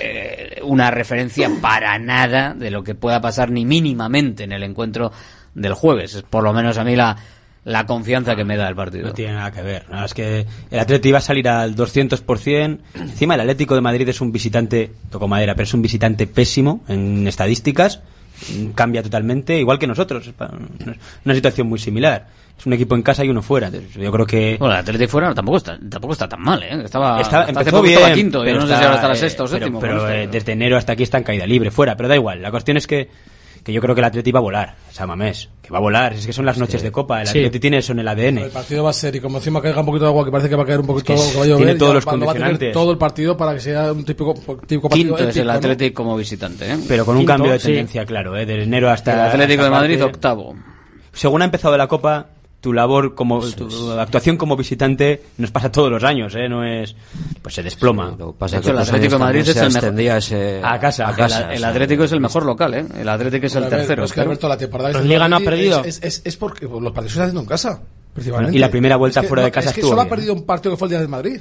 eh, 0.00 0.60
una 0.62 0.90
referencia 0.90 1.50
para 1.60 1.98
nada 1.98 2.54
de 2.54 2.70
lo 2.70 2.84
que 2.84 2.94
pueda 2.94 3.20
pasar 3.20 3.50
ni 3.50 3.64
mínimamente 3.64 4.44
en 4.44 4.52
el 4.52 4.62
encuentro 4.62 5.10
del 5.54 5.74
jueves. 5.74 6.14
Es 6.14 6.22
por 6.22 6.44
lo 6.44 6.52
menos 6.52 6.78
a 6.78 6.84
mí 6.84 6.94
la, 6.94 7.16
la 7.68 7.84
confianza 7.86 8.34
que 8.34 8.44
me 8.44 8.56
da 8.56 8.68
el 8.68 8.74
partido. 8.74 9.06
No 9.08 9.12
tiene 9.12 9.34
nada 9.34 9.50
que 9.52 9.62
ver. 9.62 9.84
¿no? 9.90 10.04
Es 10.04 10.14
que 10.14 10.46
el 10.70 10.78
Atleti 10.78 11.10
iba 11.10 11.18
a 11.18 11.20
salir 11.20 11.48
al 11.48 11.76
200%. 11.76 12.78
Encima 12.94 13.34
el 13.34 13.40
Atlético 13.40 13.74
de 13.74 13.80
Madrid 13.82 14.08
es 14.08 14.20
un 14.20 14.32
visitante, 14.32 14.90
toco 15.10 15.28
madera, 15.28 15.54
pero 15.54 15.64
es 15.64 15.74
un 15.74 15.82
visitante 15.82 16.26
pésimo 16.26 16.82
en 16.88 17.26
estadísticas. 17.28 18.00
Cambia 18.74 19.02
totalmente, 19.02 19.58
igual 19.58 19.78
que 19.78 19.86
nosotros. 19.86 20.30
Una 21.24 21.34
situación 21.34 21.66
muy 21.68 21.78
similar. 21.78 22.26
Es 22.58 22.66
un 22.66 22.72
equipo 22.72 22.94
en 22.96 23.02
casa 23.02 23.24
y 23.24 23.28
uno 23.28 23.42
fuera. 23.42 23.66
Entonces, 23.68 23.94
yo 23.94 24.10
creo 24.10 24.26
que... 24.26 24.56
Bueno, 24.58 24.74
el 24.74 24.80
Atlético 24.80 25.10
fuera 25.10 25.34
tampoco 25.34 25.58
está, 25.58 25.78
tampoco 25.90 26.12
está 26.12 26.28
tan 26.28 26.40
mal, 26.40 26.62
¿eh? 26.62 26.82
Estaba, 26.84 27.20
Está- 27.20 27.40
hasta 27.40 27.40
hace 27.42 27.50
empezó 27.60 27.70
poco 27.70 27.82
bien, 27.82 27.94
estaba 27.98 28.14
quinto, 28.14 28.38
yo 28.38 28.44
pero 28.44 28.60
no 28.60 28.66
sé 28.66 28.76
si 28.76 28.82
ahora 28.82 28.94
estará 28.96 29.14
eh, 29.14 29.16
sexto 29.16 29.44
o 29.44 29.46
pero- 29.46 29.58
séptimo. 29.58 29.80
Pero, 29.80 29.98
con 30.00 30.10
eh, 30.12 30.28
desde 30.28 30.52
enero 30.52 30.76
hasta 30.76 30.92
aquí 30.94 31.02
está 31.04 31.18
en 31.18 31.24
caída 31.24 31.46
libre, 31.46 31.70
fuera. 31.70 31.96
Pero 31.96 32.08
da 32.08 32.14
igual. 32.16 32.40
La 32.42 32.50
cuestión 32.50 32.76
es 32.76 32.86
que, 32.86 33.08
que 33.68 33.72
yo 33.74 33.82
creo 33.82 33.94
que 33.94 34.00
el 34.00 34.06
Atleti 34.06 34.32
va 34.32 34.38
a 34.38 34.42
volar. 34.42 34.76
Samamés. 34.90 35.50
Que 35.60 35.68
va 35.70 35.76
a 35.76 35.80
volar. 35.82 36.14
Es 36.14 36.26
que 36.26 36.32
son 36.32 36.46
las 36.46 36.56
noches 36.56 36.82
de 36.82 36.90
Copa. 36.90 37.20
El 37.20 37.26
Sí. 37.28 37.36
Atleti 37.40 37.60
tiene 37.60 37.76
eso 37.76 37.92
en 37.92 37.98
el 37.98 38.08
ADN. 38.08 38.38
el 38.38 38.50
partido 38.50 38.82
va 38.82 38.88
a 38.88 38.94
ser, 38.94 39.14
y 39.14 39.20
como 39.20 39.36
encima 39.36 39.60
caiga 39.60 39.80
un 39.80 39.84
poquito 39.84 40.04
de 40.06 40.08
agua, 40.10 40.24
que 40.24 40.30
parece 40.30 40.48
que 40.48 40.56
va 40.56 40.62
a 40.62 40.66
caer 40.66 40.80
un 40.80 40.86
poquito, 40.86 41.12
Es 41.12 41.20
que 41.20 41.32
que 41.32 41.36
va 41.38 41.44
a 41.44 41.46
llover, 41.46 41.64
tiene 41.66 41.78
todos 41.78 41.94
los 41.94 42.06
va- 42.08 42.12
lo 42.16 42.24
va 42.24 42.30
a 42.32 42.34
tener 42.34 42.48
condicionantes. 42.48 42.72
todo 42.72 42.92
el 42.92 42.96
partido 42.98 43.36
para 43.36 43.52
que 43.52 43.60
sea 43.60 43.92
un 43.92 44.04
típico, 44.06 44.32
típico 44.66 44.88
partido 44.88 45.16
Quinto 45.16 45.28
es 45.28 45.36
el 45.36 45.46
¿no? 45.46 45.52
Atlético 45.52 46.02
como 46.02 46.16
visitante, 46.16 46.72
¿eh? 46.72 46.78
Pero 46.88 47.04
con 47.04 47.16
un 47.16 47.20
Quinto, 47.20 47.32
cambio 47.34 47.52
de 47.52 47.58
sí. 47.58 47.66
tendencia, 47.66 48.06
claro, 48.06 48.34
¿eh? 48.38 48.46
de 48.46 48.62
enero 48.62 48.88
hasta 48.88 49.12
El 49.12 49.20
Atlético 49.32 49.60
hasta 49.62 49.64
de 49.64 49.70
Madrid 49.70 49.98
parte- 49.98 50.14
octavo. 50.14 50.56
Según 51.12 51.42
ha 51.42 51.44
empezado 51.44 51.76
la 51.76 51.86
Copa, 51.88 52.28
tu 52.68 52.74
labor 52.74 53.14
como 53.14 53.40
tu 53.52 53.90
actuación 53.92 54.36
como 54.36 54.54
visitante 54.54 55.22
nos 55.38 55.50
pasa 55.50 55.72
todos 55.72 55.90
los 55.90 56.04
años, 56.04 56.34
¿eh? 56.34 56.50
No 56.50 56.62
es 56.64 56.94
pues 57.40 57.54
se 57.54 57.62
desploma. 57.62 58.14
pasa 58.38 58.56
De 58.56 58.60
hecho, 58.60 58.72
el 58.72 58.78
Atlético 58.78 59.14
de 59.14 59.18
Madrid 59.18 59.40
es 59.40 59.56
el 59.56 59.72
mejor. 59.72 60.00
ese, 60.18 60.60
a 60.62 60.78
casa, 60.78 61.08
a 61.08 61.14
casa, 61.16 61.54
el, 61.54 61.64
Atlético 61.64 62.04
es 62.04 62.12
el 62.12 62.20
mejor 62.20 62.44
local, 62.44 62.74
¿eh? 62.74 62.84
El 63.00 63.08
Atlético 63.08 63.46
es 63.46 63.54
el 63.54 63.62
ver, 63.62 63.70
tercero. 63.70 64.04
Es 64.04 64.10
que 64.12 64.16
creo. 64.16 64.24
Alberto, 64.26 64.48
la 64.48 64.58
temporada 64.58 64.90
que 64.90 64.98
¿En 64.98 65.04
está 65.04 65.14
Liga 65.14 65.28
no 65.30 65.36
ha 65.36 65.40
perdido? 65.40 65.82
Es, 65.82 65.98
es, 66.02 66.20
es 66.26 66.36
porque 66.36 66.66
los 66.66 66.92
partidos 66.92 67.04
se 67.04 67.06
están 67.06 67.22
haciendo 67.22 67.40
en 67.40 67.46
casa. 67.46 67.80
principalmente. 68.12 68.54
y 68.56 68.60
la 68.60 68.70
primera 68.70 68.96
vuelta 68.96 69.20
Es 69.20 69.24
que 69.24 69.28
fuera 69.28 69.44
de 69.44 69.50
casa 69.50 69.68
Es 69.70 69.74
que 69.74 69.80
estuvo 69.80 69.92
solo 69.92 70.02
ha 70.02 70.04
bien. 70.04 70.10
perdido 70.16 70.34
un 70.34 70.42
partido 70.44 70.72
que 70.74 70.76
fue 70.76 70.86
el 70.86 70.90
día 70.90 70.98
del 71.00 71.08
Madrid. 71.08 71.40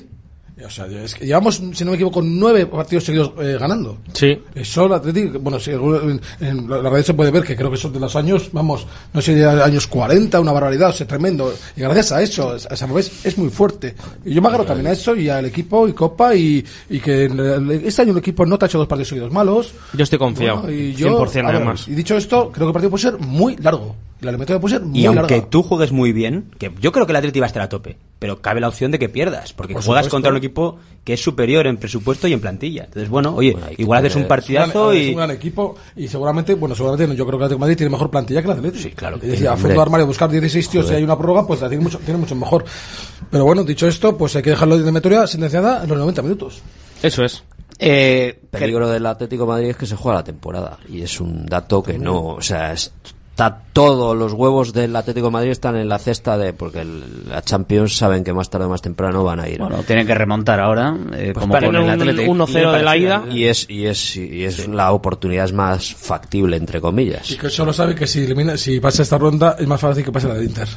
O 0.65 0.69
sea, 0.71 0.87
es 0.87 1.13
que 1.13 1.25
llevamos, 1.25 1.61
si 1.73 1.83
no 1.85 1.91
me 1.91 1.95
equivoco, 1.95 2.19
nueve 2.21 2.65
partidos 2.65 3.03
seguidos 3.03 3.31
eh, 3.39 3.57
ganando. 3.59 3.99
Sí. 4.13 4.39
Eso, 4.55 4.87
el 4.87 4.93
Atlético, 4.93 5.37
bueno, 5.39 5.59
sí, 5.59 5.69
en, 5.71 6.19
en 6.39 6.67
la 6.69 6.81
la 6.81 6.89
red 6.89 7.03
se 7.03 7.13
puede 7.13 7.29
ver 7.29 7.43
que 7.43 7.55
creo 7.55 7.69
que 7.69 7.77
son 7.77 7.93
de 7.93 7.99
los 7.99 8.15
años, 8.15 8.49
vamos, 8.51 8.87
no 9.13 9.21
sé, 9.21 9.35
de 9.35 9.45
años 9.45 9.85
40, 9.85 10.39
una 10.39 10.51
barbaridad, 10.51 10.89
o 10.89 10.93
sea, 10.93 11.05
tremendo. 11.07 11.53
Y 11.75 11.81
gracias 11.81 12.11
a 12.11 12.21
eso, 12.23 12.49
a 12.69 12.75
San 12.75 12.89
Mamés 12.89 13.23
es 13.23 13.37
muy 13.37 13.49
fuerte. 13.49 13.93
Y 14.25 14.33
yo 14.33 14.41
me 14.41 14.47
agarro 14.47 14.65
también 14.65 14.87
a 14.87 14.91
eso 14.93 15.15
y 15.15 15.29
al 15.29 15.45
equipo 15.45 15.87
y 15.87 15.93
Copa 15.93 16.33
y, 16.33 16.65
y 16.89 16.99
que 16.99 17.25
en- 17.25 17.69
este 17.85 18.01
año 18.01 18.11
el 18.13 18.17
equipo 18.17 18.45
no 18.45 18.57
te 18.57 18.65
ha 18.65 18.67
hecho 18.67 18.79
dos 18.79 18.87
partidos 18.87 19.09
seguidos 19.09 19.31
malos. 19.31 19.73
Yo 19.93 20.03
estoy 20.03 20.17
confiado. 20.17 20.61
Bueno, 20.61 20.75
y 20.75 20.93
yo, 20.95 21.19
100% 21.23 21.39
a 21.43 21.47
ver, 21.47 21.55
además. 21.57 21.87
Y 21.87 21.91
dicho 21.93 22.17
esto, 22.17 22.51
creo 22.51 22.65
que 22.65 22.69
el 22.69 22.73
partido 22.73 22.89
puede 22.89 23.01
ser 23.03 23.19
muy 23.19 23.55
largo. 23.57 23.95
Y 24.19 24.25
la 24.25 24.31
eliminatoria 24.31 24.59
puede 24.59 24.75
ser 24.75 24.85
muy 24.85 24.99
Y 24.99 25.05
aunque 25.05 25.35
larga. 25.35 25.49
tú 25.49 25.61
juegues 25.63 25.91
muy 25.91 26.11
bien, 26.11 26.51
que 26.57 26.71
yo 26.79 26.91
creo 26.91 27.05
que 27.05 27.11
el 27.11 27.17
Atleti 27.17 27.39
va 27.39 27.45
a 27.45 27.47
estar 27.47 27.61
a 27.61 27.69
tope, 27.69 27.97
pero 28.17 28.41
cabe 28.41 28.59
la 28.59 28.67
opción 28.67 28.91
de 28.91 28.97
que 28.97 29.09
pierdas, 29.09 29.53
porque 29.53 29.73
Por 29.75 29.83
juegas 29.83 30.07
contra 30.09 30.31
un 30.31 30.37
equipo 30.37 30.79
que 31.03 31.13
es 31.13 31.21
superior 31.21 31.67
en 31.67 31.77
presupuesto 31.77 32.27
y 32.27 32.33
en 32.33 32.41
plantilla. 32.41 32.85
Entonces, 32.85 33.09
bueno, 33.09 33.35
oye, 33.35 33.55
igual 33.77 33.99
haces 33.99 34.15
un 34.15 34.21
Es 34.21 34.25
un 34.25 34.27
partidazo 34.27 34.91
es 34.91 35.03
y... 35.03 35.09
un 35.09 35.17
gran 35.17 35.31
equipo 35.31 35.75
y 35.95 36.07
seguramente, 36.07 36.55
bueno, 36.55 36.73
seguramente 36.73 37.15
yo 37.15 37.25
creo 37.25 37.37
que 37.37 37.43
el 37.43 37.45
Atlético 37.45 37.59
de 37.59 37.59
Madrid 37.59 37.77
tiene 37.77 37.91
mejor 37.91 38.09
plantilla 38.09 38.41
que 38.41 38.47
el 38.47 38.57
Atlético. 38.57 38.83
Sí, 38.83 38.91
claro. 38.91 39.17
Es 39.17 39.21
decir, 39.21 39.47
a 39.47 39.55
fondo 39.55 39.75
de 39.75 39.81
armario 39.81 40.07
buscar 40.07 40.29
16 40.29 40.69
tíos 40.69 40.87
si 40.87 40.95
hay 40.95 41.03
una 41.03 41.17
prórroga, 41.17 41.45
pues 41.45 41.61
la 41.61 41.69
tiene 41.69 41.83
mucho, 41.83 41.99
tiene 41.99 42.19
mucho 42.19 42.35
mejor. 42.35 42.65
Pero 43.29 43.45
bueno, 43.45 43.63
dicho 43.63 43.87
esto, 43.87 44.17
pues 44.17 44.35
hay 44.35 44.41
que 44.41 44.49
dejarlo 44.49 44.75
de 44.75 44.81
eliminatoria 44.81 45.27
sentenciada 45.27 45.83
en 45.83 45.89
los 45.89 45.97
90 45.97 46.21
minutos. 46.23 46.61
Eso 47.03 47.23
es. 47.23 47.43
Eh, 47.79 48.39
peligro 48.49 48.89
del 48.89 49.05
Atlético 49.05 49.43
de 49.43 49.49
Madrid 49.49 49.69
es 49.69 49.77
que 49.77 49.85
se 49.85 49.95
juega 49.95 50.17
la 50.17 50.23
temporada 50.23 50.79
y 50.89 51.03
es 51.03 51.21
un 51.21 51.45
dato 51.45 51.83
que 51.83 51.99
no, 51.99 52.29
o 52.29 52.41
sea, 52.41 52.73
está 53.37 53.61
todos 53.71 54.17
los 54.17 54.33
huevos 54.33 54.73
del 54.73 54.95
Atlético 54.95 55.27
de 55.27 55.31
Madrid 55.31 55.51
están 55.51 55.75
en 55.75 55.87
la 55.87 55.99
cesta 55.99 56.39
de 56.39 56.53
porque 56.53 56.81
el- 56.81 57.29
la 57.29 57.43
Champions 57.43 57.95
saben 57.95 58.23
que 58.23 58.33
más 58.33 58.49
tarde 58.49 58.65
o 58.65 58.69
más 58.69 58.81
temprano 58.81 59.23
van 59.23 59.39
a 59.39 59.47
ir. 59.47 59.59
Bueno, 59.59 59.83
tienen 59.83 60.07
que 60.07 60.15
remontar 60.15 60.59
ahora, 60.59 60.97
eh, 61.13 61.33
Pues 61.35 61.43
como 61.45 61.53
con 61.53 61.67
un- 61.67 61.75
el 61.83 61.89
Atlético. 61.91 62.31
un 62.31 62.37
1-0 62.41 62.71
de 62.71 62.81
la 62.81 62.97
ida 62.97 63.23
y 63.29 63.43
es 63.43 63.69
y 63.69 63.85
es 63.85 64.15
y 64.15 64.43
es 64.43 64.67
la 64.67 64.91
oportunidad 64.91 65.51
más 65.51 65.93
factible 65.93 66.57
entre 66.57 66.81
comillas. 66.81 67.29
Y 67.29 67.37
que 67.37 67.51
solo 67.51 67.71
sabe 67.71 67.93
que 67.93 68.07
si 68.07 68.23
elimina, 68.23 68.57
si 68.57 68.79
pasa 68.79 69.03
esta 69.03 69.19
ronda 69.19 69.55
es 69.59 69.67
más 69.67 69.79
fácil 69.79 70.03
que 70.03 70.11
pase 70.11 70.27
la 70.27 70.33
de 70.33 70.43
Inter. 70.43 70.67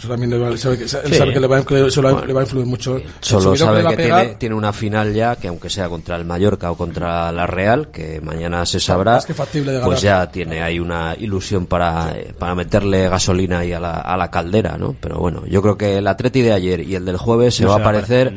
Eso 0.00 0.08
también 0.08 0.30
le 0.30 0.38
va- 0.38 0.56
sabe 0.56 0.78
que, 0.78 0.84
él 0.84 0.88
Sí. 0.88 1.14
sabe 1.14 1.34
que 1.34 1.40
le 1.40 1.46
va, 1.46 1.58
a- 1.58 1.62
que 1.62 1.86
eso 1.86 2.00
le 2.00 2.06
va- 2.08 2.12
Bueno. 2.14 2.26
le 2.26 2.32
va 2.32 2.40
a 2.40 2.44
influir 2.44 2.64
mucho. 2.64 2.98
Solo 3.20 3.54
sabe 3.54 3.84
que 3.86 3.96
tiene, 3.96 4.26
tiene 4.36 4.54
una 4.54 4.72
final 4.72 5.12
ya, 5.12 5.36
que 5.36 5.48
aunque 5.48 5.68
sea 5.68 5.90
contra 5.90 6.16
el 6.16 6.24
Mallorca 6.24 6.70
o 6.70 6.76
contra 6.76 7.30
la 7.32 7.46
Real, 7.46 7.88
que 7.92 8.18
mañana 8.22 8.64
se 8.64 8.80
sabrá, 8.80 9.16
Más 9.16 9.26
que 9.26 9.34
factible 9.34 9.72
de 9.72 9.80
pues 9.80 10.00
ya 10.00 10.30
tiene 10.30 10.62
ahí 10.62 10.78
una 10.80 11.14
ilusión 11.18 11.66
para, 11.66 12.12
eh, 12.16 12.32
para 12.38 12.54
meterle 12.54 13.10
gasolina 13.10 13.58
ahí 13.58 13.74
a 13.74 13.80
la, 13.80 13.92
a 14.00 14.16
la 14.16 14.30
caldera, 14.30 14.78
¿no? 14.78 14.96
Pero 14.98 15.18
bueno, 15.18 15.42
yo 15.46 15.60
creo 15.60 15.76
que 15.76 15.98
el 15.98 16.06
Atleti 16.06 16.40
de 16.40 16.54
ayer 16.54 16.80
y 16.80 16.94
el 16.94 17.04
del 17.04 17.18
jueves 17.18 17.56
se 17.56 17.64
No 17.64 17.68
va 17.68 17.74
a 17.74 17.78
se 17.78 17.82
va 17.82 17.86
a 17.86 17.90
aparecer. 17.90 18.28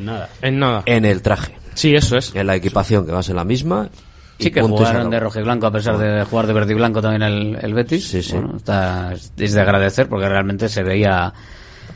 En 0.41 0.59
nada. 0.59 0.83
en 0.85 1.05
el 1.05 1.21
traje. 1.21 1.55
Sí, 1.75 1.95
eso 1.95 2.17
es. 2.17 2.35
En 2.35 2.45
la 2.47 2.55
equipación 2.57 3.05
que 3.05 3.13
va 3.13 3.19
a 3.19 3.23
ser 3.23 3.35
la 3.35 3.45
misma. 3.45 3.89
Sí 4.39 4.51
que 4.51 4.61
jugaron 4.61 5.09
de 5.09 5.19
rojo 5.19 5.39
y 5.39 5.43
blanco 5.43 5.67
a 5.67 5.71
pesar 5.71 5.97
de 5.97 6.23
jugar 6.25 6.47
de 6.47 6.53
verde 6.53 6.73
y 6.73 6.75
blanco 6.75 7.01
también 7.01 7.23
el, 7.23 7.57
el 7.61 7.73
Betis. 7.73 8.31
Bueno, 8.33 8.57
está, 8.57 9.13
es 9.13 9.53
de 9.53 9.61
agradecer 9.61 10.09
porque 10.09 10.27
realmente 10.27 10.67
se 10.69 10.83
veía 10.83 11.33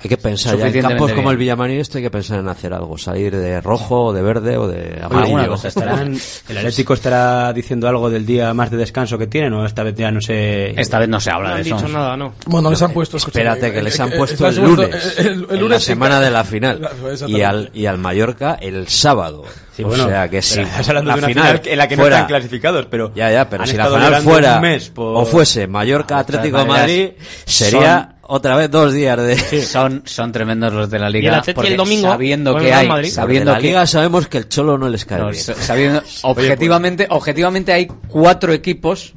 Hay 0.04 0.10
que 0.10 0.18
pensar 0.18 0.56
ya 0.58 0.68
en 0.68 0.82
campos 0.82 1.12
como 1.14 1.32
el 1.32 1.38
Villamarín 1.38 1.80
esto 1.80 1.98
hay 1.98 2.04
que 2.04 2.12
pensar 2.12 2.40
en 2.40 2.48
hacer 2.48 2.72
algo, 2.74 2.98
salir 2.98 3.36
de 3.36 3.60
rojo, 3.62 4.06
o 4.06 4.14
de 4.14 4.22
verde 4.22 4.56
o 4.58 4.68
de 4.68 5.00
amarillo. 5.02 5.56
¿Estarán- 5.56 6.20
¿El 6.50 6.58
Atlético 6.58 6.94
estará 6.94 7.52
diciendo 7.54 7.88
algo 7.88 8.10
del 8.10 8.26
día 8.26 8.54
más 8.54 8.70
de 8.70 8.78
descanso 8.78 9.18
que 9.18 9.28
tienen 9.28 9.54
o 9.54 9.66
esta 9.66 9.84
vez 9.84 9.96
ya 9.96 10.12
no 10.12 10.22
se... 10.22 10.80
Esta 10.80 11.00
vez 11.00 11.10
no 11.10 11.20
se 11.20 11.32
habla 11.32 11.50
No 11.50 11.56
han 11.56 11.64
dicho 11.64 11.88
nada, 11.88 12.16
¿no? 12.16 12.34
Bueno, 12.46 12.70
les 12.70 12.82
han 12.82 12.92
puesto. 12.94 13.18
escucha, 13.18 13.40
Espérate 13.40 13.68
eh, 13.68 13.74
que 13.74 13.82
les 13.82 14.00
han 14.00 14.14
eh, 14.14 14.18
puesto 14.18 14.48
el 14.48 14.56
les 14.56 14.60
han 14.64 14.76
puesto- 14.76 14.84
lunes, 14.88 15.16
el- 15.18 15.26
el- 15.28 15.34
el 15.34 15.50
en 15.52 15.60
lunes 15.60 15.70
la 15.70 15.80
sí, 15.80 15.86
semana 15.86 16.20
de 16.22 16.32
la 16.32 16.44
final 16.44 16.90
y 17.28 17.42
al 17.42 17.72
y 17.74 17.86
al 17.88 17.98
Mallorca 17.98 18.58
el 18.62 18.88
sábado. 18.88 19.44
Sí, 19.76 19.84
o 19.84 19.88
bueno, 19.90 20.08
sea 20.08 20.24
que 20.26 20.38
pero 20.38 20.42
si 20.42 20.60
estás 20.62 20.90
hablando 20.90 21.10
la 21.10 21.16
de 21.16 21.20
una 21.20 21.28
final, 21.28 21.48
final 21.60 21.72
en 21.72 21.78
la 21.78 21.88
que 21.88 21.96
no 21.98 22.02
fuera- 22.04 22.16
están 22.18 22.28
clasificados, 22.30 22.86
pero 22.90 23.14
ya 23.14 23.32
ya, 23.32 23.48
pero 23.50 23.66
si 23.68 23.78
la 23.78 23.86
final 23.88 24.22
fuera 24.24 24.56
un 24.56 24.62
mes 24.62 24.90
por- 24.90 25.18
o 25.18 25.26
fuese 25.26 25.68
Mallorca 25.68 26.16
De 26.16 26.22
Atlético 26.22 26.58
de 26.60 26.66
Madrid 26.66 27.10
sería 27.46 28.16
otra 28.28 28.56
vez 28.56 28.70
dos 28.70 28.94
días 28.94 29.18
de 29.18 29.36
Son, 29.64 30.04
son 30.06 30.32
tremendos 30.32 30.74
los 30.74 30.90
de 30.90 31.00
la 31.00 31.06
Y 31.06 31.08
el 31.08 31.14
liga. 31.22 31.38
Atleti 31.38 31.56
porque 31.56 31.72
el 31.72 31.78
domingo 31.78 32.10
sabiendo 32.10 32.56
que 32.58 32.74
hay, 32.74 32.88
Madrid. 32.88 33.10
sabiendo 33.10 33.52
la 33.52 33.58
que 33.58 33.68
liga 33.68 33.88
sabemos 33.88 34.28
que 34.28 34.38
el 34.40 34.50
Cholo 34.50 34.78
no 34.78 34.90
les 34.90 35.06
cae 35.06 35.20
No, 35.20 35.30
bien. 35.30 35.42
sa- 35.44 35.56
sabiendo- 35.56 36.04
objetivamente, 36.24 37.08
objetivamente 37.10 37.72
hay 37.74 37.88
cuatro 38.08 38.54
equipos, 38.54 39.14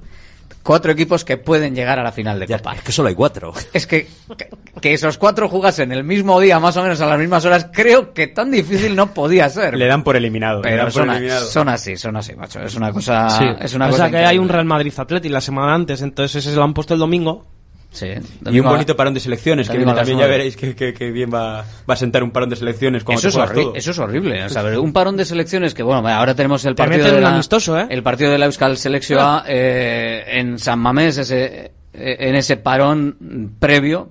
cuatro 0.62 0.92
equipos 0.92 1.24
que 1.24 1.36
pueden 1.38 1.74
llegar 1.74 1.98
a 1.98 2.02
la 2.02 2.12
final 2.12 2.38
de 2.38 2.46
Copa. 2.46 2.74
Es 2.74 2.82
que 2.82 2.92
solo 2.92 3.08
hay 3.08 3.14
cuatro. 3.14 3.52
Es 3.72 3.86
que, 3.86 4.06
que, 4.36 4.48
que 4.80 4.92
esos 4.94 5.16
cuatro 5.18 5.48
jugasen 5.48 5.90
el 5.92 6.04
mismo 6.04 6.38
día, 6.40 6.60
más 6.60 6.76
o 6.76 6.82
menos 6.82 7.00
a 7.00 7.06
las 7.06 7.18
mismas 7.18 7.44
horas, 7.44 7.68
creo 7.72 8.12
que 8.12 8.26
tan 8.26 8.50
difícil 8.50 8.94
no 8.94 9.12
podía 9.14 9.48
ser. 9.48 9.76
Le 9.76 9.86
dan 9.86 10.04
por 10.04 10.16
eliminado. 10.16 10.58
le 10.62 10.70
Pero 10.70 10.76
dan 10.76 10.84
por 10.86 10.92
son, 10.92 11.10
eliminado. 11.10 11.46
son 11.46 11.68
así, 11.68 11.96
son 11.96 12.16
así, 12.16 12.34
macho. 12.36 12.60
Es 12.60 12.74
una 12.74 12.92
cosa, 12.92 13.30
Sí. 13.30 13.44
es 13.60 13.74
una 13.74 13.86
o 13.86 13.90
cosa 13.90 14.04
sea 14.04 14.10
que 14.10 14.26
hay 14.26 14.38
un 14.38 14.48
Real 14.48 14.64
Madrid 14.66 14.92
Atleti 14.96 15.28
la 15.28 15.40
semana 15.40 15.74
antes, 15.74 16.02
entonces 16.02 16.36
ese 16.36 16.50
se 16.50 16.56
lo 16.56 16.62
han 16.64 16.74
puesto 16.74 16.94
el 16.94 17.00
domingo. 17.00 17.46
Sí. 17.92 18.06
Y 18.50 18.60
un 18.60 18.66
bonito 18.66 18.94
parón 18.96 19.14
de 19.14 19.20
selecciones, 19.20 19.68
que 19.68 19.76
a 19.76 19.80
las 19.80 19.96
también 19.96 20.18
ya 20.18 20.26
veréis 20.26 20.56
que, 20.56 20.76
que- 20.76 20.94
que 20.94 21.10
bien 21.10 21.28
va, 21.32 21.64
va 21.88 21.94
a 21.94 21.96
sentar 21.96 22.22
un 22.22 22.30
parón 22.30 22.48
de 22.48 22.54
selecciones 22.56 23.02
cuando 23.02 23.18
Eso 23.26 23.42
es, 23.42 23.52
todo. 23.52 23.74
eso 23.74 23.90
es 23.90 23.98
horrible. 23.98 24.44
O 24.44 24.48
sea, 24.48 24.62
un 24.80 24.92
parón 24.92 25.16
de 25.16 25.24
selecciones 25.24 25.74
que, 25.74 25.82
bueno, 25.82 26.06
ahora 26.08 26.34
tenemos 26.34 26.64
el 26.64 26.74
partido 26.76 27.10
de 27.12 27.20
la, 27.20 27.34
amistoso, 27.34 27.78
¿eh? 27.78 27.86
el 27.90 28.02
partido 28.04 28.30
de 28.30 28.38
la 28.38 28.46
Euskal 28.46 28.76
Selección 28.76 29.18
A, 29.20 29.44
eh, 29.48 30.24
en 30.38 30.58
San 30.60 30.78
Mamés, 30.78 31.18
ese, 31.18 31.72
eh, 31.92 32.16
en 32.20 32.36
ese 32.36 32.56
parón 32.58 33.56
previo. 33.58 34.10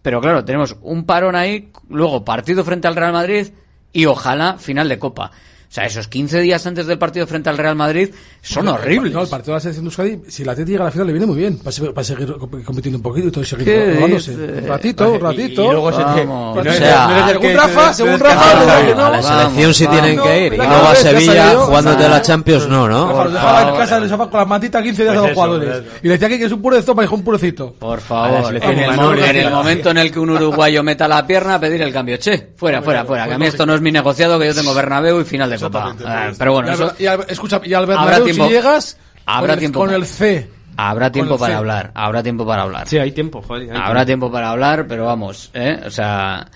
Pero 0.00 0.20
claro, 0.20 0.44
tenemos 0.44 0.76
un 0.82 1.04
parón 1.04 1.34
ahí, 1.34 1.70
luego 1.90 2.24
partido 2.24 2.64
frente 2.64 2.86
al 2.86 2.94
Real 2.94 3.12
Madrid 3.12 3.48
y 3.92 4.06
ojalá 4.06 4.58
final 4.58 4.88
de 4.88 4.98
Copa. 4.98 5.32
O 5.68 5.70
sea, 5.70 5.84
esos 5.84 6.08
15 6.08 6.40
días 6.40 6.66
antes 6.66 6.86
del 6.86 6.96
partido 6.98 7.26
frente 7.26 7.50
al 7.50 7.58
Real 7.58 7.76
Madrid 7.76 8.08
son 8.40 8.64
No, 8.64 8.72
horribles. 8.74 9.12
No, 9.12 9.20
el 9.20 9.28
partido 9.28 9.52
de 9.52 9.56
la 9.56 9.60
selección 9.60 9.84
de 9.84 9.88
Euskadi, 9.90 10.18
si 10.30 10.42
la 10.42 10.52
Atleti 10.52 10.70
llega 10.70 10.84
a 10.84 10.86
la 10.86 10.90
final, 10.90 11.06
le 11.08 11.12
viene 11.12 11.26
muy 11.26 11.36
bien. 11.36 11.58
Para, 11.58 11.72
se- 11.72 11.92
para 11.92 12.04
seguir 12.04 12.26
comp- 12.36 12.64
compitiendo 12.64 12.96
un 12.96 13.02
poquito 13.02 13.28
y 13.28 13.30
todo, 13.30 13.44
seguir 13.44 13.66
¿Qué 13.66 13.92
probándose. 13.92 14.30
dices? 14.34 14.62
Un 14.62 14.66
ratito, 14.68 15.12
un 15.12 15.20
ratito. 15.20 15.62
Y- 15.62 15.66
y 15.66 15.70
luego 15.70 15.92
se 15.92 16.02
Vamos. 16.02 16.24
no 16.26 16.52
O 16.52 16.64
sea, 16.64 17.06
no 17.08 17.28
según 17.28 17.54
Rafa, 17.54 17.92
según 17.92 18.18
Rafa, 18.18 18.94
no, 18.94 19.04
a 19.06 19.10
la 19.10 19.22
selección 19.22 19.74
sí 19.74 19.84
vamos. 19.84 20.00
tienen 20.00 20.22
que 20.22 20.46
ir. 20.46 20.52
Y 20.54 20.56
luego 20.56 20.72
a 20.88 20.94
Sevilla 20.94 21.54
jugándote 21.56 22.04
a 22.04 22.08
la 22.08 22.22
Champions 22.22 22.66
no, 22.68 22.88
Rafa, 22.88 22.98
¿no? 23.12 23.24
lo 23.24 23.30
dejaba 23.30 23.68
en 23.68 23.76
casa, 23.76 23.98
le 23.98 24.04
dejaba 24.06 24.30
con 24.30 24.40
las 24.40 24.48
mantitas 24.48 24.82
15 24.82 25.02
días 25.02 25.14
Pues 25.14 25.18
a 25.18 25.22
los 25.22 25.30
eso, 25.32 25.34
jugadores. 25.42 25.76
eso. 25.86 25.96
Y 26.02 26.06
le 26.08 26.12
decía 26.18 26.28
que 26.38 26.44
es 26.46 26.52
un 26.52 26.62
purecito, 26.62 26.94
me 26.94 27.02
dijo 27.02 27.14
un 27.14 27.22
purecito. 27.24 27.74
Por 27.78 28.00
favor, 28.00 28.56
en 28.56 28.78
el, 28.78 29.50
momento 29.50 29.90
en 29.90 29.98
el 29.98 30.10
que 30.10 30.18
un 30.18 30.30
uruguayo 30.30 30.82
meta 30.82 31.06
la 31.06 31.26
pierna, 31.26 31.56
a 31.56 31.60
pedir 31.60 31.82
el 31.82 31.92
cambio. 31.92 32.16
Che, 32.16 32.52
fuera, 32.56 32.80
fuera, 32.80 33.04
fuera, 33.04 33.26
que 33.28 33.34
a 33.34 33.38
mí 33.38 33.44
esto 33.44 33.66
no 33.66 33.74
es 33.74 33.82
mi 33.82 33.92
negociado, 33.92 34.38
que 34.38 34.46
yo 34.46 34.54
tengo 34.54 34.72
Bernabéu 34.72 35.20
y 35.20 35.24
final 35.24 35.50
de 35.50 35.57
Copa. 35.60 35.96
Ah, 36.04 36.30
pero 36.38 36.52
bueno, 36.52 36.68
y 36.70 36.72
eso 36.72 36.94
y 36.98 37.04
escucha, 37.30 37.60
y 37.64 37.74
al 37.74 37.84
Habrá 37.84 37.96
Bernabéu, 37.96 38.24
tiempo. 38.24 38.46
si 38.46 38.50
llegas, 38.52 38.98
Habrá 39.26 39.40
con 39.40 39.50
el, 39.50 39.58
tiempo. 39.58 39.78
con 39.80 39.90
el 39.94 40.06
C. 40.06 40.48
habrá 40.76 41.12
tiempo 41.12 41.38
para 41.38 41.52
C. 41.52 41.56
hablar, 41.58 41.90
habrá 41.94 42.22
tiempo 42.22 42.46
para 42.46 42.62
hablar. 42.62 42.88
Sí, 42.88 42.98
hay 42.98 43.12
tiempo, 43.12 43.42
joder. 43.42 43.70
hay 43.70 43.80
Habrá 43.82 44.06
tiempo 44.06 44.30
para 44.30 44.50
hablar, 44.50 44.86
pero 44.88 45.04
vamos, 45.06 45.50
¿eh? 45.54 45.80
O 45.86 45.90
sea, 45.90 46.46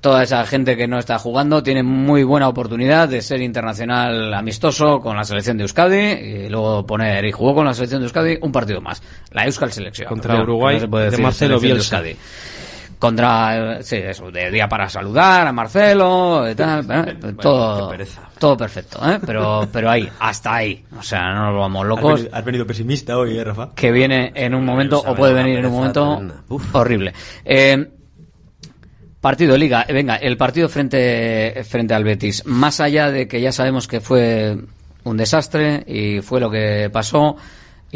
toda 0.00 0.22
esa 0.22 0.44
gente 0.46 0.76
que 0.76 0.86
no 0.86 0.98
está 0.98 1.18
jugando 1.18 1.62
tiene 1.62 1.82
muy 1.82 2.24
buena 2.24 2.46
oportunidad 2.48 3.08
de 3.08 3.22
ser 3.22 3.40
internacional 3.40 4.34
amistoso 4.34 5.00
con 5.00 5.16
la 5.16 5.24
selección 5.24 5.56
de 5.56 5.62
Euskadi 5.64 5.96
y 5.96 6.48
luego 6.50 6.84
poner, 6.86 7.24
y 7.24 7.32
jugó 7.32 7.54
con 7.54 7.64
la 7.64 7.72
selección 7.74 8.00
de 8.00 8.06
Euskadi 8.06 8.38
un 8.42 8.52
partido 8.52 8.80
más. 8.82 9.02
La 9.30 9.46
Euskal 9.46 9.72
Selección. 9.72 10.08
Contra 10.08 10.42
Uruguay, 10.42 10.74
no 10.76 10.80
se 10.80 10.88
puede 10.88 11.04
de 11.06 11.10
decir 11.10 11.24
Marcelo 11.24 11.58
selección 11.58 11.68
de 11.68 11.74
Bielsa. 11.74 11.96
Euskadi. 11.98 12.16
Contra, 12.98 13.82
sí, 13.82 13.96
eso, 13.96 14.30
de 14.30 14.50
día 14.50 14.68
para 14.68 14.88
saludar 14.88 15.46
a 15.46 15.52
Marcelo 15.52 16.48
y 16.50 16.54
tal, 16.54 16.86
¿eh? 16.90 17.16
todo, 17.40 17.92
todo 18.38 18.56
perfecto, 18.56 18.98
¿eh? 19.08 19.18
Pero, 19.24 19.68
pero 19.72 19.90
ahí, 19.90 20.08
hasta 20.20 20.54
ahí. 20.54 20.84
O 20.98 21.02
sea, 21.02 21.32
no 21.34 21.50
nos 21.50 21.60
vamos 21.60 21.82
Has 21.82 21.88
locos 21.88 22.14
venido, 22.20 22.36
has 22.36 22.44
venido 22.44 22.66
pesimista 22.66 23.18
hoy, 23.18 23.36
¿eh, 23.36 23.44
Rafa? 23.44 23.70
que 23.74 23.92
viene 23.92 24.32
en 24.34 24.54
un 24.54 24.64
momento 24.64 25.02
o 25.04 25.14
puede 25.14 25.34
venir 25.34 25.58
en 25.58 25.66
un 25.66 25.72
momento 25.72 26.22
horrible. 26.72 27.12
Eh, 27.44 27.90
partido 29.20 29.56
liga, 29.56 29.84
Eh, 29.88 29.92
venga, 29.92 30.16
el 30.16 30.36
partido 30.36 30.68
frente 30.68 31.62
frente 31.68 31.94
al 31.94 32.04
Betis, 32.04 32.44
más 32.46 32.80
allá 32.80 33.10
de 33.10 33.26
que 33.26 33.40
ya 33.40 33.52
sabemos 33.52 33.88
que 33.88 34.00
fue 34.00 34.56
un 35.04 35.16
desastre 35.16 35.84
y 35.86 36.20
fue 36.20 36.40
lo 36.40 36.50
que 36.50 36.90
pasó 36.92 37.36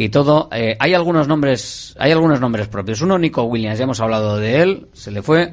y 0.01 0.11
todo, 0.11 0.49
eh, 0.53 0.77
hay 0.79 0.95
algunos 0.95 1.27
nombres, 1.27 1.93
hay 1.99 2.12
algunos 2.12 2.41
nombres 2.41 2.69
propios. 2.69 3.01
Uno 3.01 3.19
Nico 3.19 3.43
Williams, 3.43 3.79
ya 3.79 3.83
hemos 3.83 3.99
hablado 3.99 4.37
de 4.37 4.62
él, 4.62 4.87
se 4.93 5.11
le 5.11 5.23
fue. 5.23 5.53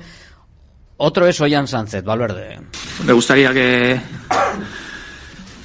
Otro 0.97 1.25
es 1.25 1.41
Ollán 1.41 1.67
Sánchez, 1.67 2.03
Valverde. 2.03 2.59
Me 3.07 3.13
gustaría 3.13 3.51
que, 3.51 3.99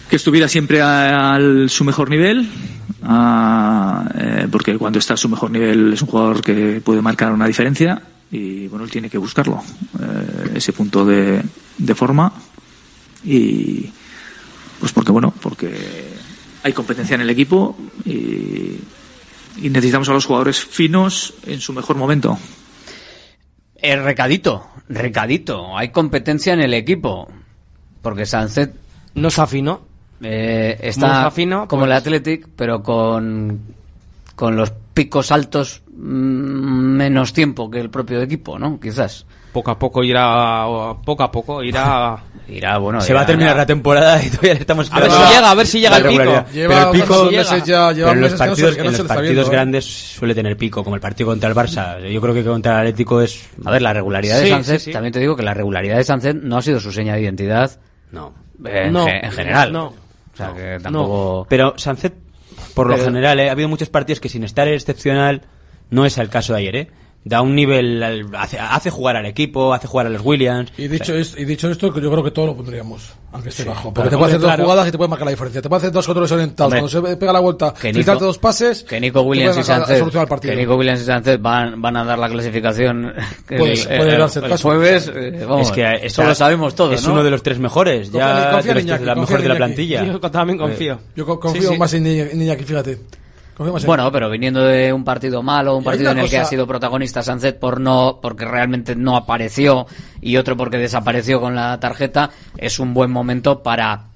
que 0.09 0.17
estuviera 0.17 0.49
siempre 0.49 0.81
a, 0.81 1.39
su 1.69 1.85
mejor 1.85 2.09
nivel, 2.09 2.49
eh, 3.03 4.49
porque 4.51 4.79
cuando 4.79 4.99
está 4.99 5.13
a 5.13 5.19
su 5.19 5.29
mejor 5.29 5.51
nivel 5.51 5.93
es 5.93 6.01
un 6.01 6.09
jugador 6.09 6.41
que 6.41 6.81
puede 6.83 7.03
marcar 7.03 7.33
una 7.33 7.47
diferencia 7.47 8.01
y 8.31 8.67
bueno, 8.69 8.87
él 8.87 8.91
tiene 8.91 9.11
que 9.11 9.19
buscarlo, 9.19 9.63
eh, 10.01 10.53
ese 10.55 10.73
punto 10.73 11.05
de, 11.05 11.43
de 11.77 11.95
forma 11.95 12.33
y 13.25 13.91
pues 14.79 14.91
porque 14.93 15.13
bueno, 15.13 15.35
porque 15.39 16.30
hay 16.63 16.73
competencia 16.73 17.15
en 17.15 17.21
el 17.23 17.31
equipo 17.31 17.77
y, 18.05 18.77
y 19.61 19.69
necesitamos 19.71 20.09
a 20.09 20.13
los 20.13 20.27
jugadores 20.27 20.65
finos 20.65 21.35
en 21.47 21.61
su 21.61 21.73
mejor 21.73 21.97
momento. 21.97 22.39
El 23.77 24.05
recadito, 24.05 24.67
recadito. 24.89 25.77
Hay 25.77 25.89
competencia 25.91 26.53
en 26.53 26.61
el 26.61 26.75
equipo. 26.75 27.29
Porque 28.03 28.27
Sánchez 28.27 28.71
No 29.15 29.31
se 29.31 29.41
afinó. 29.41 29.83
eh, 30.23 30.77
No 30.83 30.89
está 30.89 31.21
se 31.23 31.27
afinó, 31.29 31.69
como 31.69 31.85
el 31.85 31.91
pues- 31.91 31.99
Athletic, 32.01 32.49
pero 32.57 32.83
con, 32.83 33.61
con 34.37 34.57
los 34.57 34.71
picos 34.95 35.33
altos 35.33 35.83
mm, 35.97 36.01
menos 36.97 37.33
tiempo 37.33 37.71
que 37.71 37.81
el 37.81 37.91
propio 37.91 38.21
equipo, 38.23 38.59
¿no? 38.59 38.79
Quizás. 38.81 39.25
Poco 39.53 39.71
a 39.73 39.79
poco 39.79 40.05
irá, 40.05 40.65
poco 41.05 41.23
a 41.25 41.31
poco 41.33 41.63
irá... 41.63 42.17
Irá, 42.51 42.79
bueno. 42.79 43.01
Se 43.01 43.15
va 43.15 43.21
a 43.21 43.27
terminar 43.27 43.57
la 43.57 43.65
temporada 43.65 44.21
y 44.25 44.29
todavía 44.29 44.55
le 44.55 44.61
estamos 44.61 44.91
A 44.91 44.99
ver 44.99 45.05
esperando 45.07 45.29
si 45.29 45.35
llega, 45.37 45.51
a 45.51 45.55
ver 45.55 45.67
si 45.69 45.79
llega 45.81 45.91
la 45.91 45.97
el 45.99 46.03
pico. 46.09 46.45
Lleva 46.53 46.75
pero 46.75 46.93
el 46.93 47.01
pico, 47.01 47.25
meses 47.31 47.65
ya- 47.65 47.93
lleva 47.93 48.09
pero 48.09 48.11
en 48.11 48.21
los 48.23 48.33
meses 48.33 48.41
que 48.41 48.49
no 48.49 48.57
se- 48.57 48.63
partidos, 48.65 48.75
que 48.77 48.83
no 48.83 48.89
en 48.91 48.93
los 48.99 49.07
partidos 49.07 49.23
viendo, 49.35 49.43
¿eh? 49.43 49.53
grandes 49.53 49.85
suele 49.85 50.35
tener 50.35 50.57
pico, 50.57 50.83
como 50.83 50.97
el 50.97 51.01
partido 51.01 51.29
contra 51.31 51.49
el 51.49 51.55
Barça. 51.55 52.01
Yo 52.11 52.21
creo 52.21 52.35
que 52.35 52.43
contra 52.43 52.73
el 52.73 52.79
Atlético 52.79 53.21
es... 53.21 53.49
A 53.65 53.71
ver, 53.71 53.83
la 53.83 53.93
regularidad 53.93 54.41
de 54.41 54.49
Sánchez, 54.51 54.83
sí, 54.83 54.85
sí. 54.87 54.93
también 54.93 55.13
te 55.13 55.21
digo 55.21 55.37
que 55.37 55.45
la 55.45 55.55
regularidad 55.55 55.97
de 55.99 56.03
Sánchez 56.03 56.35
no 56.43 56.57
ha 56.57 56.63
sido 56.63 56.81
su 56.81 56.91
seña 56.91 57.15
de 57.15 57.21
identidad 57.23 57.71
No. 58.11 58.35
en, 58.65 58.93
No, 58.93 59.05
ge- 59.07 59.21
en 59.25 59.31
general. 59.31 59.73
no. 59.73 59.85
O 59.87 60.37
sea, 60.37 60.53
que 60.53 60.79
tampoco... 60.83 61.47
Pero 61.49 61.75
Sánchez, 61.77 62.15
por 62.75 62.89
lo 62.89 62.99
general, 62.99 63.39
¿eh? 63.39 63.49
ha 63.49 63.53
habido 63.53 63.69
muchos 63.69 63.91
partidos 63.91 64.19
que 64.19 64.29
sin 64.29 64.43
estar 64.43 64.67
excepcional, 64.67 65.43
no 65.91 66.05
es 66.05 66.19
el 66.19 66.29
caso 66.31 66.53
de 66.55 66.59
ayer, 66.59 66.75
¿eh? 66.77 66.91
Da 67.23 67.43
un 67.43 67.55
nivel, 67.55 68.03
al- 68.03 68.35
hace, 68.35 68.59
hace 68.59 68.89
jugar 68.89 69.15
al 69.17 69.27
equipo, 69.27 69.75
hace 69.75 69.87
jugar 69.87 70.07
a 70.07 70.09
los 70.09 70.23
Williams. 70.25 70.73
Y 70.79 70.89
dicho, 70.89 71.15
es- 71.15 71.37
y 71.37 71.45
dicho 71.45 71.69
esto, 71.71 71.93
que 71.93 72.01
yo 72.01 72.11
creo 72.11 72.25
que 72.25 72.31
todo 72.31 72.47
lo 72.47 72.57
pondríamos, 72.57 73.13
aunque 73.31 73.51
esté 73.51 73.65
bajo. 73.65 73.93
Porque 73.93 74.09
te 74.09 74.17
puede 74.17 74.31
hacer 74.31 74.41
dos 74.41 74.55
jugadas 74.57 74.89
y 74.89 74.91
te 74.91 74.97
puede 74.97 75.11
marcar 75.11 75.27
la 75.27 75.33
diferencia. 75.33 75.61
Te 75.61 75.69
puede 75.69 75.81
hacer 75.81 75.93
dos 75.93 76.07
controles 76.07 76.33
orientados. 76.33 76.73
Hombre. 76.73 76.81
Cuando 76.91 77.11
se 77.11 77.17
pega 77.19 77.33
la 77.35 77.41
vuelta, 77.41 77.75
Que 77.75 77.93
filtrarte 77.93 78.25
dos 78.25 78.39
pases. 78.39 78.85
Que 78.85 78.99
Nico 78.99 79.21
Williams 79.21 79.59
y 79.59 79.63
Sánchez, 79.63 79.99
solucionar 79.99 80.25
el 80.25 80.29
partido. 80.31 80.55
que 80.55 80.61
Nico 80.61 80.77
Williams 80.77 81.03
y 81.03 81.05
Sánchez 81.05 81.43
van, 81.43 81.83
van 81.83 81.97
a 81.99 82.05
dar 82.05 82.19
la 82.19 82.29
clasificación 82.31 83.13
el, 83.51 83.59
Puede- 83.59 83.73
el- 83.75 84.09
el- 84.13 84.19
darse 84.19 84.39
el 84.39 84.45
el 84.47 84.51
caso. 84.53 84.69
jueves. 84.69 85.13
eh, 85.15 85.45
vamos, 85.47 85.67
es 85.69 85.73
que 85.75 86.07
eso 86.07 86.25
lo 86.25 86.35
sabemos 86.35 86.75
todos, 86.75 86.95
Es 86.95 87.07
¿no? 87.07 87.13
uno 87.13 87.23
de 87.23 87.31
los 87.31 87.43
tres 87.43 87.59
mejores, 87.59 88.11
ya 88.11 88.51
confía 88.53 88.59
en 88.61 88.65
de, 88.67 88.75
los- 88.75 88.83
Iñaki, 88.85 89.01
de 89.01 89.07
la 89.07 89.15
mejor 89.15 89.43
de 89.43 89.49
la 89.51 89.57
plantilla. 89.57 90.05
Yo 90.07 90.21
también 90.21 90.59
confío. 90.59 90.99
Yo 91.15 91.27
Sí, 91.27 91.39
confío 91.39 91.71
sí. 91.73 91.77
más 91.79 91.93
en 91.93 92.07
en 92.07 92.41
Iñaki, 92.41 92.65
fíjate. 92.65 92.99
En 93.61 93.87
Bueno, 93.87 94.11
pero 94.11 94.31
viniendo 94.31 94.63
de 94.63 94.93
un 94.93 95.05
partido 95.05 95.43
malo, 95.43 95.77
un 95.77 95.85
partido 95.85 96.11
en 96.13 96.19
el 96.19 96.31
que 96.31 96.39
ha 96.39 96.45
sido 96.45 96.67
protagonista 96.67 97.23
Sánchez 97.23 97.55
por 97.55 97.79
no, 97.81 98.19
porque 98.23 98.45
realmente 98.47 98.97
no 98.97 99.17
apareció 99.17 99.87
y 100.23 100.37
otro 100.39 100.57
porque 100.57 100.79
desapareció 100.79 101.41
con 101.41 101.55
la 101.55 101.79
tarjeta, 101.79 102.31
es 102.57 102.79
un 102.79 102.95
buen 102.95 103.11
momento 103.11 103.63
para, 103.63 104.07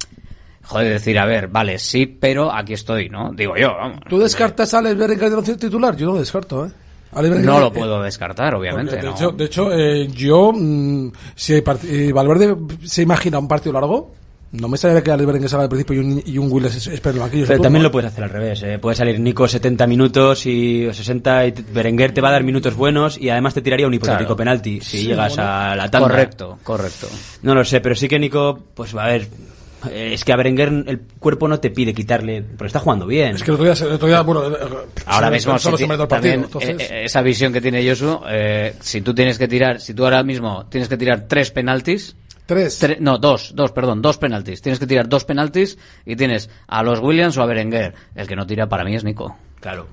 joder, 0.62 0.92
decir, 0.94 1.18
a 1.18 1.26
ver, 1.26 1.48
vale, 1.48 1.78
sí, 1.78 2.06
pero 2.06 2.50
aquí 2.52 2.72
estoy, 2.72 3.10
¿no? 3.10 3.32
Digo 3.34 3.54
yo, 3.56 3.74
vamos. 3.76 4.00
¿Tú 4.08 4.18
descartas 4.18 4.72
a 4.72 4.78
Alex 4.78 4.96
Berenguer 4.96 5.30
de 5.32 5.56
titular? 5.56 5.94
Yo 5.96 6.06
no 6.06 6.12
lo 6.14 6.20
descarto, 6.20 6.66
¿eh? 6.66 6.70
No 7.44 7.60
lo 7.60 7.72
puedo 7.72 8.02
descartar, 8.02 8.54
obviamente, 8.54 8.96
de 8.96 9.02
¿no? 9.02 9.10
hecho, 9.12 9.30
de 9.30 9.44
hecho 9.44 9.72
eh, 9.72 10.08
yo, 10.08 10.52
mm, 10.52 11.12
si 11.36 11.52
hay 11.54 11.60
part- 11.60 11.84
eh, 11.84 12.12
Valverde 12.12 12.56
se 12.84 13.02
imagina 13.02 13.38
un 13.38 13.46
partido 13.46 13.72
largo, 13.74 14.12
No 14.60 14.68
me 14.68 14.76
sale 14.76 15.02
que 15.02 15.10
Alex 15.10 15.26
Berenguer 15.26 15.50
salga 15.50 15.64
al 15.64 15.68
principio 15.68 15.96
y 15.96 15.98
un, 16.04 16.22
y 16.24 16.38
un 16.38 16.50
Williams 16.50 16.76
es- 16.76 16.86
espera 16.86 17.10
en 17.10 17.16
el 17.16 17.20
banquillo. 17.22 17.42
Pero 17.46 17.54
supongo, 17.56 17.62
también 17.64 17.82
lo 17.82 17.90
puedes 17.90 18.10
hacer 18.12 18.24
al 18.24 18.30
revés. 18.30 18.62
¿eh? 18.62 18.78
Puede 18.78 18.94
salir 18.96 19.18
Nico 19.18 19.48
70 19.48 19.86
minutos 19.88 20.46
y 20.46 20.86
o 20.86 20.92
60 20.94 21.46
y 21.46 21.54
Berenguer 21.72 22.12
te 22.12 22.20
va 22.20 22.28
a 22.28 22.32
dar 22.32 22.44
minutos 22.44 22.74
buenos 22.76 23.18
y 23.20 23.30
además 23.30 23.54
te 23.54 23.62
tiraría 23.62 23.86
un 23.86 23.94
hipotético 23.94 24.20
Claro. 24.28 24.36
penalti 24.36 24.80
si 24.80 24.98
Sí, 24.98 25.06
llegas 25.08 25.34
bueno. 25.36 25.50
a 25.50 25.74
la 25.76 25.90
tanda. 25.90 26.08
Correcto, 26.08 26.58
correcto. 26.62 27.08
No 27.42 27.54
lo 27.54 27.64
sé, 27.64 27.80
pero 27.80 27.94
sí 27.96 28.06
que 28.06 28.18
Nico, 28.18 28.58
pues 28.74 28.94
a 28.94 29.06
ver, 29.06 29.26
es 29.92 30.24
que 30.24 30.32
a 30.32 30.36
Berenguer 30.36 30.68
el 30.86 31.00
cuerpo 31.18 31.48
no 31.48 31.58
te 31.60 31.70
pide 31.70 31.92
quitarle, 31.92 32.42
pero 32.56 32.66
está 32.68 32.78
jugando 32.78 33.06
bien. 33.06 33.34
Es 33.34 33.42
que 33.42 33.50
el 33.50 33.54
otro 33.56 33.64
día, 33.64 33.86
el 33.86 33.92
otro 33.94 34.06
día 34.08 34.20
bueno, 34.22 34.46
eh, 34.50 34.56
Ahora 35.06 35.30
mismo 35.30 35.58
solo 35.58 35.76
si 35.76 35.82
ti- 35.82 35.88
partido. 35.88 36.06
también, 36.08 36.44
entonces- 36.44 36.70
eh, 36.80 36.88
eh, 36.90 37.04
esa 37.06 37.20
visión 37.22 37.52
que 37.52 37.60
tiene 37.60 37.86
Josu, 37.86 38.20
eh, 38.30 38.74
si 38.80 39.00
tú 39.02 39.12
tienes 39.14 39.36
que 39.36 39.48
tirar, 39.48 39.80
si 39.80 39.92
tú 39.94 40.04
ahora 40.04 40.22
mismo 40.22 40.66
tienes 40.70 40.88
que 40.88 40.96
tirar 40.96 41.24
tres 41.28 41.50
penaltis, 41.50 42.16
Tres. 42.46 42.82
tre- 42.82 42.98
no, 43.00 43.18
dos, 43.18 43.52
dos, 43.54 43.72
perdón, 43.72 44.02
dos 44.02 44.18
penaltis. 44.18 44.60
Tienes 44.60 44.78
que 44.78 44.86
tirar 44.86 45.08
dos 45.08 45.24
penaltis 45.24 45.78
y 46.04 46.14
tienes 46.16 46.50
a 46.66 46.82
los 46.82 47.00
Williams 47.00 47.36
o 47.38 47.42
a 47.42 47.46
Berenguer. 47.46 47.94
El 48.14 48.26
que 48.26 48.36
no 48.36 48.46
tira 48.46 48.68
para 48.68 48.84
mí 48.84 48.94
es 48.94 49.04
Nico. 49.04 49.36
Claro. 49.60 49.86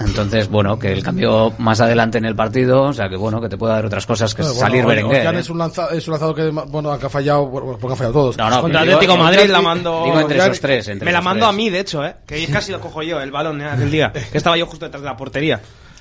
Entonces, 0.00 0.48
bueno, 0.48 0.80
que 0.80 0.90
el 0.92 1.00
cambio 1.04 1.52
más 1.58 1.80
adelante 1.80 2.18
en 2.18 2.24
el 2.24 2.34
partido, 2.34 2.84
o 2.84 2.92
sea, 2.92 3.08
que 3.08 3.14
bueno, 3.14 3.40
que 3.40 3.48
te 3.48 3.56
pueda 3.56 3.74
dar 3.74 3.86
otras 3.86 4.04
cosas 4.04 4.34
que 4.34 4.42
Bueno, 4.42 4.56
salir 4.58 4.82
bueno, 4.82 5.08
Berenguer. 5.08 5.34
¿eh? 5.36 5.38
es 5.38 5.48
un, 5.50 5.58
lanza- 5.58 5.90
es 5.92 6.08
un 6.08 6.12
lanzador 6.12 6.34
que, 6.34 6.48
bueno, 6.48 6.98
que 6.98 7.06
ha 7.06 7.08
fallado, 7.08 7.46
bueno, 7.46 7.78
porque 7.78 7.92
han 7.92 7.96
fallado 7.98 8.12
todos. 8.12 8.36
No, 8.36 8.50
no, 8.50 8.62
Contra 8.62 8.80
pero 8.80 8.92
Atlético 8.94 9.12
digo- 9.12 9.24
Madrid 9.24 9.50
la 9.50 9.62
mando. 9.62 10.02
digo 10.04 10.20
entre 10.20 10.38
esos 10.38 10.60
tres, 10.60 10.88
entre 10.88 11.04
me 11.06 11.12
la 11.12 11.20
tres. 11.20 11.44
a 11.44 11.52
mí, 11.52 11.70
de 11.70 11.78
hecho, 11.80 12.04
¿eh? 12.04 12.16
Que 12.26 12.44
casi 12.48 12.72
lo 12.72 12.80
cojo 12.80 13.02
yo, 13.04 13.20
el 13.20 13.30
balón 13.30 13.60
¿eh? 13.60 13.66
aquel 13.68 13.90
día. 13.92 14.12
Que 14.12 14.38
estaba 14.38 14.56
yo 14.56 14.66
justo 14.66 14.86
detrás 14.86 15.02
de 15.02 15.08
la 15.08 15.16
portería. 15.16 15.60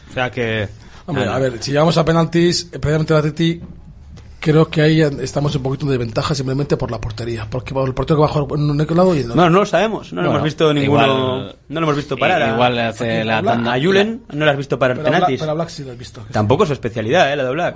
O 0.10 0.14
sea 0.14 0.32
que. 0.32 0.68
Hombre, 1.06 1.28
a 1.28 1.38
ver, 1.38 1.62
si 1.62 1.72
llegamos 1.72 1.96
a 1.98 2.06
penaltis, 2.06 2.66
previamente 2.80 3.14
el 3.14 3.20
Atleti, 3.20 3.62
creo 4.42 4.68
que 4.70 4.82
ahí 4.82 5.00
estamos 5.22 5.56
un 5.56 5.64
poquito 5.64 5.86
de 5.86 5.98
ventaja 5.98 6.36
simplemente 6.36 6.76
por 6.76 6.92
la 6.92 7.00
portería. 7.00 7.48
Porque 7.50 7.74
el 7.86 7.94
portero 7.94 8.18
que 8.18 8.22
va 8.22 8.26
a 8.26 8.30
jugar 8.30 8.60
en 8.60 8.70
un 8.72 8.78
lado 8.98 9.16
y 9.16 9.20
en 9.20 9.26
el 9.26 9.32
otro. 9.32 9.42
No, 9.44 9.50
no 9.50 9.60
lo 9.60 9.66
sabemos, 9.66 10.12
no 10.12 10.22
lo 10.22 10.28
Bueno, 10.28 10.40
hemos 10.40 10.44
visto 10.46 10.74
ninguno, 10.74 11.06
igual- 11.06 11.56
no 11.70 11.80
lo 11.80 11.86
hemos 11.86 11.96
visto 11.96 12.18
parar. 12.18 12.54
igual 12.54 12.80
hace 12.80 13.24
la 13.24 13.42
tanda- 13.42 13.74
a 13.74 13.80
Julen 13.80 14.24
no 14.34 14.44
lo 14.46 14.52
has 14.52 14.58
visto 14.58 14.78
parar 14.80 14.98
Pero 14.98 15.08
a 15.08 15.10
Black- 15.12 15.22
penaltis. 15.22 15.40
pero 15.42 15.56
Black 15.56 15.70
sí 15.70 15.84
lo 15.86 15.92
has 15.92 15.98
visto. 15.98 16.26
Tampoco 16.32 16.64
es 16.64 16.68
su 16.68 16.74
especialidad, 16.74 17.32
eh, 17.32 17.36
la 17.36 17.44
de 17.46 17.52
Black. 17.52 17.76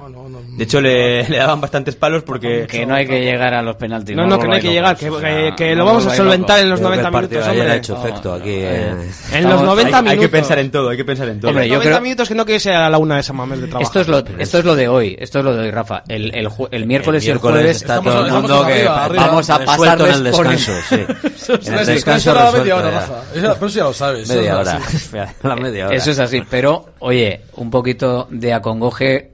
De 0.57 0.63
hecho, 0.63 0.81
le, 0.81 1.23
le 1.29 1.37
daban 1.37 1.61
bastantes 1.61 1.95
palos 1.95 2.23
porque... 2.23 2.65
Que 2.67 2.85
no 2.85 2.95
hay 2.95 3.05
que 3.07 3.21
llegar 3.23 3.53
a 3.53 3.61
los 3.61 3.75
penaltis. 3.75 4.15
No, 4.15 4.25
no, 4.25 4.39
que 4.39 4.47
no 4.47 4.55
hay 4.55 4.61
que 4.61 4.71
llegar, 4.71 4.97
que, 4.97 5.09
que- 5.09 5.53
que 5.55 5.75
lo 5.75 5.85
vamos 5.85 6.05
a 6.07 6.15
solventar 6.15 6.59
en 6.59 6.69
los 6.71 6.81
90 6.81 7.11
minutos, 7.11 7.47
hombre. 7.47 7.71
ha 7.71 7.75
hecho 7.75 7.95
efecto 7.97 8.33
aquí. 8.33 8.49
eh. 8.51 8.91
En 9.33 9.49
los 9.49 9.61
90 9.61 9.97
hay, 9.97 10.03
minutos. 10.03 10.11
hay 10.11 10.17
que 10.19 10.29
pensar 10.29 10.59
en 10.59 10.71
todo, 10.71 10.89
hay 10.89 10.97
que 10.97 11.05
pensar 11.05 11.29
en 11.29 11.39
todo. 11.39 11.51
Hombre, 11.51 11.67
90 11.69 11.99
minutos 12.01 12.27
que 12.27 12.35
no 12.35 12.43
que 12.43 12.59
sea 12.59 12.87
a 12.87 12.89
la 12.89 12.97
una 12.97 13.17
de 13.17 13.23
San 13.23 13.35
Mamés 13.35 13.61
de 13.61 13.67
trabajo. 13.67 13.83
Esto 13.83 13.99
es 14.01 14.07
lo, 14.07 14.17
esto 14.39 14.57
es 14.59 14.65
lo 14.65 14.75
de 14.75 14.87
hoy, 14.87 15.15
esto 15.19 15.39
es 15.39 15.45
lo 15.45 15.53
de 15.55 15.65
hoy, 15.65 15.71
Rafa. 15.71 16.03
El, 16.07 16.33
el 16.71 16.85
miércoles 16.85 17.23
y 17.23 17.27
el 17.27 17.33
miércoles 17.35 17.59
jueves 17.61 17.77
está 17.77 18.01
todo 18.01 18.25
el 18.25 18.31
mundo 18.31 18.65
que 18.65 18.83
vamos 18.85 19.49
a 19.49 19.57
resuelto 19.57 20.07
en 20.07 20.13
el 20.13 20.23
descanso, 20.23 20.71
sí. 20.89 20.95
En 21.67 21.73
el 21.77 21.85
descanso 21.85 22.33
resuelto 22.33 22.57
media 22.59 22.75
hora. 22.77 22.91
Rafa. 22.91 23.13
Eso- 23.33 23.53
Pero 23.55 23.65
eso 23.67 23.77
ya 23.77 23.83
lo 23.83 23.93
sabes. 23.93 24.27
Media 24.35 24.57
hora. 24.59 24.75
así. 24.77 25.09
La 25.43 25.55
media 25.55 25.87
hora. 25.87 25.95
Eso 25.95 26.11
es 26.11 26.19
así, 26.19 26.41
pero 26.49 26.85
oye, 26.99 27.41
un 27.55 27.69
poquito 27.69 28.27
de 28.31 28.53
acongoje 28.53 29.31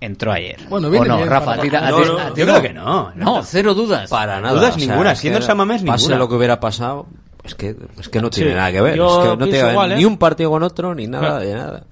entró 0.00 0.32
ayer. 0.32 0.58
Bueno, 0.68 0.88
¿O 0.88 0.90
viene 0.90 1.08
no, 1.08 1.16
bien 1.16 1.28
Rafa? 1.30 1.58
ti- 1.60 1.70
No, 1.70 1.80
no, 2.04 2.34
Yo 2.36 2.44
creo 2.46 2.60
que 2.62 2.72
no. 2.74 3.12
No, 3.14 3.42
cero 3.42 3.72
dudas. 3.74 4.10
Para 4.10 4.40
nada. 4.40 4.54
Dudas 4.54 4.76
o 4.76 4.78
sea, 4.78 4.88
ninguna, 4.88 5.14
siendo 5.14 5.38
que 5.38 5.42
el 5.44 5.46
Samamés, 5.46 5.82
Pase 5.82 6.02
ninguna. 6.02 6.18
lo 6.18 6.28
que 6.28 6.34
hubiera 6.34 6.60
pasado, 6.60 7.06
es 7.42 7.54
que, 7.54 7.74
es 7.98 8.08
que 8.10 8.20
no 8.20 8.28
tiene 8.30 8.50
Sí, 8.50 8.56
nada 8.56 8.70
que 8.72 8.80
ver. 8.82 8.96
yo 8.96 9.22
Es 9.22 9.30
que 9.30 9.36
no 9.36 9.44
tiene 9.48 9.70
igual, 9.70 9.92
¿eh? 9.92 9.96
ni 9.96 10.04
un 10.04 10.18
partido 10.18 10.50
con 10.50 10.62
otro, 10.62 10.94
ni 10.94 11.06
nada 11.06 11.36
Ah. 11.36 11.40
de 11.40 11.54
nada. 11.54 11.82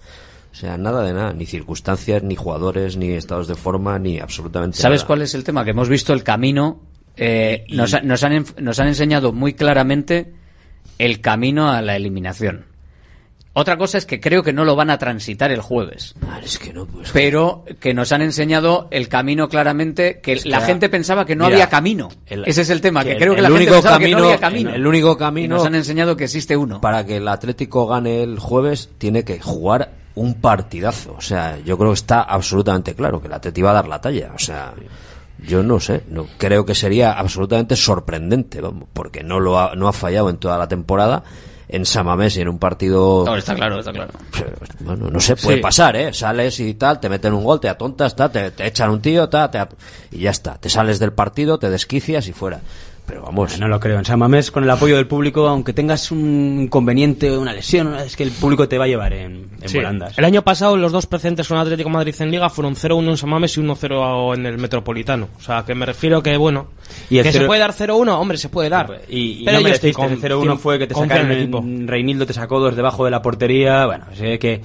O 0.53 0.55
sea, 0.55 0.77
nada 0.77 1.03
de 1.03 1.13
nada. 1.15 1.33
Ni 1.33 1.47
circunstancias, 1.47 2.23
ni 2.23 2.37
jugadores, 2.37 2.97
ni 2.97 3.11
estados 3.13 3.49
de 3.49 3.55
forma, 3.55 3.99
ni 3.99 4.21
absolutamente 4.21 4.77
¿Sabes 4.79 5.01
nada. 5.01 5.07
cuál 5.07 5.23
es 5.23 5.35
el 5.35 5.45
tema? 5.45 5.65
Que 5.65 5.71
hemos 5.71 5.89
visto 5.89 6.13
el 6.13 6.23
camino, 6.23 6.81
eh, 7.17 7.65
nos, 7.71 7.95
ha- 7.95 8.03
nos, 8.03 8.23
han, 8.23 8.45
nos 8.59 8.79
han 8.79 8.89
enseñado 8.89 9.33
muy 9.33 9.55
claramente 9.55 10.35
el 10.99 11.21
camino 11.21 11.71
a 11.71 11.81
la 11.81 11.97
eliminación. 11.97 12.67
Otra 13.55 13.77
cosa 13.77 13.99
es 13.99 14.07
que 14.07 14.19
creo 14.19 14.43
que 14.43 14.55
no 14.55 14.65
lo 14.65 14.77
van 14.77 14.89
a 14.89 14.97
transitar 14.97 15.51
el 15.53 15.61
jueves. 15.61 16.15
Ah, 16.27 16.41
es 16.43 16.59
que 16.59 16.73
no, 16.73 16.87
pues, 16.87 17.11
Pero 17.13 17.65
que 17.81 17.93
nos 17.93 18.11
han 18.13 18.23
enseñado 18.23 18.89
el 18.91 19.09
camino 19.09 19.49
claramente, 19.51 20.21
que 20.23 20.41
la 20.45 20.63
gente 20.63 20.89
pensaba 20.89 21.27
que 21.27 21.37
no 21.37 21.45
Mira, 21.45 21.57
había 21.57 21.69
camino. 21.69 22.09
el- 22.27 22.45
Ese 22.47 22.63
es 22.63 22.71
el 22.71 22.81
tema, 22.81 23.05
que, 23.05 23.11
que 23.11 23.17
creo 23.19 23.35
que 23.35 23.41
el 23.41 23.43
la 23.43 23.49
gente 23.51 23.63
único 23.65 23.75
pensaba 23.75 23.99
que 23.99 24.05
no 24.09 24.11
camino- 24.17 24.27
había 24.29 24.39
camino. 24.41 24.75
el 24.75 24.87
único 24.87 25.13
Y 25.13 25.17
camino- 25.17 25.57
nos 25.57 25.67
han 25.67 25.75
enseñado 25.75 26.17
que 26.17 26.25
existe 26.25 26.57
uno. 26.57 26.81
para 26.81 27.05
que 27.05 27.17
el 27.19 27.29
Atlético 27.29 27.87
gane 27.87 28.23
el 28.23 28.39
jueves 28.39 28.89
tiene 28.97 29.23
que 29.25 29.39
jugar 29.41 30.01
un 30.15 30.35
partidazo. 30.35 31.15
O 31.17 31.21
sea, 31.21 31.59
yo 31.65 31.77
creo 31.79 31.91
que 31.91 31.95
está 31.95 32.23
absolutamente 32.23 32.95
claro 32.95 33.21
que 33.21 33.29
el 33.29 33.33
Atlético 33.35 33.67
va 33.67 33.71
a 33.73 33.75
dar 33.75 33.89
la 33.89 34.01
talla. 34.01 34.33
O 34.35 34.39
sea, 34.39 34.73
yo 35.47 35.63
no 35.63 35.81
sé, 35.81 36.05
no 36.09 36.27
creo 36.39 36.65
que 36.67 36.75
sería 36.75 37.13
absolutamente 37.13 37.77
sorprendente, 37.77 38.61
vamos, 38.61 38.89
porque 38.93 39.23
no 39.25 39.41
lo 39.41 39.59
ha, 39.59 39.75
no 39.75 39.89
ha 39.89 39.93
fallado 39.93 40.31
en 40.31 40.37
toda 40.37 40.59
la 40.59 40.69
temporada 40.69 41.23
en 41.69 41.87
Samamés 41.87 42.37
y 42.37 42.43
en 42.43 42.49
un 42.49 42.59
partido 42.59 43.23
No, 43.25 43.35
está 43.35 43.55
claro, 43.55 43.79
está 43.81 43.93
claro. 43.93 44.11
bueno, 44.81 45.09
no 45.11 45.19
sé, 45.21 45.37
puede 45.37 45.57
Sí. 45.57 45.63
pasar, 45.63 45.97
¿eh? 45.97 46.13
Sales 46.13 46.61
y 46.61 46.75
tal, 46.75 47.01
te 47.01 47.09
meten 47.09 47.33
un 47.33 47.43
gol, 47.45 47.61
te 47.61 47.69
atontas, 47.71 48.15
tal, 48.15 48.31
te, 48.31 48.51
te 48.51 48.67
echan 48.67 48.91
un 48.91 49.01
tío, 49.01 49.27
tal, 49.31 49.51
te 49.51 49.57
at- 49.59 49.73
y 50.11 50.19
ya 50.19 50.31
está. 50.31 50.59
Te 50.59 50.69
sales 50.69 50.99
del 50.99 51.15
partido, 51.15 51.59
te 51.59 51.71
desquicias 51.71 52.29
y 52.29 52.35
fuera. 52.35 52.61
Pero 53.05 53.23
vamos, 53.23 53.59
No 53.59 53.67
lo 53.67 53.81
creo. 53.81 53.99
En 53.99 54.05
San 54.05 54.19
Mamés, 54.19 54.51
con 54.53 54.63
el 54.63 54.71
apoyo 54.71 54.95
del 54.97 55.09
público, 55.09 55.49
aunque 55.49 55.73
tengas 55.73 56.13
un 56.13 56.61
inconveniente, 56.63 57.37
una 57.37 57.53
lesión, 57.53 57.95
es 57.97 58.17
que 58.17 58.23
el 58.23 58.31
público 58.31 58.69
te 58.69 58.79
va 58.79 58.85
a 58.85 58.87
llevar 58.89 59.13
en, 59.13 59.49
en 59.61 59.69
Sí. 59.69 59.77
volandas. 59.79 60.17
El 60.17 60.25
año 60.25 60.43
pasado 60.43 60.77
los 60.77 60.93
dos 60.93 61.07
precedentes 61.07 61.49
con 61.49 61.59
Atlético 61.59 61.91
Madrid 61.91 62.15
en 62.21 62.31
Liga 62.31 62.49
fueron 62.49 62.77
0-1 62.77 63.11
en 63.11 63.17
San 63.17 63.29
Mamés 63.29 63.57
y 63.57 63.61
1-0 63.61 64.35
en 64.37 64.47
el 64.47 64.57
Metropolitano. 64.57 65.29
O 65.37 65.43
sea, 65.43 65.65
que 65.65 65.75
me 65.75 65.85
refiero 65.85 66.23
que, 66.23 66.37
bueno, 66.37 66.69
Y 67.11 67.17
que 67.19 67.25
se 67.25 67.33
cero- 67.33 67.47
puede 67.49 67.61
dar 67.61 67.73
0-1, 67.73 68.19
hombre, 68.21 68.39
se 68.39 68.49
puede 68.49 68.69
dar. 68.69 69.01
Y, 69.09 69.41
y 69.43 69.45
Pero 69.45 69.59
no 69.59 69.63
con- 69.95 70.13
el 70.13 70.21
0-1 70.21 70.57
fue 70.59 70.79
que 70.79 70.87
te 70.87 70.95
sacaron 70.95 71.31
el 71.33 71.39
equipo. 71.43 71.63
Reinildo, 71.87 72.25
te 72.25 72.33
sacó 72.33 72.61
dos 72.61 72.77
debajo 72.77 73.05
de 73.05 73.11
la 73.11 73.21
portería. 73.21 73.85
Bueno, 73.87 74.05
sé 74.17 74.39
que, 74.39 74.63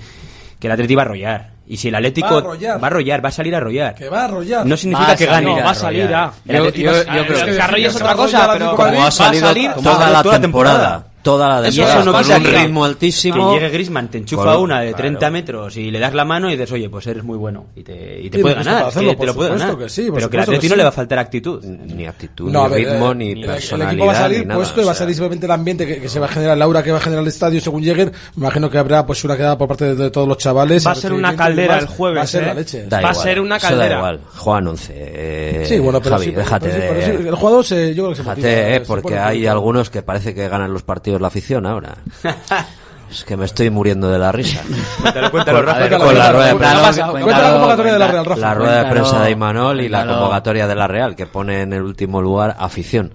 que 0.59 0.67
el 0.67 0.71
Atleti 0.73 0.93
va 0.93 1.01
a 1.01 1.05
arrollar. 1.05 1.56
Y 1.69 1.75
si 1.77 1.89
el 1.89 1.95
Atlético 1.95 2.29
Va 2.29 2.35
a 2.35 2.39
arrollar. 2.39 2.79
va 2.81 2.83
a 2.83 2.87
arrollar, 2.87 3.25
va 3.25 3.29
a 3.29 3.31
salir 3.31 3.53
a 3.53 3.57
arrollar. 3.57 3.93
Que 3.95 4.07
va 4.09 4.21
a 4.21 4.25
arrollar. 4.25 4.65
No 4.65 4.77
significa 4.77 5.07
Va 5.07 5.13
a 5.13 5.17
que 5.17 5.25
gane. 5.25 5.45
No, 5.55 5.63
va 5.63 5.71
a 5.71 5.75
salir, 5.75 6.09
ah. 6.15 6.31
Yo- 6.45 6.53
yo- 6.53 6.91
a- 6.91 6.93
yo 6.93 6.99
Ah, 7.01 7.03
creo 7.05 7.21
es 7.21 7.43
que 7.43 7.75
que 7.75 7.85
es 7.87 7.95
otra 7.95 8.15
cosa, 8.15 8.49
pero 8.53 8.75
como 8.75 8.93
va 8.97 9.07
a 9.07 9.11
salido 9.11 9.47
salir 9.47 9.71
toda, 9.73 9.83
toda 9.83 10.09
la 10.09 10.23
la 10.23 10.39
temporada, 10.39 10.39
temporada. 10.39 11.05
Toda 11.27 11.59
la 11.61 11.67
Eso 11.67 11.77
temporada, 11.81 12.05
no 12.05 12.11
con 12.13 12.23
quita 12.23 12.37
un 12.37 12.43
que- 12.43 12.51
ritmo 12.59 12.85
altísimo. 12.85 13.49
Que 13.53 13.59
llegue 13.59 13.69
Griezmann, 13.71 14.07
te 14.07 14.17
enchufa 14.19 14.53
Con- 14.53 14.61
una 14.63 14.79
de 14.79 14.87
claro. 14.87 14.97
30 15.03 15.29
metros 15.31 15.75
y 15.77 15.91
le 15.91 15.99
das 15.99 16.13
la 16.13 16.23
mano 16.23 16.47
y 16.49 16.53
dices, 16.53 16.71
oye, 16.71 16.89
pues 16.89 17.05
eres 17.07 17.23
muy 17.23 17.37
bueno. 17.37 17.65
Y 17.75 17.83
te, 17.83 18.19
y 18.21 18.29
te 18.29 18.37
Sí, 18.37 18.41
puede 18.41 18.55
pues 18.55 18.65
ganar. 18.65 18.79
para 18.83 18.87
es 18.89 18.93
que 18.93 18.99
hacerlo, 18.99 19.11
te 19.11 19.17
por 19.17 19.25
lo 19.27 19.33
puede 19.35 19.49
supuesto 19.49 19.67
ganar. 19.73 19.83
que 19.83 19.89
sí, 19.89 20.01
por 20.05 20.13
Pero 20.15 20.29
que 20.29 20.37
al 20.37 20.43
supuesto 20.45 20.51
que 20.51 20.55
Atleti 20.57 20.67
no 20.67 20.73
sí. 20.73 20.77
le 20.77 20.83
va 20.83 20.89
a 20.89 20.91
faltar 20.93 21.19
actitud. 21.19 21.63
Ni 21.65 22.05
actitud, 22.07 22.51
No, 22.51 22.63
a 22.63 22.69
ni 22.69 22.75
ver, 22.75 22.91
ritmo, 22.93 23.11
eh, 23.11 23.15
ni 23.15 23.31
el- 23.33 23.45
personalidad. 23.45 23.89
El 23.91 23.95
equipo 23.97 24.05
va 24.07 24.11
a 24.13 24.15
salir 24.15 24.39
ni 24.39 24.45
nada, 24.45 24.55
puesto 24.59 24.81
y 24.81 24.85
va 24.85 24.91
a 24.91 24.93
sea. 24.93 24.99
salir 24.99 25.15
simplemente 25.15 25.45
el 25.45 25.51
ambiente 25.51 25.85
que, 25.87 26.01
que 26.01 26.09
se 26.09 26.19
va 26.19 26.25
a 26.27 26.29
generar, 26.29 26.55
el 26.55 26.61
aura 26.61 26.81
que 26.83 26.91
va 26.91 26.97
a 26.97 27.01
generar 27.01 27.21
el 27.23 27.27
estadio 27.27 27.59
según 27.61 27.83
lleguen. 27.83 28.11
Me 28.35 28.43
imagino 28.45 28.69
que 28.69 28.77
habrá 28.77 29.05
pues 29.05 29.23
una 29.25 29.35
quedada 29.35 29.57
por 29.57 29.67
parte 29.67 29.83
de, 29.85 29.95
de 29.95 30.11
todos 30.11 30.27
los 30.27 30.37
chavales. 30.37 30.87
Va 30.87 30.91
a 30.91 30.95
ser 30.95 31.11
una 31.11 31.35
caldera 31.35 31.77
el 31.79 31.87
jueves, 31.87 32.19
Va 32.19 32.23
a 32.23 32.27
ser 32.27 32.43
¿eh? 32.43 32.45
la 32.47 32.53
leche. 32.53 32.83
Da 32.87 33.01
Va 33.01 33.09
a 33.09 33.11
igual, 33.11 33.23
ser 33.27 33.39
una 33.41 33.57
eso 33.57 33.67
caldera. 33.67 33.89
Da 33.89 33.97
igual. 33.97 34.19
Juegan 34.35 34.67
11. 34.67 34.93
eh, 34.95 35.65
Sí, 35.67 35.79
bueno, 35.79 35.99
pero 36.01 36.15
Javi, 36.15 36.25
sí, 36.25 36.31
pero- 36.31 36.43
déjate 36.43 36.69
pero 36.69 36.93
de... 36.93 37.05
sí, 37.05 37.27
el 37.27 37.35
jugador 37.35 37.65
se, 37.65 37.89
yo 37.95 38.03
creo 38.03 38.09
que 38.09 38.15
se 38.15 38.21
Fíjate, 38.23 38.41
motiva, 38.41 38.69
eh, 38.69 38.79
se 38.79 38.85
porque 38.85 39.17
hay 39.19 39.47
algunos 39.47 39.89
que 39.89 40.01
parece 40.01 40.33
que 40.33 40.47
ganan 40.47 40.71
los 40.73 40.83
partidos 40.83 41.16
la 41.21 41.27
afición 41.27 41.65
ahora. 41.65 41.95
es 43.11 43.23
que 43.23 43.37
me 43.37 43.45
estoy 43.45 43.69
muriendo 43.69 44.09
de 44.09 44.19
la 44.19 44.31
risa. 44.31 44.61
Cuéntalo, 45.01 45.31
cuéntalo, 45.31 45.57
Con- 45.59 45.65
Rafa. 45.67 45.79
ver, 45.79 45.97
con 45.97 46.17
la 46.17 46.31
rueda 46.31 46.47
de 46.47 46.55
prensa. 46.55 46.81
cuéntalo, 47.09 47.23
Cuenta 47.23 47.41
la 47.41 47.51
convocatoria 47.53 47.93
de 47.93 47.99
la 47.99 48.07
Real, 48.07 48.25
Rafa. 48.25 48.41
La 48.41 48.53
rueda 48.53 48.83
de 48.83 48.89
prensa 48.91 49.21
de 49.23 49.31
Imanol 49.31 49.81
y 49.81 49.89
la 49.89 50.05
convocatoria 50.07 50.67
de 50.67 50.75
la 50.75 50.87
Real, 50.87 51.15
que 51.15 51.25
pone 51.27 51.61
en 51.61 51.73
el 51.73 51.81
último 51.83 52.21
lugar 52.21 52.55
afición. 52.59 53.13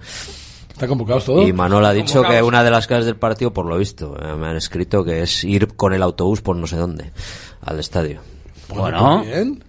Están 0.71 0.89
convocados 0.89 1.25
todos. 1.25 1.47
Y 1.47 1.53
Manol 1.53 1.85
ha 1.85 1.93
dicho 1.93 2.23
que 2.23 2.41
una 2.41 2.63
de 2.63 2.71
las 2.71 2.87
claves 2.87 3.05
del 3.05 3.15
partido, 3.15 3.53
por 3.53 3.67
lo 3.67 3.77
visto, 3.77 4.17
eh, 4.19 4.33
me 4.35 4.47
han 4.47 4.55
escrito 4.55 5.03
que 5.03 5.21
es 5.21 5.43
ir 5.43 5.75
con 5.75 5.93
el 5.93 6.01
autobús 6.01 6.41
por 6.41 6.55
no 6.55 6.65
sé 6.65 6.77
dónde, 6.77 7.11
al 7.61 7.79
estadio. 7.79 8.21
Bueno, 8.69 9.21
bien. 9.23 9.63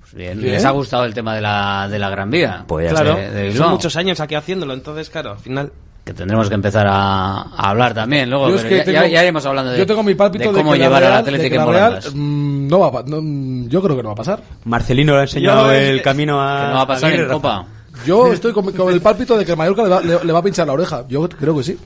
pues 0.00 0.14
bien, 0.14 0.38
Bien. 0.40 0.52
les 0.54 0.64
ha 0.64 0.70
gustado 0.70 1.04
el 1.04 1.12
tema 1.12 1.34
de 1.34 1.42
la, 1.42 1.86
de 1.90 1.98
la 1.98 2.08
Gran 2.08 2.30
Vía. 2.30 2.64
Pues 2.66 2.86
ya 2.86 2.94
Claro, 2.96 3.14
de- 3.16 3.30
de 3.30 3.54
son 3.54 3.72
muchos 3.72 3.94
años 3.96 4.20
aquí 4.20 4.36
haciéndolo, 4.36 4.72
entonces, 4.72 5.10
claro, 5.10 5.32
al 5.32 5.38
final. 5.38 5.70
Que 6.08 6.14
tendremos 6.14 6.48
que 6.48 6.54
empezar 6.54 6.86
a, 6.86 7.42
a 7.42 7.68
hablar 7.68 7.92
también 7.92 8.30
luego. 8.30 8.48
Es 8.48 8.62
pero 8.62 8.68
que 8.70 8.76
ya, 8.78 8.84
tengo- 8.84 9.00
ya- 9.02 9.06
ya 9.08 9.22
iremos 9.24 9.44
hablando 9.44 9.72
de, 9.72 9.78
yo 9.78 9.86
tengo 9.86 10.02
mi 10.02 10.14
pálpito 10.14 10.44
de 10.44 10.52
de, 10.52 10.58
cómo 10.58 10.74
la 10.74 10.78
llevar 10.84 11.04
al 11.04 11.10
de 11.12 11.18
Atlético 11.18 11.62
en 11.62 11.68
Real, 11.68 12.00
no 12.14 12.78
va 12.80 13.02
no, 13.06 13.20
mm, 13.20 13.68
yo 13.68 13.82
creo 13.82 13.94
que 13.94 14.02
no 14.02 14.08
va 14.08 14.12
a 14.14 14.16
pasar. 14.16 14.40
Marcelino 14.64 15.12
le 15.12 15.18
ha 15.18 15.22
enseñado 15.24 15.66
Yo, 15.66 15.72
es 15.72 15.88
el 15.90 15.96
que- 15.98 16.02
camino 16.02 16.40
a. 16.40 16.60
Que 16.62 16.66
no 16.68 16.74
va 16.76 16.80
a 16.80 16.86
pasar 16.86 17.12
en. 17.12 17.28
Copa. 17.28 17.66
Yo 18.06 18.32
estoy 18.32 18.54
con, 18.54 18.72
con 18.72 18.90
el 18.90 19.02
pálpito 19.02 19.36
de 19.36 19.44
que 19.44 19.50
el 19.50 19.58
Mallorca 19.58 19.82
le 19.82 19.88
va, 19.90 20.00
le- 20.00 20.24
le 20.24 20.32
va 20.32 20.38
a 20.38 20.42
pinchar 20.42 20.66
la 20.66 20.72
oreja. 20.72 21.04
Yo 21.10 21.28
creo 21.28 21.54
que 21.58 21.62
sí. 21.64 21.78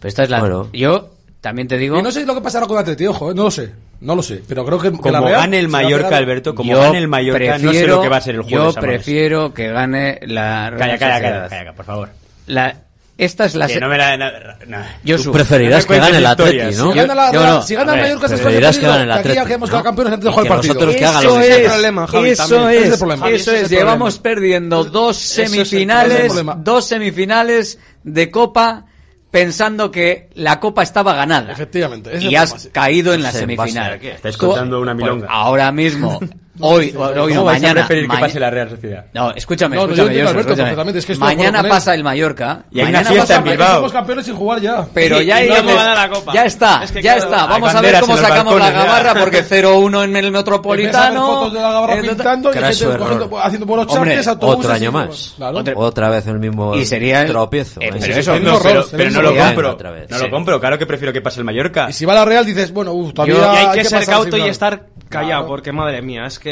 Pero 0.00 0.08
esta 0.08 0.24
es 0.24 0.30
la. 0.30 0.40
Bueno. 0.40 0.68
Yo 0.72 1.10
también 1.40 1.68
te 1.68 1.78
digo. 1.78 1.96
Y 2.00 2.02
no 2.02 2.10
sé 2.10 2.26
lo 2.26 2.34
que 2.34 2.40
pasará 2.40 2.66
con 2.66 2.76
Atleti, 2.78 3.06
ojo, 3.06 3.30
eh, 3.30 3.34
no 3.36 3.44
lo 3.44 3.50
sé. 3.52 3.72
No 4.00 4.16
lo 4.16 4.22
sé. 4.24 4.42
Pero 4.48 4.64
creo 4.64 4.80
que, 4.80 4.90
que 4.90 5.10
la 5.12 5.18
Como 5.18 5.28
Real 5.28 5.40
gane 5.42 5.60
el 5.60 5.68
Mallorca, 5.68 6.16
Alberto, 6.16 6.52
como 6.54 6.68
yo 6.72 6.80
gane 6.80 6.98
el 6.98 7.06
Mallorca, 7.06 7.58
no 7.58 7.72
sé 7.72 7.86
lo 7.86 8.02
que 8.02 8.08
va 8.08 8.16
a 8.16 8.20
ser 8.20 8.34
el 8.34 8.42
jueves. 8.42 8.74
Yo 8.74 8.80
prefiero 8.80 9.54
que 9.54 9.68
gane 9.68 10.18
la. 10.26 10.72
Calla, 10.76 10.84
Real 10.86 10.98
calla, 10.98 11.14
Sociedad. 11.14 11.48
calla, 11.48 11.58
calla, 11.60 11.72
por 11.74 11.84
favor. 11.84 12.08
La, 12.48 12.76
esta 13.18 13.46
es 13.46 13.54
la... 13.54 13.66
Que 13.66 13.80
no 13.80 13.88
me 13.88 13.96
la- 13.96 14.16
no- 14.16 14.30
no. 14.66 14.78
Yo 15.02 15.16
Tú 15.22 15.32
preferirás 15.32 15.84
no 15.84 15.88
que 15.94 15.98
gane 16.00 16.18
el 16.18 16.26
Atleti. 16.26 16.76
¿no? 16.76 16.92
Si 16.92 16.98
gana 16.98 17.14
la 17.14 17.32
yo 17.32 17.46
no. 17.46 17.62
si 17.62 17.74
gana 17.74 17.94
el 17.94 18.00
Mallorca 18.02 18.28
se 18.28 18.34
preferirás 18.36 18.78
que 18.78 18.86
gane 18.86 19.02
el 19.02 19.06
que 19.08 19.12
aquí 19.14 19.22
ya 19.28 19.30
Atleti, 19.32 19.46
quedamos 19.48 19.70
¿no? 19.70 19.82
campeones 19.82 20.12
antes 20.12 20.24
de 20.24 20.30
jugar 20.30 20.44
el 20.46 20.52
partido. 20.52 20.74
nosotros 20.74 20.96
que 20.96 21.04
hagan 21.06 21.22
Eso 21.24 21.34
lo 21.34 21.40
que 21.40 21.46
es, 21.48 21.54
quieran. 21.56 21.72
problema, 21.72 22.06
Javi, 22.06 22.28
eso 22.30 22.48
también. 22.48 22.70
Es 22.82 22.86
el 22.86 22.92
es, 22.92 22.98
problema. 22.98 23.28
eso 23.30 23.50
es 23.52 23.56
es. 23.56 23.62
el 23.72 23.78
Llevamos 23.78 24.18
problema. 24.18 24.22
perdiendo 24.40 24.84
dos 24.84 25.38
el- 25.38 25.44
el 25.44 25.48
semifinales, 25.50 26.32
dos 26.58 26.84
semifinales 26.86 27.78
de 28.04 28.30
Copa 28.30 28.84
pensando 29.30 29.90
que 29.90 30.28
la 30.34 30.60
Copa 30.60 30.82
estaba 30.82 31.14
ganada. 31.14 31.52
Efectivamente. 31.52 32.10
Y 32.20 32.28
el 32.28 32.36
has 32.36 32.50
problema, 32.50 32.58
sí. 32.64 32.70
caído 32.70 33.14
en 33.14 33.22
la 33.22 33.32
semifinal. 33.32 33.94
Estáis 34.02 34.36
contando 34.36 34.80
una 34.80 34.92
pues, 34.94 35.04
milonga. 35.04 35.26
ahora 35.28 35.72
mismo, 35.72 36.20
hoy, 36.60 36.86
hoy 36.86 36.92
¿Cómo 36.94 37.34
no, 37.34 37.44
vais 37.44 37.58
a 37.58 37.60
mañana. 37.62 37.86
preferir 37.86 38.08
que 38.10 38.16
pase 38.18 38.40
la 38.40 38.50
Real 38.50 38.70
Sociedad? 38.70 39.04
No, 39.12 39.30
escúchame, 39.32 39.76
No, 39.76 39.82
no, 39.82 39.88
yo 39.88 39.92
escúchame, 40.04 40.08
entiendo, 40.08 40.28
Josu, 40.28 40.38
Alberto, 40.38 40.62
escúchame. 40.62 40.98
es 40.98 41.06
que 41.06 41.14
Mañana 41.16 41.62
pasa 41.68 41.94
el 41.94 42.04
Mallorca. 42.04 42.64
Y 42.70 42.78
hay 42.80 42.84
una 42.86 42.98
mañana 42.98 43.10
fiesta 43.10 43.34
pasa 43.34 43.36
en 43.36 43.44
Bilbao. 43.44 43.74
Somos 43.76 43.92
campeones 43.92 44.24
sin 44.26 44.34
jugar 44.36 44.60
ya. 44.60 44.86
Pero 44.94 45.20
ya, 45.20 45.44
y 45.44 45.48
ya, 45.48 45.62
gana 45.62 45.94
la 45.94 46.08
Copa. 46.10 46.32
ya 46.32 46.44
está, 46.44 46.82
Es 46.84 46.92
que 46.92 47.02
ya 47.02 47.14
claro, 47.16 47.30
está. 47.32 47.46
Vamos 47.46 47.74
a 47.74 47.80
ver 47.80 48.00
cómo 48.00 48.16
sacamos 48.16 48.54
la 48.54 48.60
balcones, 48.66 48.72
ya. 48.72 48.84
gabarra 48.98 49.20
porque 49.20 49.44
0-1 49.48 50.04
en 50.04 50.16
el 50.16 50.26
a 50.26 50.30
Metropolitano. 50.30 51.26
fotos 51.26 51.52
de 51.52 51.60
la 51.60 51.72
gabarra 51.72 52.00
pintando 52.00 52.50
y 52.50 52.54
gente 52.54 52.98
cogiendo- 52.98 53.38
haciendo 53.42 53.66
buenos 53.66 53.86
Hombre, 53.94 54.10
chartes, 54.10 54.28
autobuses. 54.28 54.64
Otro 54.64 54.72
año 54.74 54.92
más. 54.92 55.34
Otra 55.76 56.08
vez 56.10 56.26
el 56.26 56.38
mismo 56.38 56.74
Y 56.74 56.84
sería 56.86 57.22
el- 57.22 57.28
tropiezo. 57.28 57.80
Eh, 57.80 57.90
pero. 57.92 58.40
No, 58.40 59.10
no 59.10 59.22
lo 59.22 59.36
compro. 59.36 59.70
Otra 59.72 59.90
vez, 59.90 60.10
No 60.10 60.18
lo 60.18 60.30
compro. 60.30 60.60
Claro 60.60 60.78
que 60.78 60.86
prefiero 60.86 61.12
que 61.12 61.20
pase 61.20 61.40
el 61.40 61.44
Mallorca. 61.44 61.86
Y 61.88 61.92
si 61.92 62.04
va 62.04 62.14
la 62.14 62.24
Real 62.24 62.44
dices, 62.44 62.72
bueno, 62.72 62.92
uff, 62.92 63.12
todavía 63.12 63.34
Yo- 63.36 63.52
y 63.52 63.56
hay 63.56 63.78
que 63.78 63.84
ser 63.84 64.06
cauto 64.06 64.36
y 64.36 64.42
estar 64.48 64.86
callado, 65.08 65.46
porque 65.46 65.72
madre 65.72 66.02
mía, 66.02 66.26
es 66.26 66.38
que 66.38 66.45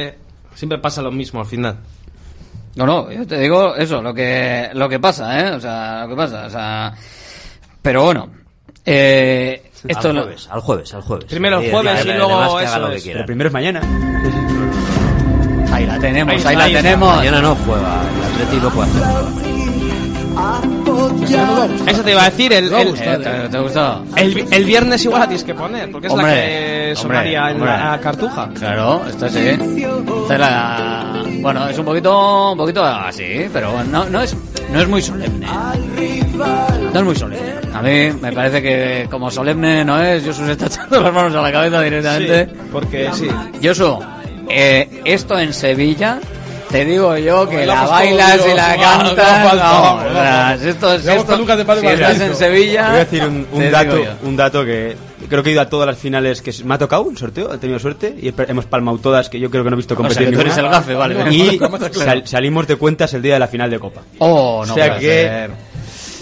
siempre 0.55 0.79
pasa 0.79 1.03
lo 1.03 1.11
mismo 1.13 1.41
al 1.41 1.47
final. 1.47 1.77
No, 2.77 2.87
no, 2.87 3.11
yo 3.13 3.27
te 3.27 3.39
digo 3.39 3.75
eso, 3.77 4.03
lo 4.03 4.13
que, 4.13 4.71
lo 4.75 4.89
que 4.89 4.99
pasa, 4.99 5.39
¿eh? 5.41 5.53
O 5.55 5.61
sea, 5.61 6.03
lo 6.03 6.09
que 6.09 6.17
pasa, 6.17 6.47
o 6.47 6.51
sea... 6.51 6.93
Pero 7.81 8.03
bueno, 8.05 8.29
eh, 8.85 9.71
esto 9.87 10.09
al 10.09 10.15
no- 10.17 10.23
jueves, 10.23 10.49
al 10.51 10.61
jueves, 10.61 10.95
al 10.95 11.03
jueves. 11.03 11.25
Primero 11.27 11.61
el 11.61 11.71
jueves 11.71 12.05
y 12.05 12.09
luego 12.09 12.61
eso 12.61 12.79
lo 12.81 12.91
que 12.91 12.97
es. 12.97 13.03
quiera. 13.03 13.19
Pero 13.19 13.27
primero 13.27 13.49
es 13.49 13.53
mañana. 13.53 13.81
Ahí 15.73 15.87
la 15.87 15.99
tenemos, 15.99 16.47
Ahí 16.47 16.57
la 16.57 16.65
ahí 16.65 16.73
tenemos. 16.73 17.17
Mañana 17.17 17.41
no 17.43 17.55
juega, 17.57 18.03
el 18.03 18.25
Atleti 18.33 18.57
no 18.63 18.71
puede 18.71 18.91
hacer. 18.91 20.84
Eso 21.87 22.03
te 22.03 22.11
iba 22.11 22.23
a 22.23 22.31
decir, 22.31 22.53
el, 22.53 22.73
Eh, 22.73 23.49
el, 24.17 24.47
el 24.53 24.65
viernes 24.65 25.05
igual 25.05 25.21
la 25.21 25.27
tienes 25.27 25.45
que 25.45 25.55
poner, 25.55 25.91
porque 25.91 26.07
es 26.07 26.13
Hombre, 26.13 26.29
la 26.29 26.35
que 26.35 26.47
hombre, 26.47 26.97
sonaría 26.97 27.51
en 27.51 27.57
hombre. 27.57 27.71
la 27.71 28.01
Cartuja. 28.03 28.49
Claro, 28.59 29.03
esta 29.09 29.29
sí. 29.29 29.39
Esta 29.49 30.35
es 30.35 30.41
la... 30.41 31.25
Bueno, 31.41 31.69
es 31.69 31.79
un 31.79 31.85
poquito, 31.85 32.53
un 32.53 32.59
poquito 32.59 32.85
así, 32.85 33.47
pero 33.53 33.73
bueno, 33.73 33.91
no, 33.91 34.05
no 34.11 34.23
es, 34.23 34.35
no 34.73 34.81
es 34.81 34.89
muy 34.89 35.03
solemne. 35.03 35.47
No 36.93 36.99
es 37.01 37.05
muy 37.05 37.15
solemne. 37.17 37.55
A 37.75 37.83
mí 37.83 38.11
me 38.21 38.33
parece 38.33 38.63
que 38.63 39.07
como 39.11 39.31
solemne 39.31 39.85
no 39.85 40.01
es, 40.01 40.25
Josu 40.25 40.47
se 40.47 40.53
está 40.53 40.67
echando 40.67 41.01
las 41.01 41.13
manos 41.13 41.35
a 41.35 41.43
la 41.43 41.53
cabeza 41.53 41.81
directamente. 41.83 42.47
Sí, 42.47 42.53
porque 42.73 43.11
sí. 43.13 43.29
Josu, 43.63 43.99
eh, 44.49 45.03
esto 45.05 45.39
en 45.39 45.53
Sevilla, 45.53 46.19
te 46.75 46.85
digo 46.85 47.17
yo 47.17 47.49
que 47.49 47.65
la 47.65 47.85
bailas 47.85 48.41
y 48.51 48.55
la 48.55 48.77
cantas. 48.77 50.61
esto, 50.65 50.99
si 50.99 51.09
estás 51.87 52.21
en 52.21 52.35
Sevilla, 52.35 52.89
Voy 52.89 52.97
a 52.97 53.05
decir 53.05 53.25
un, 53.25 53.71
dato, 53.71 53.97
un 54.25 54.37
dato 54.37 54.65
que 54.65 54.97
creo 55.29 55.43
que 55.45 55.51
he 55.51 55.53
ido 55.53 55.63
a 55.63 55.69
todas 55.69 55.87
las 55.87 55.97
finales 55.97 56.43
que 56.43 56.53
me 56.65 56.75
ha 56.75 56.79
tocado 56.79 57.03
un 57.03 57.17
sorteo, 57.17 57.55
he 57.55 57.59
tenido 57.59 57.79
suerte 57.79 58.13
y 58.21 58.29
he- 58.29 58.35
hemos 58.49 58.67
palmado 58.67 58.99
todas 58.99 59.29
que 59.29 59.39
yo 59.39 59.51
creo 59.51 59.63
que 59.63 59.71
no 59.71 59.75
he 59.75 59.79
visto 59.79 59.95
O 59.95 59.97
sea, 59.99 60.03
competir 60.09 60.31
que 60.31 60.35
tú 60.35 60.41
eres 60.41 60.57
ninguna. 60.57 60.77
el 60.77 60.81
gafe, 60.81 60.95
vale. 60.95 61.33
Y 61.33 61.61
sal- 61.93 62.27
salimos 62.27 62.67
de 62.67 62.75
cuentas 62.77 63.15
el 63.15 63.23
día 63.23 63.35
de 63.35 63.39
la 63.41 63.47
final 63.49 63.71
de 63.71 63.79
Copa. 63.79 64.01
Oh, 64.19 64.65
no 64.67 64.73
o 64.73 64.77
sea 64.77 64.99
que 64.99 65.01
ser. 65.07 65.51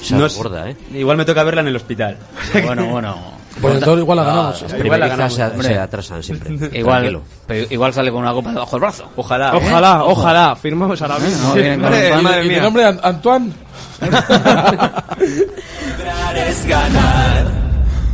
Se 0.03 0.15
no 0.17 0.27
acuerda, 0.27 0.69
¿eh? 0.69 0.77
igual 0.95 1.17
me 1.17 1.25
toca 1.25 1.43
verla 1.45 1.63
en 1.63 1.69
el 1.69 1.77
hospital. 1.77 2.19
Bueno, 2.65 2.85
bueno. 2.87 3.42
Pues 3.63 3.75
entonces 3.77 4.03
igual 4.03 4.17
la 4.19 4.25
ganamos. 4.25 4.63
Las 4.63 4.75
Igual 4.85 5.01
la 5.01 5.09
ganamos, 5.09 5.35
se, 5.65 5.79
atrasan 5.79 6.23
siempre. 6.23 6.79
Igual, 6.79 7.21
pero 7.47 7.67
igual 7.71 7.95
sale 7.95 8.11
con 8.11 8.21
una 8.23 8.33
copa 8.33 8.51
debajo 8.53 8.71
del 8.73 8.81
brazo. 8.81 9.09
Ojalá. 9.17 9.49
¿eh? 9.55 9.57
Ojalá, 9.57 10.05
ojalá, 10.05 10.57
firmamos 10.57 11.01
ahora 11.01 11.19
mismo. 11.19 11.49
No, 11.49 11.55
vienen 11.55 11.81
con 11.81 11.91
Madre- 11.91 12.09
un 12.09 12.15
pan. 12.15 12.23
madre 12.25 12.45
¿Y 12.45 12.49
mía. 12.49 12.59
tu 12.59 12.65
nombre 12.65 12.85
An- 12.85 13.01
Antoine? 13.03 13.53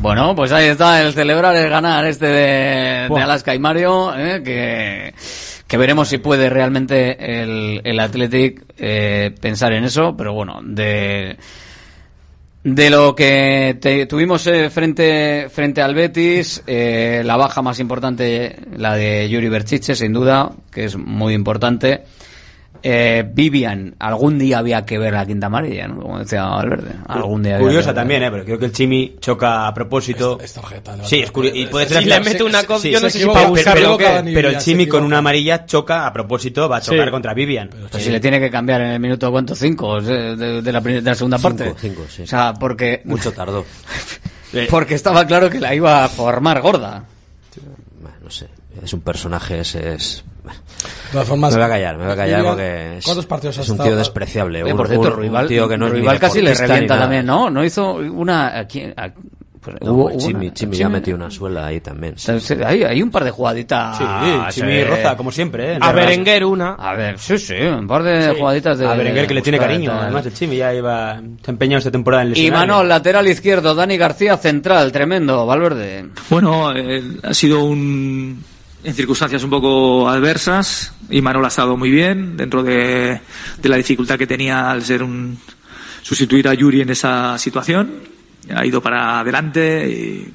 Bueno, 0.01 0.35
pues 0.37 0.53
ahí 0.53 0.66
está 0.69 1.03
el 1.03 1.12
celebrar 1.12 1.57
el 1.57 1.69
ganar 1.69 2.05
este 2.07 2.27
de. 2.27 3.09
Alaska 3.20 3.55
y 3.55 3.59
Mario, 3.59 4.15
¿eh? 4.16 4.43
que, 4.45 5.12
que 5.66 5.77
veremos 5.77 6.09
si 6.09 6.19
puede 6.19 6.49
realmente 6.49 7.41
el, 7.43 7.81
el 7.85 7.99
Athletic 7.99 8.62
eh, 8.79 9.35
pensar 9.41 9.73
en 9.73 9.85
eso, 9.85 10.15
pero 10.16 10.33
bueno, 10.35 10.61
de, 10.62 11.37
de 12.64 12.90
lo 12.90 13.14
que 13.14 13.78
te- 13.80 14.06
tuvimos 14.06 14.47
eh, 14.47 14.68
frente, 14.70 15.48
frente 15.51 15.80
al 15.80 15.94
Betis, 15.94 16.62
eh, 16.66 17.22
la 17.24 17.36
baja 17.36 17.62
más 17.62 17.78
importante, 17.80 18.56
la 18.76 18.94
de 18.94 19.28
Yuri 19.28 19.48
Berchiche, 19.48 19.94
sin 19.94 20.12
duda, 20.12 20.51
que 20.70 20.85
es 20.85 20.97
muy 20.97 21.35
importante. 21.35 22.02
Eh, 22.83 23.25
Vivian, 23.33 23.95
algún 23.99 24.39
día 24.39 24.59
había 24.59 24.85
que 24.87 24.99
ver 24.99 25.13
la 25.13 25.27
quinta 25.27 25.47
amarilla, 25.47 25.89
¿no? 25.89 26.01
Como 26.01 26.19
decía 26.21 26.45
Valverde. 26.45 26.91
Algún 27.09 27.43
día 27.43 27.57
había 27.57 27.67
Curiosa 27.67 27.93
también, 27.93 28.23
¿eh? 28.23 28.31
Pero 28.31 28.45
creo 28.45 28.59
que 28.59 28.65
el 28.67 28.73
Chimi 28.73 29.17
choca 29.21 29.67
a 29.67 29.75
propósito. 29.75 30.39
La 30.41 30.47
Sí, 30.47 30.61
verdad. 30.61 31.05
es 31.11 31.31
curioso. 31.31 31.57
Y 31.57 31.67
puede 31.67 31.87
Si 31.89 31.95
ser 31.95 32.07
le 32.07 32.15
hasta- 32.15 32.31
mete 32.31 32.43
una 32.45 32.61
sí, 32.61 32.67
co- 32.67 32.79
sí, 32.79 32.91
yo 32.91 33.01
no 33.01 33.11
sé 33.11 33.19
si 33.19 33.27
pero- 34.35 34.49
el 34.51 34.59
Chimi 34.59 34.87
con 34.87 35.03
una 35.03 35.19
amarilla 35.19 35.67
choca 35.67 36.07
a 36.07 36.13
propósito, 36.13 36.69
va 36.69 36.77
a 36.77 36.81
chocar 36.81 37.07
Sí. 37.07 37.11
contra 37.11 37.35
Vivian. 37.35 37.69
Pues 37.91 38.03
si 38.05 38.11
le 38.11 38.21
tiene 38.21 38.39
que 38.41 38.51
cambiar 38.51 38.81
en 38.83 38.91
el 38.93 39.01
minuto, 39.01 39.31
¿cuánto? 39.31 39.55
Cinco 39.55 40.01
de, 40.01 40.37
de- 40.37 40.63
de 40.63 40.73
la, 40.73 40.81
prim- 40.81 40.97
de 41.03 41.11
la 41.11 41.15
segunda 41.15 41.39
Cinco, 41.39 41.49
parte. 41.57 41.75
cinco, 41.81 42.05
sí. 42.09 42.23
O 42.23 42.27
sea, 42.27 42.55
porque, 42.55 43.03
Mucho 43.05 43.33
tardó. 43.33 43.65
porque 44.71 44.95
estaba 44.95 45.27
claro 45.27 45.51
que 45.51 45.61
la 45.61 45.75
iba 45.75 46.05
a 46.05 46.09
formar 46.09 46.61
gorda. 46.61 47.05
No 48.23 48.31
sé. 48.31 48.47
Es 48.83 48.93
un 48.93 49.01
personaje, 49.01 49.61
ese 49.61 49.95
es. 49.95 50.23
De 51.09 51.12
todas 51.12 51.28
formas, 51.28 51.51
me 51.52 51.56
voy 51.59 51.66
a 51.66 51.68
callar, 51.70 51.97
me 51.97 52.05
voy 52.05 52.12
a 52.12 52.16
callar 52.16 52.44
porque 52.44 52.98
es, 52.98 53.05
¿Cuántos 53.05 53.26
partidos 53.26 53.59
es 53.59 53.68
un 53.70 53.78
tío 53.78 53.97
despreciable. 53.97 54.62
Oye, 54.62 54.72
un, 54.72 54.76
por 54.76 54.89
cierto, 54.89 55.06
un- 55.06 55.12
un 55.12 55.18
Ruibal, 55.18 55.47
tío 55.48 55.68
que 55.68 55.78
no 55.78 55.89
Ruibal 55.89 56.18
casi 56.18 56.43
le 56.43 56.55
revienta 56.55 56.98
también, 56.98 57.24
¿no? 57.26 57.48
No 57.51 57.64
hizo 57.64 57.94
una... 57.94 58.59
aquí- 58.59 58.85
pues, 59.60 59.76
No, 59.80 59.93
hubo 59.93 60.16
Chimi, 60.18 60.47
una- 60.47 60.55
Chimi 60.55 60.76
ya 60.76 60.89
metió 60.89 61.14
una 61.16 61.30
suela 61.30 61.66
ahí 61.66 61.80
también. 61.80 62.14
sí. 62.16 62.32
Hay, 62.64 62.85
hay 62.85 63.02
un 63.02 63.10
par 63.10 63.24
de 63.24 63.30
jugaditas. 63.30 63.97
Sí, 63.98 64.05
Chimi 64.51 64.72
sí. 64.72 64.85
roza, 64.85 65.16
como 65.16 65.32
siempre, 65.32 65.74
¿eh? 65.74 65.78
A 65.80 65.93
Berenguer 65.93 66.44
una. 66.44 66.74
A 66.74 66.94
ver, 66.94 67.18
sí, 67.18 67.39
sí, 67.39 67.55
un 67.55 67.86
par 67.89 68.02
de 68.05 68.35
jugaditas 68.39 68.78
de. 68.78 68.86
A 68.86 68.94
Berenguer 68.94 69.26
que 69.26 69.35
le 69.35 69.43
tiene 69.43 69.59
cariño. 69.59 69.93
Además, 69.93 70.26
el 70.26 70.35
Chimi 70.35 70.56
ya 70.59 70.72
iba 70.74 71.20
empeñado 71.47 71.78
esta 71.78 71.90
temporada 71.90 72.22
en 72.22 72.28
Y 72.28 72.30
lesionarle. 72.35 72.66
Manol, 72.68 72.89
lateral 72.89 73.26
izquierdo, 73.28 73.74
Dani 73.74 73.97
García, 73.97 74.36
central, 74.36 74.93
tremendo, 74.93 75.44
Valverde. 75.44 76.06
Bueno, 76.30 76.72
eh, 76.76 77.02
ha 77.24 77.35
sido 77.35 77.64
un 77.64 78.43
en 78.89 78.94
circunstancias 78.94 79.44
un 79.44 79.51
poco 79.51 80.09
adversas 80.09 80.94
y 81.10 81.20
Manol 81.20 81.44
ha 81.44 81.48
estado 81.48 81.77
muy 81.77 81.90
bien 81.90 82.39
dentro 82.39 82.62
de, 82.62 83.20
de 83.60 83.69
la 83.69 83.77
dificultad 83.77 84.16
que 84.16 84.27
tenía 84.27 84.70
al 84.70 84.82
ser 84.82 85.02
un 85.02 85.39
sustituir 86.01 86.48
a 86.48 86.55
Yuri 86.55 86.81
en 86.81 86.89
esa 86.89 87.36
situación. 87.36 88.01
Ha 88.55 88.65
ido 88.65 88.81
para 88.81 89.20
adelante 89.20 90.32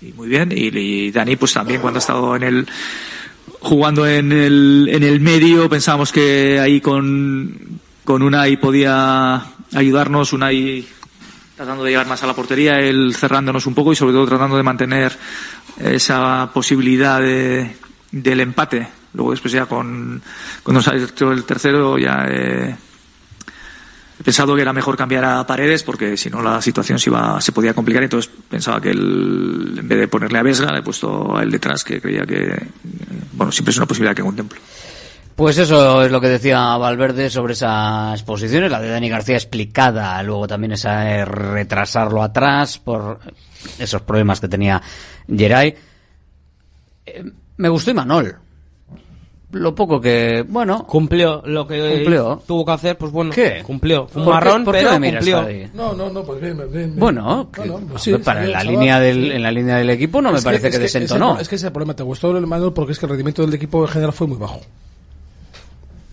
y, 0.00 0.12
muy 0.12 0.28
bien. 0.28 0.52
Y, 0.52 0.68
y 0.78 1.10
Dani, 1.10 1.34
pues 1.34 1.52
también 1.52 1.80
cuando 1.80 1.98
ha 1.98 2.00
estado 2.00 2.36
en 2.36 2.44
el 2.44 2.68
jugando 3.58 4.06
en 4.06 4.30
el, 4.30 4.88
en 4.92 5.02
el 5.02 5.18
medio, 5.18 5.68
pensábamos 5.68 6.12
que 6.12 6.60
ahí 6.60 6.80
con, 6.80 7.80
con 8.04 8.22
Unai 8.22 8.60
podía 8.60 9.42
ayudarnos, 9.74 10.32
Unai 10.32 10.86
tratando 11.56 11.82
de 11.82 11.90
llegar 11.90 12.06
más 12.06 12.22
a 12.22 12.28
la 12.28 12.34
portería, 12.34 12.78
él 12.78 13.12
cerrándonos 13.16 13.66
un 13.66 13.74
poco 13.74 13.92
y 13.92 13.96
sobre 13.96 14.12
todo 14.12 14.24
tratando 14.24 14.56
de 14.56 14.62
mantener 14.62 15.18
esa 15.80 16.48
posibilidad 16.54 17.20
de, 17.20 17.74
del 18.10 18.40
empate. 18.40 18.88
Luego 19.14 19.30
después 19.30 19.52
ya 19.52 19.66
con, 19.66 20.22
cuando 20.62 20.82
salió 20.82 21.32
el 21.32 21.44
tercero 21.44 21.98
ya 21.98 22.26
eh, 22.28 22.76
he 24.18 24.22
pensado 24.22 24.54
que 24.54 24.62
era 24.62 24.72
mejor 24.72 24.96
cambiar 24.96 25.24
a 25.24 25.46
Paredes 25.46 25.82
porque 25.82 26.16
si 26.16 26.30
no 26.30 26.42
la 26.42 26.60
situación 26.60 26.98
se 26.98 27.10
iba, 27.10 27.40
se 27.40 27.52
podía 27.52 27.74
complicar 27.74 28.02
entonces 28.02 28.30
pensaba 28.48 28.80
que 28.80 28.90
él, 28.90 29.76
en 29.78 29.88
vez 29.88 29.98
de 29.98 30.08
ponerle 30.08 30.38
a 30.38 30.42
Vesga 30.42 30.72
le 30.72 30.80
he 30.80 30.82
puesto 30.82 31.36
a 31.36 31.42
él 31.42 31.50
detrás 31.50 31.84
que 31.84 32.00
creía 32.00 32.26
que 32.26 32.66
bueno 33.32 33.52
siempre 33.52 33.70
es 33.70 33.76
una 33.76 33.86
posibilidad 33.86 34.14
que 34.14 34.22
contemplo. 34.22 34.58
Pues 35.34 35.56
eso 35.56 36.02
es 36.02 36.10
lo 36.10 36.20
que 36.20 36.26
decía 36.26 36.76
Valverde 36.78 37.30
sobre 37.30 37.52
esas 37.52 38.20
posiciones, 38.24 38.72
la 38.72 38.80
de 38.80 38.88
Dani 38.88 39.08
García 39.08 39.36
explicada, 39.36 40.20
luego 40.24 40.48
también 40.48 40.72
esa 40.72 41.24
retrasarlo 41.24 42.24
atrás 42.24 42.80
por 42.80 43.20
esos 43.78 44.02
problemas 44.02 44.40
que 44.40 44.48
tenía 44.48 44.82
Geray. 45.28 45.76
Eh, 47.06 47.24
me 47.58 47.68
gustó 47.68 47.90
Imanol. 47.92 48.36
Lo 49.50 49.74
poco 49.74 49.98
que, 49.98 50.44
bueno, 50.46 50.86
Cumplió 50.86 51.42
lo 51.46 51.66
que 51.66 51.94
Cumplió. 52.02 52.42
tuvo 52.46 52.66
que 52.66 52.72
hacer, 52.72 52.98
pues 52.98 53.10
bueno, 53.10 53.30
¿Qué? 53.30 53.62
cumplió. 53.66 54.06
Fue 54.06 54.20
un 54.20 54.26
¿Por 54.26 54.34
qué- 54.38 54.44
marrón, 54.44 54.64
por 54.64 54.74
qué 54.74 54.80
pero 54.80 54.90
me 54.92 54.98
miras, 55.00 55.24
cumplió. 55.24 55.40
Javi? 55.40 55.70
No, 55.72 55.94
no, 55.94 56.10
no, 56.10 56.22
pues 56.22 56.38
bien, 56.42 56.56
bien. 56.58 56.70
bien. 56.70 56.96
Bueno, 56.96 57.48
que- 57.50 57.64
No, 57.64 57.80
no, 57.80 57.86
pues 57.86 58.02
sí, 58.02 58.12
para 58.18 58.44
sí, 58.44 58.52
la 58.52 58.58
chaval, 58.58 58.74
línea 58.74 59.00
del, 59.00 59.22
sí. 59.22 59.30
en 59.30 59.42
la 59.42 59.50
línea 59.50 59.76
del 59.78 59.88
equipo 59.88 60.20
no 60.20 60.32
me 60.32 60.42
parece 60.42 60.68
que, 60.68 60.76
es 60.76 60.82
desentonó. 60.82 61.36
Es, 61.36 61.42
es 61.42 61.48
que 61.48 61.54
ese 61.54 61.64
es 61.64 61.68
el 61.68 61.72
problema. 61.72 61.94
Te 61.96 62.02
gustó 62.02 62.36
el 62.36 62.46
Manuel 62.46 62.74
porque 62.74 62.92
es 62.92 62.98
que 62.98 63.06
el 63.06 63.10
rendimiento 63.10 63.40
del 63.40 63.54
equipo 63.54 63.80
en 63.86 63.88
general 63.88 64.12
fue 64.12 64.26
muy 64.26 64.36
bajo. 64.36 64.60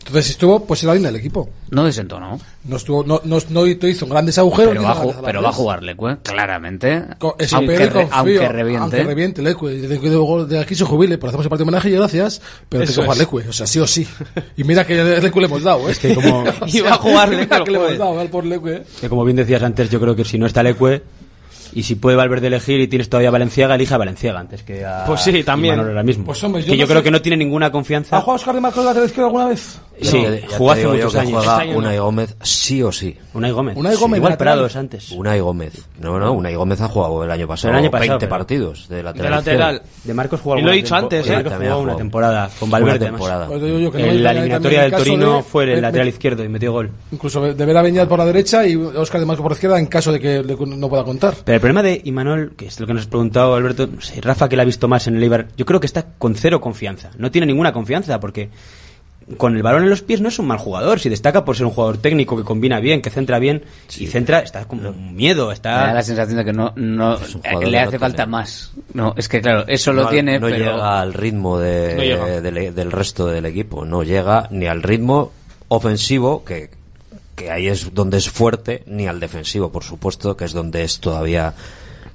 Entonces 0.07 0.31
estuvo 0.31 0.63
pues 0.63 0.83
el 0.83 0.89
alguien 0.89 1.11
del 1.11 1.15
equipo. 1.15 1.49
No 1.71 1.83
desentonó. 1.83 2.39
No 2.65 2.77
estuvo, 2.77 3.03
no, 3.03 3.21
no, 3.23 3.39
no 3.49 3.65
hizo 3.65 4.05
grandes 4.05 4.37
agujeros. 4.37 4.73
Pero, 4.73 4.83
va, 4.83 4.91
a, 4.91 4.95
ju 4.95 5.13
pero 5.23 5.41
va 5.41 5.49
a 5.49 5.53
jugar 5.53 5.81
Lecue, 5.81 6.17
claramente. 6.21 7.05
Eso 7.19 7.35
eh, 7.39 7.47
aunque, 7.53 7.89
re, 7.89 8.07
aunque, 8.11 8.47
reviente. 8.47 8.81
Aunque 8.81 9.03
reviente 9.03 9.41
Lecue. 9.41 9.73
De, 9.73 10.45
de 10.45 10.59
aquí 10.59 10.75
se 10.75 10.85
jubile, 10.85 11.17
pero 11.17 11.29
hacemos 11.29 11.45
el 11.45 11.49
partido 11.49 11.65
de 11.65 11.69
homenaje 11.69 11.89
y 11.89 11.93
gracias, 11.93 12.39
pero 12.69 12.83
eso 12.83 12.93
tiene 12.93 13.01
que 13.01 13.05
jugar 13.05 13.17
Lecue. 13.17 13.49
O 13.49 13.53
sea, 13.53 13.65
sí 13.65 13.79
o 13.79 13.87
sí. 13.87 14.07
Y 14.55 14.63
mira 14.63 14.85
que 14.85 14.93
Lecue 15.21 15.41
le 15.41 15.47
hemos 15.47 15.63
dado, 15.63 15.89
¿eh? 15.89 15.93
Es 15.93 15.99
que 15.99 16.13
como... 16.13 16.43
y 16.67 16.81
va 16.81 16.93
a 16.93 16.97
jugar 16.97 17.29
Lecue. 17.29 17.63
que 17.63 17.71
le 17.71 17.77
hemos 17.77 17.97
dado, 17.97 18.19
al 18.19 18.29
por 18.29 18.45
Lecue. 18.45 18.75
¿eh? 18.75 18.83
Que 19.01 19.09
como 19.09 19.25
bien 19.25 19.37
decías 19.37 19.63
antes, 19.63 19.89
yo 19.89 19.99
creo 19.99 20.15
que 20.15 20.23
si 20.23 20.37
no 20.37 20.45
está 20.45 20.61
Lecue, 20.61 21.01
y 21.75 21.83
si 21.83 21.95
puede 21.95 22.15
Valverde 22.15 22.47
elegir 22.47 22.79
y 22.79 22.87
tienes 22.87 23.09
todavía 23.09 23.29
Valenciaga, 23.31 23.75
elija 23.75 23.95
a 23.95 23.97
Valenciaga 23.97 24.39
antes 24.39 24.63
que 24.63 24.85
a. 24.85 25.03
Pues 25.05 25.21
sí, 25.21 25.43
también. 25.43 25.77
Ahora 25.77 26.03
mismo. 26.03 26.23
Pues 26.23 26.41
hombre, 26.43 26.61
yo 26.61 26.67
que 26.67 26.71
no 26.71 26.77
yo 26.77 26.87
sé... 26.87 26.93
creo 26.93 27.03
que 27.03 27.11
no 27.11 27.21
tiene 27.21 27.35
ninguna 27.37 27.69
confianza. 27.69 28.17
¿Ha 28.17 28.21
jugado 28.21 28.37
Oscar 28.37 28.55
de 28.55 28.61
Marcos 28.61 28.81
de 28.81 28.85
lateral 28.85 29.07
izquierdo 29.07 29.27
alguna 29.27 29.47
vez? 29.47 29.77
Sí, 30.01 30.23
no, 30.23 30.57
jugó 30.57 30.71
hace 30.71 30.87
muchos 30.87 31.15
años. 31.15 31.33
Juega 31.33 31.57
año 31.57 31.77
Unai 31.77 31.97
no. 31.97 32.03
Gómez 32.05 32.35
sí 32.41 32.83
o 32.83 32.91
sí. 32.91 33.17
Unai 33.33 33.51
Gómez. 33.51 33.77
Unai 33.77 33.95
Gómez. 33.95 34.17
Sí. 34.17 34.21
Igual 34.21 34.37
Prados 34.37 34.75
antes. 34.75 35.11
Unai 35.11 35.39
Gómez. 35.39 35.73
No, 35.99 36.19
no, 36.19 36.33
Unai 36.33 36.55
Gómez 36.55 36.81
ha 36.81 36.87
jugado 36.87 37.23
el 37.23 37.31
año 37.31 37.47
pasado, 37.47 37.73
el 37.73 37.79
año 37.79 37.91
pasado 37.91 38.09
20 38.09 38.25
pero... 38.25 38.29
partidos 38.29 38.89
de 38.89 39.03
lateral. 39.03 39.25
De 39.25 39.35
lateral. 39.35 39.81
De 40.03 40.13
Marcos 40.13 40.41
jugó 40.41 40.57
Y 40.57 40.61
lo 40.61 40.71
he 40.71 40.75
dicho 40.75 40.95
antes, 40.95 41.27
¿eh? 41.27 41.33
Marcos 41.33 41.53
jugó 41.57 41.79
una 41.79 41.95
temporada 41.95 42.49
con 42.59 42.69
Valverde. 42.69 43.05
Temporada. 43.05 43.47
Pues 43.47 43.61
yo, 43.61 43.91
que 43.91 44.09
en 44.09 44.23
la 44.23 44.31
eliminatoria 44.31 44.81
del 44.83 44.91
Torino 44.91 45.37
de... 45.37 45.43
fue 45.43 45.73
el 45.73 45.81
lateral 45.81 46.07
izquierdo 46.07 46.43
y 46.43 46.49
metió 46.49 46.71
gol. 46.71 46.91
Incluso 47.11 47.41
de 47.41 47.65
ver 47.65 48.07
por 48.07 48.19
la 48.19 48.25
derecha 48.25 48.65
y 48.67 48.75
Oscar 48.75 49.19
de 49.19 49.25
Marco 49.25 49.43
por 49.43 49.51
la 49.51 49.55
izquierda 49.55 49.79
en 49.79 49.87
caso 49.87 50.11
de 50.11 50.19
que 50.19 50.43
no 50.43 50.89
pueda 50.89 51.03
contar. 51.03 51.35
Pero 51.43 51.55
el 51.55 51.61
problema 51.61 51.83
de 51.83 52.01
Imanol, 52.03 52.53
que 52.55 52.67
es 52.67 52.79
lo 52.79 52.87
que 52.87 52.93
nos 52.93 53.03
has 53.03 53.07
preguntado 53.07 53.55
Alberto, 53.55 53.87
no 53.87 54.01
sé, 54.01 54.21
Rafa 54.21 54.49
que 54.49 54.55
la 54.55 54.63
ha 54.63 54.65
visto 54.65 54.87
más 54.87 55.07
en 55.07 55.17
el 55.17 55.23
Eibar, 55.23 55.47
yo 55.55 55.65
creo 55.65 55.79
que 55.79 55.87
está 55.87 56.05
con 56.17 56.35
cero 56.35 56.59
confianza. 56.61 57.11
No 57.17 57.31
tiene 57.31 57.47
ninguna 57.47 57.71
confianza 57.73 58.19
porque 58.19 58.49
con 59.37 59.55
el 59.55 59.63
balón 59.63 59.83
en 59.83 59.89
los 59.89 60.01
pies 60.01 60.21
no 60.21 60.29
es 60.29 60.37
un 60.37 60.47
mal 60.47 60.57
jugador. 60.57 60.99
Si 60.99 61.09
destaca 61.09 61.43
por 61.45 61.55
ser 61.55 61.65
un 61.65 61.71
jugador 61.71 61.97
técnico 61.97 62.37
que 62.37 62.43
combina 62.43 62.79
bien, 62.79 63.01
que 63.01 63.09
centra 63.09 63.39
bien 63.39 63.63
y 63.97 64.07
centra, 64.07 64.39
está 64.39 64.65
como 64.65 64.89
un 64.89 65.15
miedo. 65.15 65.51
Está... 65.51 65.87
Da 65.87 65.93
la 65.93 66.03
sensación 66.03 66.37
de 66.37 66.45
que 66.45 66.53
no, 66.53 66.73
no 66.75 67.15
eh, 67.15 67.65
le 67.65 67.79
hace 67.79 67.97
falta 67.97 68.25
más. 68.25 68.71
No, 68.93 69.13
es 69.17 69.27
que 69.27 69.41
claro, 69.41 69.65
eso 69.67 69.93
lo 69.93 70.07
tiene. 70.09 70.39
No 70.39 70.49
llega 70.49 71.01
al 71.01 71.13
ritmo 71.13 71.57
de. 71.57 72.41
Del, 72.71 72.91
resto 72.91 73.27
del 73.27 73.45
equipo. 73.45 73.85
No 73.85 74.03
llega 74.03 74.47
ni 74.51 74.67
al 74.67 74.83
ritmo 74.83 75.31
ofensivo 75.67 76.43
que 76.43 76.69
que 77.35 77.51
ahí 77.51 77.67
es 77.67 77.93
donde 77.93 78.17
es 78.17 78.29
fuerte, 78.29 78.83
ni 78.87 79.07
al 79.07 79.19
defensivo, 79.19 79.69
por 79.69 79.83
supuesto, 79.83 80.37
que 80.37 80.45
es 80.45 80.53
donde 80.53 80.83
es 80.83 80.99
todavía. 80.99 81.53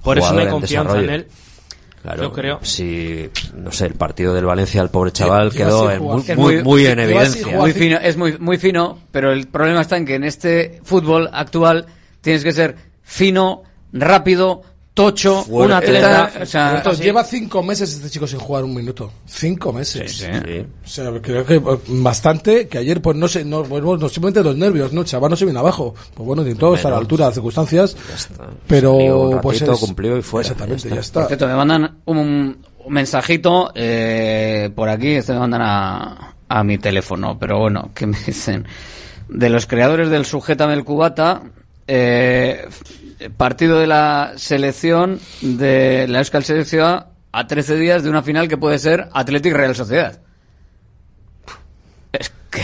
Por 0.03 0.19
eso 0.19 0.33
no 0.33 0.41
hay 0.41 0.49
confianza 0.49 0.99
en 0.99 1.11
él. 1.11 1.27
Claro, 2.03 2.23
yo 2.23 2.33
creo. 2.33 2.59
Si, 2.63 3.29
no 3.55 3.73
sé, 3.73 3.87
el 3.87 3.95
partido 3.95 4.33
del 4.33 4.47
Valencia, 4.47 4.81
el 4.81 4.89
pobre 4.89 5.13
chaval, 5.13 5.53
quedó 5.53 5.91
muy, 6.01 6.63
muy, 6.63 6.87
en 6.87 6.99
evidencia. 6.99 8.01
Es 8.03 8.17
muy, 8.17 8.39
muy 8.39 8.57
fino, 8.57 8.99
pero 9.11 9.33
el 9.33 9.49
problema 9.49 9.83
está 9.83 9.99
en 9.99 10.07
que 10.07 10.15
en 10.15 10.25
este 10.25 10.81
fútbol 10.83 11.29
actual 11.33 11.87
tienes 12.23 12.43
que 12.43 12.53
ser 12.53 12.77
fino, 13.03 13.65
rápido, 13.93 14.63
tocho, 14.95 15.43
Fuerte. 15.45 15.67
un 15.67 15.73
atleta. 15.73 16.93
Lleva 16.95 17.25
cinco 17.25 17.63
meses 17.63 17.93
este 17.95 18.11
chico 18.11 18.27
sin 18.27 18.39
jugar 18.39 18.65
un 18.65 18.75
minuto. 18.75 19.13
Cinco 19.27 19.73
meses. 19.73 20.13
Sí, 20.13 20.27
sí. 20.27 20.67
O 20.85 20.89
sea, 20.89 21.13
creo 21.23 21.45
que 21.45 21.61
pues, 21.61 21.79
bastante. 21.89 22.69
Que 22.69 22.79
ayer, 22.79 23.01
pues 23.01 23.17
no 23.17 23.29
sé, 23.29 23.45
no, 23.45 23.63
pues, 23.63 23.83
no 23.83 24.09
simplemente 24.09 24.43
los 24.43 24.57
nervios, 24.57 24.93
¿no? 24.93 25.05
Chaval 25.05 25.31
no 25.31 25.37
se 25.37 25.45
viene 25.45 25.61
abajo. 25.61 25.95
Pues 26.15 26.27
bueno, 26.27 26.43
intentó 26.43 26.75
estar 26.75 26.91
a 26.93 26.97
la 26.97 27.01
altura 27.01 27.25
de 27.25 27.29
las 27.29 27.35
circunstancias. 27.35 27.97
Pero, 28.67 29.39
pues. 29.43 29.63
Es, 29.63 29.79
cumplió 29.79 30.17
y 30.19 30.23
fuera. 30.23 30.49
Exactamente, 30.49 30.89
ya 30.89 31.01
está. 31.01 31.21
Ya. 31.21 31.29
Perfecto, 31.29 31.47
me 31.47 31.55
mandan 31.55 31.99
un, 32.07 32.59
un 32.85 32.93
mensajito 32.93 33.73
eh, 33.75 34.71
por 34.75 34.89
aquí. 34.89 35.13
Este 35.15 35.33
me 35.33 35.39
mandan 35.41 35.63
a, 35.63 36.35
a 36.49 36.65
mi 36.65 36.79
teléfono. 36.79 37.39
Pero 37.39 37.59
bueno, 37.59 37.91
¿qué 37.95 38.07
me 38.07 38.19
dicen? 38.27 38.67
De 39.29 39.49
los 39.49 39.67
creadores 39.67 40.11
del 40.11 40.25
Sujétame 40.27 40.75
el 40.75 40.85
Cubata. 40.85 41.43
Eh, 41.87 42.67
partido 43.37 43.79
de 43.79 43.87
la 43.87 44.33
selección, 44.37 45.21
de 45.41 46.07
la 46.09 46.19
Euskal 46.19 46.45
Selección, 46.45 47.05
a 47.33 47.47
13 47.47 47.77
días 47.77 48.03
de 48.03 48.11
una 48.11 48.23
final 48.23 48.49
que 48.49 48.57
puede 48.57 48.79
ser 48.79 49.09
Athletic 49.13 49.53
Real 49.53 49.77
Sociedad. 49.77 50.21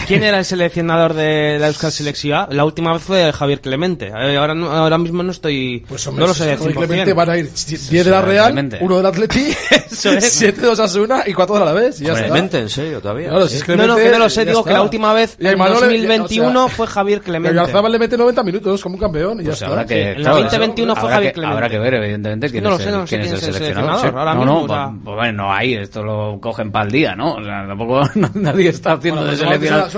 ¿Quién 0.06 0.22
era 0.22 0.38
el 0.38 0.44
seleccionador 0.44 1.14
de 1.14 1.58
la 1.58 1.66
Euskal 1.66 1.90
Selección? 1.90 2.46
La 2.50 2.64
última 2.64 2.92
vez 2.92 3.02
fue 3.02 3.32
Javier 3.32 3.60
Clemente. 3.60 4.06
Eh, 4.06 4.36
ahora, 4.36 4.52
ahora 4.52 4.98
mismo 4.98 5.24
no 5.24 5.32
estoy. 5.32 5.84
Pues 5.88 6.06
hombre, 6.06 6.20
no 6.22 6.28
lo 6.28 6.34
sé. 6.34 6.56
Javier 6.56 6.76
Clemente 6.76 7.12
van 7.12 7.30
a 7.30 7.36
ir 7.36 7.50
10 7.52 7.90
de 7.90 8.10
la 8.10 8.22
Real, 8.22 8.78
1 8.80 8.96
del 8.96 9.06
Atleti, 9.06 9.52
7 9.88 10.60
de 10.60 10.68
Osasuna 10.68 11.24
y 11.26 11.32
4 11.32 11.58
de 11.58 11.64
la 11.64 11.72
vez. 11.72 11.96
Clemente, 11.98 12.60
en 12.60 12.68
serio, 12.68 13.00
todavía. 13.00 13.32
No, 13.32 13.48
si 13.48 13.60
Clemente, 13.60 13.88
no, 13.88 13.96
no, 13.96 14.00
que 14.00 14.10
no 14.12 14.18
lo 14.20 14.30
sé. 14.30 14.44
Digo 14.44 14.60
está. 14.60 14.70
que 14.70 14.74
la 14.74 14.82
última 14.82 15.12
vez, 15.12 15.36
en 15.40 15.58
2021, 15.58 16.46
eh, 16.46 16.62
o 16.64 16.68
sea, 16.68 16.76
fue 16.76 16.86
Javier 16.86 17.20
Clemente. 17.20 17.56
Garzabal 17.56 17.90
le 17.90 17.98
mete 17.98 18.16
90 18.16 18.42
minutos 18.44 18.82
como 18.82 18.94
un 18.94 19.00
campeón 19.00 19.40
y 19.40 19.44
pues 19.44 19.58
ya 19.58 19.66
está. 19.66 19.84
Que, 19.84 20.12
en 20.12 20.16
claro, 20.18 20.42
2021 20.42 20.96
fue 20.96 21.10
Javier 21.10 21.32
Clemente. 21.32 21.54
Habrá 21.54 21.68
que 21.68 21.78
ver, 21.80 21.94
evidentemente, 21.94 22.50
quién, 22.50 22.64
es, 22.64 22.80
el, 22.80 23.38
seleccionador. 23.38 24.14
No, 24.14 24.44
no, 24.44 24.66
pues, 24.68 24.80
pues, 25.04 25.16
bueno, 25.16 25.52
ahí, 25.52 25.74
esto 25.74 26.04
lo 26.04 26.38
cogen 26.40 26.70
para 26.70 26.84
el 26.84 26.92
día, 26.92 27.16
¿no? 27.16 27.34
O 27.34 27.42
sea, 27.42 27.66
tampoco 27.66 28.08
nadie 28.34 28.68
está 28.68 28.92
haciendo 28.92 29.24
de 29.24 29.30
pues 29.30 29.40
seleccionador. 29.40 29.95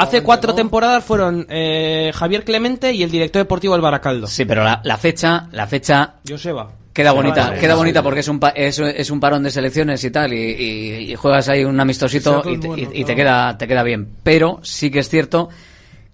Hace 0.00 0.22
cuatro 0.22 0.54
temporadas 0.54 1.04
fueron 1.04 1.46
eh, 1.48 2.12
Javier 2.14 2.44
Clemente 2.44 2.92
y 2.92 3.02
el 3.02 3.10
director 3.10 3.42
deportivo 3.42 3.74
del 3.74 3.82
Baracaldo. 3.82 4.26
Sí, 4.26 4.44
pero 4.44 4.64
la, 4.64 4.96
fecha, 4.96 5.48
la 5.52 5.66
fecha. 5.66 6.14
Joseba. 6.28 6.70
Queda 6.92 7.12
bonita, 7.12 7.54
queda 7.54 7.74
bonita 7.74 8.02
porque 8.02 8.20
es 8.20 8.28
un, 8.28 8.38
pa 8.38 8.50
es, 8.50 9.10
un 9.10 9.18
parón 9.18 9.42
de 9.42 9.50
selecciones 9.50 10.04
y 10.04 10.10
tal, 10.10 10.34
y, 10.34 11.14
juegas 11.16 11.48
ahí 11.48 11.64
un 11.64 11.80
amistosito 11.80 12.42
y, 12.46 12.58
te, 12.58 12.68
y 12.98 13.04
te, 13.04 13.16
queda, 13.16 13.56
te 13.56 13.66
queda 13.66 13.82
bien. 13.82 14.16
Pero 14.22 14.60
sí 14.62 14.90
que 14.90 14.98
es 14.98 15.08
cierto 15.08 15.48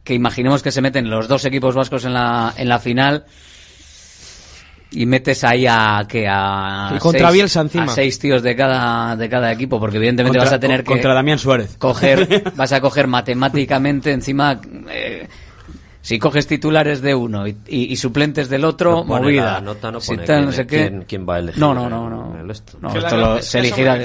que 0.05 0.15
imaginemos 0.15 0.63
que 0.63 0.73
se 0.73 0.81
meten 0.81 1.11
los 1.11 1.29
dos 1.29 1.45
equipos 1.45 1.75
vascos 1.75 2.05
en 2.05 2.15
la, 2.15 2.55
en 2.57 2.69
la 2.69 2.79
final 2.79 3.27
y 4.91 5.07
metes 5.07 5.45
ahí 5.45 5.67
a 5.67 6.07
que 6.09 6.27
a, 6.29 6.93
y 6.97 6.99
contra 6.99 7.29
seis, 7.29 7.33
Bielsa 7.35 7.61
encima. 7.61 7.85
a 7.85 7.89
seis 7.89 8.19
tíos 8.19 8.43
de 8.43 8.57
cada 8.57 9.17
de 9.17 9.29
cada 9.29 9.53
equipo 9.53 9.79
porque 9.79 9.99
evidentemente 9.99 10.39
vas 10.39 10.53
a 10.53 10.59
tener 10.59 10.83
que 10.83 10.93
contra 10.93 11.13
Damián 11.13 11.39
Suárez 11.39 11.77
coger 11.77 12.53
vas 12.57 12.73
a 12.73 12.81
coger 12.81 13.07
matemáticamente 13.07 14.13
encima 14.13 14.61
eh, 14.91 15.29
si 16.09 16.19
coges 16.19 16.47
titulares 16.47 17.03
de 17.03 17.15
uno 17.15 17.47
y, 17.47 17.55
y, 17.69 17.93
y 17.93 17.97
suplentes 17.97 18.49
del 18.49 18.65
otro, 18.65 18.93
no 18.93 19.05
movida. 19.05 19.53
La 19.53 19.61
nota 19.61 19.93
no, 19.93 19.99
pone 19.99 20.23
si 20.23 20.25
tal, 20.25 20.25
quién, 20.25 20.45
no 20.47 20.53
sé. 20.53 20.67
Quién, 20.67 21.05
quién, 21.07 21.29
va 21.29 21.35
a 21.35 21.39
elegir? 21.41 21.61
No, 21.61 21.75
no, 21.75 21.87
no. 21.91 22.09
no. 22.09 22.41
El 22.41 22.51
esto. 22.51 22.79
no 22.81 22.97
esto 22.97 23.15
lo, 23.15 23.43
se, 23.43 23.59
elegirá, 23.59 23.99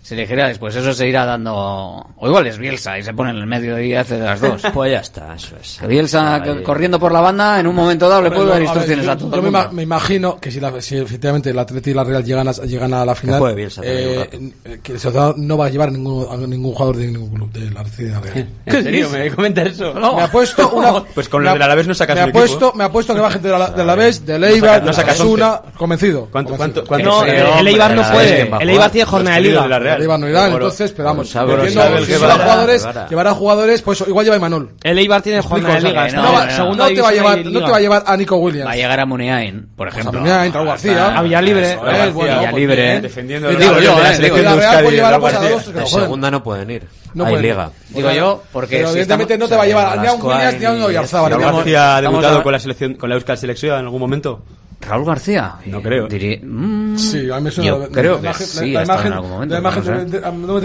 se 0.00 0.14
elegirá 0.14 0.46
después. 0.46 0.76
Eso 0.76 0.94
se 0.94 1.08
irá 1.08 1.24
dando. 1.24 1.56
O 1.56 2.28
igual 2.28 2.46
es 2.46 2.58
Bielsa 2.58 2.96
y 2.96 3.02
se 3.02 3.12
pone 3.12 3.30
en 3.30 3.38
el 3.38 3.46
medio 3.46 3.80
y 3.82 3.92
hace 3.92 4.18
de 4.18 4.24
las 4.24 4.40
dos. 4.40 4.62
pues 4.72 4.92
ya 4.92 5.00
está, 5.00 5.34
eso 5.34 5.56
es. 5.60 5.80
Bielsa 5.84 6.36
Ahí. 6.36 6.62
corriendo 6.62 7.00
por 7.00 7.10
la 7.10 7.22
banda, 7.22 7.58
en 7.58 7.66
un 7.66 7.74
momento 7.74 8.08
dado 8.08 8.22
le 8.22 8.30
puede 8.30 8.50
dar 8.50 8.62
instrucciones 8.62 9.08
a, 9.08 9.14
ver, 9.14 9.18
yo, 9.18 9.26
a 9.26 9.30
todo. 9.30 9.42
Yo 9.42 9.46
el 9.48 9.52
mundo. 9.52 9.72
me 9.72 9.82
imagino 9.82 10.38
que 10.38 10.52
si, 10.52 10.60
la, 10.60 10.80
si 10.80 10.96
efectivamente 10.98 11.50
el 11.50 11.58
Atleti 11.58 11.90
y 11.90 11.94
la 11.94 12.04
Real 12.04 12.22
llegan 12.22 12.46
a, 12.46 12.52
llegan 12.52 12.94
a 12.94 13.04
la 13.04 13.16
final, 13.16 13.40
puede 13.40 13.56
Bielsa, 13.56 13.82
eh, 13.84 14.52
que 14.80 14.92
el 14.92 15.00
Sociedad 15.00 15.34
no 15.34 15.58
va 15.58 15.66
a 15.66 15.70
llevar 15.70 15.90
ningún, 15.90 16.24
a 16.30 16.36
ningún 16.36 16.72
jugador 16.72 16.98
de 16.98 17.08
ningún 17.08 17.30
club 17.30 17.50
de 17.50 17.68
la 17.68 17.82
Real. 17.82 18.48
¿En 18.66 18.84
serio? 18.84 19.10
¿Me 19.10 19.28
comenta 19.32 19.62
eso? 19.62 19.92
Me 19.92 20.22
ha 20.22 20.30
puesto 20.30 20.70
una. 20.70 21.02
Pues 21.18 21.28
con 21.28 21.47
pero 21.52 21.54
del 21.54 21.62
Alavés 21.62 21.86
no 21.86 21.94
sacas 21.94 22.16
¿eh? 22.16 22.20
me 22.20 22.26
ha 22.26 22.28
apuesto, 22.28 22.72
Me 22.74 22.84
apuesto 22.84 23.14
que 23.14 23.20
va 23.20 23.30
gente 23.30 23.48
del 23.48 23.74
de 23.74 23.82
Alavés, 23.82 24.24
del 24.24 24.44
Eibar, 24.44 24.82
no 24.84 24.92
saca, 24.92 25.14
de 25.14 25.20
Osuna, 25.20 25.60
convencido. 25.76 26.28
¿Cuánto, 26.30 26.56
cuánto, 26.56 26.84
cuánto 26.84 27.08
no, 27.08 27.24
eh, 27.24 27.44
el 27.60 27.68
Eibar 27.68 27.94
no 27.94 28.02
puede. 28.10 28.50
El 28.60 28.70
Eibar 28.70 28.90
tiene 28.90 29.04
jornada 29.04 29.36
de 29.36 29.42
liga. 29.42 29.64
El 29.64 30.02
Eibar 30.02 30.20
no 30.20 30.28
irá, 30.28 30.46
entonces 30.48 30.90
esperamos. 30.90 31.32
jugadores, 31.32 32.86
llevará 33.10 33.34
jugadores, 33.34 33.82
pues 33.82 34.04
igual 34.06 34.24
lleva 34.24 34.36
Imanol. 34.36 34.70
El 34.82 34.98
Eibar 34.98 35.22
tiene 35.22 35.42
jornada 35.42 35.74
de 35.74 35.82
liga. 35.82 36.08
No 36.08 36.86
te 36.86 37.00
va 37.00 37.08
a 37.08 37.12
llevar, 37.12 37.44
no 37.44 37.64
te 37.64 37.70
va 37.70 37.76
a 37.76 37.80
llevar 37.80 38.04
a 38.06 38.16
Nico 38.16 38.36
Williams. 38.36 38.68
Va 38.68 38.72
a 38.72 38.76
llegar 38.76 39.00
a 39.00 39.06
Muneain, 39.06 39.68
por 39.76 39.88
pues 39.88 39.98
ejemplo. 39.98 40.20
A 40.20 40.22
Muneain, 40.22 40.52
García. 40.52 41.18
A 41.18 41.22
Villalibre. 41.22 41.72
A 41.72 42.06
Villalibre. 42.06 43.00
Defendiendo. 43.00 43.48
Digo 43.50 43.80
yo. 43.80 43.96
Eh, 43.98 44.42
la 44.42 44.54
Real 44.54 44.82
puede 44.82 44.96
llevar 44.96 45.14
a 45.14 45.18
dos. 45.18 45.90
Segunda 45.90 46.30
no 46.30 46.42
pueden 46.42 46.70
ir. 46.70 46.82
No 47.14 47.24
hay 47.26 47.42
liga. 47.42 47.70
Digo 47.90 48.10
yo, 48.12 48.42
porque. 48.52 48.76
Pero 48.76 48.88
si 48.88 48.98
evidentemente 48.98 49.34
estamos, 49.34 49.50
no 49.50 49.54
te 49.54 49.56
va 49.56 49.62
a 49.62 49.66
llevar 49.66 50.00
ni 50.00 50.06
a 50.06 50.12
un 50.12 50.20
Cuñas 50.20 50.58
ni 50.58 50.64
a 50.64 50.72
un 50.72 50.82
Oyarzábal. 50.82 51.32
¿Raúl 51.32 51.56
García 51.56 51.96
ha 51.96 52.00
debutado 52.00 52.42
con 52.42 52.52
la 52.52 52.58
selección, 52.60 52.94
con 52.94 53.08
la 53.08 53.16
Euskal 53.16 53.38
Selección 53.38 53.78
en 53.78 53.84
algún 53.84 54.00
momento? 54.00 54.42
Raúl 54.80 55.04
García. 55.04 55.56
No 55.66 55.82
creo. 55.82 56.06
Diría, 56.06 56.38
mmm, 56.42 56.96
sí, 56.96 57.30
a 57.30 57.36
mí 57.36 57.42
me 57.42 57.50
suena. 57.50 57.70
Yo 57.70 57.78
la, 57.78 57.88
creo 57.88 58.14
la, 58.14 58.20
que 58.20 58.26
la, 58.26 58.34
sí, 58.34 58.72
la, 58.72 58.84
imagen, 58.84 59.06
en 59.08 59.12
algún 59.14 59.30
momento. 59.30 59.54
La 59.54 59.60
imagen, 59.60 59.84
no, 59.84 60.32
me, 60.32 60.60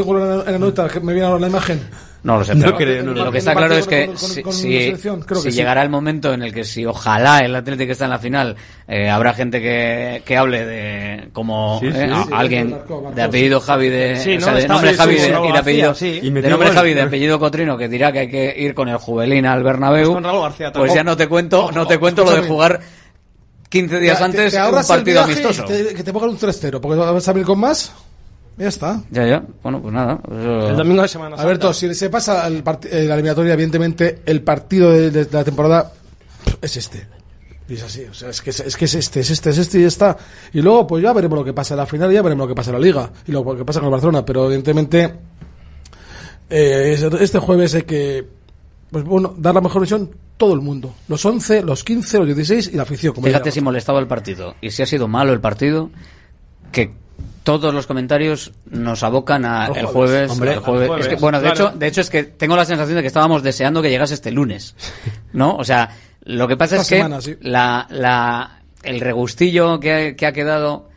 no 0.59 0.71
me, 0.71 1.01
me 1.01 1.13
viene 1.13 1.27
ahora 1.27 1.39
la 1.39 1.47
imagen 1.47 1.81
no 2.23 2.37
lo 2.37 2.45
sé, 2.45 2.55
lo 2.55 3.31
que 3.31 3.37
está 3.37 3.53
claro 3.53 3.75
es 3.75 3.85
que 3.85 4.11
si, 4.15 5.51
llegará 5.51 5.83
el 5.83 5.89
momento 5.89 6.33
en 6.33 6.41
el 6.41 6.53
que 6.53 6.63
si 6.63 6.85
ojalá 6.85 7.39
el 7.39 7.53
Atlético 7.53 7.91
está 7.91 8.05
en 8.05 8.11
la 8.11 8.19
final, 8.19 8.55
eh, 8.87 9.09
habrá 9.09 9.33
gente 9.33 9.61
que, 9.61 10.23
que 10.25 10.37
hable 10.37 10.65
de 10.65 11.29
como 11.33 11.81
eh, 11.83 12.09
alguien 12.31 12.77
de 13.13 13.21
apellido 13.21 13.59
Javi 13.59 13.89
de, 13.89 14.15
de 14.15 14.67
nombre 14.67 14.93
Javi 14.93 15.15
de, 15.15 15.27
y 15.27 15.51
de 15.51 15.57
apellido 15.57 15.95
nombre 16.49 16.69
Javi 16.71 16.93
de 16.93 17.01
apellido 17.01 17.39
Cotrino 17.39 17.77
que 17.77 17.89
dirá 17.89 18.13
que 18.13 18.19
hay 18.19 18.29
que 18.29 18.55
ir 18.57 18.73
con 18.73 18.87
el 18.87 18.97
Juvelín 18.97 19.45
al 19.45 19.61
Bernabéu. 19.61 20.13
Pues, 20.73 20.93
ya 20.93 21.03
no 21.03 21.17
te 21.17 21.27
cuento, 21.27 21.71
no 21.73 21.85
te 21.85 21.97
cuento 21.97 22.23
lo 22.23 22.31
de 22.31 22.47
jugar 22.47 22.79
15 23.67 23.99
días 23.99 24.21
antes 24.21 24.53
un 24.53 24.87
partido 24.87 25.23
amistoso. 25.23 25.65
Que 25.65 26.03
te 26.03 26.13
pongan 26.13 26.29
un 26.29 26.39
3-0 26.39 26.79
porque 26.79 26.97
vas 26.97 27.27
a 27.27 27.31
abrir 27.31 27.45
con 27.45 27.59
más. 27.59 27.91
Ya 28.57 28.67
está. 28.67 29.01
Ya, 29.09 29.25
ya. 29.25 29.43
Bueno, 29.63 29.81
pues 29.81 29.93
nada. 29.93 30.19
El 30.29 30.75
domingo 30.77 31.01
de 31.01 31.07
Semana 31.07 31.31
Santa. 31.35 31.43
Alberto, 31.43 31.73
si 31.73 31.93
se 31.95 32.09
pasa 32.09 32.45
el 32.47 32.63
eh, 32.91 33.05
la 33.07 33.15
eliminatoria, 33.15 33.53
evidentemente 33.53 34.21
el 34.25 34.41
partido 34.43 34.91
de, 34.91 35.09
de 35.11 35.27
la 35.31 35.43
temporada 35.43 35.91
es 36.61 36.77
este. 36.77 37.07
Y 37.67 37.75
es 37.75 37.83
así, 37.83 38.03
o 38.03 38.13
sea, 38.13 38.29
es 38.29 38.41
que 38.41 38.49
es, 38.49 38.59
es 38.59 38.75
que 38.77 38.85
es 38.85 38.93
este, 38.93 39.21
es 39.21 39.29
este, 39.31 39.49
es 39.49 39.57
este 39.57 39.79
y 39.79 39.81
ya 39.81 39.87
está. 39.87 40.17
Y 40.51 40.61
luego, 40.61 40.85
pues 40.85 41.01
ya 41.01 41.13
veremos 41.13 41.39
lo 41.39 41.45
que 41.45 41.53
pasa 41.53 41.73
en 41.73 41.79
la 41.79 41.85
final 41.85 42.11
y 42.11 42.15
ya 42.15 42.21
veremos 42.21 42.43
lo 42.45 42.49
que 42.49 42.55
pasa 42.55 42.69
en 42.71 42.75
la 42.79 42.85
Liga 42.85 43.09
y 43.25 43.31
lo 43.31 43.43
que 43.55 43.65
pasa 43.65 43.79
con 43.79 43.87
el 43.87 43.91
Barcelona. 43.91 44.23
Pero 44.25 44.45
evidentemente, 44.45 45.13
eh, 46.49 46.91
es- 46.93 47.01
este 47.21 47.39
jueves 47.39 47.73
hay 47.75 47.83
que, 47.83 48.27
pues 48.91 49.03
bueno, 49.03 49.33
dar 49.37 49.55
la 49.55 49.61
mejor 49.61 49.81
versión 49.81 50.11
todo 50.37 50.53
el 50.53 50.61
mundo. 50.61 50.93
Los 51.07 51.25
11, 51.25 51.63
los 51.63 51.83
15, 51.83 52.17
los 52.19 52.27
16 52.27 52.69
y 52.73 52.75
la 52.75 52.83
afición. 52.83 53.13
Como 53.13 53.27
Fíjate 53.27 53.51
si 53.51 53.61
molestaba 53.61 53.99
el 53.99 54.07
partido 54.07 54.55
y 54.61 54.71
si 54.71 54.83
ha 54.83 54.85
sido 54.85 55.07
malo 55.07 55.31
el 55.33 55.39
partido, 55.41 55.89
que 56.71 56.93
todos 57.43 57.73
los 57.73 57.87
comentarios 57.87 58.51
nos 58.65 59.03
abocan 59.03 59.45
a 59.45 59.65
Al 59.65 59.77
el 59.77 59.85
jueves. 59.85 60.31
Hombre, 60.31 60.53
el 60.53 60.59
jueves. 60.59 60.91
Es 60.99 61.07
que, 61.07 61.15
bueno, 61.15 61.39
de 61.39 61.51
claro. 61.51 61.69
hecho, 61.69 61.77
de 61.77 61.87
hecho 61.87 62.01
es 62.01 62.09
que 62.09 62.23
tengo 62.23 62.55
la 62.55 62.65
sensación 62.65 62.95
de 62.95 63.01
que 63.01 63.07
estábamos 63.07 63.43
deseando 63.43 63.81
que 63.81 63.89
llegase 63.89 64.13
este 64.13 64.31
lunes, 64.31 64.75
¿no? 65.33 65.55
O 65.55 65.63
sea, 65.63 65.89
lo 66.23 66.47
que 66.47 66.57
pasa 66.57 66.77
Esta 66.77 66.95
es 66.95 67.21
que 67.21 67.21
sí. 67.21 67.37
la, 67.41 67.85
la, 67.89 68.61
el 68.83 68.99
regustillo 69.01 69.79
que 69.79 69.93
ha, 69.93 70.15
que 70.15 70.25
ha 70.25 70.31
quedado. 70.31 70.89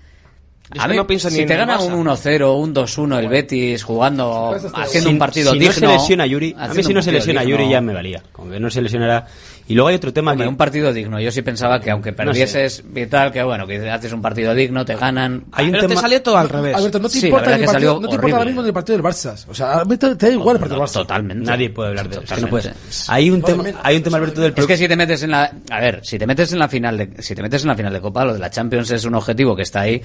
A 0.78 0.86
ver, 0.88 0.97
no 0.97 1.06
pienso 1.06 1.28
ni 1.30 1.36
si 1.36 1.43
en 1.43 1.48
te 1.48 1.56
gana 1.56 1.78
un 1.80 1.93
1-0, 2.06 2.59
un 2.59 2.74
2-1 2.74 3.18
el 3.20 3.28
Betis 3.28 3.84
jugando, 3.84 4.52
haciendo 4.74 5.09
Si- 5.10 5.12
un 5.14 5.18
partido 5.18 5.52
si 5.52 5.59
digno. 5.59 5.68
no 5.74 5.74
se 5.74 5.86
lesiona 5.86 6.26
Yuri, 6.26 6.52
a 6.52 6.56
mí 6.56 6.62
haciendo 6.64 6.88
si 6.88 6.94
no 6.94 7.02
se 7.02 7.12
lesiona 7.12 7.40
digno. 7.43 7.56
Yuri 7.59 7.70
ya 7.70 7.80
me 7.80 7.94
valía. 7.94 8.22
Como 8.32 8.51
que 8.51 8.59
no 8.59 8.68
se 8.70 8.82
lesionara. 8.82 9.26
Y 9.68 9.74
luego 9.74 9.88
hay 9.88 9.97
otro 9.97 10.12
tema 10.12 10.30
Hombre, 10.32 10.44
que 10.44 10.48
un 10.48 10.56
partido 10.56 10.93
digno. 10.93 11.20
Yo 11.20 11.30
sí 11.32 11.43
pensaba 11.43 11.80
que 11.80 11.90
aunque 11.90 12.10
sé. 12.10 12.16
perdieses 12.16 12.84
y 12.94 13.06
tal, 13.06 13.32
que 13.32 13.43
bueno, 13.43 13.66
que 13.66 13.88
haces 13.90 14.12
un 14.12 14.22
partido 14.22 14.55
digno, 14.55 14.84
te 14.84 14.94
ganan. 14.97 15.44
Hay 15.52 15.66
un 15.66 15.72
Pero 15.72 15.88
te 15.88 15.97
salió 15.97 16.22
todo 16.22 16.36
al 16.36 16.48
revés. 16.48 16.76
Alberto, 16.76 16.98
no 17.01 17.09
te 17.09 17.18
Sí, 17.18 17.26
importa, 17.26 17.55
el 17.55 17.60
que 17.60 17.66
partido, 17.66 17.72
salió 17.94 18.01
no 18.01 18.09
te 18.09 18.14
importa 18.16 18.36
ahora 18.36 18.47
mismo 18.47 18.62
ni 18.62 18.68
el 18.68 18.74
partido 18.74 18.98
del 18.98 19.05
Barça. 19.06 19.44
O 19.48 19.55
sea, 19.55 19.80
a 19.80 19.84
mí 19.84 19.97
te, 19.97 20.14
te 20.16 20.26
da 20.26 20.32
igual 20.32 20.56
el 20.56 20.60
partido 20.60 20.80
del 20.80 20.88
Barça. 20.88 20.93
Totalmente. 20.94 21.44
nadie 21.44 21.70
puede 21.70 21.88
hablar 21.90 22.09
de 22.09 22.14
eso. 22.16 22.24
Es 22.24 22.32
que 22.32 22.40
no 22.40 22.48
puede 22.48 22.62
ser. 22.64 22.74
Hay 23.09 23.30
un 23.30 23.43
tema, 23.43 23.64
hay 23.82 23.97
un 23.97 24.02
tema 24.02 24.16
Alberto 24.18 24.40
del 24.40 24.52
Es 24.56 24.66
que 24.66 24.76
si 24.76 24.86
te 24.88 24.97
metes 24.97 25.22
en 25.24 25.30
la, 25.32 25.52
a 25.70 25.80
ver, 25.80 26.01
si 26.05 26.18
te 26.18 26.26
metes 26.26 26.52
en 26.52 26.59
la 26.60 26.68
final 26.68 26.97
de, 26.97 27.10
si 27.22 27.34
te 27.34 27.43
metes 27.43 27.62
en 27.62 27.68
la 27.68 27.74
final 27.76 27.93
de 27.93 28.01
Copa, 28.01 28.24
lo 28.24 28.34
de 28.34 28.38
la 28.40 28.51
Champions 28.51 28.90
es 28.93 29.05
un 29.05 29.14
objetivo 29.16 29.56
que 29.56 29.62
está 29.62 29.80
ahí, 29.80 30.01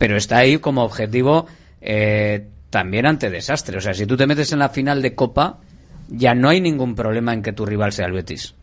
pero 0.00 0.16
está 0.16 0.38
ahí 0.38 0.56
como 0.56 0.82
objetivo 0.82 1.46
eh, 1.82 2.46
también 2.70 3.04
ante 3.04 3.28
desastre. 3.28 3.76
O 3.76 3.82
sea, 3.82 3.92
si 3.92 4.06
tú 4.06 4.16
te 4.16 4.26
metes 4.26 4.50
en 4.50 4.60
la 4.60 4.70
final 4.70 5.02
de 5.02 5.14
Copa, 5.14 5.58
ya 6.08 6.34
no 6.34 6.48
hay 6.48 6.62
ningún 6.62 6.94
problema 6.94 7.34
en 7.34 7.42
que 7.42 7.52
tu 7.52 7.66
rival 7.66 7.92
sea 7.92 8.06
el 8.06 8.12
Betis 8.12 8.54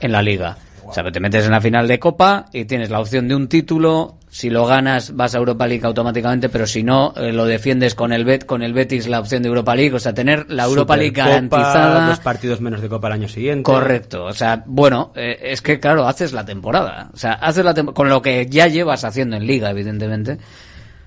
en 0.00 0.10
la 0.10 0.22
Liga. 0.22 0.56
O 0.86 0.94
sea, 0.94 1.04
te 1.12 1.20
metes 1.20 1.44
en 1.44 1.50
la 1.50 1.60
final 1.60 1.86
de 1.86 1.98
Copa 1.98 2.46
y 2.50 2.64
tienes 2.64 2.88
la 2.88 3.00
opción 3.00 3.28
de 3.28 3.34
un 3.34 3.46
título. 3.48 4.16
Si 4.30 4.48
lo 4.48 4.64
ganas, 4.64 5.14
vas 5.14 5.34
a 5.34 5.38
Europa 5.38 5.66
League 5.66 5.84
automáticamente, 5.84 6.48
pero 6.48 6.66
si 6.66 6.82
no, 6.82 7.12
eh, 7.14 7.30
lo 7.30 7.44
defiendes 7.44 7.94
con 7.94 8.14
el 8.14 8.24
Bet, 8.24 8.46
con 8.46 8.62
el 8.62 8.72
Betis 8.72 9.06
la 9.06 9.20
opción 9.20 9.42
de 9.42 9.48
Europa 9.48 9.76
League. 9.76 9.94
O 9.94 9.98
sea, 9.98 10.14
tener 10.14 10.50
la 10.50 10.64
Europa 10.64 10.96
League 10.96 11.20
Supercopa, 11.20 11.58
garantizada. 11.58 12.08
Dos 12.08 12.20
partidos 12.20 12.62
menos 12.62 12.80
de 12.80 12.88
Copa 12.88 13.08
el 13.08 13.12
año 13.12 13.28
siguiente. 13.28 13.64
Correcto, 13.64 14.24
o 14.24 14.32
sea, 14.32 14.62
bueno, 14.64 15.12
eh, 15.14 15.38
es 15.42 15.60
que 15.60 15.78
claro, 15.78 16.08
haces 16.08 16.32
la 16.32 16.46
temporada, 16.46 17.10
o 17.12 17.18
sea, 17.18 17.32
haces 17.32 17.66
la 17.66 17.74
con 17.74 18.08
lo 18.08 18.22
que 18.22 18.46
ya 18.46 18.66
llevas 18.68 19.04
haciendo 19.04 19.36
en 19.36 19.46
liga, 19.46 19.70
evidentemente, 19.70 20.38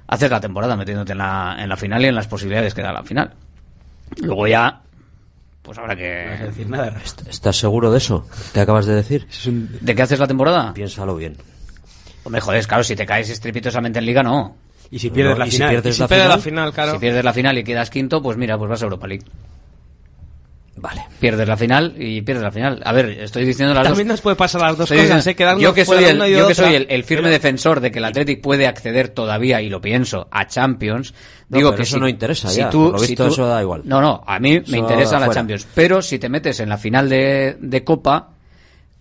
haces 0.10 0.30
la 0.30 0.42
temporada 0.42 0.76
metiéndote 0.76 1.14
en 1.14 1.20
la, 1.20 1.56
en 1.60 1.70
la 1.70 1.78
final 1.78 2.04
y 2.04 2.08
en 2.08 2.16
las 2.16 2.28
posibilidades 2.28 2.74
que 2.74 2.82
da 2.82 2.92
la 2.92 3.04
final. 3.04 3.32
Luego 4.22 4.48
ya, 4.48 4.82
pues 5.62 5.78
habrá 5.78 5.94
No 5.94 6.00
que... 6.00 6.46
decir 6.46 6.70
nada. 6.70 6.94
¿Estás 7.30 7.56
seguro 7.58 7.92
de 7.92 8.00
eso 8.00 8.28
que 8.54 8.60
acabas 8.60 8.86
de 8.88 8.96
decir? 8.96 9.28
¿De 9.82 9.96
qué 9.96 10.02
haces 10.02 10.20
la 10.20 10.28
temporada? 10.28 10.74
Piénsalo 10.74 11.16
bien. 11.16 11.38
Hombre, 12.24 12.42
joder, 12.42 12.68
claro, 12.68 12.84
si 12.84 12.96
te 12.96 13.06
caes 13.06 13.30
estrepitosamente 13.30 14.00
en 14.00 14.06
liga, 14.06 14.24
no. 14.24 14.56
Y 14.92 14.98
si 15.00 15.10
pierdes 15.12 15.34
No, 15.34 15.40
la 15.40 15.48
y 15.48 15.52
si 15.52 15.58
final. 15.58 15.70
pierdes 15.70 15.92
Y 15.92 15.96
si 15.96 16.02
la 16.02 16.08
pierde 16.08 16.24
final? 16.24 16.38
la 16.38 16.44
final, 16.44 16.74
claro. 16.74 16.92
Si 16.94 16.98
pierdes 16.98 17.24
la 17.24 17.34
final 17.34 17.58
y 17.60 17.64
quedas 17.64 17.90
quinto, 17.92 18.22
pues 18.22 18.38
mira, 18.38 18.58
pues 18.58 18.70
vas 18.70 18.82
a 18.82 18.86
Europa 18.86 19.08
League. 19.08 19.26
Vale. 20.82 21.04
Pierdes 21.20 21.48
la 21.48 21.58
final 21.58 21.94
y 21.98 22.22
pierdes 22.22 22.44
la 22.44 22.52
final. 22.52 22.82
A 22.86 22.92
ver, 22.94 23.10
estoy 23.10 23.44
diciendo 23.46 23.74
las 23.74 23.84
dos 23.84 23.90
También 23.92 24.08
nos 24.08 24.22
puede 24.22 24.36
pasar 24.36 24.62
las 24.62 24.78
dos 24.78 24.86
Estoy 24.90 24.98
cosas, 25.06 25.18
diciendo- 25.18 25.32
¿eh? 25.32 25.36
Quedarnos 25.36 25.64
yo 25.64 25.74
que 25.74 25.86
soy 25.86 26.04
el, 26.06 26.18
yo 26.32 26.48
que 26.48 26.56
soy 26.56 26.76
el, 26.76 26.88
el 26.90 27.04
firme 27.04 27.30
defensor 27.30 27.80
de 27.82 27.92
que 27.92 28.00
el 28.00 28.06
Athletic 28.06 28.42
puede 28.42 28.68
acceder 28.68 29.10
todavía 29.10 29.62
y 29.62 29.70
lo 29.70 29.82
pienso 29.82 30.28
a 30.32 30.48
Champions 30.48 31.14
No, 31.50 31.58
digo 31.58 31.76
que 31.76 31.82
eso 31.84 31.96
si, 31.96 32.00
no 32.02 32.08
interesa 32.08 32.48
si 32.50 32.60
ya, 32.60 32.70
tú, 32.70 32.92
lo 32.92 33.00
si 33.00 33.08
visto 33.08 33.26
tú- 33.28 33.34
eso 33.34 33.46
da 33.48 33.62
igual. 33.62 33.82
no 33.86 34.00
no 34.02 34.24
a 34.26 34.40
mí 34.40 34.56
Eso 34.56 34.72
me 34.72 34.78
interesa 34.78 35.20
la 35.20 35.26
fuera. 35.26 35.34
Champions 35.42 35.68
pero 35.76 36.02
si 36.02 36.18
te 36.20 36.30
metes 36.30 36.60
en 36.62 36.70
la 36.70 36.78
final 36.78 37.10
de, 37.10 37.58
de 37.60 37.84
Copa 37.84 38.30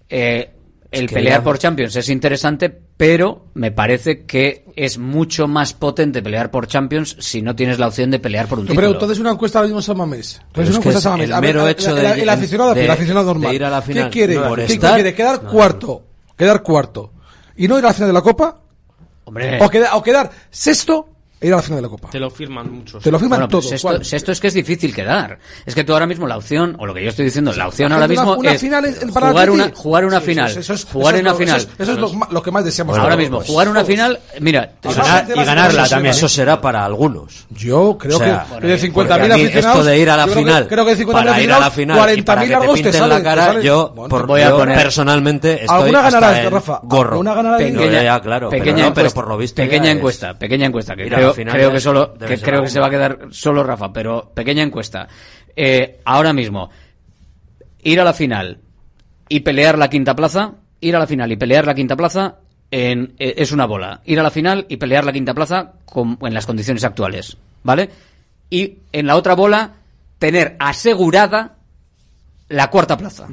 eh, 0.08 0.50
el 0.90 1.06
que 1.06 1.14
pelear 1.14 1.42
por 1.42 1.58
Champions 1.58 1.94
es 1.96 2.08
interesante 2.08 2.70
pero 2.96 3.46
me 3.54 3.70
parece 3.70 4.24
que 4.24 4.64
es 4.74 4.98
mucho 4.98 5.46
más 5.46 5.72
potente 5.74 6.22
pelear 6.22 6.50
por 6.50 6.66
Champions 6.66 7.16
si 7.20 7.42
no 7.42 7.54
tienes 7.54 7.78
la 7.78 7.88
opción 7.88 8.10
de 8.10 8.18
pelear 8.18 8.46
por 8.48 8.58
un 8.58 8.64
título 8.64 8.80
pregunto, 8.80 9.00
entonces 9.04 9.20
una 9.20 9.30
encuesta 9.32 9.58
ahora 9.58 9.66
mismo 9.68 9.78
en 9.80 9.82
San 9.84 9.96
Mamés. 9.98 10.40
Pero 10.52 10.66
Entonces 10.66 10.68
es 10.70 10.70
una 10.70 10.78
encuesta 10.78 10.98
es 10.98 11.00
en 11.00 11.02
San 11.02 11.12
Mamés. 11.12 11.28
el 11.28 11.32
A 11.34 11.40
mero 11.40 11.68
hecho 11.68 11.90
el, 11.90 11.96
de- 12.16 12.22
el 12.22 12.28
aficionado, 12.28 12.74
de- 12.74 12.84
el 12.84 12.90
aficionado 12.90 13.26
normal. 13.26 13.50
de 13.50 13.56
ir 13.56 13.64
a 13.64 13.70
la 13.70 13.82
final, 13.82 14.04
¿Qué 14.04 14.10
quiere? 14.10 14.34
no, 14.34 14.54
¿Qué- 14.54 14.64
estar- 14.64 14.94
quiere? 14.94 15.14
¿Quedar 15.14 15.42
no, 15.44 15.50
cuarto? 15.50 16.02
¿Quedar 16.36 16.62
cuarto? 16.62 17.12
¿Y 17.56 17.68
no 17.68 17.78
ir 17.78 17.84
a 17.84 17.88
la 17.88 17.94
final 17.94 18.08
de 18.08 18.12
la 18.14 18.22
Copa? 18.22 18.60
Hombre. 19.24 19.58
¿O, 19.62 19.68
queda- 19.68 19.94
o 19.96 20.02
quedar 20.02 20.30
sexto 20.50 21.08
ir 21.40 21.52
a 21.52 21.56
la 21.56 21.62
final 21.62 21.76
de 21.78 21.82
la 21.82 21.88
Copa? 21.88 22.10
Te 22.10 22.18
lo 22.18 22.30
firman 22.30 22.70
muchos. 22.72 23.02
Te 23.02 23.10
lo 23.10 23.18
firman 23.18 23.38
Bueno, 23.40 23.48
todos. 23.48 23.64
pues 23.66 23.74
esto, 23.74 23.88
¿cuál? 23.88 24.02
esto 24.02 24.32
es 24.32 24.40
que 24.40 24.46
es 24.48 24.54
difícil 24.54 24.94
quedar. 24.94 25.38
Es 25.66 25.74
que 25.74 25.84
tú 25.84 25.92
ahora 25.92 26.06
mismo 26.06 26.26
la 26.26 26.36
opción, 26.36 26.76
o 26.78 26.86
lo 26.86 26.94
que 26.94 27.02
yo 27.02 27.10
estoy 27.10 27.26
diciendo, 27.26 27.52
la 27.52 27.68
opción 27.68 27.90
La 27.90 27.96
ahora 27.96 28.08
mismo 28.08 28.30
una- 28.32 28.38
una 28.38 28.52
es 28.52 28.60
final 28.60 28.84
jugar, 29.12 29.50
una, 29.50 29.70
jugar 29.74 30.04
una 30.04 30.20
Sí, 30.20 30.26
final. 30.26 30.50
eso- 30.50 30.60
eso 30.60 30.72
es- 30.74 30.84
jugar 30.84 31.14
eso 31.14 31.22
una 31.22 31.30
lo- 31.32 31.36
final. 31.38 31.56
Eso 31.56 31.68
es, 31.68 31.80
eso 31.80 31.92
es 31.92 31.98
lo, 31.98 32.26
lo 32.30 32.42
que 32.42 32.50
más 32.50 32.64
deseamos. 32.64 32.96
ahora 32.96 33.10
todos. 33.10 33.18
mismo, 33.20 33.40
jugar 33.40 33.68
una 33.68 33.80
Todos. 33.80 33.88
final, 33.88 34.20
mira, 34.40 34.72
Y, 34.82 34.88
ganar- 34.94 35.26
y 35.34 35.44
ganarla 35.44 35.88
también. 35.88 36.14
Eso 36.14 36.28
será 36.28 36.60
para 36.60 36.84
algunos. 36.84 37.46
Yo 37.50 37.96
creo 37.98 38.16
O 38.16 38.18
sea, 38.18 38.46
que 38.60 38.66
de 38.66 38.78
50.000 38.78 38.94
porque 38.94 39.12
a 39.32 39.36
mí 39.36 39.42
aficionados. 39.44 39.78
Esto 39.78 39.84
de 39.90 39.98
ir 39.98 40.10
a 40.10 40.16
la 40.16 40.26
yo 40.26 40.32
creo 40.32 40.34
que- 40.44 40.48
final, 40.50 40.68
creo 40.68 40.84
que 40.84 40.90
de 40.90 40.96
50.000 40.96 41.12
para 41.32 41.42
ir 41.42 41.52
a 41.52 41.58
la 41.60 41.66
aficionados, 41.66 42.02
final 42.04 42.18
y 42.18 42.22
para 42.22 42.40
que 42.42 42.46
40.000 42.48 42.48
te 42.48 42.58
largos 42.58 42.82
te 42.82 42.92
salen, 42.92 43.08
la 43.10 43.22
cara, 43.22 43.60
yo, 43.60 43.94
por, 44.08 44.26
voy 44.26 44.40
a 44.42 44.50
poner- 44.50 44.76
personalmente 44.78 45.52
estoy 45.62 45.68
¿Alguna 45.82 46.06
hasta 46.06 46.20
ganará, 46.20 46.42
el 46.42 46.50
Rafa? 46.50 46.80
gorro. 46.82 47.10
¿Alguna 47.12 47.34
ganará? 47.34 47.56
pequeña, 47.58 48.02
ya, 48.02 48.20
claro, 48.20 48.50
pero 48.50 48.62
pequeña 48.64 48.86
encuesta, 48.88 49.14
por 49.14 49.28
lo 49.28 49.36
visto 49.38 49.56
pequeña 49.62 49.90
encuesta, 49.90 50.34
pequeña 50.34 50.66
encuesta 50.66 50.96
creo, 51.52 51.68
que 51.72 51.80
solo 51.80 52.14
que 52.28 52.34
creo 52.44 52.62
que 52.62 52.68
se 52.70 52.80
va 52.80 52.86
a 52.86 52.90
quedar 52.90 53.18
solo 53.30 53.62
Rafa, 53.64 53.92
pero 53.92 54.30
pequeña 54.34 54.62
encuesta. 54.62 55.08
Eh, 55.56 56.00
ahora 56.04 56.32
mismo 56.32 56.70
ir 57.82 58.00
a 58.00 58.04
la 58.04 58.12
final 58.12 58.58
y 59.28 59.40
pelear 59.40 59.78
la 59.78 59.88
quinta 59.90 60.14
plaza, 60.14 60.52
ir 60.80 60.96
a 60.96 60.98
la 61.00 61.06
final 61.06 61.30
y 61.32 61.36
pelear 61.36 61.66
la 61.66 61.74
quinta 61.74 61.96
plaza 61.96 62.36
en- 62.70 63.14
eh, 63.18 63.34
es 63.38 63.52
una 63.52 63.66
bola. 63.66 64.00
Ir 64.04 64.20
a 64.20 64.22
la 64.22 64.30
final 64.30 64.66
y 64.68 64.76
pelear 64.76 65.04
la 65.04 65.12
quinta 65.12 65.34
plaza 65.34 65.72
con- 65.84 66.18
en 66.22 66.34
las 66.34 66.46
condiciones 66.46 66.84
actuales, 66.84 67.36
¿vale? 67.62 67.88
Y 68.50 68.74
en 68.92 69.06
la 69.06 69.16
otra 69.16 69.34
bola 69.34 69.72
tener 70.18 70.56
asegurada 70.58 71.56
la 72.48 72.70
cuarta 72.70 72.96
plaza. 72.96 73.26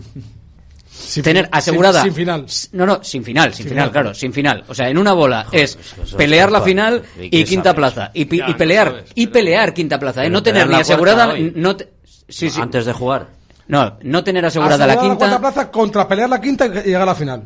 Sin 0.98 1.24
tener 1.24 1.46
fin- 1.46 1.50
asegurada. 1.54 2.02
Sin, 2.02 2.12
sin 2.12 2.16
final. 2.16 2.46
No, 2.72 2.86
no, 2.86 3.04
sin 3.04 3.24
final, 3.24 3.54
sin, 3.54 3.58
Sin 3.64 3.70
final, 3.70 3.90
final. 3.90 3.92
claro, 3.92 4.14
sin 4.16 4.34
final. 4.34 4.64
O 4.68 4.74
sea, 4.74 4.90
en 4.90 4.98
una 4.98 5.14
bola 5.14 5.48
es 5.52 5.78
pelear 6.18 6.52
la 6.52 6.62
final. 6.62 7.04
¿Y 7.20 7.44
quinta 7.44 7.72
sabes? 7.72 7.76
plaza. 7.76 8.12
Y, 8.14 8.38
Ya, 8.38 8.58
pelear, 8.58 8.88
sabes, 8.90 9.12
y 9.16 9.28
pelear 9.28 9.74
quinta 9.74 10.00
plaza, 10.00 10.26
¿eh? 10.26 10.30
No 10.30 10.42
te 10.42 10.52
tener 10.52 10.68
ni 10.68 10.74
la 10.74 10.80
asegurada, 10.80 11.26
cuarta 11.26 11.42
hoy. 11.42 11.54
no 11.56 11.76
te- 11.76 11.90
sí, 12.30 12.50
sí. 12.50 12.60
Antes 12.62 12.86
de 12.86 12.94
jugar. 12.94 13.28
No, 13.68 13.98
no 14.04 14.24
tener 14.24 14.46
asegurada 14.46 14.86
la 14.88 15.00
quinta. 15.00 15.18
cuarta 15.18 15.40
plaza 15.40 15.72
contra 15.72 16.08
pelear 16.08 16.30
la 16.30 16.40
quinta 16.40 16.66
y 16.68 16.70
llegar 16.70 17.02
a 17.02 17.06
la 17.06 17.16
final. 17.16 17.44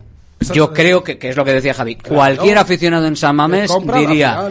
Yo 0.53 0.71
creo 0.73 1.03
que, 1.03 1.17
que 1.17 1.29
es 1.29 1.35
lo 1.35 1.43
que 1.43 1.53
decía 1.53 1.73
Javi. 1.73 1.95
Cualquier 1.95 2.57
aficionado 2.57 3.05
en 3.07 3.15
San 3.17 3.35
Mamés 3.35 3.69
la 3.85 3.97
diría. 3.97 4.49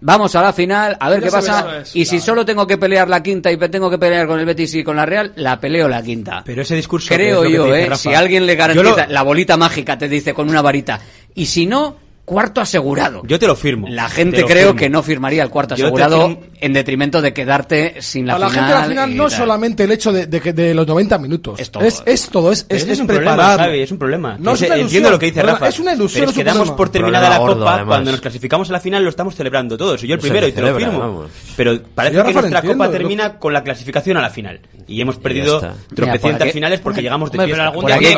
Vamos 0.00 0.34
a 0.36 0.42
la 0.42 0.52
final, 0.52 0.96
a 0.98 1.08
ver 1.10 1.20
Ya 1.20 1.26
qué 1.26 1.30
pasa. 1.32 1.80
eso 1.82 1.98
y 1.98 2.04
si 2.04 2.20
solo 2.20 2.44
tengo 2.44 2.66
que 2.66 2.78
pelear 2.78 3.08
la 3.08 3.22
quinta 3.22 3.50
y 3.50 3.56
tengo 3.56 3.90
que 3.90 3.98
pelear 3.98 4.26
con 4.26 4.38
el 4.40 4.46
Betis 4.46 4.74
y 4.74 4.84
con 4.84 4.96
la 4.96 5.06
Real, 5.06 5.32
la 5.36 5.58
peleo 5.60 5.88
la 5.88 6.02
quinta. 6.02 6.42
Pero 6.44 6.62
ese 6.62 6.76
discurso. 6.76 7.14
Creo 7.14 7.44
yo, 7.44 7.66
dice 7.66 7.82
¿eh? 7.82 7.86
Rafa. 7.86 7.96
Si 8.02 8.14
alguien 8.14 8.46
le 8.46 8.54
garantiza 8.56 9.06
lo- 9.06 9.12
la 9.12 9.22
bolita 9.22 9.56
mágica, 9.56 9.96
te 9.98 10.08
dice 10.08 10.32
con 10.34 10.48
una 10.48 10.62
varita. 10.62 11.00
Y 11.34 11.46
si 11.46 11.66
no, 11.66 11.96
cuarto 12.28 12.60
asegurado. 12.60 13.22
Yo 13.26 13.38
te 13.38 13.46
lo 13.46 13.56
firmo. 13.56 13.88
La 13.90 14.06
Te 14.08 14.12
gente 14.16 14.40
lo 14.42 14.46
creo 14.46 14.66
firmo. 14.68 14.76
que 14.78 14.90
no 14.90 15.02
firmaría 15.02 15.42
el 15.42 15.48
cuarto 15.50 15.74
asegurado 15.74 16.38
en 16.60 16.72
detrimento 16.72 17.22
de 17.22 17.32
quedarte 17.32 18.02
sin 18.02 18.26
la 18.26 18.34
a 18.34 18.38
la 18.38 18.48
final. 18.50 18.64
gente 18.66 18.76
al 18.82 18.88
final 18.90 19.16
no 19.16 19.28
tal. 19.28 19.38
solamente 19.38 19.84
el 19.84 19.92
hecho 19.92 20.12
de, 20.12 20.26
de, 20.26 20.40
que- 20.40 20.52
de 20.52 20.74
los 20.74 20.86
90 20.86 21.18
minutos. 21.18 21.58
Es 21.58 21.70
todo. 21.70 21.84
Es, 21.84 22.02
es 22.04 22.28
todo, 22.28 22.52
es, 22.52 22.66
es, 22.68 22.86
es 22.86 23.00
un 23.00 23.06
problema, 23.06 23.32
prepararlo. 23.34 23.64
Xavi, 23.64 23.80
es 23.80 23.90
un 23.92 23.98
problema. 23.98 24.36
No 24.38 24.52
es 24.52 24.60
una 24.60 24.66
Entiendo 24.76 24.80
ilusión, 24.80 25.12
lo 25.12 25.18
que 25.18 25.26
dice 25.26 25.40
problema, 25.40 25.58
Rafa. 25.58 25.68
es 25.68 25.78
una 25.80 25.94
ilusión, 25.94 26.20
Pero 26.20 26.30
es 26.30 26.36
que 26.36 26.44
damos 26.44 26.58
problema. 26.58 26.76
por 26.76 26.88
terminada 26.90 27.28
la 27.30 27.36
Problema 27.36 27.48
gordo, 27.48 27.60
copa 27.64 27.74
además. 27.74 27.88
cuando 27.94 28.10
nos 28.12 28.20
clasificamos 28.20 28.68
a 28.68 28.72
la 28.72 28.80
final 28.80 29.02
lo 29.02 29.10
estamos 29.10 29.34
celebrando 29.34 29.76
todos. 29.78 30.02
Yo 30.02 30.14
el 30.14 30.20
primero 30.20 30.46
y 30.46 30.52
te 30.52 30.60
lo 30.60 30.66
celebra, 30.68 30.86
firmo. 30.86 31.00
vamos. 31.00 31.30
Pero 31.56 31.80
parece 31.94 32.16
Yo, 32.16 32.22
que 32.22 32.28
Rafa, 32.28 32.40
nuestra 32.40 32.50
lo 32.50 32.56
entiendo, 32.58 32.74
copa 32.74 32.86
lo- 32.86 32.92
termina 32.92 33.38
con 33.38 33.52
la 33.52 33.62
clasificación 33.64 34.16
a 34.18 34.20
la 34.22 34.30
final. 34.30 34.60
Y 34.86 35.00
hemos 35.00 35.16
perdido 35.16 35.60
tropecientas 35.94 36.50
finales 36.52 36.80
porque 36.80 37.02
llegamos 37.02 37.30
de 37.30 37.38
fiesta. 37.44 37.64
algún 37.64 37.82
Por 37.82 37.92
aquí 37.92 38.06
hay 38.06 38.14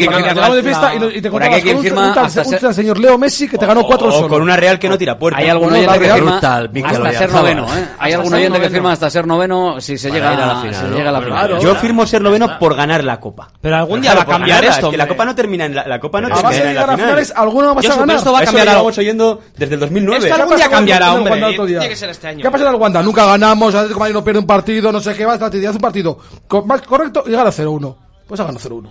quien 1.62 1.80
firma 1.80 2.12
hasta 2.12 2.72
señor 2.72 2.98
Leo 2.98 3.18
Messi 3.18 3.48
que 3.48 3.58
te 3.58 3.66
ganó 3.66 3.80
O- 3.80 3.86
o 4.04 4.08
otro 4.08 4.16
o 4.16 4.20
solo. 4.22 4.28
con 4.28 4.42
una 4.42 4.56
Real 4.56 4.78
que 4.78 4.88
no 4.88 4.98
tira 4.98 5.18
puerta. 5.18 5.38
Hay 5.40 5.48
algún 5.48 5.70
No, 5.70 5.74
oyente 5.78 5.98
que 5.98 6.12
firma 6.12 6.36
hasta 6.36 7.12
ser 7.18 7.32
noveno, 7.32 7.64
¿eh? 7.76 7.86
Hay 7.98 8.12
algún 8.12 8.34
oyente 8.34 8.60
que 8.60 8.70
firma 8.70 8.92
hasta 8.92 9.10
ser 9.10 9.26
noveno 9.26 9.80
si 9.80 9.98
se 9.98 10.10
llega 10.10 10.30
a 10.30 10.46
la 10.46 10.60
final, 10.60 10.74
se 10.74 10.88
¿no? 10.88 10.96
llega 10.96 11.10
a 11.10 11.12
la 11.12 11.22
final. 11.22 11.60
Yo 11.60 11.74
firmo 11.76 12.06
ser 12.06 12.22
noveno 12.22 12.58
por 12.58 12.74
ganar 12.74 13.04
la 13.04 13.20
Copa. 13.20 13.48
Pero 13.60 13.76
algún 13.76 14.00
día 14.00 14.14
va 14.14 14.22
a 14.22 14.26
cambiar 14.26 14.64
esto, 14.64 14.86
es 14.86 14.90
que 14.92 14.96
la. 14.96 15.08
Copa 15.08 15.24
no 15.24 15.34
termina 15.34 15.64
en 15.66 15.74
la, 15.74 16.00
Copa 16.00 16.20
no 16.20 16.28
termina 16.28 16.70
en 16.70 16.74
la 16.76 16.96
final. 16.96 17.26
alguno 17.36 17.80
Yo 17.80 17.92
a 17.92 17.96
ganar. 17.96 18.16
esto 18.16 18.32
va 18.32 18.40
a 18.40 18.44
cambiar 18.44 18.68
oyendo 18.78 19.40
desde 19.56 19.74
el 19.74 19.80
2009. 19.80 20.18
Es 20.18 20.24
que 20.24 20.32
algún 20.32 20.50
¿Qué 20.50 20.56
día 20.56 20.70
cambiará, 20.70 21.12
el 21.12 21.18
hombre. 21.18 21.56
Tiene 21.66 21.88
que 21.88 21.96
ser 21.96 22.10
este 22.10 22.28
año. 22.28 22.42
¿Qué 22.42 22.48
ha 22.48 22.50
pasado 22.50 22.70
en 22.70 22.74
el 22.76 22.80
Wanda? 22.80 23.02
Nunca 23.02 23.24
ganamos, 23.24 23.74
Atlético 23.74 24.00
Madrid 24.00 24.14
no 24.14 24.24
pierde 24.24 24.40
un 24.40 24.46
partido, 24.46 24.92
no 24.92 25.00
sé 25.00 25.14
qué, 25.14 25.24
va, 25.24 25.34
hace 25.34 25.68
un 25.68 25.78
partido. 25.78 26.18
Correcto, 26.46 27.24
y 27.26 27.32
gana 27.32 27.50
0-1. 27.50 27.96
Pues 28.26 28.40
ha 28.40 28.44
ganado 28.44 28.60
0-1. 28.60 28.88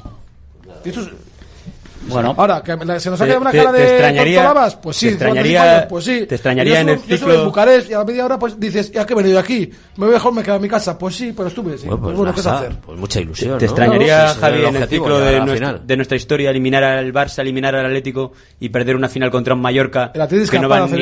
Es- 2.09 2.13
Bueno. 2.13 2.35
Ahora, 2.37 2.61
que 2.61 2.71
se 2.99 3.09
nos 3.09 3.21
ha 3.21 3.23
Te- 3.23 3.27
quedado 3.29 3.41
una 3.41 3.51
te- 3.51 3.57
cara 3.57 3.71
te 3.71 3.77
de 3.77 3.83
extrañaría- 3.89 4.35
tontolavas, 4.43 4.75
pues 4.75 4.97
sí. 4.97 5.05
te 5.07 5.11
extrañaría- 5.13 5.87
pues 5.87 6.05
sí. 6.05 6.25
te 6.27 6.35
extrañaría 6.35 6.79
en 6.81 6.89
el 6.89 6.95
Yo 6.97 7.01
estuve 7.15 7.31
ciclo- 7.33 7.39
en 7.39 7.45
Bucarest 7.45 7.89
y 7.89 7.93
a 7.93 7.97
la 7.99 8.05
media 8.05 8.25
hora 8.25 8.37
pues 8.39 8.59
dices, 8.59 8.91
¿ya 8.91 9.05
que 9.05 9.13
he 9.13 9.15
venido 9.15 9.39
aquí? 9.39 9.69
Me 9.97 10.05
voy 10.05 10.13
mejor, 10.13 10.33
me 10.33 10.43
quedo 10.43 10.55
en 10.55 10.61
mi 10.61 10.67
casa. 10.69 10.97
Pues 10.97 11.15
sí, 11.15 11.33
pero 11.35 11.47
estuve, 11.47 11.77
sí. 11.77 11.85
Bueno, 11.87 12.01
Pues 12.01 12.15
pues, 12.15 12.17
bueno, 12.17 12.33
¿qué 12.35 12.41
nada, 12.43 12.59
hacer? 12.59 12.75
pues 12.85 12.99
mucha 12.99 13.19
ilusión. 13.21 13.57
¿Te 13.57 13.65
¿no? 13.65 13.71
extrañaría, 13.71 14.29
sí, 14.33 14.39
Javi, 14.41 14.65
en 14.65 14.75
el 14.75 14.87
ciclo 14.89 15.19
de, 15.19 15.37
a 15.37 15.45
final. 15.47 15.81
de 15.85 15.95
nuestra 15.95 16.17
historia 16.17 16.49
eliminar 16.49 16.83
al 16.83 17.13
Barça, 17.13 17.39
eliminar 17.39 17.75
al 17.75 17.85
Atlético 17.85 18.31
y 18.59 18.69
perder 18.69 18.95
una 18.95 19.07
final 19.09 19.31
contra 19.31 19.53
un 19.53 19.61
Mallorca 19.61 20.11
El 20.13 20.21
Atleti 20.21 20.43
es 20.43 20.51
que 20.51 20.57
no 20.59 20.63
capaz 20.69 20.75
de 20.75 20.81
van 20.81 20.89
hacer 20.89 20.99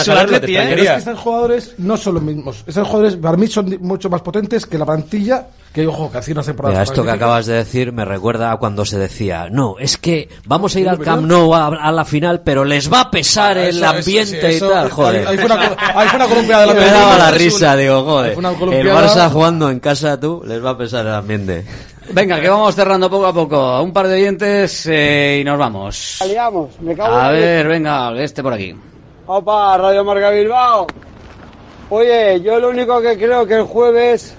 eso. 0.00 0.12
a 0.12 0.14
verlo, 0.16 0.40
¿te 0.40 0.40
Pero 0.40 0.52
es 0.52 0.58
extrañaría? 0.58 0.92
que 0.92 0.98
estos 0.98 1.18
jugadores 1.20 1.74
no 1.78 1.96
son 1.96 2.14
los 2.14 2.22
mismos. 2.22 2.64
Estos 2.66 2.86
jugadores, 2.86 3.16
para 3.16 3.36
mí, 3.36 3.46
son 3.46 3.76
mucho 3.80 4.10
más 4.10 4.22
potentes 4.22 4.66
que 4.66 4.76
la 4.78 4.86
plantilla 4.86 5.46
que, 5.76 5.86
ojo, 5.86 6.10
que 6.10 6.16
hace 6.16 6.32
unas 6.32 6.46
temporadas. 6.46 6.74
Mira, 6.74 6.82
esto 6.84 7.04
que 7.04 7.10
acabas 7.10 7.44
de 7.44 7.52
decir 7.52 7.92
me 7.92 8.06
recuerda 8.06 8.50
a 8.50 8.56
cuando 8.56 8.86
se 8.86 8.98
decía, 8.98 9.50
no, 9.50 9.76
es 9.78 9.98
que 9.98 10.30
vamos 10.46 10.74
a 10.74 10.80
ir 10.80 10.88
al 10.88 10.98
Camp 10.98 11.26
Nou 11.26 11.54
a, 11.54 11.66
a 11.66 11.92
la 11.92 12.06
final, 12.06 12.40
pero 12.40 12.64
les 12.64 12.90
va 12.90 13.02
a 13.02 13.10
pesar 13.10 13.58
el 13.58 13.76
eso, 13.76 13.86
ambiente 13.86 14.24
sí, 14.24 14.56
eso, 14.56 14.68
y 14.68 14.70
tal, 14.70 14.90
joder. 14.90 15.28
Ahí, 15.28 15.36
fue 15.36 15.44
una, 15.44 15.76
ahí 15.76 16.08
fue 16.08 16.16
una 16.16 16.28
columpiada 16.28 16.62
de 16.62 16.66
la 16.68 16.74
me 16.80 16.86
daba 16.86 17.18
la 17.18 17.30
risa, 17.30 17.76
digo, 17.76 18.02
joder, 18.04 18.32
el. 18.32 18.86
Barça 18.88 19.30
jugando 19.30 19.68
en 19.70 19.78
casa 19.78 20.18
tú, 20.18 20.42
les 20.46 20.64
va 20.64 20.70
a 20.70 20.78
pesar 20.78 21.04
el 21.04 21.12
ambiente. 21.12 21.66
Venga, 22.10 22.40
que 22.40 22.48
vamos 22.48 22.74
cerrando 22.74 23.10
poco 23.10 23.26
a 23.26 23.34
poco. 23.34 23.82
Un 23.82 23.92
par 23.92 24.08
de 24.08 24.14
oyentes 24.14 24.86
eh, 24.86 25.40
y 25.42 25.44
nos 25.44 25.58
vamos. 25.58 26.22
Aliamos, 26.22 26.80
me 26.80 26.96
cago 26.96 27.16
A 27.16 27.32
ver, 27.32 27.68
venga, 27.68 28.14
este 28.22 28.42
por 28.42 28.54
aquí. 28.54 28.74
Opa, 29.26 29.76
Radio 29.76 30.04
Marca 30.04 30.30
Bilbao. 30.30 30.86
Oye, 31.90 32.40
yo 32.40 32.58
lo 32.60 32.70
único 32.70 32.98
que 33.02 33.18
creo 33.18 33.46
que 33.46 33.56
el 33.56 33.64
jueves, 33.64 34.34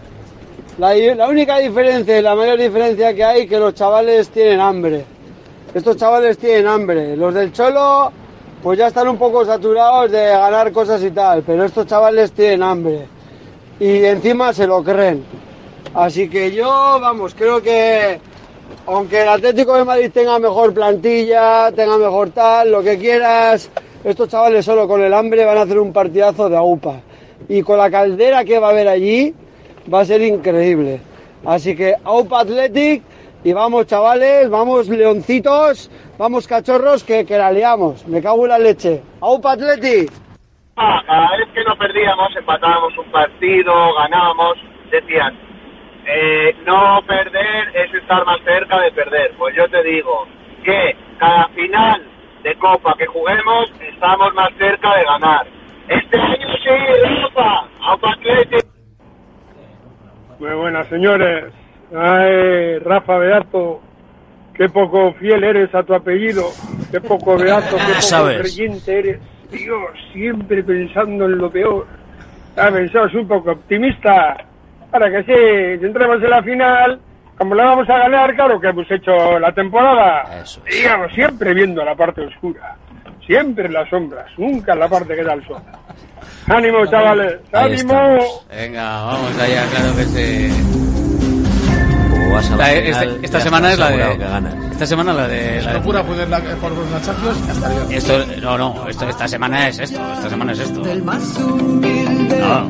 la, 0.78 1.28
única 1.28 1.58
diferencia 1.58 2.22
la 2.22 2.36
mayor 2.36 2.60
diferencia 2.60 3.14
que 3.14 3.24
hay 3.24 3.48
que 3.48 3.60
los 3.60 3.74
chavales 3.74 4.30
tienen 4.30 4.60
hambre. 4.60 5.06
Estos 5.74 5.98
chavales 5.98 6.38
tienen 6.38 6.68
hambre. 6.68 7.18
Los 7.18 7.34
del 7.34 7.52
Cholo, 7.52 8.12
pues 8.62 8.78
ya 8.78 8.88
están 8.88 9.08
un 9.08 9.18
poco 9.18 9.44
saturados 9.44 10.12
de 10.12 10.28
ganar 10.28 10.72
cosas 10.72 11.04
y 11.04 11.12
tal, 11.12 11.44
pero 11.44 11.66
estos 11.66 11.88
chavales 11.88 12.32
tienen 12.32 12.64
hambre. 12.64 13.08
Y 13.80 14.04
encima 14.06 14.54
se 14.54 14.68
lo 14.68 14.84
creen. 14.84 15.24
Así 15.94 16.30
que 16.30 16.52
yo, 16.52 16.68
vamos, 16.68 17.34
creo 17.34 17.62
que 17.62 18.20
aunque 18.86 19.22
el 19.22 19.30
Atlético 19.30 19.76
de 19.76 19.84
Madrid 19.84 20.12
tenga 20.14 20.40
mejor 20.40 20.74
plantilla, 20.74 21.72
tenga 21.72 21.98
mejor 21.98 22.30
tal, 22.30 22.72
lo 22.72 22.84
que 22.84 22.98
quieras, 22.98 23.70
estos 24.04 24.30
chavales 24.30 24.64
solo 24.64 24.88
con 24.88 25.02
el 25.02 25.14
hambre 25.14 25.44
van 25.44 25.58
a 25.58 25.62
hacer 25.62 25.80
un 25.80 25.92
partidazo 25.92 26.50
de 26.50 26.58
AUPA. 26.58 27.02
Y 27.50 27.64
con 27.64 27.78
la 27.78 27.90
caldera 27.90 28.46
que 28.46 28.60
va 28.60 28.68
a 28.68 28.72
haber 28.72 28.88
allí, 28.88 29.34
va 29.94 30.02
a 30.02 30.06
ser 30.06 30.22
increíble. 30.22 31.00
Así 31.46 31.76
que 31.76 31.96
AUPA 32.04 32.42
Athletic 32.42 33.04
y 33.44 33.54
vamos 33.54 33.88
chavales, 33.88 34.50
vamos 34.50 34.90
leoncitos, 34.90 35.90
vamos 36.18 36.48
cachorros 36.48 37.04
que, 37.04 37.26
que 37.26 37.38
la 37.38 37.52
liamos. 37.52 38.08
Me 38.08 38.22
cago 38.22 38.44
en 38.46 38.50
la 38.50 38.60
leche. 38.60 39.02
AUPA 39.22 39.52
Athletic. 39.54 40.12
Ah, 40.76 41.02
cada 41.06 41.38
vez 41.38 41.48
que 41.54 41.64
no 41.64 41.76
perdíamos, 41.78 42.36
empatábamos 42.36 42.98
un 42.98 43.12
partido, 43.12 43.74
ganábamos, 43.96 44.58
decían, 44.92 45.36
eh, 46.06 46.56
no 46.66 47.02
perder 47.08 47.76
es 47.76 47.94
estar 47.94 48.26
más 48.26 48.40
cerca 48.44 48.80
de 48.82 48.92
perder. 48.92 49.34
Pues 49.38 49.56
yo 49.56 49.68
te 49.70 49.84
digo 49.84 50.28
que 50.64 50.96
cada 51.18 51.48
final 51.50 52.04
de 52.44 52.56
Copa 52.56 52.96
que 52.98 53.08
juguemos, 53.08 53.72
estamos 53.82 54.34
más 54.36 54.50
cerca 54.58 54.96
de 54.98 55.04
ganar. 55.04 55.48
Este 55.88 56.20
año 56.20 56.48
sí, 56.64 57.24
Rafa, 57.24 57.68
Aupa 57.82 58.12
Athletic. 58.12 58.67
Muy 60.40 60.54
buenas, 60.54 60.88
señores. 60.88 61.46
Ay, 61.96 62.80
Rafa 62.80 63.18
Beato, 63.18 63.82
qué 64.54 64.70
poco 64.70 65.14
fiel 65.14 65.44
eres 65.44 65.74
a 65.74 65.84
tu 65.84 65.94
apellido. 65.94 66.46
Qué 66.92 67.02
poco 67.02 67.38
beato, 67.38 67.76
qué 67.76 67.94
poco 68.12 68.26
creyente 68.40 69.00
eres. 69.00 69.20
Dios, 69.52 69.92
siempre 70.14 70.64
pensando 70.64 71.26
en 71.26 71.38
lo 71.38 71.50
peor. 71.50 71.88
Sabes, 72.56 72.92
sos 72.92 73.14
un 73.14 73.28
poco 73.28 73.52
optimista. 73.52 74.38
Para 74.92 75.10
que 75.10 75.24
sí, 75.24 75.80
si 75.80 75.86
entramos 75.86 76.22
en 76.24 76.30
la 76.30 76.44
final, 76.44 77.00
como 77.38 77.56
la 77.56 77.66
vamos 77.66 77.90
a 77.90 77.98
ganar, 77.98 78.36
claro 78.36 78.60
que 78.60 78.68
hemos 78.68 78.90
hecho 78.90 79.40
la 79.40 79.52
temporada. 79.52 80.24
Digamos, 80.70 81.14
siempre 81.14 81.54
viendo 81.54 81.84
la 81.84 81.96
parte 81.96 82.22
oscura. 82.22 82.76
Siempre 83.28 83.66
en 83.66 83.74
las 83.74 83.90
sombras, 83.90 84.26
nunca 84.38 84.74
en 84.74 84.80
la 84.80 84.88
parte 84.88 85.16
que 85.16 85.24
da 85.24 85.34
el 85.34 85.46
sol. 85.46 85.62
¡Ánimo, 86.48 86.86
chavales! 86.88 87.36
¡Ánimo! 87.52 88.46
Venga, 88.50 89.02
vamos 89.04 89.38
allá, 89.40 89.66
claro 89.70 89.96
que 89.98 90.04
sí. 90.06 90.50
Como 92.10 92.34
vas 92.34 92.50
a 92.52 92.56
la 92.56 92.72
Esta, 92.74 93.00
final, 93.02 93.10
este- 93.16 93.26
esta 93.26 93.38
ya 93.40 93.44
semana 93.44 93.72
es 93.74 93.80
la 93.80 93.88
de. 93.90 93.94
asegurado 93.96 94.18
que 94.18 94.26
ganas. 94.26 94.72
Esta 94.72 94.86
semana 94.86 95.14
la 95.14 95.28
de. 95.28 95.62
La 95.62 95.68
de 95.68 95.78
Locura 95.80 96.04
poner 96.04 96.30
la, 96.30 96.40
por 96.40 96.72
la 96.72 97.02
Champions, 97.02 97.92
esto, 97.92 98.26
no, 98.42 98.58
no, 98.58 98.88
esto, 98.88 99.10
esta 99.10 99.28
semana 99.28 99.68
es 99.68 99.80
esto, 99.80 100.00
esta 100.14 100.30
semana 100.30 100.52
es 100.54 100.60
esto. 100.60 100.82
No. 102.40 102.70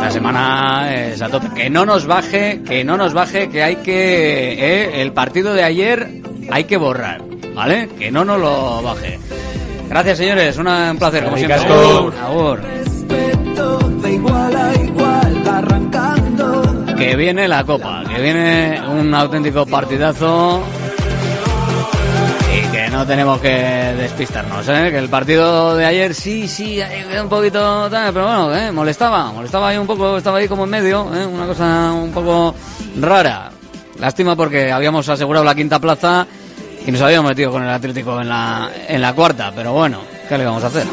La 0.00 0.10
semana 0.10 0.94
es 0.94 1.20
a 1.22 1.28
tope. 1.28 1.48
Que 1.54 1.68
no 1.70 1.84
nos 1.86 2.06
baje, 2.06 2.62
que 2.62 2.84
no 2.84 2.96
nos 2.96 3.12
baje, 3.12 3.48
que 3.48 3.62
hay 3.62 3.76
que. 3.76 4.52
eh, 4.52 5.02
el 5.02 5.12
partido 5.12 5.52
de 5.54 5.64
ayer 5.64 6.08
hay 6.50 6.64
que 6.64 6.76
borrar, 6.76 7.22
¿vale? 7.54 7.88
Que 7.98 8.10
no 8.10 8.24
nos 8.24 8.40
lo 8.40 8.82
baje. 8.82 9.18
Gracias, 9.88 10.18
señores. 10.18 10.56
Una- 10.58 10.90
un 10.90 10.98
placer, 10.98 11.24
como 11.24 11.36
siempre. 11.36 11.56
Agur. 11.56 12.60
de 14.02 14.12
igual 14.14 14.56
a 14.56 14.74
igual 14.82 15.48
arrancando. 15.48 16.84
Que 16.96 17.16
viene 17.16 17.46
la 17.48 17.64
copa, 17.64 18.02
que 18.08 18.20
viene 18.20 18.80
un 18.88 19.14
auténtico 19.14 19.66
partidazo. 19.66 20.62
Y 22.54 22.70
que 22.70 22.88
no 22.90 23.06
tenemos 23.06 23.40
que 23.40 23.48
despistarnos, 23.48 24.68
¿eh? 24.68 24.88
Que 24.90 24.98
el 24.98 25.08
partido 25.08 25.74
de 25.76 25.84
ayer 25.86 26.14
sí, 26.14 26.46
sí, 26.48 26.80
un 27.20 27.28
poquito, 27.28 27.88
pero 27.90 28.12
bueno, 28.26 28.56
¿eh? 28.56 28.70
molestaba, 28.72 29.32
molestaba 29.32 29.68
ahí 29.68 29.78
un 29.78 29.86
poco, 29.86 30.18
estaba 30.18 30.38
ahí 30.38 30.48
como 30.48 30.64
en 30.64 30.70
medio, 30.70 31.10
¿eh? 31.14 31.24
Una 31.26 31.46
cosa 31.46 31.92
un 31.92 32.12
poco 32.12 32.54
rara. 33.00 33.50
Lástima 33.98 34.36
porque 34.36 34.70
habíamos 34.72 35.08
asegurado 35.08 35.44
la 35.44 35.54
quinta 35.54 35.78
plaza 35.78 36.26
y 36.86 36.90
nos 36.90 37.00
habíamos 37.00 37.30
metido 37.30 37.50
con 37.50 37.62
el 37.62 37.70
Atlético 37.70 38.20
en 38.20 38.28
la, 38.28 38.70
en 38.88 39.00
la 39.00 39.14
cuarta, 39.14 39.52
pero 39.54 39.72
bueno, 39.72 40.00
¿qué 40.28 40.38
le 40.38 40.44
vamos 40.44 40.64
a 40.64 40.66
hacer? 40.66 40.86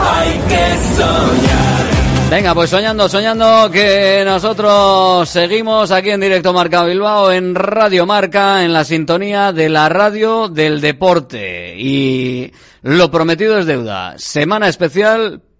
Hay 0.00 0.38
que 0.48 0.96
soñar. 0.96 1.80
Venga, 2.30 2.54
pues 2.54 2.70
soñando, 2.70 3.08
soñando 3.08 3.68
que 3.72 4.22
nosotros 4.24 5.28
seguimos 5.28 5.90
aquí 5.90 6.10
en 6.10 6.20
directo 6.20 6.52
Marca 6.52 6.84
Bilbao, 6.84 7.32
en 7.32 7.56
Radio 7.56 8.06
Marca, 8.06 8.64
en 8.64 8.72
la 8.72 8.84
sintonía 8.84 9.52
de 9.52 9.68
la 9.68 9.88
radio 9.88 10.48
del 10.48 10.80
deporte. 10.80 11.74
Y 11.76 12.52
lo 12.82 13.10
prometido 13.10 13.58
es 13.58 13.66
deuda. 13.66 14.14
Semana 14.16 14.68
especial, 14.68 15.42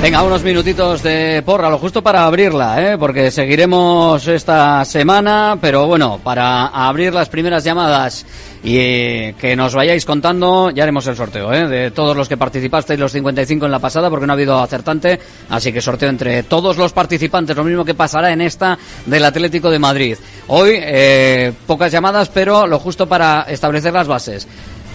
Venga, 0.00 0.22
unos 0.22 0.44
minutitos 0.44 1.02
de 1.02 1.42
porra, 1.44 1.68
lo 1.68 1.76
justo 1.76 2.02
para 2.02 2.24
abrirla, 2.24 2.92
¿eh? 2.92 2.96
porque 2.96 3.32
seguiremos 3.32 4.28
esta 4.28 4.84
semana, 4.84 5.58
pero 5.60 5.88
bueno, 5.88 6.20
para 6.22 6.68
abrir 6.68 7.12
las 7.12 7.28
primeras 7.28 7.64
llamadas 7.64 8.24
y 8.62 8.76
eh, 8.76 9.34
que 9.40 9.56
nos 9.56 9.74
vayáis 9.74 10.04
contando, 10.04 10.70
ya 10.70 10.84
haremos 10.84 11.04
el 11.08 11.16
sorteo 11.16 11.52
¿eh? 11.52 11.66
de 11.66 11.90
todos 11.90 12.16
los 12.16 12.28
que 12.28 12.36
participasteis, 12.36 12.98
los 12.98 13.10
55 13.10 13.66
en 13.66 13.72
la 13.72 13.80
pasada, 13.80 14.08
porque 14.08 14.24
no 14.24 14.32
ha 14.32 14.34
habido 14.34 14.60
acertante, 14.60 15.18
así 15.50 15.72
que 15.72 15.80
sorteo 15.80 16.08
entre 16.08 16.44
todos 16.44 16.76
los 16.76 16.92
participantes, 16.92 17.56
lo 17.56 17.64
mismo 17.64 17.84
que 17.84 17.94
pasará 17.94 18.32
en 18.32 18.40
esta 18.40 18.78
del 19.04 19.24
Atlético 19.24 19.68
de 19.68 19.80
Madrid. 19.80 20.16
Hoy, 20.46 20.74
eh, 20.74 21.52
pocas 21.66 21.90
llamadas, 21.90 22.28
pero 22.28 22.68
lo 22.68 22.78
justo 22.78 23.08
para 23.08 23.42
establecer 23.48 23.92
las 23.92 24.06
bases. 24.06 24.46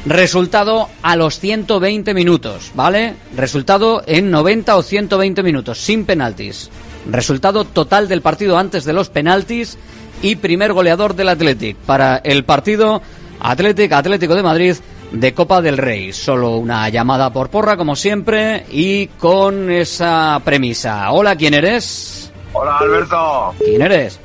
Resultado 0.05 0.89
a 1.01 1.15
los 1.15 1.39
120 1.39 2.13
minutos, 2.13 2.71
¿vale? 2.75 3.15
Resultado 3.37 4.03
en 4.05 4.31
90 4.31 4.75
o 4.75 4.83
120 4.83 5.43
minutos, 5.43 5.77
sin 5.79 6.05
penaltis. 6.05 6.69
Resultado 7.09 7.63
total 7.63 8.09
del 8.09 8.21
partido 8.21 8.57
antes 8.57 8.83
de 8.83 8.91
los 8.91 9.09
penaltis 9.09 9.77
y 10.21 10.35
primer 10.35 10.73
goleador 10.73 11.15
del 11.15 11.29
Athletic 11.29 11.77
para 11.77 12.17
el 12.17 12.43
partido 12.43 13.01
Athletic 13.39 13.93
Atlético 13.93 14.35
de 14.35 14.43
Madrid 14.43 14.75
de 15.13 15.33
Copa 15.33 15.61
del 15.61 15.77
Rey. 15.77 16.11
Solo 16.11 16.57
una 16.57 16.89
llamada 16.89 17.31
por 17.31 17.49
porra, 17.49 17.77
como 17.77 17.95
siempre, 17.95 18.65
y 18.71 19.07
con 19.07 19.71
esa 19.71 20.41
premisa. 20.43 21.11
Hola, 21.11 21.37
¿quién 21.37 21.53
eres? 21.53 22.29
Hola, 22.51 22.77
Alberto. 22.77 23.53
¿Quién 23.57 23.81
eres? 23.81 24.19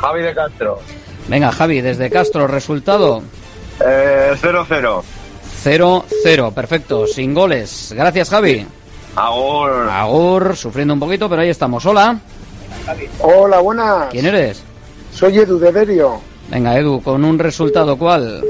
Javi 0.00 0.22
de 0.22 0.32
Castro. 0.34 0.78
Venga, 1.26 1.50
Javi, 1.50 1.80
desde 1.80 2.08
Castro, 2.10 2.46
resultado 2.46 3.22
Eh, 3.80 4.36
0-0. 5.64 6.04
0-0, 6.24 6.52
perfecto, 6.52 7.06
sin 7.06 7.32
goles. 7.34 7.94
Gracias, 7.96 8.30
Javi. 8.30 8.66
Agur. 9.16 9.70
Agur, 9.90 10.56
sufriendo 10.56 10.94
un 10.94 11.00
poquito, 11.00 11.28
pero 11.28 11.42
ahí 11.42 11.48
estamos. 11.48 11.84
Hola, 11.86 12.18
Hola, 13.20 13.60
buenas. 13.60 14.08
¿quién 14.10 14.26
eres? 14.26 14.62
Soy 15.12 15.38
Edu 15.38 15.58
de 15.58 15.72
Derio. 15.72 16.20
Venga, 16.50 16.76
Edu, 16.76 17.00
con 17.00 17.24
un 17.24 17.38
resultado, 17.38 17.96
¿cuál? 17.96 18.44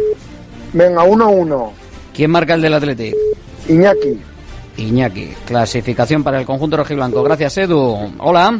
Venga, 0.72 1.04
1-1. 1.04 1.70
¿Quién 2.12 2.30
marca 2.30 2.54
el 2.54 2.62
del 2.62 2.74
Athletic? 2.74 3.14
Iñaki. 3.68 4.20
Iñaki. 4.78 5.34
Clasificación 5.46 6.24
para 6.24 6.40
el 6.40 6.46
conjunto 6.46 6.76
rojiblanco. 6.76 7.22
Gracias, 7.22 7.58
Edu. 7.58 8.12
Hola. 8.18 8.58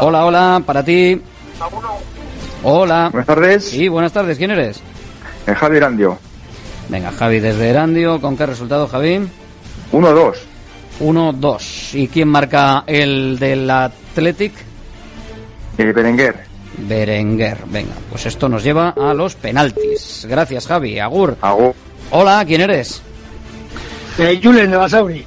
Hola, 0.00 0.26
hola, 0.26 0.62
para 0.64 0.84
ti. 0.84 1.20
Hola. 2.62 3.08
Buenas 3.10 3.26
tardes. 3.26 3.64
Sí, 3.64 3.88
buenas 3.88 4.12
tardes. 4.12 4.38
¿Quién 4.38 4.50
eres? 4.52 4.80
Eh, 5.46 5.54
Javi 5.54 5.76
Erandio. 5.78 6.18
Venga, 6.88 7.10
Javi 7.12 7.40
desde 7.40 7.70
Erandio. 7.70 8.20
¿Con 8.20 8.36
qué 8.36 8.46
resultado, 8.46 8.86
Javi? 8.86 9.20
1-2. 9.92 10.34
1-2. 11.00 11.94
¿Y 11.94 12.08
quién 12.08 12.28
marca 12.28 12.84
el 12.86 13.38
del 13.38 13.68
Athletic? 13.70 14.52
Eh, 15.78 15.92
Berenguer. 15.92 16.44
Berenguer. 16.78 17.58
Venga, 17.66 17.94
pues 18.10 18.26
esto 18.26 18.48
nos 18.48 18.62
lleva 18.62 18.90
a 18.90 19.14
los 19.14 19.34
penaltis. 19.34 20.26
Gracias, 20.28 20.66
Javi. 20.66 20.98
Agur. 20.98 21.36
Agur. 21.40 21.74
Hola, 22.10 22.44
¿quién 22.46 22.60
eres? 22.60 23.02
Eh, 24.18 24.40
Julen 24.42 24.70
de 24.70 24.76
Basauri. 24.76 25.24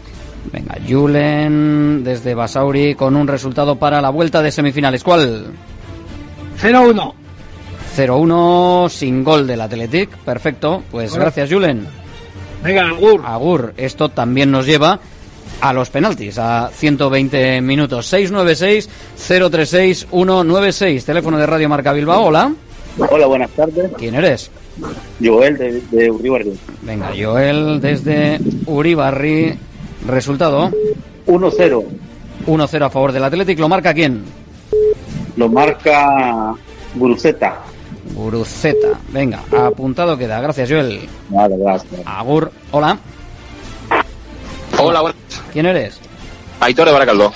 Venga, 0.52 0.78
Julen 0.88 2.04
desde 2.04 2.34
Basauri 2.34 2.96
con 2.96 3.16
un 3.16 3.28
resultado 3.28 3.76
para 3.76 4.02
la 4.02 4.10
vuelta 4.10 4.42
de 4.42 4.52
semifinales. 4.52 5.04
¿Cuál? 5.04 5.48
0-1. 6.62 7.14
0-1 7.98 8.90
sin 8.90 9.24
gol 9.24 9.48
del 9.48 9.62
Athletic. 9.62 10.10
Perfecto. 10.18 10.84
Pues 10.92 11.10
Bueno. 11.12 11.24
gracias, 11.26 11.50
Julen. 11.52 11.88
Venga, 12.64 12.88
Agur. 12.90 13.22
Agur. 13.26 13.74
Esto 13.78 14.10
también 14.10 14.52
nos 14.52 14.66
lleva 14.66 15.00
a 15.62 15.74
los 15.74 15.90
penaltis, 15.90 16.38
a 16.38 16.70
120 16.72 17.62
minutos. 17.62 18.12
696-036-196. 18.14 21.04
Teléfono 21.04 21.38
de 21.38 21.46
Radio 21.46 21.70
Marca 21.70 21.94
Bilbao. 21.94 22.26
Hola. 22.26 22.52
Hola, 23.10 23.28
buenas 23.28 23.50
tardes. 23.52 23.92
¿Quién 23.98 24.16
eres? 24.16 24.50
Joel 25.24 25.58
de, 25.58 25.82
de 25.92 26.12
Uribarri. 26.12 26.54
Venga, 26.82 27.12
Joel 27.20 27.80
desde 27.82 28.40
Uribarri. 28.66 29.54
Resultado. 30.08 30.72
1-0. 31.28 31.84
1-0 32.46 32.86
a 32.86 32.90
favor 32.90 33.12
del 33.12 33.24
Athletic. 33.24 33.60
¿Lo 33.60 33.70
marca 33.70 33.94
quién? 33.94 34.24
Lo 35.36 35.50
marca 35.50 36.54
Guruceta. 36.96 37.60
Guruceta. 38.18 39.00
Venga, 39.10 39.44
apuntado 39.56 40.18
queda. 40.18 40.42
Gracias, 40.42 40.70
Joel. 40.70 41.08
Vale, 41.30 41.56
gracias. 41.58 42.02
Agur. 42.04 42.52
Hola. 42.72 42.98
Hola, 44.80 45.02
buenas. 45.02 45.22
¿Quién 45.54 45.68
eres? 45.68 46.00
Aitor 46.60 46.88
de 46.88 46.94
Baracaldo. 46.94 47.32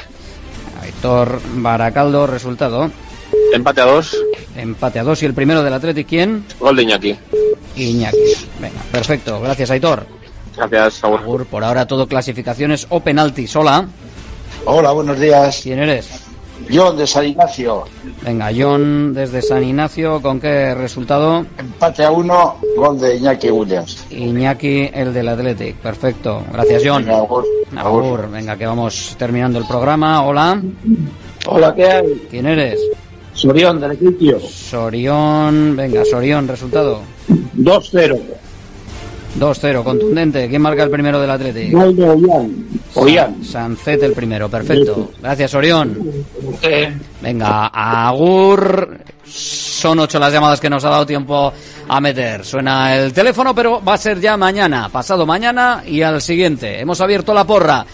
Aitor 0.81 1.39
Baracaldo. 1.53 2.25
Resultado. 2.25 2.89
Empate 3.53 3.81
a 3.81 3.85
dos. 3.85 4.17
Empate 4.55 4.99
a 4.99 5.03
dos. 5.03 5.21
¿Y 5.21 5.27
el 5.27 5.35
primero 5.35 5.61
del 5.61 5.73
Athletic 5.73 6.07
quién? 6.07 6.45
Gol 6.59 6.75
de 6.75 6.83
Iñaki. 6.83 7.15
Iñaki. 7.75 8.17
Venga, 8.59 8.81
perfecto. 8.91 9.39
Gracias, 9.39 9.69
Aitor. 9.69 10.07
Gracias, 10.57 11.03
Agur. 11.03 11.19
Agur. 11.19 11.45
Por 11.45 11.63
ahora 11.63 11.85
todo 11.85 12.07
clasificaciones 12.07 12.87
o 12.89 13.01
penaltis. 13.01 13.55
Hola. 13.55 13.85
Hola, 14.65 14.91
buenos 14.91 15.19
días. 15.19 15.59
¿Quién 15.61 15.79
eres? 15.79 16.30
John 16.69 16.97
de 16.97 17.07
San 17.07 17.25
Ignacio. 17.25 17.83
Venga, 18.23 18.49
John 18.55 19.13
desde 19.13 19.41
San 19.41 19.63
Ignacio. 19.63 20.21
¿Con 20.21 20.39
qué 20.39 20.75
resultado? 20.75 21.45
Empate 21.57 22.03
a 22.03 22.11
uno, 22.11 22.57
gol 22.75 22.99
de 22.99 23.17
Iñaki 23.17 23.49
Williams. 23.49 24.05
Iñaki, 24.09 24.89
el 24.93 25.13
del 25.13 25.29
Athletic. 25.29 25.75
Perfecto. 25.77 26.43
Gracias, 26.51 26.83
John. 26.85 27.03
Venga, 27.05 27.17
Agur. 27.17 27.45
Agur. 27.75 28.29
Venga, 28.29 28.57
que 28.57 28.65
vamos 28.65 29.15
terminando 29.17 29.59
el 29.59 29.65
programa. 29.65 30.25
Hola. 30.25 30.61
Hola, 31.47 31.73
¿qué 31.73 31.85
hay? 31.85 32.27
¿Quién 32.29 32.45
eres? 32.45 32.79
Sorión 33.33 33.79
del 33.79 33.93
Equitio. 33.93 34.39
Sorión. 34.39 35.75
Venga, 35.75 36.03
Sorión, 36.05 36.47
resultado. 36.47 37.01
2-0. 37.57 38.19
2-0, 39.39 39.83
contundente. 39.83 40.47
¿Quién 40.49 40.61
marca 40.61 40.83
el 40.83 40.89
primero 40.89 41.19
del 41.19 41.29
Athletic? 41.29 41.71
Gol 41.71 41.95
de 41.95 42.09
Ollán. 42.09 42.67
Ollán. 42.95 43.43
Sancet 43.43 44.03
el 44.03 44.13
primero, 44.13 44.49
perfecto. 44.49 45.11
Gracias, 45.21 45.53
Orión. 45.53 45.97
Venga, 47.21 47.67
Agur. 47.67 48.97
Son 49.23 49.97
ocho 49.99 50.19
las 50.19 50.33
llamadas 50.33 50.59
que 50.59 50.69
nos 50.69 50.83
ha 50.83 50.89
dado 50.89 51.05
tiempo 51.05 51.53
a 51.87 52.01
meter. 52.01 52.43
Suena 52.43 52.95
el 52.95 53.13
teléfono, 53.13 53.55
pero 53.55 53.81
va 53.83 53.93
a 53.93 53.97
ser 53.97 54.19
ya 54.19 54.35
mañana, 54.35 54.89
pasado 54.89 55.25
mañana 55.25 55.83
y 55.85 56.01
al 56.01 56.21
siguiente. 56.21 56.79
Hemos 56.79 56.99
abierto 56.99 57.33
la 57.33 57.45
porra. 57.45 57.85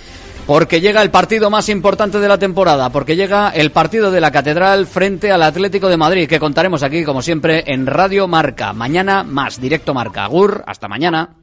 Porque 0.48 0.80
llega 0.80 1.02
el 1.02 1.11
partido 1.11 1.49
más 1.49 1.68
importante 1.68 2.22
de 2.22 2.28
la 2.30 2.38
temporada, 2.38 2.90
porque 2.90 3.18
llega 3.18 3.49
el 3.49 3.72
partido 3.72 4.11
de 4.11 4.22
la 4.22 4.32
Catedral 4.32 4.88
frente 4.88 5.30
al 5.30 5.44
Atlético 5.44 5.90
de 5.90 5.98
Madrid, 5.98 6.26
que 6.26 6.40
contaremos 6.40 6.84
aquí, 6.84 7.03
como 7.03 7.22
siempre, 7.22 7.65
en 7.68 7.86
Radio 7.86 8.30
Marca. 8.30 8.72
Mañana 8.72 9.26
más, 9.26 9.60
directo 9.60 9.94
Marca. 9.94 10.24
Agur, 10.24 10.64
hasta 10.65 10.88
mañana. 10.88 11.36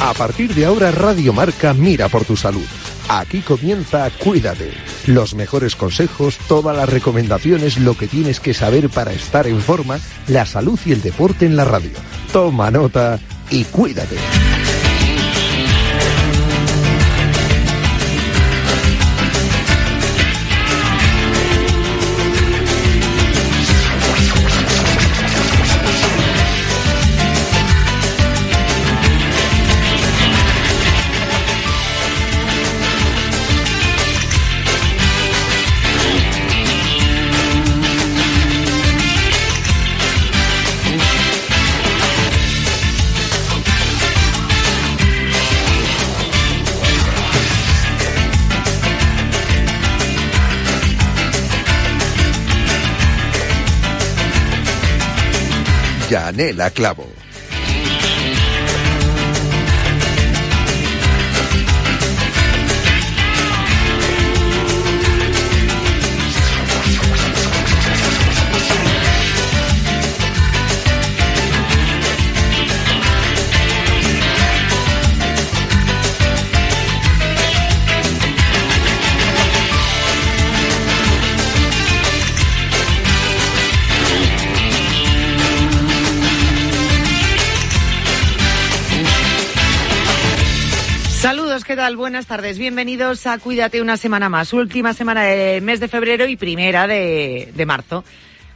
A 0.00 0.12
partir 0.12 0.54
de 0.54 0.66
ahora, 0.66 0.90
Radio 0.90 1.32
Marca 1.32 1.72
mira 1.72 2.10
por 2.10 2.26
tu 2.26 2.36
salud. 2.36 2.66
Aquí 3.08 3.40
comienza 3.40 4.10
Cuídate. 4.18 4.70
Los 5.06 5.34
mejores 5.34 5.76
consejos, 5.76 6.36
todas 6.46 6.76
las 6.76 6.90
recomendaciones, 6.90 7.78
lo 7.78 7.96
que 7.96 8.06
tienes 8.06 8.38
que 8.38 8.52
saber 8.52 8.90
para 8.90 9.14
estar 9.14 9.46
en 9.46 9.62
forma, 9.62 9.98
la 10.26 10.44
salud 10.44 10.78
y 10.84 10.92
el 10.92 11.00
deporte 11.00 11.46
en 11.46 11.56
la 11.56 11.64
radio. 11.64 11.92
Toma 12.32 12.70
nota 12.70 13.18
y 13.50 13.64
cuídate. 13.64 14.16
Yanela 56.38 56.70
Clavo. 56.70 57.27
Tal? 91.78 91.94
Buenas 91.94 92.26
tardes. 92.26 92.58
Bienvenidos 92.58 93.24
a 93.28 93.38
Cuídate 93.38 93.80
una 93.80 93.96
semana 93.96 94.28
más. 94.28 94.52
Última 94.52 94.94
semana 94.94 95.22
del 95.22 95.62
mes 95.62 95.78
de 95.78 95.86
febrero 95.86 96.26
y 96.26 96.34
primera 96.34 96.88
de, 96.88 97.64
marzo. 97.68 98.02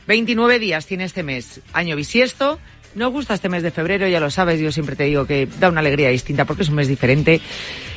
29 0.09 0.59
días 0.59 0.87
tiene 0.87 1.05
este 1.05 1.23
mes. 1.23 1.61
Año 1.73 1.95
bisiesto. 1.95 2.59
Nos 2.97 3.13
gusta 3.13 3.35
este 3.35 3.49
mes 3.49 3.63
de 3.63 3.71
febrero, 3.71 4.09
ya 4.09 4.19
lo 4.19 4.29
sabes, 4.29 4.59
yo 4.59 4.73
siempre 4.73 4.97
te 4.97 5.05
digo 5.05 5.25
que 5.25 5.47
da 5.61 5.69
una 5.69 5.79
alegría 5.79 6.09
distinta 6.09 6.47
porque 6.47 6.65
es 6.65 6.69
un 6.69 6.75
mes 6.75 6.89
diferente 6.89 7.41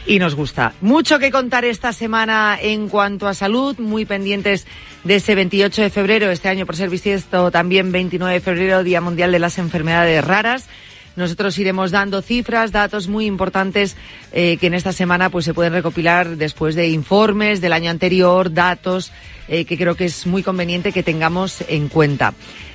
y 0.05 0.19
nos 0.19 0.35
gusta. 0.35 0.73
Mucho 0.81 1.17
que 1.17 1.31
contar 1.31 1.65
esta 1.65 1.91
semana 1.91 2.59
en 2.61 2.87
cuanto 2.87 3.27
a 3.27 3.33
salud, 3.33 3.79
muy 3.79 4.05
pendientes 4.05 4.67
de 5.05 5.15
ese 5.15 5.33
28 5.33 5.81
de 5.81 5.89
febrero, 5.89 6.29
este 6.29 6.49
año 6.49 6.67
por 6.67 6.75
ser 6.75 6.91
bisiesto, 6.91 7.49
también 7.49 7.91
29 7.91 8.35
de 8.35 8.41
febrero, 8.41 8.83
Día 8.83 9.01
Mundial 9.01 9.31
de 9.31 9.39
las 9.39 9.57
Enfermedades 9.57 10.23
Raras. 10.23 10.67
Nosotros 11.15 11.57
iremos 11.57 11.91
dando 11.91 12.21
cifras, 12.21 12.71
datos 12.71 13.07
muy 13.07 13.25
importantes 13.25 13.95
eh, 14.31 14.57
que 14.57 14.67
en 14.67 14.73
esta 14.73 14.93
semana 14.93 15.29
pues 15.29 15.45
se 15.45 15.53
pueden 15.53 15.73
recopilar 15.73 16.37
después 16.37 16.75
de 16.75 16.89
informes 16.89 17.61
del 17.61 17.73
año 17.73 17.89
anterior, 17.89 18.53
datos 18.53 19.11
eh, 19.47 19.65
que 19.65 19.77
creo 19.77 19.95
que 19.95 20.05
es 20.05 20.27
muy 20.27 20.43
conveniente 20.43 20.91
que 20.91 21.03
tengamos 21.03 21.63
en 21.67 21.87
cuenta. 21.87 22.33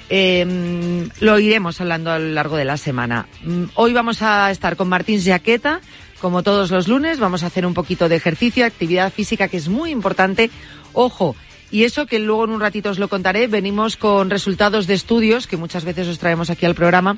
Eh, 0.09 1.09
lo 1.21 1.39
iremos 1.39 1.81
hablando 1.81 2.11
a 2.11 2.19
lo 2.19 2.31
largo 2.31 2.57
de 2.57 2.65
la 2.65 2.77
semana. 2.77 3.27
Mm, 3.45 3.65
Hoy 3.75 3.93
vamos 3.93 4.23
a 4.23 4.51
estar 4.51 4.77
con 4.77 4.89
Martín 4.89 5.23
Jaqueta, 5.23 5.81
como 6.21 6.43
todos 6.43 6.71
los 6.71 6.89
lunes. 6.89 7.21
Vamos 7.21 7.43
a 7.43 7.47
hacer 7.47 7.65
un 7.65 7.75
poquito 7.75 8.09
de 8.09 8.17
ejercicio, 8.17 8.67
actividad 8.67 9.13
física, 9.13 9.49
que 9.49 9.57
es 9.57 9.69
muy 9.69 9.91
importante. 9.91 10.51
Ojo, 10.93 11.37
y 11.71 11.85
eso 11.85 12.07
que 12.07 12.19
luego 12.19 12.45
en 12.45 12.51
un 12.51 12.61
ratito 12.61 12.91
os 12.91 12.99
lo 12.99 13.09
contaré. 13.09 13.47
Venimos 13.47 13.97
con 13.97 14.31
resultados 14.31 14.87
de 14.87 14.95
estudios 14.95 15.47
que 15.47 15.57
muchas 15.57 15.85
veces 15.85 16.09
os 16.09 16.19
traemos 16.19 16.51
aquí 16.51 16.67
al 16.67 16.75
programa, 16.75 17.17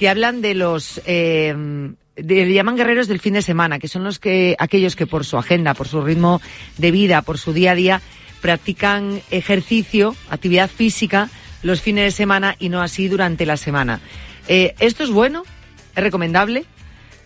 que 0.00 0.08
hablan 0.08 0.40
de 0.40 0.54
los 0.54 0.98
eh, 1.04 1.54
le 2.16 2.52
llaman 2.54 2.74
guerreros 2.74 3.06
del 3.06 3.20
fin 3.20 3.34
de 3.34 3.42
semana, 3.42 3.78
que 3.78 3.86
son 3.86 4.02
los 4.02 4.18
que 4.18 4.56
aquellos 4.58 4.96
que 4.96 5.06
por 5.06 5.26
su 5.26 5.36
agenda, 5.36 5.74
por 5.74 5.88
su 5.88 6.00
ritmo 6.00 6.40
de 6.78 6.90
vida, 6.90 7.20
por 7.20 7.36
su 7.36 7.52
día 7.52 7.72
a 7.72 7.74
día 7.74 8.00
practican 8.40 9.20
ejercicio, 9.30 10.16
actividad 10.30 10.70
física 10.70 11.28
los 11.62 11.82
fines 11.82 12.04
de 12.04 12.10
semana 12.12 12.56
y 12.58 12.70
no 12.70 12.80
así 12.80 13.08
durante 13.08 13.44
la 13.44 13.58
semana. 13.58 14.00
Eh, 14.48 14.74
esto 14.78 15.04
es 15.04 15.10
bueno, 15.10 15.42
es 15.94 16.02
recomendable, 16.02 16.64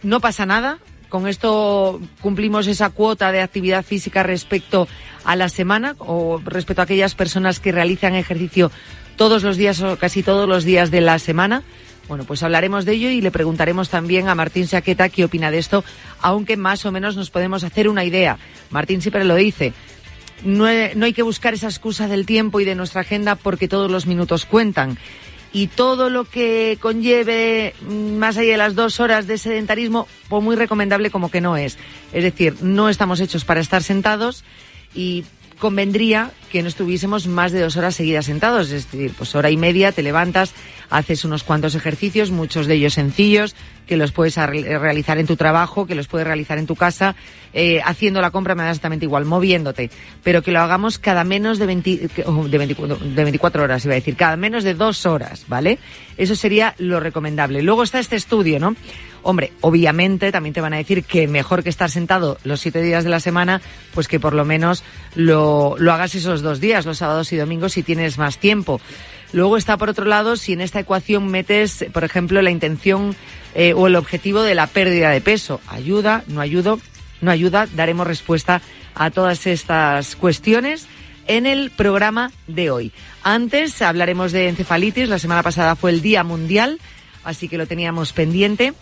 no 0.03 0.19
pasa 0.19 0.45
nada. 0.45 0.79
Con 1.09 1.29
esto 1.29 2.01
cumplimos 2.21 2.67
esa 2.67 2.91
cuota 2.91 3.31
de 3.31 3.41
actividad 3.41 3.85
física 3.85 4.25
respecto 4.25 4.89
a 5.23 5.37
la 5.37 5.49
semana 5.49 5.95
o 6.01 6.43
respecto 6.45 6.83
a 6.83 6.87
aquellas 6.87 7.15
personas 7.15 7.61
que 7.61 7.71
realizan 7.71 8.17
ejercicio 8.17 8.73
todos 9.15 9.45
los 9.45 9.57
días 9.57 9.81
o 9.81 9.97
casi 9.97 10.25
todos 10.25 10.49
los 10.49 10.65
días 10.65 10.91
de 10.91 11.03
la 11.03 11.21
semana. 11.21 11.63
Bueno, 12.09 12.25
pues 12.25 12.43
hablaremos 12.43 12.85
de 12.85 12.93
ello 12.93 13.11
y 13.11 13.21
le 13.21 13.31
preguntaremos 13.31 13.89
también 13.89 14.29
a 14.29 14.35
Martín 14.35 14.67
Saqueta 14.67 15.09
qué 15.09 15.25
opina 15.25 15.51
de 15.51 15.59
esto, 15.59 15.85
aunque 16.21 16.57
más 16.57 16.85
o 16.85 16.93
menos 16.93 17.17
nos 17.17 17.31
podemos 17.31 17.65
hacer 17.65 17.89
una 17.89 18.05
idea. 18.05 18.39
Martín 18.71 19.01
siempre 19.01 19.25
lo 19.25 19.35
dice, 19.37 19.73
no, 20.45 20.67
no 20.95 21.05
hay 21.07 21.13
que 21.13 21.23
buscar 21.23 21.55
esa 21.55 21.69
excusa 21.69 22.07
del 22.07 22.27
tiempo 22.27 22.61
y 22.61 22.65
de 22.65 22.75
nuestra 22.75 23.01
agenda 23.01 23.37
porque 23.37 23.69
todos 23.69 23.91
los 23.91 24.07
minutos 24.07 24.45
cuentan. 24.45 24.99
Y 25.53 25.69
todo 25.69 26.11
lo 26.11 26.25
que 26.25 26.79
conlleve 26.81 27.75
mm, 27.81 28.17
más 28.17 28.37
allá 28.37 28.53
de 28.53 28.59
las 28.59 28.75
dos 28.75 28.99
horas 28.99 29.27
de 29.27 29.39
sedentarismo, 29.39 30.09
pues 30.29 30.43
muy 30.43 30.57
recomendable 30.57 31.11
como 31.11 31.31
que 31.31 31.41
no 31.41 31.57
es. 31.57 31.79
Es 32.13 32.25
decir, 32.25 32.57
no 32.61 32.89
estamos 32.89 33.21
hechos 33.21 33.45
para 33.45 33.61
estar 33.61 33.83
sentados 33.83 34.45
y 34.95 35.25
convendría 35.59 36.31
que 36.51 36.63
no 36.63 36.69
estuviésemos 36.69 37.27
más 37.27 37.51
de 37.53 37.61
dos 37.61 37.77
horas 37.77 37.97
seguidas 37.97 38.27
sentados. 38.27 38.71
Es 38.71 38.91
decir, 38.91 39.13
pues 39.17 39.35
hora 39.35 39.51
y 39.51 39.57
media 39.57 39.91
te 39.93 40.03
levantas, 40.03 40.53
haces 40.91 41.25
unos 41.25 41.43
cuantos 41.43 41.75
ejercicios, 41.75 42.31
muchos 42.31 42.67
de 42.67 42.75
ellos 42.75 42.95
sencillos, 42.95 43.57
que 43.87 43.97
los 43.97 44.13
puedes 44.13 44.39
ar- 44.39 44.51
realizar 44.53 45.19
en 45.19 45.27
tu 45.27 45.37
trabajo, 45.37 45.87
que 45.87 45.95
los 45.97 46.07
puedes 46.07 46.27
realizar 46.27 46.59
en 46.59 46.67
tu 46.67 46.77
casa, 46.77 47.17
eh, 47.53 47.81
haciendo 47.85 48.21
la 48.21 48.31
compra 48.31 48.55
me 48.55 48.63
da 48.63 48.71
exactamente 48.71 49.05
igual, 49.05 49.25
moviéndote, 49.25 49.91
pero 50.23 50.43
que 50.43 50.53
lo 50.53 50.61
hagamos 50.61 50.99
cada 50.99 51.25
menos 51.25 51.59
de, 51.59 51.67
20 51.67 52.09
que- 52.09 52.23
oh, 52.25 52.47
de, 52.49 52.59
24, 52.59 52.97
de 52.97 53.25
24 53.25 53.63
horas, 53.65 53.85
iba 53.85 53.93
a 53.93 53.97
decir, 53.97 54.15
cada 54.17 54.37
menos 54.37 54.63
de 54.65 54.75
dos 54.75 55.07
horas, 55.07 55.45
¿vale? 55.49 55.79
Eso 56.17 56.37
sería 56.37 56.75
lo 56.79 57.01
recomendable. 57.01 57.63
Luego 57.63 57.83
está 57.83 57.99
este 57.99 58.17
estudio, 58.17 58.61
¿no? 58.61 58.77
Hombre, 59.25 59.53
obviamente 59.61 60.31
también 60.31 60.53
te 60.53 60.61
van 60.61 60.75
a 60.75 60.77
decir 60.77 61.03
que 61.03 61.27
mejor 61.27 61.63
que 61.63 61.71
estar 61.71 61.91
sentado 61.91 62.39
los 62.45 62.61
siete 62.61 62.83
días 62.83 63.05
de 63.05 63.11
la 63.11 63.21
semana, 63.21 63.61
pues 63.93 64.07
que 64.07 64.21
por 64.21 64.35
lo 64.35 64.45
menos 64.45 64.85
lo, 65.15 65.75
lo 65.79 65.93
hagas 65.93 66.15
esos 66.15 66.43
dos 66.43 66.61
días, 66.61 66.87
los 66.87 66.99
sábados 66.99 67.33
y 67.33 67.37
domingos, 67.37 67.73
si 67.73 67.83
tienes 67.83 68.19
más 68.19 68.39
tiempo. 68.39 68.81
Luego 69.33 69.57
está, 69.57 69.77
por 69.77 69.89
otro 69.89 70.05
lado, 70.05 70.37
si 70.37 70.53
en 70.53 70.61
esta 70.61 70.79
ecuación 70.79 71.27
metes, 71.27 71.87
por 71.93 72.05
ejemplo, 72.05 72.41
la 72.41 72.53
intención 72.53 73.17
eh, 73.57 73.73
o 73.75 73.89
el 73.89 73.97
objetivo 73.97 74.43
de 74.43 74.55
la 74.55 74.69
pérdida 74.69 75.11
de 75.11 75.21
peso. 75.21 75.61
¿Ayuda? 75.67 76.23
¿No 76.29 76.41
ayuda? 76.41 76.77
¿No 77.21 77.33
ayuda? 77.33 77.67
Daremos 77.75 78.07
respuesta 78.07 78.63
a 78.95 79.11
todas 79.11 79.49
estas 79.49 80.15
cuestiones 80.15 80.87
en 81.27 81.47
el 81.47 81.71
programa 81.71 82.31
de 82.47 82.71
hoy. 82.71 82.93
Antes 83.23 83.83
hablaremos 83.83 84.33
de 84.33 84.49
encefalitis. 84.49 85.09
La 85.09 85.19
semana 85.19 85.43
pasada 85.43 85.75
fue 85.75 85.91
el 85.91 86.03
Día 86.03 86.23
Mundial, 86.23 86.79
así 87.25 87.49
que 87.49 87.59
lo 87.59 87.67
teníamos 87.67 88.13
pendiente. 88.13 88.73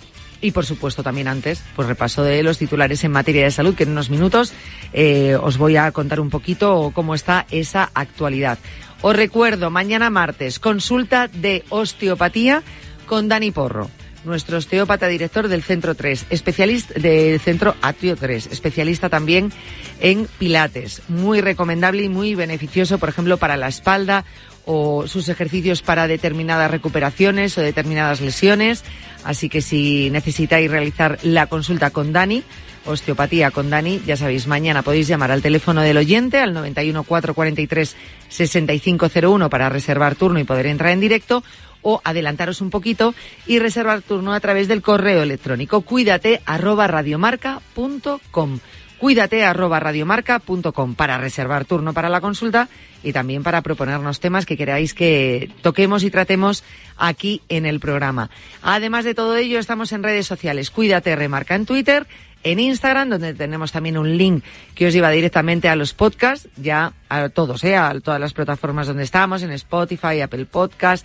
Y 0.42 0.50
por 0.50 0.66
supuesto 0.66 1.02
también 1.02 1.28
antes, 1.28 1.62
pues 1.74 1.88
repaso 1.88 2.22
de 2.22 2.42
los 2.42 2.58
titulares 2.58 3.02
en 3.04 3.12
materia 3.12 3.44
de 3.44 3.50
salud, 3.50 3.74
que 3.74 3.84
en 3.84 3.92
unos 3.92 4.10
minutos 4.10 4.52
eh, 4.92 5.36
os 5.40 5.56
voy 5.56 5.76
a 5.76 5.90
contar 5.92 6.20
un 6.20 6.28
poquito 6.28 6.90
cómo 6.94 7.14
está 7.14 7.46
esa 7.50 7.90
actualidad. 7.94 8.58
Os 9.02 9.16
recuerdo, 9.16 9.70
mañana 9.70 10.10
martes, 10.10 10.58
consulta 10.58 11.28
de 11.28 11.64
osteopatía 11.70 12.62
con 13.06 13.28
Dani 13.28 13.50
Porro, 13.52 13.90
nuestro 14.24 14.58
osteópata 14.58 15.08
director 15.08 15.48
del 15.48 15.62
Centro 15.62 15.94
3, 15.94 16.26
especialista 16.30 16.94
del 16.94 17.40
Centro 17.40 17.74
Atrio 17.82 18.16
3, 18.16 18.48
especialista 18.52 19.08
también 19.08 19.52
en 20.00 20.26
pilates. 20.38 21.02
Muy 21.08 21.40
recomendable 21.40 22.04
y 22.04 22.08
muy 22.08 22.34
beneficioso, 22.34 22.98
por 22.98 23.08
ejemplo, 23.08 23.36
para 23.38 23.56
la 23.56 23.68
espalda 23.68 24.24
o 24.64 25.06
sus 25.06 25.28
ejercicios 25.28 25.82
para 25.82 26.06
determinadas 26.06 26.70
recuperaciones 26.70 27.56
o 27.58 27.60
determinadas 27.60 28.20
lesiones. 28.20 28.84
Así 29.24 29.48
que 29.48 29.62
si 29.62 30.10
necesitáis 30.10 30.70
realizar 30.70 31.18
la 31.22 31.46
consulta 31.46 31.90
con 31.90 32.12
Dani, 32.12 32.42
osteopatía 32.86 33.50
con 33.50 33.70
Dani, 33.70 34.00
ya 34.06 34.16
sabéis, 34.16 34.46
mañana 34.46 34.82
podéis 34.82 35.08
llamar 35.08 35.30
al 35.30 35.42
teléfono 35.42 35.82
del 35.82 35.96
oyente 35.96 36.38
al 36.38 36.52
91 36.54 37.04
443 37.04 37.96
6501 38.28 39.50
para 39.50 39.68
reservar 39.68 40.14
turno 40.14 40.40
y 40.40 40.44
poder 40.44 40.66
entrar 40.66 40.92
en 40.92 41.00
directo 41.00 41.44
o 41.82 42.00
adelantaros 42.04 42.60
un 42.60 42.70
poquito 42.70 43.14
y 43.46 43.58
reservar 43.58 44.02
turno 44.02 44.32
a 44.32 44.40
través 44.40 44.68
del 44.68 44.82
correo 44.82 45.22
electrónico 45.22 45.82
cuídate 45.82 46.40
arroba 46.46 46.86
radiomarca.com 46.86 48.60
cuídate 49.02 49.44
arroba 49.44 49.80
radiomarca.com 49.80 50.94
para 50.94 51.18
reservar 51.18 51.64
turno 51.64 51.92
para 51.92 52.08
la 52.08 52.20
consulta 52.20 52.68
y 53.02 53.12
también 53.12 53.42
para 53.42 53.60
proponernos 53.60 54.20
temas 54.20 54.46
que 54.46 54.56
queráis 54.56 54.94
que 54.94 55.50
toquemos 55.60 56.04
y 56.04 56.10
tratemos 56.12 56.62
aquí 56.96 57.42
en 57.48 57.66
el 57.66 57.80
programa. 57.80 58.30
Además 58.62 59.04
de 59.04 59.16
todo 59.16 59.36
ello, 59.36 59.58
estamos 59.58 59.90
en 59.90 60.04
redes 60.04 60.28
sociales. 60.28 60.70
Cuídate 60.70 61.16
Remarca 61.16 61.56
en 61.56 61.66
Twitter, 61.66 62.06
en 62.44 62.60
Instagram, 62.60 63.08
donde 63.08 63.34
tenemos 63.34 63.72
también 63.72 63.98
un 63.98 64.16
link 64.16 64.44
que 64.76 64.86
os 64.86 64.92
lleva 64.92 65.10
directamente 65.10 65.68
a 65.68 65.74
los 65.74 65.94
podcasts, 65.94 66.48
ya 66.56 66.92
a 67.08 67.28
todos, 67.28 67.64
¿eh? 67.64 67.74
a 67.74 67.98
todas 67.98 68.20
las 68.20 68.32
plataformas 68.32 68.86
donde 68.86 69.02
estamos, 69.02 69.42
en 69.42 69.50
Spotify, 69.50 70.20
Apple 70.20 70.46
Podcast, 70.46 71.04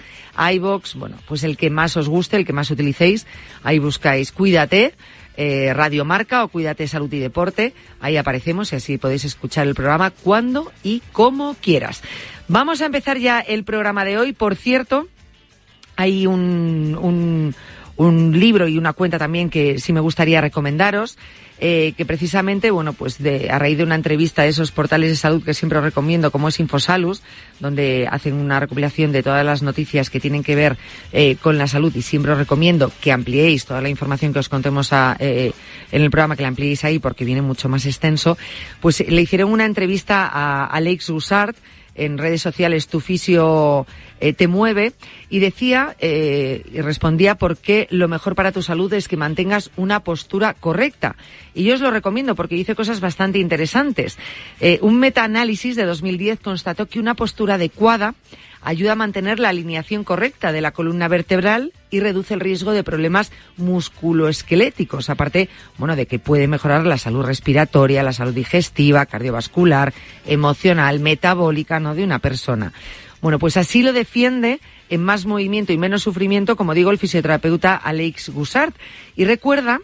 iBox, 0.54 0.94
bueno, 0.94 1.18
pues 1.28 1.44
el 1.44 1.58
que 1.58 1.72
más 1.72 1.98
os 1.98 2.10
guste, 2.10 2.38
el 2.38 2.46
que 2.46 2.54
más 2.54 2.70
utilicéis, 2.70 3.26
ahí 3.64 3.80
buscáis 3.80 4.32
Cuídate. 4.32 4.94
Eh, 5.38 5.72
Radio 5.74 6.04
Marca 6.04 6.44
o 6.44 6.48
Cuídate 6.48 6.88
Salud 6.88 7.14
y 7.14 7.20
Deporte. 7.20 7.74
Ahí 8.02 8.18
aparecemos 8.18 8.74
y 8.74 8.78
así 8.78 8.98
podéis 8.98 9.24
escuchar 9.24 9.68
el 9.68 9.76
programa 9.76 10.10
cuando 10.10 10.72
y 10.84 11.04
como 11.12 11.56
quieras. 11.62 12.02
Vamos 12.48 12.82
a 12.82 12.88
empezar 12.88 13.20
ya 13.20 13.40
el 13.40 13.64
programa 13.64 14.04
de 14.04 14.18
hoy. 14.18 14.34
Por 14.34 14.56
cierto, 14.56 15.08
hay 15.96 16.26
un, 16.26 16.98
un, 17.00 17.56
un 17.98 18.40
libro 18.40 18.68
y 18.68 18.78
una 18.78 18.94
cuenta 18.94 19.18
también 19.20 19.50
que 19.50 19.80
sí 19.80 19.92
me 19.94 20.00
gustaría 20.00 20.42
recomendaros. 20.42 21.18
Eh, 21.60 21.96
que 21.98 22.06
precisamente, 22.06 22.70
bueno, 22.70 22.94
pues 22.94 23.18
de, 23.18 23.50
a 23.50 23.58
raíz 23.58 23.80
de 23.80 23.84
una 23.84 23.96
entrevista 23.96 24.44
de 24.44 24.50
esos 24.50 24.72
portales 24.72 25.10
de 25.10 25.16
salud 25.16 25.44
que 25.44 25.56
siempre 25.56 25.80
os 25.80 25.84
recomiendo, 25.84 26.30
como 26.30 26.50
es 26.50 26.60
Infosalus, 26.60 27.24
donde 27.60 28.08
hacen 28.12 28.36
una 28.36 28.60
recopilación 28.60 29.12
de 29.12 29.24
todas 29.24 29.44
las 29.44 29.64
noticias 29.64 30.12
que 30.12 30.20
tienen 30.20 30.44
que 30.44 30.56
ver 30.56 30.78
eh, 31.14 31.36
con 31.42 31.58
la 31.58 31.66
salud 31.66 31.92
y 31.96 32.04
siempre 32.04 32.32
os 32.34 32.38
recomiendo 32.38 32.92
que 33.02 33.12
ampliéis 33.12 33.66
toda 33.66 33.82
la 33.82 33.90
información 33.90 34.34
que 34.34 34.40
os 34.40 34.50
contemos 34.50 34.94
a, 34.94 35.18
eh, 35.20 35.52
en 35.92 36.02
el 36.04 36.12
programa, 36.12 36.36
que 36.36 36.44
la 36.44 36.50
ampliéis 36.50 36.84
ahí 36.84 37.00
porque 37.00 37.26
viene 37.26 37.42
mucho 37.42 37.70
más 37.70 37.88
extenso, 37.88 38.38
pues 38.80 39.04
le 39.08 39.20
hicieron 39.20 39.52
una 39.52 39.66
entrevista 39.66 40.28
a 40.32 40.68
Alex 40.68 41.10
Gussart, 41.10 41.58
en 41.98 42.18
redes 42.18 42.42
sociales 42.42 42.88
Tu 42.88 43.00
Fisio 43.00 43.86
eh, 44.20 44.34
Te 44.34 44.48
Mueve 44.48 44.94
y 45.30 45.40
decía 45.40 45.96
eh, 46.00 46.64
y 46.72 46.82
respondía 46.82 47.36
por 47.36 47.58
qué 47.58 47.88
lo 47.90 48.08
mejor 48.08 48.36
para 48.36 48.52
tu 48.52 48.62
salud 48.62 48.92
es 48.94 49.08
que 49.08 49.18
mantengas 49.18 49.72
una 49.76 50.00
postura 50.02 50.54
correcta. 50.54 51.16
Y 51.54 51.64
yo 51.64 51.74
os 51.74 51.82
lo 51.82 51.92
recomiendo 51.92 52.36
porque 52.36 52.56
dice 52.56 52.76
cosas 52.76 53.00
bastante 53.00 53.40
interesantes. 53.40 54.18
Eh, 54.60 54.80
un 54.82 55.00
metaanálisis 55.00 55.76
de 55.76 55.86
2010 55.86 56.40
constató 56.40 56.86
que 56.86 57.00
una 57.00 57.16
postura 57.16 57.56
adecuada 57.56 58.16
ayuda 58.68 58.92
a 58.92 58.96
mantener 58.96 59.40
la 59.40 59.48
alineación 59.48 60.04
correcta 60.04 60.52
de 60.52 60.60
la 60.60 60.72
columna 60.72 61.08
vertebral 61.08 61.72
y 61.90 62.02
reduce 62.02 62.34
el 62.34 62.42
riesgo 62.42 62.74
de 62.74 62.84
problemas 62.84 63.32
musculoesqueléticos, 63.56 65.10
aparte, 65.10 65.48
bueno, 65.78 65.96
de 65.96 66.06
que 66.06 66.20
puede 66.20 66.50
mejorar 66.50 66.86
la 66.86 66.98
salud 66.98 67.24
respiratoria, 67.24 68.04
la 68.04 68.12
salud 68.12 68.34
digestiva, 68.34 69.06
cardiovascular, 69.06 69.94
emocional, 70.26 71.00
metabólica, 71.00 71.80
¿no? 71.80 71.96
de 71.96 72.04
una 72.04 72.20
persona. 72.20 72.74
Bueno, 73.22 73.40
pues 73.40 73.56
así 73.56 73.84
lo 73.84 73.94
defiende 73.94 74.60
en 74.90 75.02
más 75.02 75.26
movimiento 75.26 75.72
y 75.72 75.78
menos 75.78 76.04
sufrimiento, 76.04 76.58
como 76.58 76.74
digo, 76.74 76.92
el 76.92 76.98
fisioterapeuta 76.98 77.74
Alex 77.74 78.30
Gussart. 78.30 78.76
Y 79.16 79.24
recuerda 79.24 79.80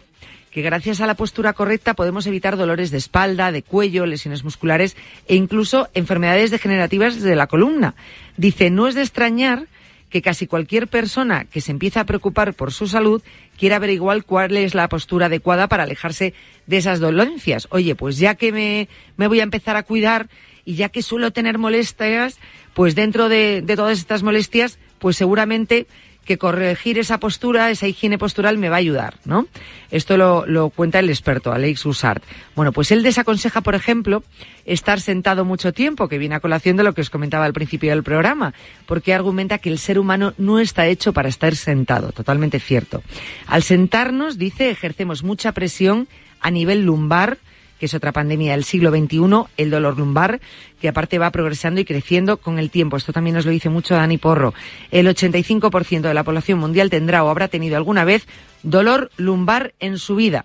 que 0.54 0.62
gracias 0.62 1.00
a 1.00 1.06
la 1.08 1.16
postura 1.16 1.52
correcta 1.52 1.94
podemos 1.94 2.28
evitar 2.28 2.56
dolores 2.56 2.92
de 2.92 2.98
espalda, 2.98 3.50
de 3.50 3.64
cuello, 3.64 4.06
lesiones 4.06 4.44
musculares 4.44 4.96
e 5.26 5.34
incluso 5.34 5.88
enfermedades 5.94 6.52
degenerativas 6.52 7.20
de 7.20 7.34
la 7.34 7.48
columna. 7.48 7.96
Dice, 8.36 8.70
no 8.70 8.86
es 8.86 8.94
de 8.94 9.02
extrañar 9.02 9.66
que 10.10 10.22
casi 10.22 10.46
cualquier 10.46 10.86
persona 10.86 11.44
que 11.44 11.60
se 11.60 11.72
empieza 11.72 11.98
a 11.98 12.06
preocupar 12.06 12.54
por 12.54 12.72
su 12.72 12.86
salud 12.86 13.20
quiera 13.58 13.76
averiguar 13.76 14.22
cuál 14.22 14.56
es 14.56 14.76
la 14.76 14.88
postura 14.88 15.26
adecuada 15.26 15.66
para 15.66 15.82
alejarse 15.82 16.34
de 16.68 16.76
esas 16.76 17.00
dolencias. 17.00 17.66
Oye, 17.70 17.96
pues 17.96 18.18
ya 18.18 18.36
que 18.36 18.52
me, 18.52 18.88
me 19.16 19.26
voy 19.26 19.40
a 19.40 19.42
empezar 19.42 19.74
a 19.74 19.82
cuidar 19.82 20.28
y 20.64 20.76
ya 20.76 20.88
que 20.88 21.02
suelo 21.02 21.32
tener 21.32 21.58
molestias, 21.58 22.38
pues 22.74 22.94
dentro 22.94 23.28
de, 23.28 23.60
de 23.60 23.74
todas 23.74 23.98
estas 23.98 24.22
molestias, 24.22 24.78
pues 25.00 25.16
seguramente 25.16 25.88
que 26.24 26.38
corregir 26.38 26.98
esa 26.98 27.18
postura, 27.18 27.70
esa 27.70 27.86
higiene 27.86 28.18
postural 28.18 28.58
me 28.58 28.68
va 28.68 28.76
a 28.76 28.78
ayudar, 28.78 29.16
¿no? 29.24 29.46
Esto 29.90 30.16
lo, 30.16 30.46
lo 30.46 30.70
cuenta 30.70 30.98
el 30.98 31.10
experto, 31.10 31.52
Alex 31.52 31.84
Usart. 31.86 32.24
Bueno, 32.56 32.72
pues 32.72 32.90
él 32.90 33.02
desaconseja, 33.02 33.60
por 33.60 33.74
ejemplo, 33.74 34.22
estar 34.64 35.00
sentado 35.00 35.44
mucho 35.44 35.72
tiempo, 35.72 36.08
que 36.08 36.18
viene 36.18 36.34
a 36.34 36.40
colación 36.40 36.76
de 36.76 36.82
lo 36.82 36.94
que 36.94 37.02
os 37.02 37.10
comentaba 37.10 37.44
al 37.44 37.52
principio 37.52 37.90
del 37.90 38.02
programa, 38.02 38.54
porque 38.86 39.14
argumenta 39.14 39.58
que 39.58 39.68
el 39.68 39.78
ser 39.78 39.98
humano 39.98 40.34
no 40.38 40.58
está 40.58 40.86
hecho 40.86 41.12
para 41.12 41.28
estar 41.28 41.54
sentado, 41.54 42.12
totalmente 42.12 42.58
cierto. 42.58 43.02
Al 43.46 43.62
sentarnos, 43.62 44.38
dice, 44.38 44.70
ejercemos 44.70 45.22
mucha 45.22 45.52
presión 45.52 46.08
a 46.40 46.50
nivel 46.50 46.84
lumbar, 46.84 47.38
que 47.78 47.86
es 47.86 47.94
otra 47.94 48.12
pandemia 48.12 48.52
del 48.52 48.64
siglo 48.64 48.90
XXI, 48.90 49.46
el 49.56 49.70
dolor 49.70 49.98
lumbar, 49.98 50.40
que 50.80 50.88
aparte 50.88 51.18
va 51.18 51.30
progresando 51.30 51.80
y 51.80 51.84
creciendo 51.84 52.36
con 52.36 52.58
el 52.58 52.70
tiempo. 52.70 52.96
Esto 52.96 53.12
también 53.12 53.36
nos 53.36 53.46
lo 53.46 53.50
dice 53.50 53.68
mucho 53.68 53.94
Dani 53.94 54.18
Porro. 54.18 54.54
El 54.90 55.06
85% 55.06 56.00
de 56.02 56.14
la 56.14 56.24
población 56.24 56.58
mundial 56.58 56.90
tendrá 56.90 57.24
o 57.24 57.28
habrá 57.28 57.48
tenido 57.48 57.76
alguna 57.76 58.04
vez 58.04 58.26
dolor 58.62 59.10
lumbar 59.16 59.74
en 59.80 59.98
su 59.98 60.16
vida. 60.16 60.44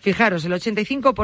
Fijaros, 0.00 0.44
el 0.44 0.52
85% 0.52 1.14